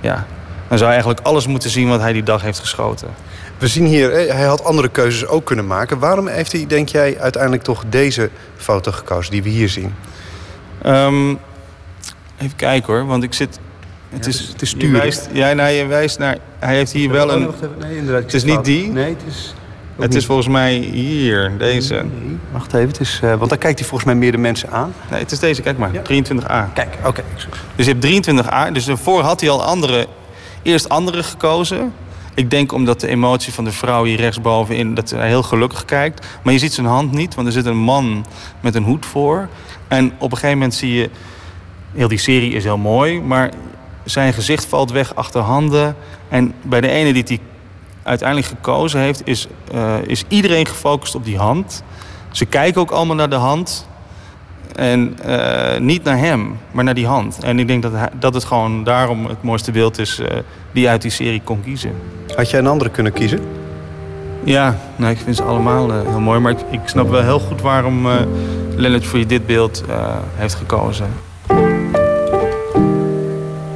ja, 0.00 0.26
dan 0.68 0.78
zou 0.78 0.90
hij 0.90 0.98
eigenlijk 1.02 1.20
alles 1.20 1.46
moeten 1.46 1.70
zien 1.70 1.88
wat 1.88 2.00
hij 2.00 2.12
die 2.12 2.22
dag 2.22 2.42
heeft 2.42 2.58
geschoten. 2.58 3.08
We 3.58 3.66
zien 3.66 3.86
hier, 3.86 4.10
hij 4.10 4.44
had 4.44 4.64
andere 4.64 4.88
keuzes 4.88 5.26
ook 5.26 5.44
kunnen 5.44 5.66
maken. 5.66 5.98
Waarom 5.98 6.26
heeft 6.26 6.52
hij, 6.52 6.66
denk 6.66 6.88
jij, 6.88 7.20
uiteindelijk 7.20 7.62
toch 7.62 7.84
deze 7.88 8.30
foto 8.56 8.92
gekozen 8.92 9.32
die 9.32 9.42
we 9.42 9.48
hier 9.48 9.68
zien? 9.68 9.94
Um, 10.86 11.38
even 12.38 12.56
kijken 12.56 12.92
hoor, 12.92 13.06
want 13.06 13.22
ik 13.22 13.34
zit... 13.34 13.58
Het 14.08 14.24
ja, 14.24 14.30
is, 14.30 14.40
het 14.40 14.62
is 14.62 14.68
sturen. 14.68 15.00
Wijst, 15.00 15.28
ja, 15.32 15.52
nou, 15.52 15.70
je 15.70 15.86
wijst 15.86 16.18
naar... 16.18 16.38
Hij 16.58 16.76
heeft 16.76 16.92
hier 16.92 17.10
wel 17.10 17.32
een... 17.32 17.50
Nee, 17.78 17.96
inderdaad. 17.96 18.22
Het 18.22 18.34
is 18.34 18.44
niet 18.44 18.64
die. 18.64 18.88
Nee, 18.88 19.08
het 19.08 19.22
is... 19.28 19.54
Het 19.96 20.14
is 20.14 20.26
volgens 20.26 20.48
mij 20.48 20.74
hier, 20.74 21.52
deze. 21.58 21.94
Nee, 21.94 22.38
wacht 22.52 22.74
even, 22.74 22.88
het 22.88 23.00
is, 23.00 23.20
uh, 23.24 23.34
want 23.34 23.50
daar 23.50 23.58
kijkt 23.58 23.78
hij 23.78 23.88
volgens 23.88 24.10
mij 24.10 24.18
meer 24.18 24.32
de 24.32 24.38
mensen 24.38 24.70
aan. 24.70 24.94
Nee, 25.10 25.20
het 25.20 25.32
is 25.32 25.38
deze, 25.38 25.62
kijk 25.62 25.78
maar, 25.78 25.92
ja. 25.92 26.02
23a. 26.02 26.72
Kijk, 26.74 26.94
oké. 26.98 27.08
Okay. 27.08 27.24
Dus 27.76 27.86
je 27.86 27.92
hebt 27.92 28.04
23a, 28.04 28.72
dus 28.72 28.84
daarvoor 28.84 29.22
had 29.22 29.40
hij 29.40 29.50
al 29.50 29.64
andere 29.64 30.06
eerst 30.62 30.88
andere 30.88 31.22
gekozen. 31.22 31.92
Ik 32.34 32.50
denk 32.50 32.72
omdat 32.72 33.00
de 33.00 33.08
emotie 33.08 33.52
van 33.52 33.64
de 33.64 33.72
vrouw 33.72 34.04
hier 34.04 34.16
rechtsbovenin... 34.16 34.94
dat 34.94 35.10
hij 35.10 35.28
heel 35.28 35.42
gelukkig 35.42 35.84
kijkt. 35.84 36.26
Maar 36.42 36.52
je 36.52 36.58
ziet 36.58 36.74
zijn 36.74 36.86
hand 36.86 37.12
niet, 37.12 37.34
want 37.34 37.46
er 37.46 37.52
zit 37.52 37.66
een 37.66 37.76
man 37.76 38.26
met 38.60 38.74
een 38.74 38.82
hoed 38.82 39.06
voor. 39.06 39.48
En 39.88 40.12
op 40.18 40.30
een 40.30 40.36
gegeven 40.36 40.58
moment 40.58 40.74
zie 40.74 40.94
je... 40.94 41.10
Heel 41.92 42.08
die 42.08 42.18
serie 42.18 42.52
is 42.52 42.64
heel 42.64 42.78
mooi, 42.78 43.20
maar 43.20 43.50
zijn 44.04 44.32
gezicht 44.32 44.64
valt 44.64 44.90
weg 44.90 45.14
achter 45.14 45.40
handen. 45.40 45.96
En 46.28 46.52
bij 46.62 46.80
de 46.80 46.88
ene 46.88 47.12
die 47.12 47.22
hij 47.26 47.40
uiteindelijk 48.06 48.48
gekozen 48.48 49.00
heeft... 49.00 49.22
is, 49.24 49.46
uh, 49.74 49.94
is 50.06 50.24
iedereen 50.28 50.66
gefocust 50.66 51.14
op 51.14 51.24
die 51.24 51.38
hand. 51.38 51.82
Ze 52.30 52.44
kijken 52.44 52.80
ook 52.80 52.90
allemaal 52.90 53.16
naar 53.16 53.30
de 53.30 53.36
hand... 53.36 53.86
En 54.76 55.18
uh, 55.26 55.78
niet 55.78 56.04
naar 56.04 56.18
hem, 56.18 56.58
maar 56.70 56.84
naar 56.84 56.94
die 56.94 57.06
hand. 57.06 57.38
En 57.44 57.58
ik 57.58 57.66
denk 57.66 57.82
dat, 57.82 57.92
hij, 57.92 58.08
dat 58.18 58.34
het 58.34 58.44
gewoon 58.44 58.84
daarom 58.84 59.26
het 59.26 59.42
mooiste 59.42 59.70
beeld 59.70 59.98
is 59.98 60.20
uh, 60.20 60.26
die 60.72 60.88
uit 60.88 61.02
die 61.02 61.10
serie 61.10 61.40
kon 61.44 61.62
kiezen. 61.62 61.92
Had 62.34 62.50
jij 62.50 62.60
een 62.60 62.66
andere 62.66 62.90
kunnen 62.90 63.12
kiezen? 63.12 63.40
Ja, 64.44 64.78
nou, 64.96 65.12
ik 65.12 65.18
vind 65.18 65.36
ze 65.36 65.42
allemaal 65.42 65.90
uh, 65.90 65.96
heel 66.08 66.20
mooi. 66.20 66.40
Maar 66.40 66.52
ik, 66.52 66.58
ik, 66.70 66.80
snap 66.84 67.10
wel 67.10 67.22
heel 67.22 67.40
goed 67.40 67.60
waarom 67.60 68.08
Leonard 68.76 69.06
voor 69.06 69.18
je 69.18 69.26
dit 69.26 69.46
beeld 69.46 69.84
heeft 70.34 70.54
gekozen. 70.54 71.06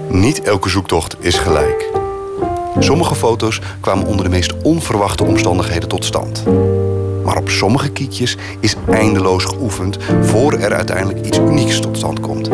Niet 0.08 0.42
elke 0.42 0.68
zoektocht 0.68 1.16
is 1.18 1.38
gelijk. 1.38 1.99
Sommige 2.78 3.14
foto's 3.14 3.60
kwamen 3.80 4.06
onder 4.06 4.24
de 4.24 4.30
meest 4.30 4.54
onverwachte 4.62 5.24
omstandigheden 5.24 5.88
tot 5.88 6.04
stand. 6.04 6.44
Maar 7.24 7.36
op 7.36 7.48
sommige 7.48 7.90
kietjes 7.90 8.36
is 8.60 8.74
eindeloos 8.90 9.44
geoefend 9.44 9.98
voor 10.20 10.52
er 10.52 10.74
uiteindelijk 10.74 11.26
iets 11.26 11.38
unieks 11.38 11.80
tot 11.80 11.96
stand 11.96 12.20
komt. 12.20 12.48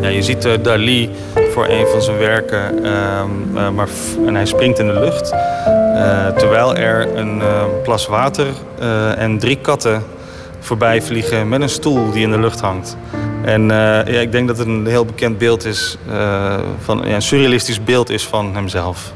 Ja, 0.00 0.08
je 0.08 0.22
ziet 0.22 0.44
uh, 0.44 0.52
Dali 0.62 1.10
voor 1.52 1.66
een 1.66 1.86
van 1.86 2.02
zijn 2.02 2.18
werken, 2.18 2.84
uh, 2.84 2.90
uh, 3.54 3.70
maar 3.70 3.88
en 4.26 4.34
hij 4.34 4.46
springt 4.46 4.78
in 4.78 4.86
de 4.86 5.00
lucht. 5.00 5.34
terwijl 6.38 6.76
er 6.76 7.16
een 7.16 7.42
plas 7.82 8.06
water 8.06 8.46
en 9.16 9.38
drie 9.38 9.56
katten 9.56 10.02
voorbij 10.60 11.02
vliegen 11.02 11.48
met 11.48 11.60
een 11.60 11.68
stoel 11.68 12.10
die 12.10 12.22
in 12.22 12.30
de 12.30 12.38
lucht 12.38 12.60
hangt. 12.60 12.96
En 13.44 13.68
ja, 13.68 14.04
ik 14.04 14.32
denk 14.32 14.48
dat 14.48 14.58
het 14.58 14.66
een 14.66 14.86
heel 14.86 15.04
bekend 15.04 15.38
beeld 15.38 15.64
is, 15.64 15.98
van, 16.84 17.02
ja, 17.04 17.14
een 17.14 17.22
surrealistisch 17.22 17.84
beeld 17.84 18.10
is 18.10 18.26
van 18.26 18.54
hemzelf. 18.54 19.12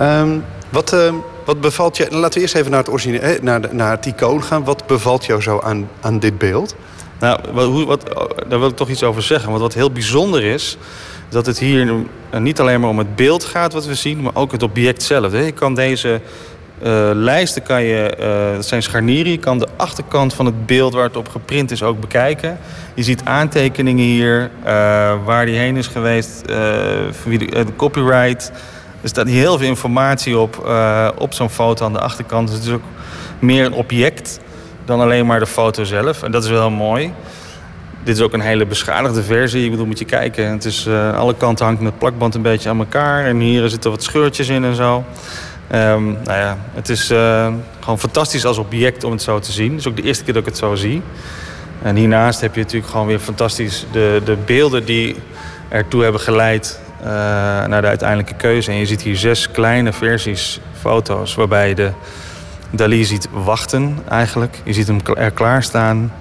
Um, 0.00 0.44
wat, 0.68 0.92
uh, 0.92 1.12
wat 1.44 1.60
bevalt 1.60 1.96
je? 1.96 2.06
Laten 2.10 2.34
we 2.34 2.40
eerst 2.40 2.54
even 2.54 2.70
naar 2.70 2.80
het, 2.80 2.90
origine, 2.90 3.38
naar, 3.42 3.60
de, 3.60 3.68
naar 3.72 3.90
het 3.90 4.06
icoon 4.06 4.42
gaan. 4.42 4.64
Wat 4.64 4.86
bevalt 4.86 5.24
jou 5.24 5.42
zo 5.42 5.60
aan, 5.60 5.88
aan 6.00 6.18
dit 6.18 6.38
beeld? 6.38 6.76
Nou, 7.20 7.40
wat, 7.52 7.84
wat, 7.84 8.14
daar 8.48 8.58
wil 8.58 8.68
ik 8.68 8.76
toch 8.76 8.88
iets 8.88 9.02
over 9.02 9.22
zeggen. 9.22 9.48
Want 9.48 9.60
wat 9.60 9.74
heel 9.74 9.90
bijzonder 9.90 10.44
is, 10.44 10.76
dat 11.28 11.46
het 11.46 11.58
hier 11.58 11.92
niet 12.38 12.60
alleen 12.60 12.80
maar 12.80 12.90
om 12.90 12.98
het 12.98 13.16
beeld 13.16 13.44
gaat 13.44 13.72
wat 13.72 13.86
we 13.86 13.94
zien, 13.94 14.22
maar 14.22 14.34
ook 14.34 14.52
het 14.52 14.62
object 14.62 15.02
zelf. 15.02 15.32
Je 15.32 15.52
kan 15.52 15.74
deze 15.74 16.20
uh, 16.82 17.10
lijsten 17.14 17.62
kan 17.62 17.82
je, 17.82 18.16
uh, 18.20 18.54
dat 18.54 18.66
zijn 18.66 18.82
scharnieren. 18.82 19.32
Je 19.32 19.38
kan 19.38 19.58
de 19.58 19.68
achterkant 19.76 20.34
van 20.34 20.46
het 20.46 20.66
beeld 20.66 20.92
waar 20.92 21.04
het 21.04 21.16
op 21.16 21.28
geprint 21.28 21.70
is 21.70 21.82
ook 21.82 22.00
bekijken. 22.00 22.58
Je 22.94 23.02
ziet 23.02 23.24
aantekeningen 23.24 24.04
hier, 24.04 24.50
waar 25.24 25.46
die 25.46 25.56
heen 25.56 25.76
is 25.76 25.86
geweest, 25.86 26.46
de, 26.46 27.64
copyright. 27.76 28.52
Er 29.02 29.08
staat 29.08 29.28
heel 29.28 29.58
veel 29.58 29.68
informatie 29.68 30.38
op, 30.38 30.74
op 31.18 31.32
zo'n 31.32 31.50
foto 31.50 31.84
aan 31.84 31.92
de 31.92 32.00
achterkant. 32.00 32.48
Dus 32.48 32.56
het 32.56 32.66
is 32.66 32.72
ook 32.72 32.82
meer 33.38 33.64
een 33.64 33.72
object 33.72 34.40
dan 34.84 35.00
alleen 35.00 35.26
maar 35.26 35.38
de 35.38 35.46
foto 35.46 35.84
zelf. 35.84 36.22
En 36.22 36.30
dat 36.30 36.44
is 36.44 36.50
wel 36.50 36.70
mooi. 36.70 37.12
Dit 38.04 38.16
is 38.16 38.22
ook 38.22 38.32
een 38.32 38.40
hele 38.40 38.66
beschadigde 38.66 39.22
versie. 39.22 39.64
Ik 39.64 39.70
bedoel, 39.70 39.86
moet 39.86 39.98
je 39.98 40.04
kijken. 40.04 40.50
Het 40.50 40.64
is, 40.64 40.88
aan 40.88 41.14
alle 41.14 41.34
kanten 41.34 41.66
hangt 41.66 41.82
het 41.82 41.98
plakband 41.98 42.34
een 42.34 42.42
beetje 42.42 42.68
aan 42.68 42.78
elkaar. 42.78 43.24
En 43.24 43.38
hier 43.40 43.68
zitten 43.68 43.90
wat 43.90 44.02
scheurtjes 44.02 44.48
in 44.48 44.64
en 44.64 44.74
zo. 44.74 45.04
Um, 45.74 46.18
nou 46.24 46.38
ja, 46.38 46.58
het 46.74 46.88
is 46.88 47.10
uh, 47.10 47.52
gewoon 47.80 47.98
fantastisch 47.98 48.44
als 48.44 48.58
object 48.58 49.04
om 49.04 49.12
het 49.12 49.22
zo 49.22 49.38
te 49.38 49.52
zien. 49.52 49.70
Het 49.70 49.80
is 49.80 49.86
ook 49.86 49.96
de 49.96 50.02
eerste 50.02 50.24
keer 50.24 50.32
dat 50.32 50.42
ik 50.42 50.48
het 50.48 50.58
zo 50.58 50.74
zie. 50.74 51.02
En 51.82 51.96
hiernaast 51.96 52.40
heb 52.40 52.54
je 52.54 52.60
natuurlijk 52.60 52.90
gewoon 52.90 53.06
weer 53.06 53.18
fantastisch 53.18 53.86
de, 53.92 54.20
de 54.24 54.36
beelden 54.46 54.84
die 54.84 55.16
ertoe 55.68 56.02
hebben 56.02 56.20
geleid 56.20 56.80
naar 57.66 57.80
de 57.80 57.86
uiteindelijke 57.86 58.34
keuze. 58.34 58.70
En 58.70 58.76
je 58.76 58.86
ziet 58.86 59.02
hier 59.02 59.16
zes 59.16 59.50
kleine 59.50 59.92
versies 59.92 60.60
foto's 60.80 61.34
waarbij 61.34 61.68
je 61.68 61.74
de 61.74 61.90
Dali 62.70 63.04
ziet 63.04 63.28
wachten 63.32 63.98
eigenlijk. 64.08 64.60
Je 64.64 64.72
ziet 64.72 64.86
hem 64.86 64.98
er 65.14 65.30
klaarstaan 65.30 66.12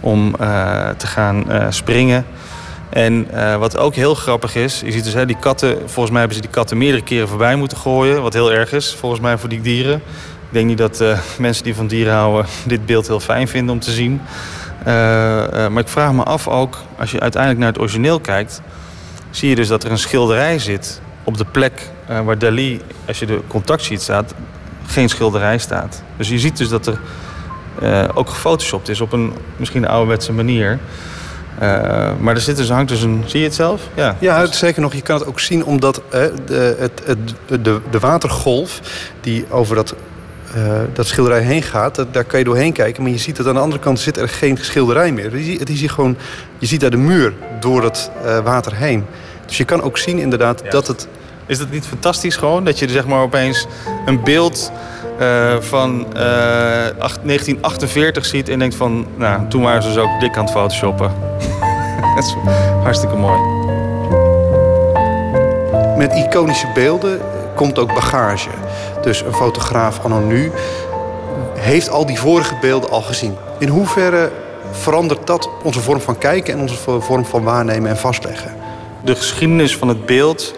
om 0.00 0.34
uh, 0.40 0.88
te 0.88 1.06
gaan 1.06 1.44
springen. 1.68 2.26
En 2.90 3.26
wat 3.58 3.76
ook 3.78 3.94
heel 3.94 4.14
grappig 4.14 4.54
is, 4.54 4.80
je 4.84 4.92
ziet 4.92 5.04
dus 5.04 5.12
hè, 5.12 5.26
die 5.26 5.36
katten, 5.40 5.78
volgens 5.78 6.10
mij 6.10 6.18
hebben 6.18 6.36
ze 6.36 6.42
die 6.42 6.50
katten 6.50 6.78
meerdere 6.78 7.02
keren 7.02 7.28
voorbij 7.28 7.56
moeten 7.56 7.76
gooien. 7.76 8.22
Wat 8.22 8.32
heel 8.32 8.52
erg 8.52 8.72
is, 8.72 8.94
volgens 8.94 9.20
mij 9.20 9.38
voor 9.38 9.48
die 9.48 9.60
dieren. 9.60 9.94
Ik 9.94 10.60
denk 10.60 10.66
niet 10.66 10.78
dat 10.78 11.04
mensen 11.38 11.64
die 11.64 11.74
van 11.74 11.86
dieren 11.86 12.12
houden 12.12 12.46
dit 12.66 12.86
beeld 12.86 13.06
heel 13.06 13.20
fijn 13.20 13.48
vinden 13.48 13.74
om 13.74 13.80
te 13.80 13.90
zien. 13.90 14.20
Maar 14.84 15.78
ik 15.78 15.88
vraag 15.88 16.12
me 16.12 16.22
af 16.22 16.48
ook, 16.48 16.78
als 16.98 17.10
je 17.10 17.20
uiteindelijk 17.20 17.62
naar 17.62 17.72
het 17.72 17.80
origineel 17.80 18.20
kijkt, 18.20 18.60
zie 19.34 19.48
je 19.48 19.54
dus 19.54 19.68
dat 19.68 19.84
er 19.84 19.90
een 19.90 19.98
schilderij 19.98 20.58
zit 20.58 21.00
op 21.24 21.36
de 21.36 21.44
plek 21.44 21.90
waar 22.24 22.38
Dali, 22.38 22.80
als 23.06 23.18
je 23.18 23.26
de 23.26 23.40
contact 23.46 23.82
ziet 23.82 24.02
staat, 24.02 24.34
geen 24.86 25.08
schilderij 25.08 25.58
staat. 25.58 26.02
Dus 26.16 26.28
je 26.28 26.38
ziet 26.38 26.56
dus 26.56 26.68
dat 26.68 26.86
er 26.86 26.98
ook 28.14 28.28
gefotoshopt 28.28 28.88
is 28.88 29.00
op 29.00 29.12
een 29.12 29.32
misschien 29.56 29.86
ouderwetse 29.86 30.32
manier. 30.32 30.78
Uh, 31.54 32.10
maar 32.20 32.34
er 32.34 32.40
zit 32.40 32.56
dus, 32.56 32.68
hangt 32.68 32.88
dus 32.88 33.02
een... 33.02 33.22
Zie 33.26 33.40
je 33.40 33.46
het 33.46 33.54
zelf? 33.54 33.82
Ja, 33.94 34.16
ja 34.18 34.46
zeker 34.46 34.82
nog. 34.82 34.94
Je 34.94 35.02
kan 35.02 35.18
het 35.18 35.26
ook 35.26 35.40
zien 35.40 35.64
omdat 35.64 36.02
de, 36.46 36.76
het, 36.78 37.02
het, 37.04 37.64
de, 37.64 37.80
de 37.90 37.98
watergolf 37.98 38.80
die 39.20 39.44
over 39.50 39.76
dat, 39.76 39.94
uh, 40.56 40.80
dat 40.92 41.06
schilderij 41.06 41.40
heen 41.40 41.62
gaat... 41.62 41.94
Dat, 41.94 42.14
daar 42.14 42.24
kan 42.24 42.38
je 42.38 42.44
doorheen 42.44 42.72
kijken. 42.72 43.02
Maar 43.02 43.12
je 43.12 43.18
ziet 43.18 43.36
dat 43.36 43.46
aan 43.46 43.54
de 43.54 43.60
andere 43.60 43.80
kant 43.80 44.00
zit 44.00 44.16
er 44.16 44.28
geen 44.28 44.58
schilderij 44.60 45.12
meer. 45.12 45.32
Het 45.58 45.70
is 45.70 45.80
hier 45.80 45.90
gewoon, 45.90 46.16
je 46.58 46.66
ziet 46.66 46.80
daar 46.80 46.90
de 46.90 46.96
muur 46.96 47.32
door 47.60 47.82
het 47.82 48.10
water 48.44 48.74
heen. 48.74 49.04
Dus 49.46 49.56
je 49.56 49.64
kan 49.64 49.82
ook 49.82 49.98
zien 49.98 50.18
inderdaad 50.18 50.60
ja. 50.64 50.70
dat 50.70 50.86
het... 50.86 51.08
Is 51.46 51.58
dat 51.58 51.70
niet 51.70 51.86
fantastisch 51.86 52.36
gewoon? 52.36 52.64
Dat 52.64 52.78
je 52.78 52.88
zeg 52.88 53.06
maar 53.06 53.20
opeens 53.20 53.66
een 54.06 54.22
beeld 54.22 54.72
uh, 55.20 55.56
van 55.60 56.00
uh, 56.00 56.12
1948 56.12 58.24
ziet 58.24 58.48
en 58.48 58.58
denkt 58.58 58.74
van... 58.74 59.06
nou, 59.16 59.48
toen 59.48 59.62
waren 59.62 59.82
ze 59.82 59.88
dus 59.88 59.98
ook 59.98 60.20
dik 60.20 60.36
aan 60.36 60.44
het 60.44 60.52
photoshoppen. 60.52 61.12
dat 62.14 62.24
is 62.24 62.34
hartstikke 62.82 63.16
mooi. 63.16 63.38
Met 65.96 66.12
iconische 66.12 66.66
beelden 66.74 67.20
komt 67.54 67.78
ook 67.78 67.94
bagage. 67.94 68.48
Dus 69.04 69.20
een 69.20 69.34
fotograaf 69.34 70.00
anno 70.04 70.18
nu 70.18 70.52
heeft 71.54 71.90
al 71.90 72.06
die 72.06 72.18
vorige 72.18 72.54
beelden 72.60 72.90
al 72.90 73.02
gezien. 73.02 73.36
In 73.58 73.68
hoeverre 73.68 74.30
verandert 74.70 75.26
dat 75.26 75.48
onze 75.62 75.80
vorm 75.80 76.00
van 76.00 76.18
kijken... 76.18 76.54
en 76.54 76.60
onze 76.60 77.00
vorm 77.00 77.24
van 77.24 77.42
waarnemen 77.42 77.90
en 77.90 77.96
vastleggen? 77.96 78.54
De 79.00 79.14
geschiedenis 79.14 79.76
van 79.76 79.88
het 79.88 80.06
beeld 80.06 80.54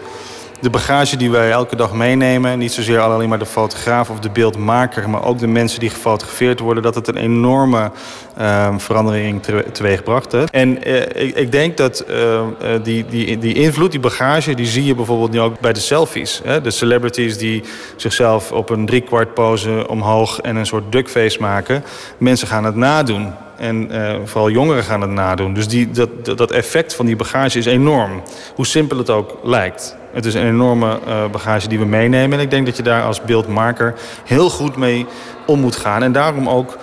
de 0.59 0.69
bagage 0.69 1.17
die 1.17 1.31
wij 1.31 1.51
elke 1.51 1.75
dag 1.75 1.93
meenemen, 1.93 2.59
niet 2.59 2.71
zozeer 2.71 2.99
alleen 2.99 3.29
maar 3.29 3.39
de 3.39 3.45
fotograaf 3.45 4.09
of 4.09 4.19
de 4.19 4.29
beeldmaker, 4.29 5.09
maar 5.09 5.23
ook 5.23 5.39
de 5.39 5.47
mensen 5.47 5.79
die 5.79 5.89
gefotografeerd 5.89 6.59
worden, 6.59 6.83
dat 6.83 6.95
het 6.95 7.07
een 7.07 7.17
enorme 7.17 7.91
uh, 8.39 8.73
verandering 8.77 9.43
teweegbracht. 9.71 10.31
Hè. 10.31 10.43
En 10.43 10.89
uh, 10.89 11.01
ik, 11.01 11.35
ik, 11.35 11.51
denk 11.51 11.77
dat 11.77 12.05
uh, 12.09 12.41
die, 12.83 13.05
die, 13.05 13.37
die 13.37 13.53
invloed, 13.53 13.91
die 13.91 13.99
bagage, 13.99 14.53
die 14.53 14.65
zie 14.65 14.85
je 14.85 14.95
bijvoorbeeld 14.95 15.31
nu 15.31 15.39
ook 15.39 15.59
bij 15.59 15.73
de 15.73 15.79
selfies. 15.79 16.41
Hè. 16.43 16.61
De 16.61 16.71
celebrities 16.71 17.37
die 17.37 17.63
zichzelf 17.95 18.51
op 18.51 18.69
een 18.69 18.85
driekwart 18.85 19.33
pose 19.33 19.85
omhoog 19.87 20.39
en 20.39 20.55
een 20.55 20.65
soort 20.65 20.91
duckface 20.91 21.37
maken. 21.39 21.83
Mensen 22.17 22.47
gaan 22.47 22.63
het 22.63 22.75
nadoen. 22.75 23.33
En 23.57 23.91
vooral 24.25 24.49
jongeren 24.49 24.83
gaan 24.83 25.01
het 25.01 25.09
nadoen. 25.09 25.53
Dus 25.53 25.67
die, 25.67 25.91
dat, 25.91 26.25
dat 26.25 26.51
effect 26.51 26.95
van 26.95 27.05
die 27.05 27.15
bagage 27.15 27.57
is 27.57 27.65
enorm. 27.65 28.21
Hoe 28.55 28.65
simpel 28.65 28.97
het 28.97 29.09
ook 29.09 29.37
lijkt. 29.43 29.97
Het 30.17 30.25
is 30.25 30.33
een 30.33 30.47
enorme 30.47 30.99
uh, 31.07 31.29
bagage 31.31 31.67
die 31.67 31.79
we 31.79 31.85
meenemen. 31.85 32.37
En 32.37 32.43
ik 32.43 32.49
denk 32.49 32.65
dat 32.65 32.77
je 32.77 32.83
daar 32.83 33.03
als 33.03 33.21
beeldmaker 33.21 33.93
heel 34.25 34.49
goed 34.49 34.75
mee 34.75 35.05
om 35.45 35.59
moet 35.59 35.75
gaan. 35.75 36.03
En 36.03 36.11
daarom 36.11 36.49
ook 36.49 36.77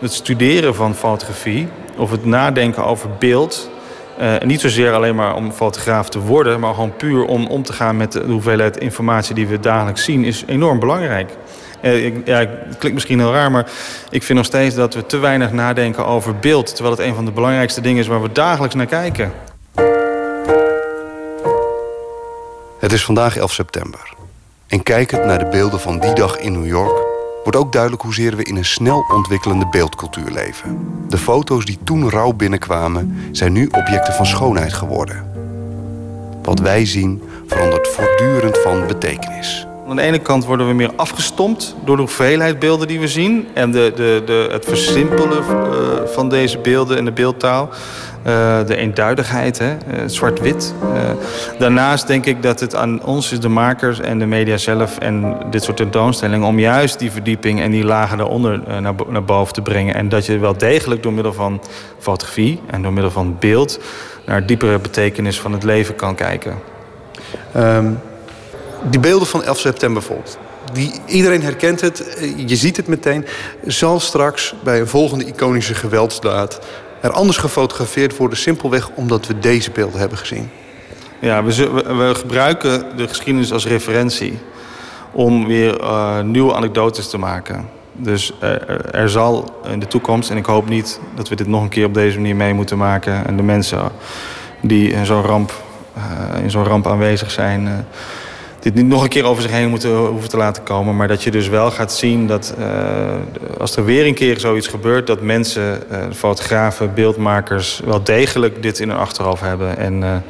het 0.00 0.12
studeren 0.12 0.74
van 0.74 0.94
fotografie... 0.94 1.68
of 1.96 2.10
het 2.10 2.24
nadenken 2.24 2.84
over 2.84 3.10
beeld... 3.18 3.70
Uh, 4.20 4.34
niet 4.38 4.60
zozeer 4.60 4.92
alleen 4.92 5.14
maar 5.14 5.34
om 5.34 5.52
fotograaf 5.52 6.08
te 6.08 6.18
worden... 6.18 6.60
maar 6.60 6.74
gewoon 6.74 6.96
puur 6.96 7.24
om 7.24 7.46
om 7.46 7.62
te 7.62 7.72
gaan 7.72 7.96
met 7.96 8.12
de 8.12 8.24
hoeveelheid 8.26 8.76
informatie 8.76 9.34
die 9.34 9.46
we 9.46 9.60
dagelijks 9.60 10.04
zien... 10.04 10.24
is 10.24 10.44
enorm 10.46 10.78
belangrijk. 10.78 11.30
Uh, 11.82 12.06
ik, 12.06 12.26
ja, 12.26 12.38
het 12.38 12.78
klinkt 12.78 12.92
misschien 12.92 13.18
heel 13.18 13.32
raar, 13.32 13.50
maar 13.50 13.66
ik 14.10 14.22
vind 14.22 14.38
nog 14.38 14.46
steeds 14.46 14.74
dat 14.74 14.94
we 14.94 15.06
te 15.06 15.18
weinig 15.18 15.52
nadenken 15.52 16.06
over 16.06 16.36
beeld. 16.36 16.74
Terwijl 16.74 16.96
het 16.96 17.06
een 17.06 17.14
van 17.14 17.24
de 17.24 17.32
belangrijkste 17.32 17.80
dingen 17.80 18.00
is 18.00 18.06
waar 18.06 18.22
we 18.22 18.32
dagelijks 18.32 18.74
naar 18.74 18.86
kijken. 18.86 19.32
Het 22.84 22.92
is 22.92 23.04
vandaag 23.04 23.36
11 23.36 23.52
september. 23.52 24.14
En 24.66 24.82
kijkend 24.82 25.24
naar 25.24 25.38
de 25.38 25.48
beelden 25.48 25.80
van 25.80 26.00
die 26.00 26.12
dag 26.12 26.38
in 26.38 26.52
New 26.52 26.66
York... 26.66 27.02
wordt 27.42 27.58
ook 27.58 27.72
duidelijk 27.72 28.02
hoezeer 28.02 28.36
we 28.36 28.42
in 28.42 28.56
een 28.56 28.64
snel 28.64 29.04
ontwikkelende 29.14 29.66
beeldcultuur 29.70 30.30
leven. 30.30 30.88
De 31.08 31.18
foto's 31.18 31.64
die 31.64 31.78
toen 31.84 32.10
rauw 32.10 32.32
binnenkwamen... 32.32 33.28
zijn 33.32 33.52
nu 33.52 33.66
objecten 33.66 34.14
van 34.14 34.26
schoonheid 34.26 34.72
geworden. 34.72 35.30
Wat 36.42 36.58
wij 36.58 36.86
zien 36.86 37.22
verandert 37.46 37.88
voortdurend 37.88 38.58
van 38.58 38.86
betekenis. 38.86 39.66
Aan 39.88 39.96
de 39.96 40.02
ene 40.02 40.18
kant 40.18 40.44
worden 40.44 40.68
we 40.68 40.74
meer 40.74 40.92
afgestompt 40.96 41.74
door 41.84 41.96
de 41.96 42.02
hoeveelheid 42.02 42.58
beelden 42.58 42.88
die 42.88 43.00
we 43.00 43.08
zien. 43.08 43.46
En 43.54 43.70
de, 43.70 43.92
de, 43.96 44.22
de, 44.26 44.48
het 44.50 44.64
versimpelen 44.64 45.44
uh, 45.48 46.06
van 46.06 46.28
deze 46.28 46.58
beelden 46.58 46.98
en 46.98 47.04
de 47.04 47.12
beeldtaal. 47.12 47.70
Uh, 48.26 48.66
de 48.66 48.76
eenduidigheid? 48.76 49.60
Uh, 49.60 49.76
zwart-wit. 50.06 50.74
daarnaast 51.58 52.06
denk 52.06 52.26
ik 52.26 52.42
dat 52.42 52.60
het 52.60 52.74
aan 52.74 53.04
ons 53.04 53.32
is, 53.32 53.40
de 53.40 53.48
makers 53.48 54.00
en 54.00 54.18
de 54.18 54.26
media 54.26 54.56
zelf... 54.56 54.98
en 54.98 55.36
dit 55.50 55.62
soort 55.62 55.76
tentoonstellingen... 55.76 56.46
om 56.46 56.58
juist 56.58 56.98
die 56.98 57.10
verdieping 57.10 57.60
en 57.60 57.70
die 57.70 57.84
lagen 57.84 58.18
daaronder 58.18 58.80
naar, 58.80 58.94
naar 59.08 59.24
boven 59.24 59.54
te 59.54 59.62
brengen. 59.62 59.94
En 59.94 60.08
dat 60.08 60.26
je 60.26 60.38
wel 60.38 60.56
degelijk 60.56 61.02
door 61.02 61.12
middel 61.12 61.32
van 61.32 61.60
fotografie 61.98 62.60
en 62.70 62.82
door 62.82 62.92
middel 62.92 63.10
van 63.10 63.36
beeld... 63.38 63.78
naar 64.26 64.46
diepere 64.46 64.78
betekenis 64.78 65.40
van 65.40 65.52
het 65.52 65.62
leven 65.62 65.96
kan 65.96 66.14
kijken. 66.14 66.54
Um 67.56 67.98
die 68.90 69.00
beelden 69.00 69.28
van 69.28 69.44
11 69.44 69.58
september 69.58 69.98
bijvoorbeeld. 69.98 70.38
Die, 70.72 70.92
iedereen 71.06 71.42
herkent 71.42 71.80
het, 71.80 72.18
je 72.46 72.56
ziet 72.56 72.76
het 72.76 72.86
meteen. 72.86 73.26
Zal 73.66 74.00
straks 74.00 74.54
bij 74.64 74.80
een 74.80 74.88
volgende 74.88 75.24
iconische 75.24 75.74
geweldsdaad 75.74 76.60
er 77.04 77.12
anders 77.12 77.36
gefotografeerd 77.36 78.16
worden, 78.16 78.38
simpelweg 78.38 78.90
omdat 78.94 79.26
we 79.26 79.38
deze 79.38 79.70
beelden 79.70 80.00
hebben 80.00 80.18
gezien? 80.18 80.50
Ja, 81.20 81.44
we, 81.44 81.70
we 81.72 82.14
gebruiken 82.14 82.96
de 82.96 83.08
geschiedenis 83.08 83.52
als 83.52 83.66
referentie 83.66 84.38
om 85.12 85.46
weer 85.46 85.80
uh, 85.80 86.20
nieuwe 86.20 86.54
anekdotes 86.54 87.08
te 87.08 87.18
maken. 87.18 87.68
Dus 87.92 88.32
er, 88.40 88.90
er, 88.94 89.10
zal 89.10 89.60
in 89.70 89.80
de 89.80 89.86
toekomst, 89.86 90.30
en 90.30 90.36
ik 90.36 90.46
hoop 90.46 90.68
niet 90.68 91.00
dat 91.14 91.28
we 91.28 91.36
dit 91.36 91.46
nog 91.46 91.62
een 91.62 91.68
keer 91.68 91.86
op 91.86 91.94
deze 91.94 92.16
manier 92.16 92.36
mee 92.36 92.54
moeten 92.54 92.78
maken. 92.78 93.26
En 93.26 93.36
de 93.36 93.42
mensen 93.42 93.90
die 94.60 94.90
in 94.90 95.06
zo'n 95.06 95.22
ramp, 95.22 95.52
in 96.42 96.50
zo'n 96.50 96.64
ramp 96.64 96.86
aanwezig 96.86 97.30
zijn. 97.30 97.86
Dit 98.64 98.74
niet 98.74 98.86
nog 98.86 99.02
een 99.02 99.08
keer 99.08 99.24
over 99.24 99.42
zich 99.42 99.50
heen 99.50 99.68
moeten 99.68 99.96
hoeven 99.96 100.28
te 100.28 100.36
laten 100.36 100.62
komen. 100.62 100.96
Maar 100.96 101.08
dat 101.08 101.22
je 101.22 101.30
dus 101.30 101.48
wel 101.48 101.70
gaat 101.70 101.92
zien 101.92 102.26
dat 102.26 102.54
uh, 102.58 102.66
als 103.58 103.76
er 103.76 103.84
weer 103.84 104.06
een 104.06 104.14
keer 104.14 104.40
zoiets 104.40 104.66
gebeurt... 104.66 105.06
dat 105.06 105.20
mensen, 105.20 105.82
uh, 105.92 105.98
fotografen, 106.12 106.94
beeldmakers 106.94 107.80
wel 107.84 108.02
degelijk 108.02 108.62
dit 108.62 108.78
in 108.78 108.88
hun 108.88 108.98
achterhoofd 108.98 109.40
hebben. 109.42 109.76
En 109.76 110.22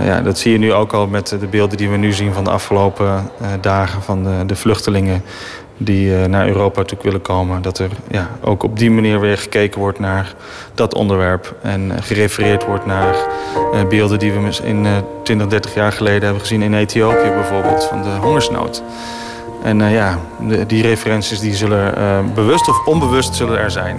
ja, 0.00 0.20
dat 0.20 0.38
zie 0.38 0.52
je 0.52 0.58
nu 0.58 0.72
ook 0.72 0.92
al 0.92 1.06
met 1.06 1.28
de 1.28 1.46
beelden 1.46 1.76
die 1.76 1.88
we 1.88 1.96
nu 1.96 2.12
zien 2.12 2.32
van 2.32 2.44
de 2.44 2.50
afgelopen 2.50 3.30
dagen... 3.60 4.02
van 4.02 4.22
de, 4.22 4.46
de 4.46 4.56
vluchtelingen 4.56 5.22
die 5.76 6.10
uh, 6.10 6.24
naar 6.24 6.46
Europa 6.46 6.82
toe 6.82 6.98
willen 7.02 7.22
komen. 7.22 7.62
Dat 7.62 7.78
er 7.78 7.90
ja, 8.10 8.28
ook 8.40 8.62
op 8.62 8.78
die 8.78 8.90
manier 8.90 9.20
weer 9.20 9.38
gekeken 9.38 9.80
wordt 9.80 9.98
naar 9.98 10.34
dat 10.74 10.94
onderwerp. 10.94 11.54
En 11.62 11.80
uh, 11.84 11.96
gerefereerd 12.00 12.66
wordt 12.66 12.86
naar 12.86 13.14
uh, 13.74 13.84
beelden 13.88 14.18
die 14.18 14.32
we 14.32 14.58
in 14.62 14.86
20, 15.22 15.46
30 15.46 15.74
jaar 15.74 15.92
geleden 15.92 16.22
hebben 16.22 16.40
gezien 16.40 16.62
in 16.62 16.74
Ethiopië 16.74 17.30
bijvoorbeeld. 17.30 17.84
Van 17.84 18.02
de 18.02 18.08
hongersnood. 18.08 18.82
En 19.62 19.90
ja, 19.90 20.18
die 20.66 20.82
referenties 20.82 21.40
die 21.40 21.54
zullen 21.54 21.94
bewust 22.34 22.68
of 22.68 22.86
onbewust 22.86 23.34
zullen 23.34 23.58
er 23.58 23.70
zijn. 23.70 23.96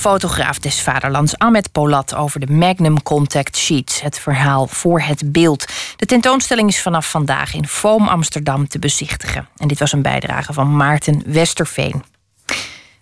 Fotograaf 0.00 0.58
des 0.58 0.80
vaderlands 0.80 1.38
Ahmed 1.38 1.72
Polat 1.72 2.14
over 2.14 2.40
de 2.40 2.52
Magnum 2.52 3.02
Contact 3.02 3.56
Sheets, 3.56 4.00
het 4.00 4.18
verhaal 4.18 4.66
voor 4.66 5.00
het 5.00 5.32
beeld. 5.32 5.64
De 5.96 6.06
tentoonstelling 6.06 6.68
is 6.68 6.82
vanaf 6.82 7.10
vandaag 7.10 7.54
in 7.54 7.66
Foam 7.66 8.08
Amsterdam 8.08 8.68
te 8.68 8.78
bezichtigen. 8.78 9.48
En 9.56 9.68
dit 9.68 9.78
was 9.78 9.92
een 9.92 10.02
bijdrage 10.02 10.52
van 10.52 10.76
Maarten 10.76 11.22
Westerveen. 11.26 12.02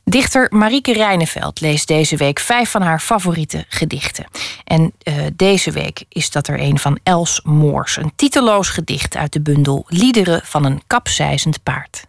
Dichter 0.05 0.47
Marieke 0.51 0.93
Rijneveld 0.93 1.61
leest 1.61 1.89
deze 1.89 2.17
week 2.17 2.39
vijf 2.39 2.71
van 2.71 2.83
haar 2.83 3.01
favoriete 3.01 3.65
gedichten. 3.69 4.27
En 4.65 4.93
uh, 5.03 5.15
deze 5.35 5.71
week 5.71 6.05
is 6.09 6.31
dat 6.31 6.49
er 6.49 6.61
een 6.61 6.79
van 6.79 6.99
Els 7.03 7.41
Moors, 7.45 7.97
een 7.97 8.13
titeloos 8.17 8.69
gedicht 8.69 9.17
uit 9.17 9.33
de 9.33 9.41
bundel 9.41 9.85
Liederen 9.89 10.41
van 10.45 10.65
een 10.65 10.83
kapseizend 10.87 11.63
paard. 11.63 12.07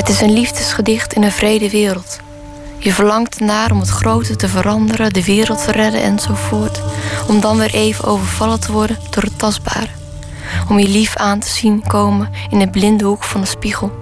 Het 0.00 0.08
is 0.08 0.20
een 0.20 0.32
liefdesgedicht 0.32 1.12
in 1.12 1.22
een 1.22 1.32
vrede 1.32 1.70
wereld. 1.70 2.18
Je 2.78 2.92
verlangt 2.92 3.38
ernaar 3.38 3.70
om 3.70 3.80
het 3.80 3.88
grote 3.88 4.36
te 4.36 4.48
veranderen, 4.48 5.12
de 5.12 5.24
wereld 5.24 5.64
te 5.64 5.72
redden 5.72 6.02
enzovoort. 6.02 6.80
Om 7.28 7.40
dan 7.40 7.58
weer 7.58 7.74
even 7.74 8.04
overvallen 8.04 8.60
te 8.60 8.72
worden 8.72 8.98
door 9.10 9.22
het 9.22 9.38
tastbare. 9.38 9.88
Om 10.68 10.78
je 10.78 10.88
lief 10.88 11.16
aan 11.16 11.38
te 11.38 11.48
zien 11.48 11.86
komen 11.86 12.30
in 12.50 12.58
de 12.58 12.70
blinde 12.70 13.04
hoek 13.04 13.24
van 13.24 13.40
de 13.40 13.46
spiegel. 13.46 13.92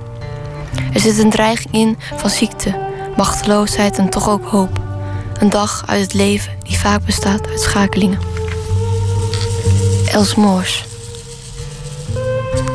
Er 0.92 1.00
zit 1.00 1.18
een 1.18 1.30
dreiging 1.30 1.74
in 1.74 1.98
van 2.16 2.30
ziekte, 2.30 2.78
machteloosheid 3.16 3.98
en 3.98 4.10
toch 4.10 4.28
ook 4.28 4.44
hoop. 4.44 4.80
Een 5.38 5.50
dag 5.50 5.84
uit 5.86 6.00
het 6.00 6.14
leven 6.14 6.52
die 6.62 6.78
vaak 6.78 7.04
bestaat 7.04 7.48
uit 7.48 7.60
schakelingen. 7.60 8.18
Els 10.12 10.34
Moors. 10.34 10.84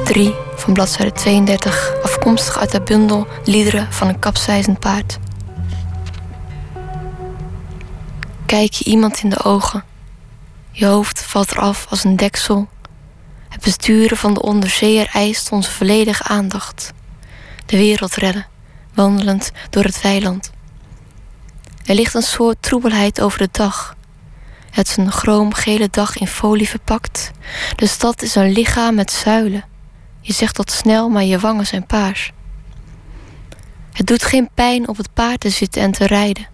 3 0.04 0.34
van 0.64 0.73
bladzijde 0.73 1.11
32, 1.11 1.94
afkomstig 2.03 2.57
uit 2.57 2.72
de 2.72 2.81
bundel 2.81 3.27
Liederen 3.45 3.94
van 3.94 4.07
een 4.07 4.19
kapseizend 4.19 4.80
paard. 4.80 5.19
Kijk 8.45 8.73
je 8.73 8.84
iemand 8.84 9.23
in 9.23 9.30
de 9.30 9.44
ogen. 9.44 9.84
Je 10.72 10.85
hoofd 10.85 11.23
valt 11.23 11.52
eraf 11.52 11.85
als 11.90 12.03
een 12.03 12.15
deksel. 12.15 12.68
Het 13.49 13.61
besturen 13.61 14.18
van 14.18 14.34
de 14.34 14.41
onderzeeër 14.41 15.10
eist 15.14 15.52
onze 15.52 15.72
volledige 15.72 16.23
aandacht. 16.23 16.94
De 17.65 17.77
wereld 17.77 18.15
redden, 18.15 18.48
wandelend 18.94 19.52
door 19.69 19.84
het 19.84 20.02
weiland. 20.02 20.52
Er 21.85 21.95
ligt 21.95 22.14
een 22.14 22.22
soort 22.22 22.57
troebelheid 22.60 23.22
over 23.22 23.38
de 23.38 23.49
dag. 23.52 23.95
Het 24.69 24.88
is 24.88 24.98
een 24.98 25.11
chroomgele 25.11 25.88
dag 25.90 26.18
in 26.18 26.27
folie 26.27 26.69
verpakt. 26.69 27.31
De 27.76 27.88
stad 27.88 28.22
is 28.22 28.35
een 28.35 28.52
lichaam 28.52 28.95
met 28.95 29.11
zuilen. 29.11 29.72
Je 30.26 30.34
zegt 30.34 30.56
dat 30.56 30.72
snel, 30.72 31.10
maar 31.10 31.24
je 31.24 31.40
wangen 31.40 31.66
zijn 31.66 31.86
paars. 31.86 32.32
Het 33.91 34.08
doet 34.08 34.24
geen 34.24 34.50
pijn 34.54 34.88
op 34.88 34.98
het 34.98 35.14
paard 35.14 35.40
te 35.40 35.50
zitten 35.50 35.82
en 35.82 35.91
te 35.91 36.06
rijden. 36.06 36.48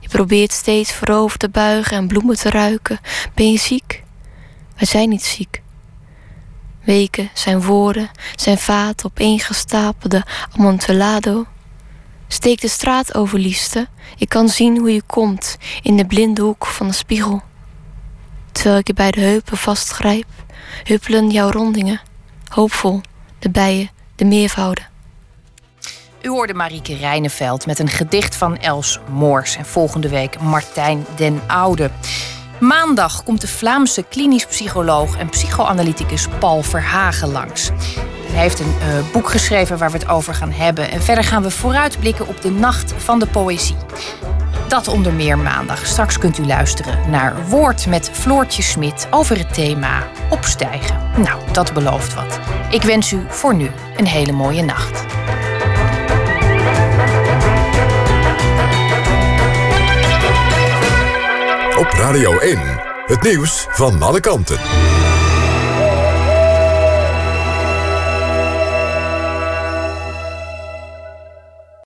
Je 0.00 0.08
probeert 0.08 0.52
steeds 0.52 0.92
voorover 0.92 1.38
te 1.38 1.48
buigen 1.48 1.96
en 1.96 2.06
bloemen 2.06 2.36
te 2.36 2.50
ruiken. 2.50 3.00
Ben 3.34 3.50
je 3.50 3.58
ziek? 3.58 4.02
Wij 4.76 4.86
zijn 4.86 5.08
niet 5.08 5.22
ziek. 5.22 5.62
Weken 6.84 7.30
zijn 7.34 7.62
woorden, 7.62 8.10
zijn 8.36 8.58
vaten 8.58 9.06
opeengestapelde 9.06 10.24
amontillado. 10.56 11.46
Steek 12.28 12.60
de 12.60 12.68
straat 12.68 13.14
over, 13.14 13.38
liefste. 13.38 13.88
Ik 14.16 14.28
kan 14.28 14.48
zien 14.48 14.78
hoe 14.78 14.92
je 14.92 15.02
komt 15.06 15.56
in 15.82 15.96
de 15.96 16.06
blinde 16.06 16.42
hoek 16.42 16.66
van 16.66 16.86
de 16.86 16.92
spiegel. 16.92 17.42
Terwijl 18.52 18.78
ik 18.78 18.86
je 18.86 18.94
bij 18.94 19.10
de 19.10 19.20
heupen 19.20 19.56
vastgrijp, 19.56 20.26
huppelen 20.84 21.30
jouw 21.30 21.50
rondingen 21.50 22.00
hoopvol, 22.54 23.00
de 23.38 23.50
bijen, 23.50 23.90
de 24.16 24.24
meervouden. 24.24 24.84
U 26.22 26.28
hoorde 26.28 26.54
Marieke 26.54 26.96
Rijneveld 26.96 27.66
met 27.66 27.78
een 27.78 27.88
gedicht 27.88 28.36
van 28.36 28.58
Els 28.58 29.00
Moors. 29.10 29.56
En 29.56 29.66
volgende 29.66 30.08
week 30.08 30.40
Martijn 30.40 31.06
den 31.16 31.40
Oude. 31.46 31.90
Maandag 32.60 33.22
komt 33.22 33.40
de 33.40 33.48
Vlaamse 33.48 34.02
klinisch 34.02 34.46
psycholoog 34.46 35.18
en 35.18 35.28
psychoanalyticus 35.28 36.26
Paul 36.38 36.62
Verhagen 36.62 37.32
langs. 37.32 37.70
Hij 38.26 38.40
heeft 38.42 38.60
een 38.60 38.74
uh, 38.78 39.12
boek 39.12 39.30
geschreven 39.30 39.78
waar 39.78 39.90
we 39.90 39.98
het 39.98 40.08
over 40.08 40.34
gaan 40.34 40.52
hebben. 40.52 40.90
En 40.90 41.02
verder 41.02 41.24
gaan 41.24 41.42
we 41.42 41.50
vooruitblikken 41.50 42.28
op 42.28 42.42
de 42.42 42.50
Nacht 42.50 42.94
van 42.96 43.18
de 43.18 43.26
Poëzie. 43.26 43.76
Dat 44.72 44.88
onder 44.88 45.12
meer 45.12 45.38
maandag. 45.38 45.86
Straks 45.86 46.18
kunt 46.18 46.38
u 46.38 46.46
luisteren 46.46 47.10
naar 47.10 47.48
Woord 47.48 47.86
met 47.86 48.10
Floortje 48.12 48.62
Smit 48.62 49.06
over 49.10 49.38
het 49.38 49.54
thema 49.54 50.06
opstijgen. 50.30 50.96
Nou, 51.16 51.40
dat 51.50 51.72
belooft 51.72 52.14
wat. 52.14 52.40
Ik 52.70 52.82
wens 52.82 53.12
u 53.12 53.24
voor 53.28 53.54
nu 53.54 53.70
een 53.96 54.06
hele 54.06 54.32
mooie 54.32 54.62
nacht. 54.62 55.04
Op 61.78 61.90
Radio 61.90 62.38
1, 62.38 62.58
het 63.06 63.22
nieuws 63.22 63.66
van 63.70 64.02
alle 64.02 64.20
kanten. 64.20 64.58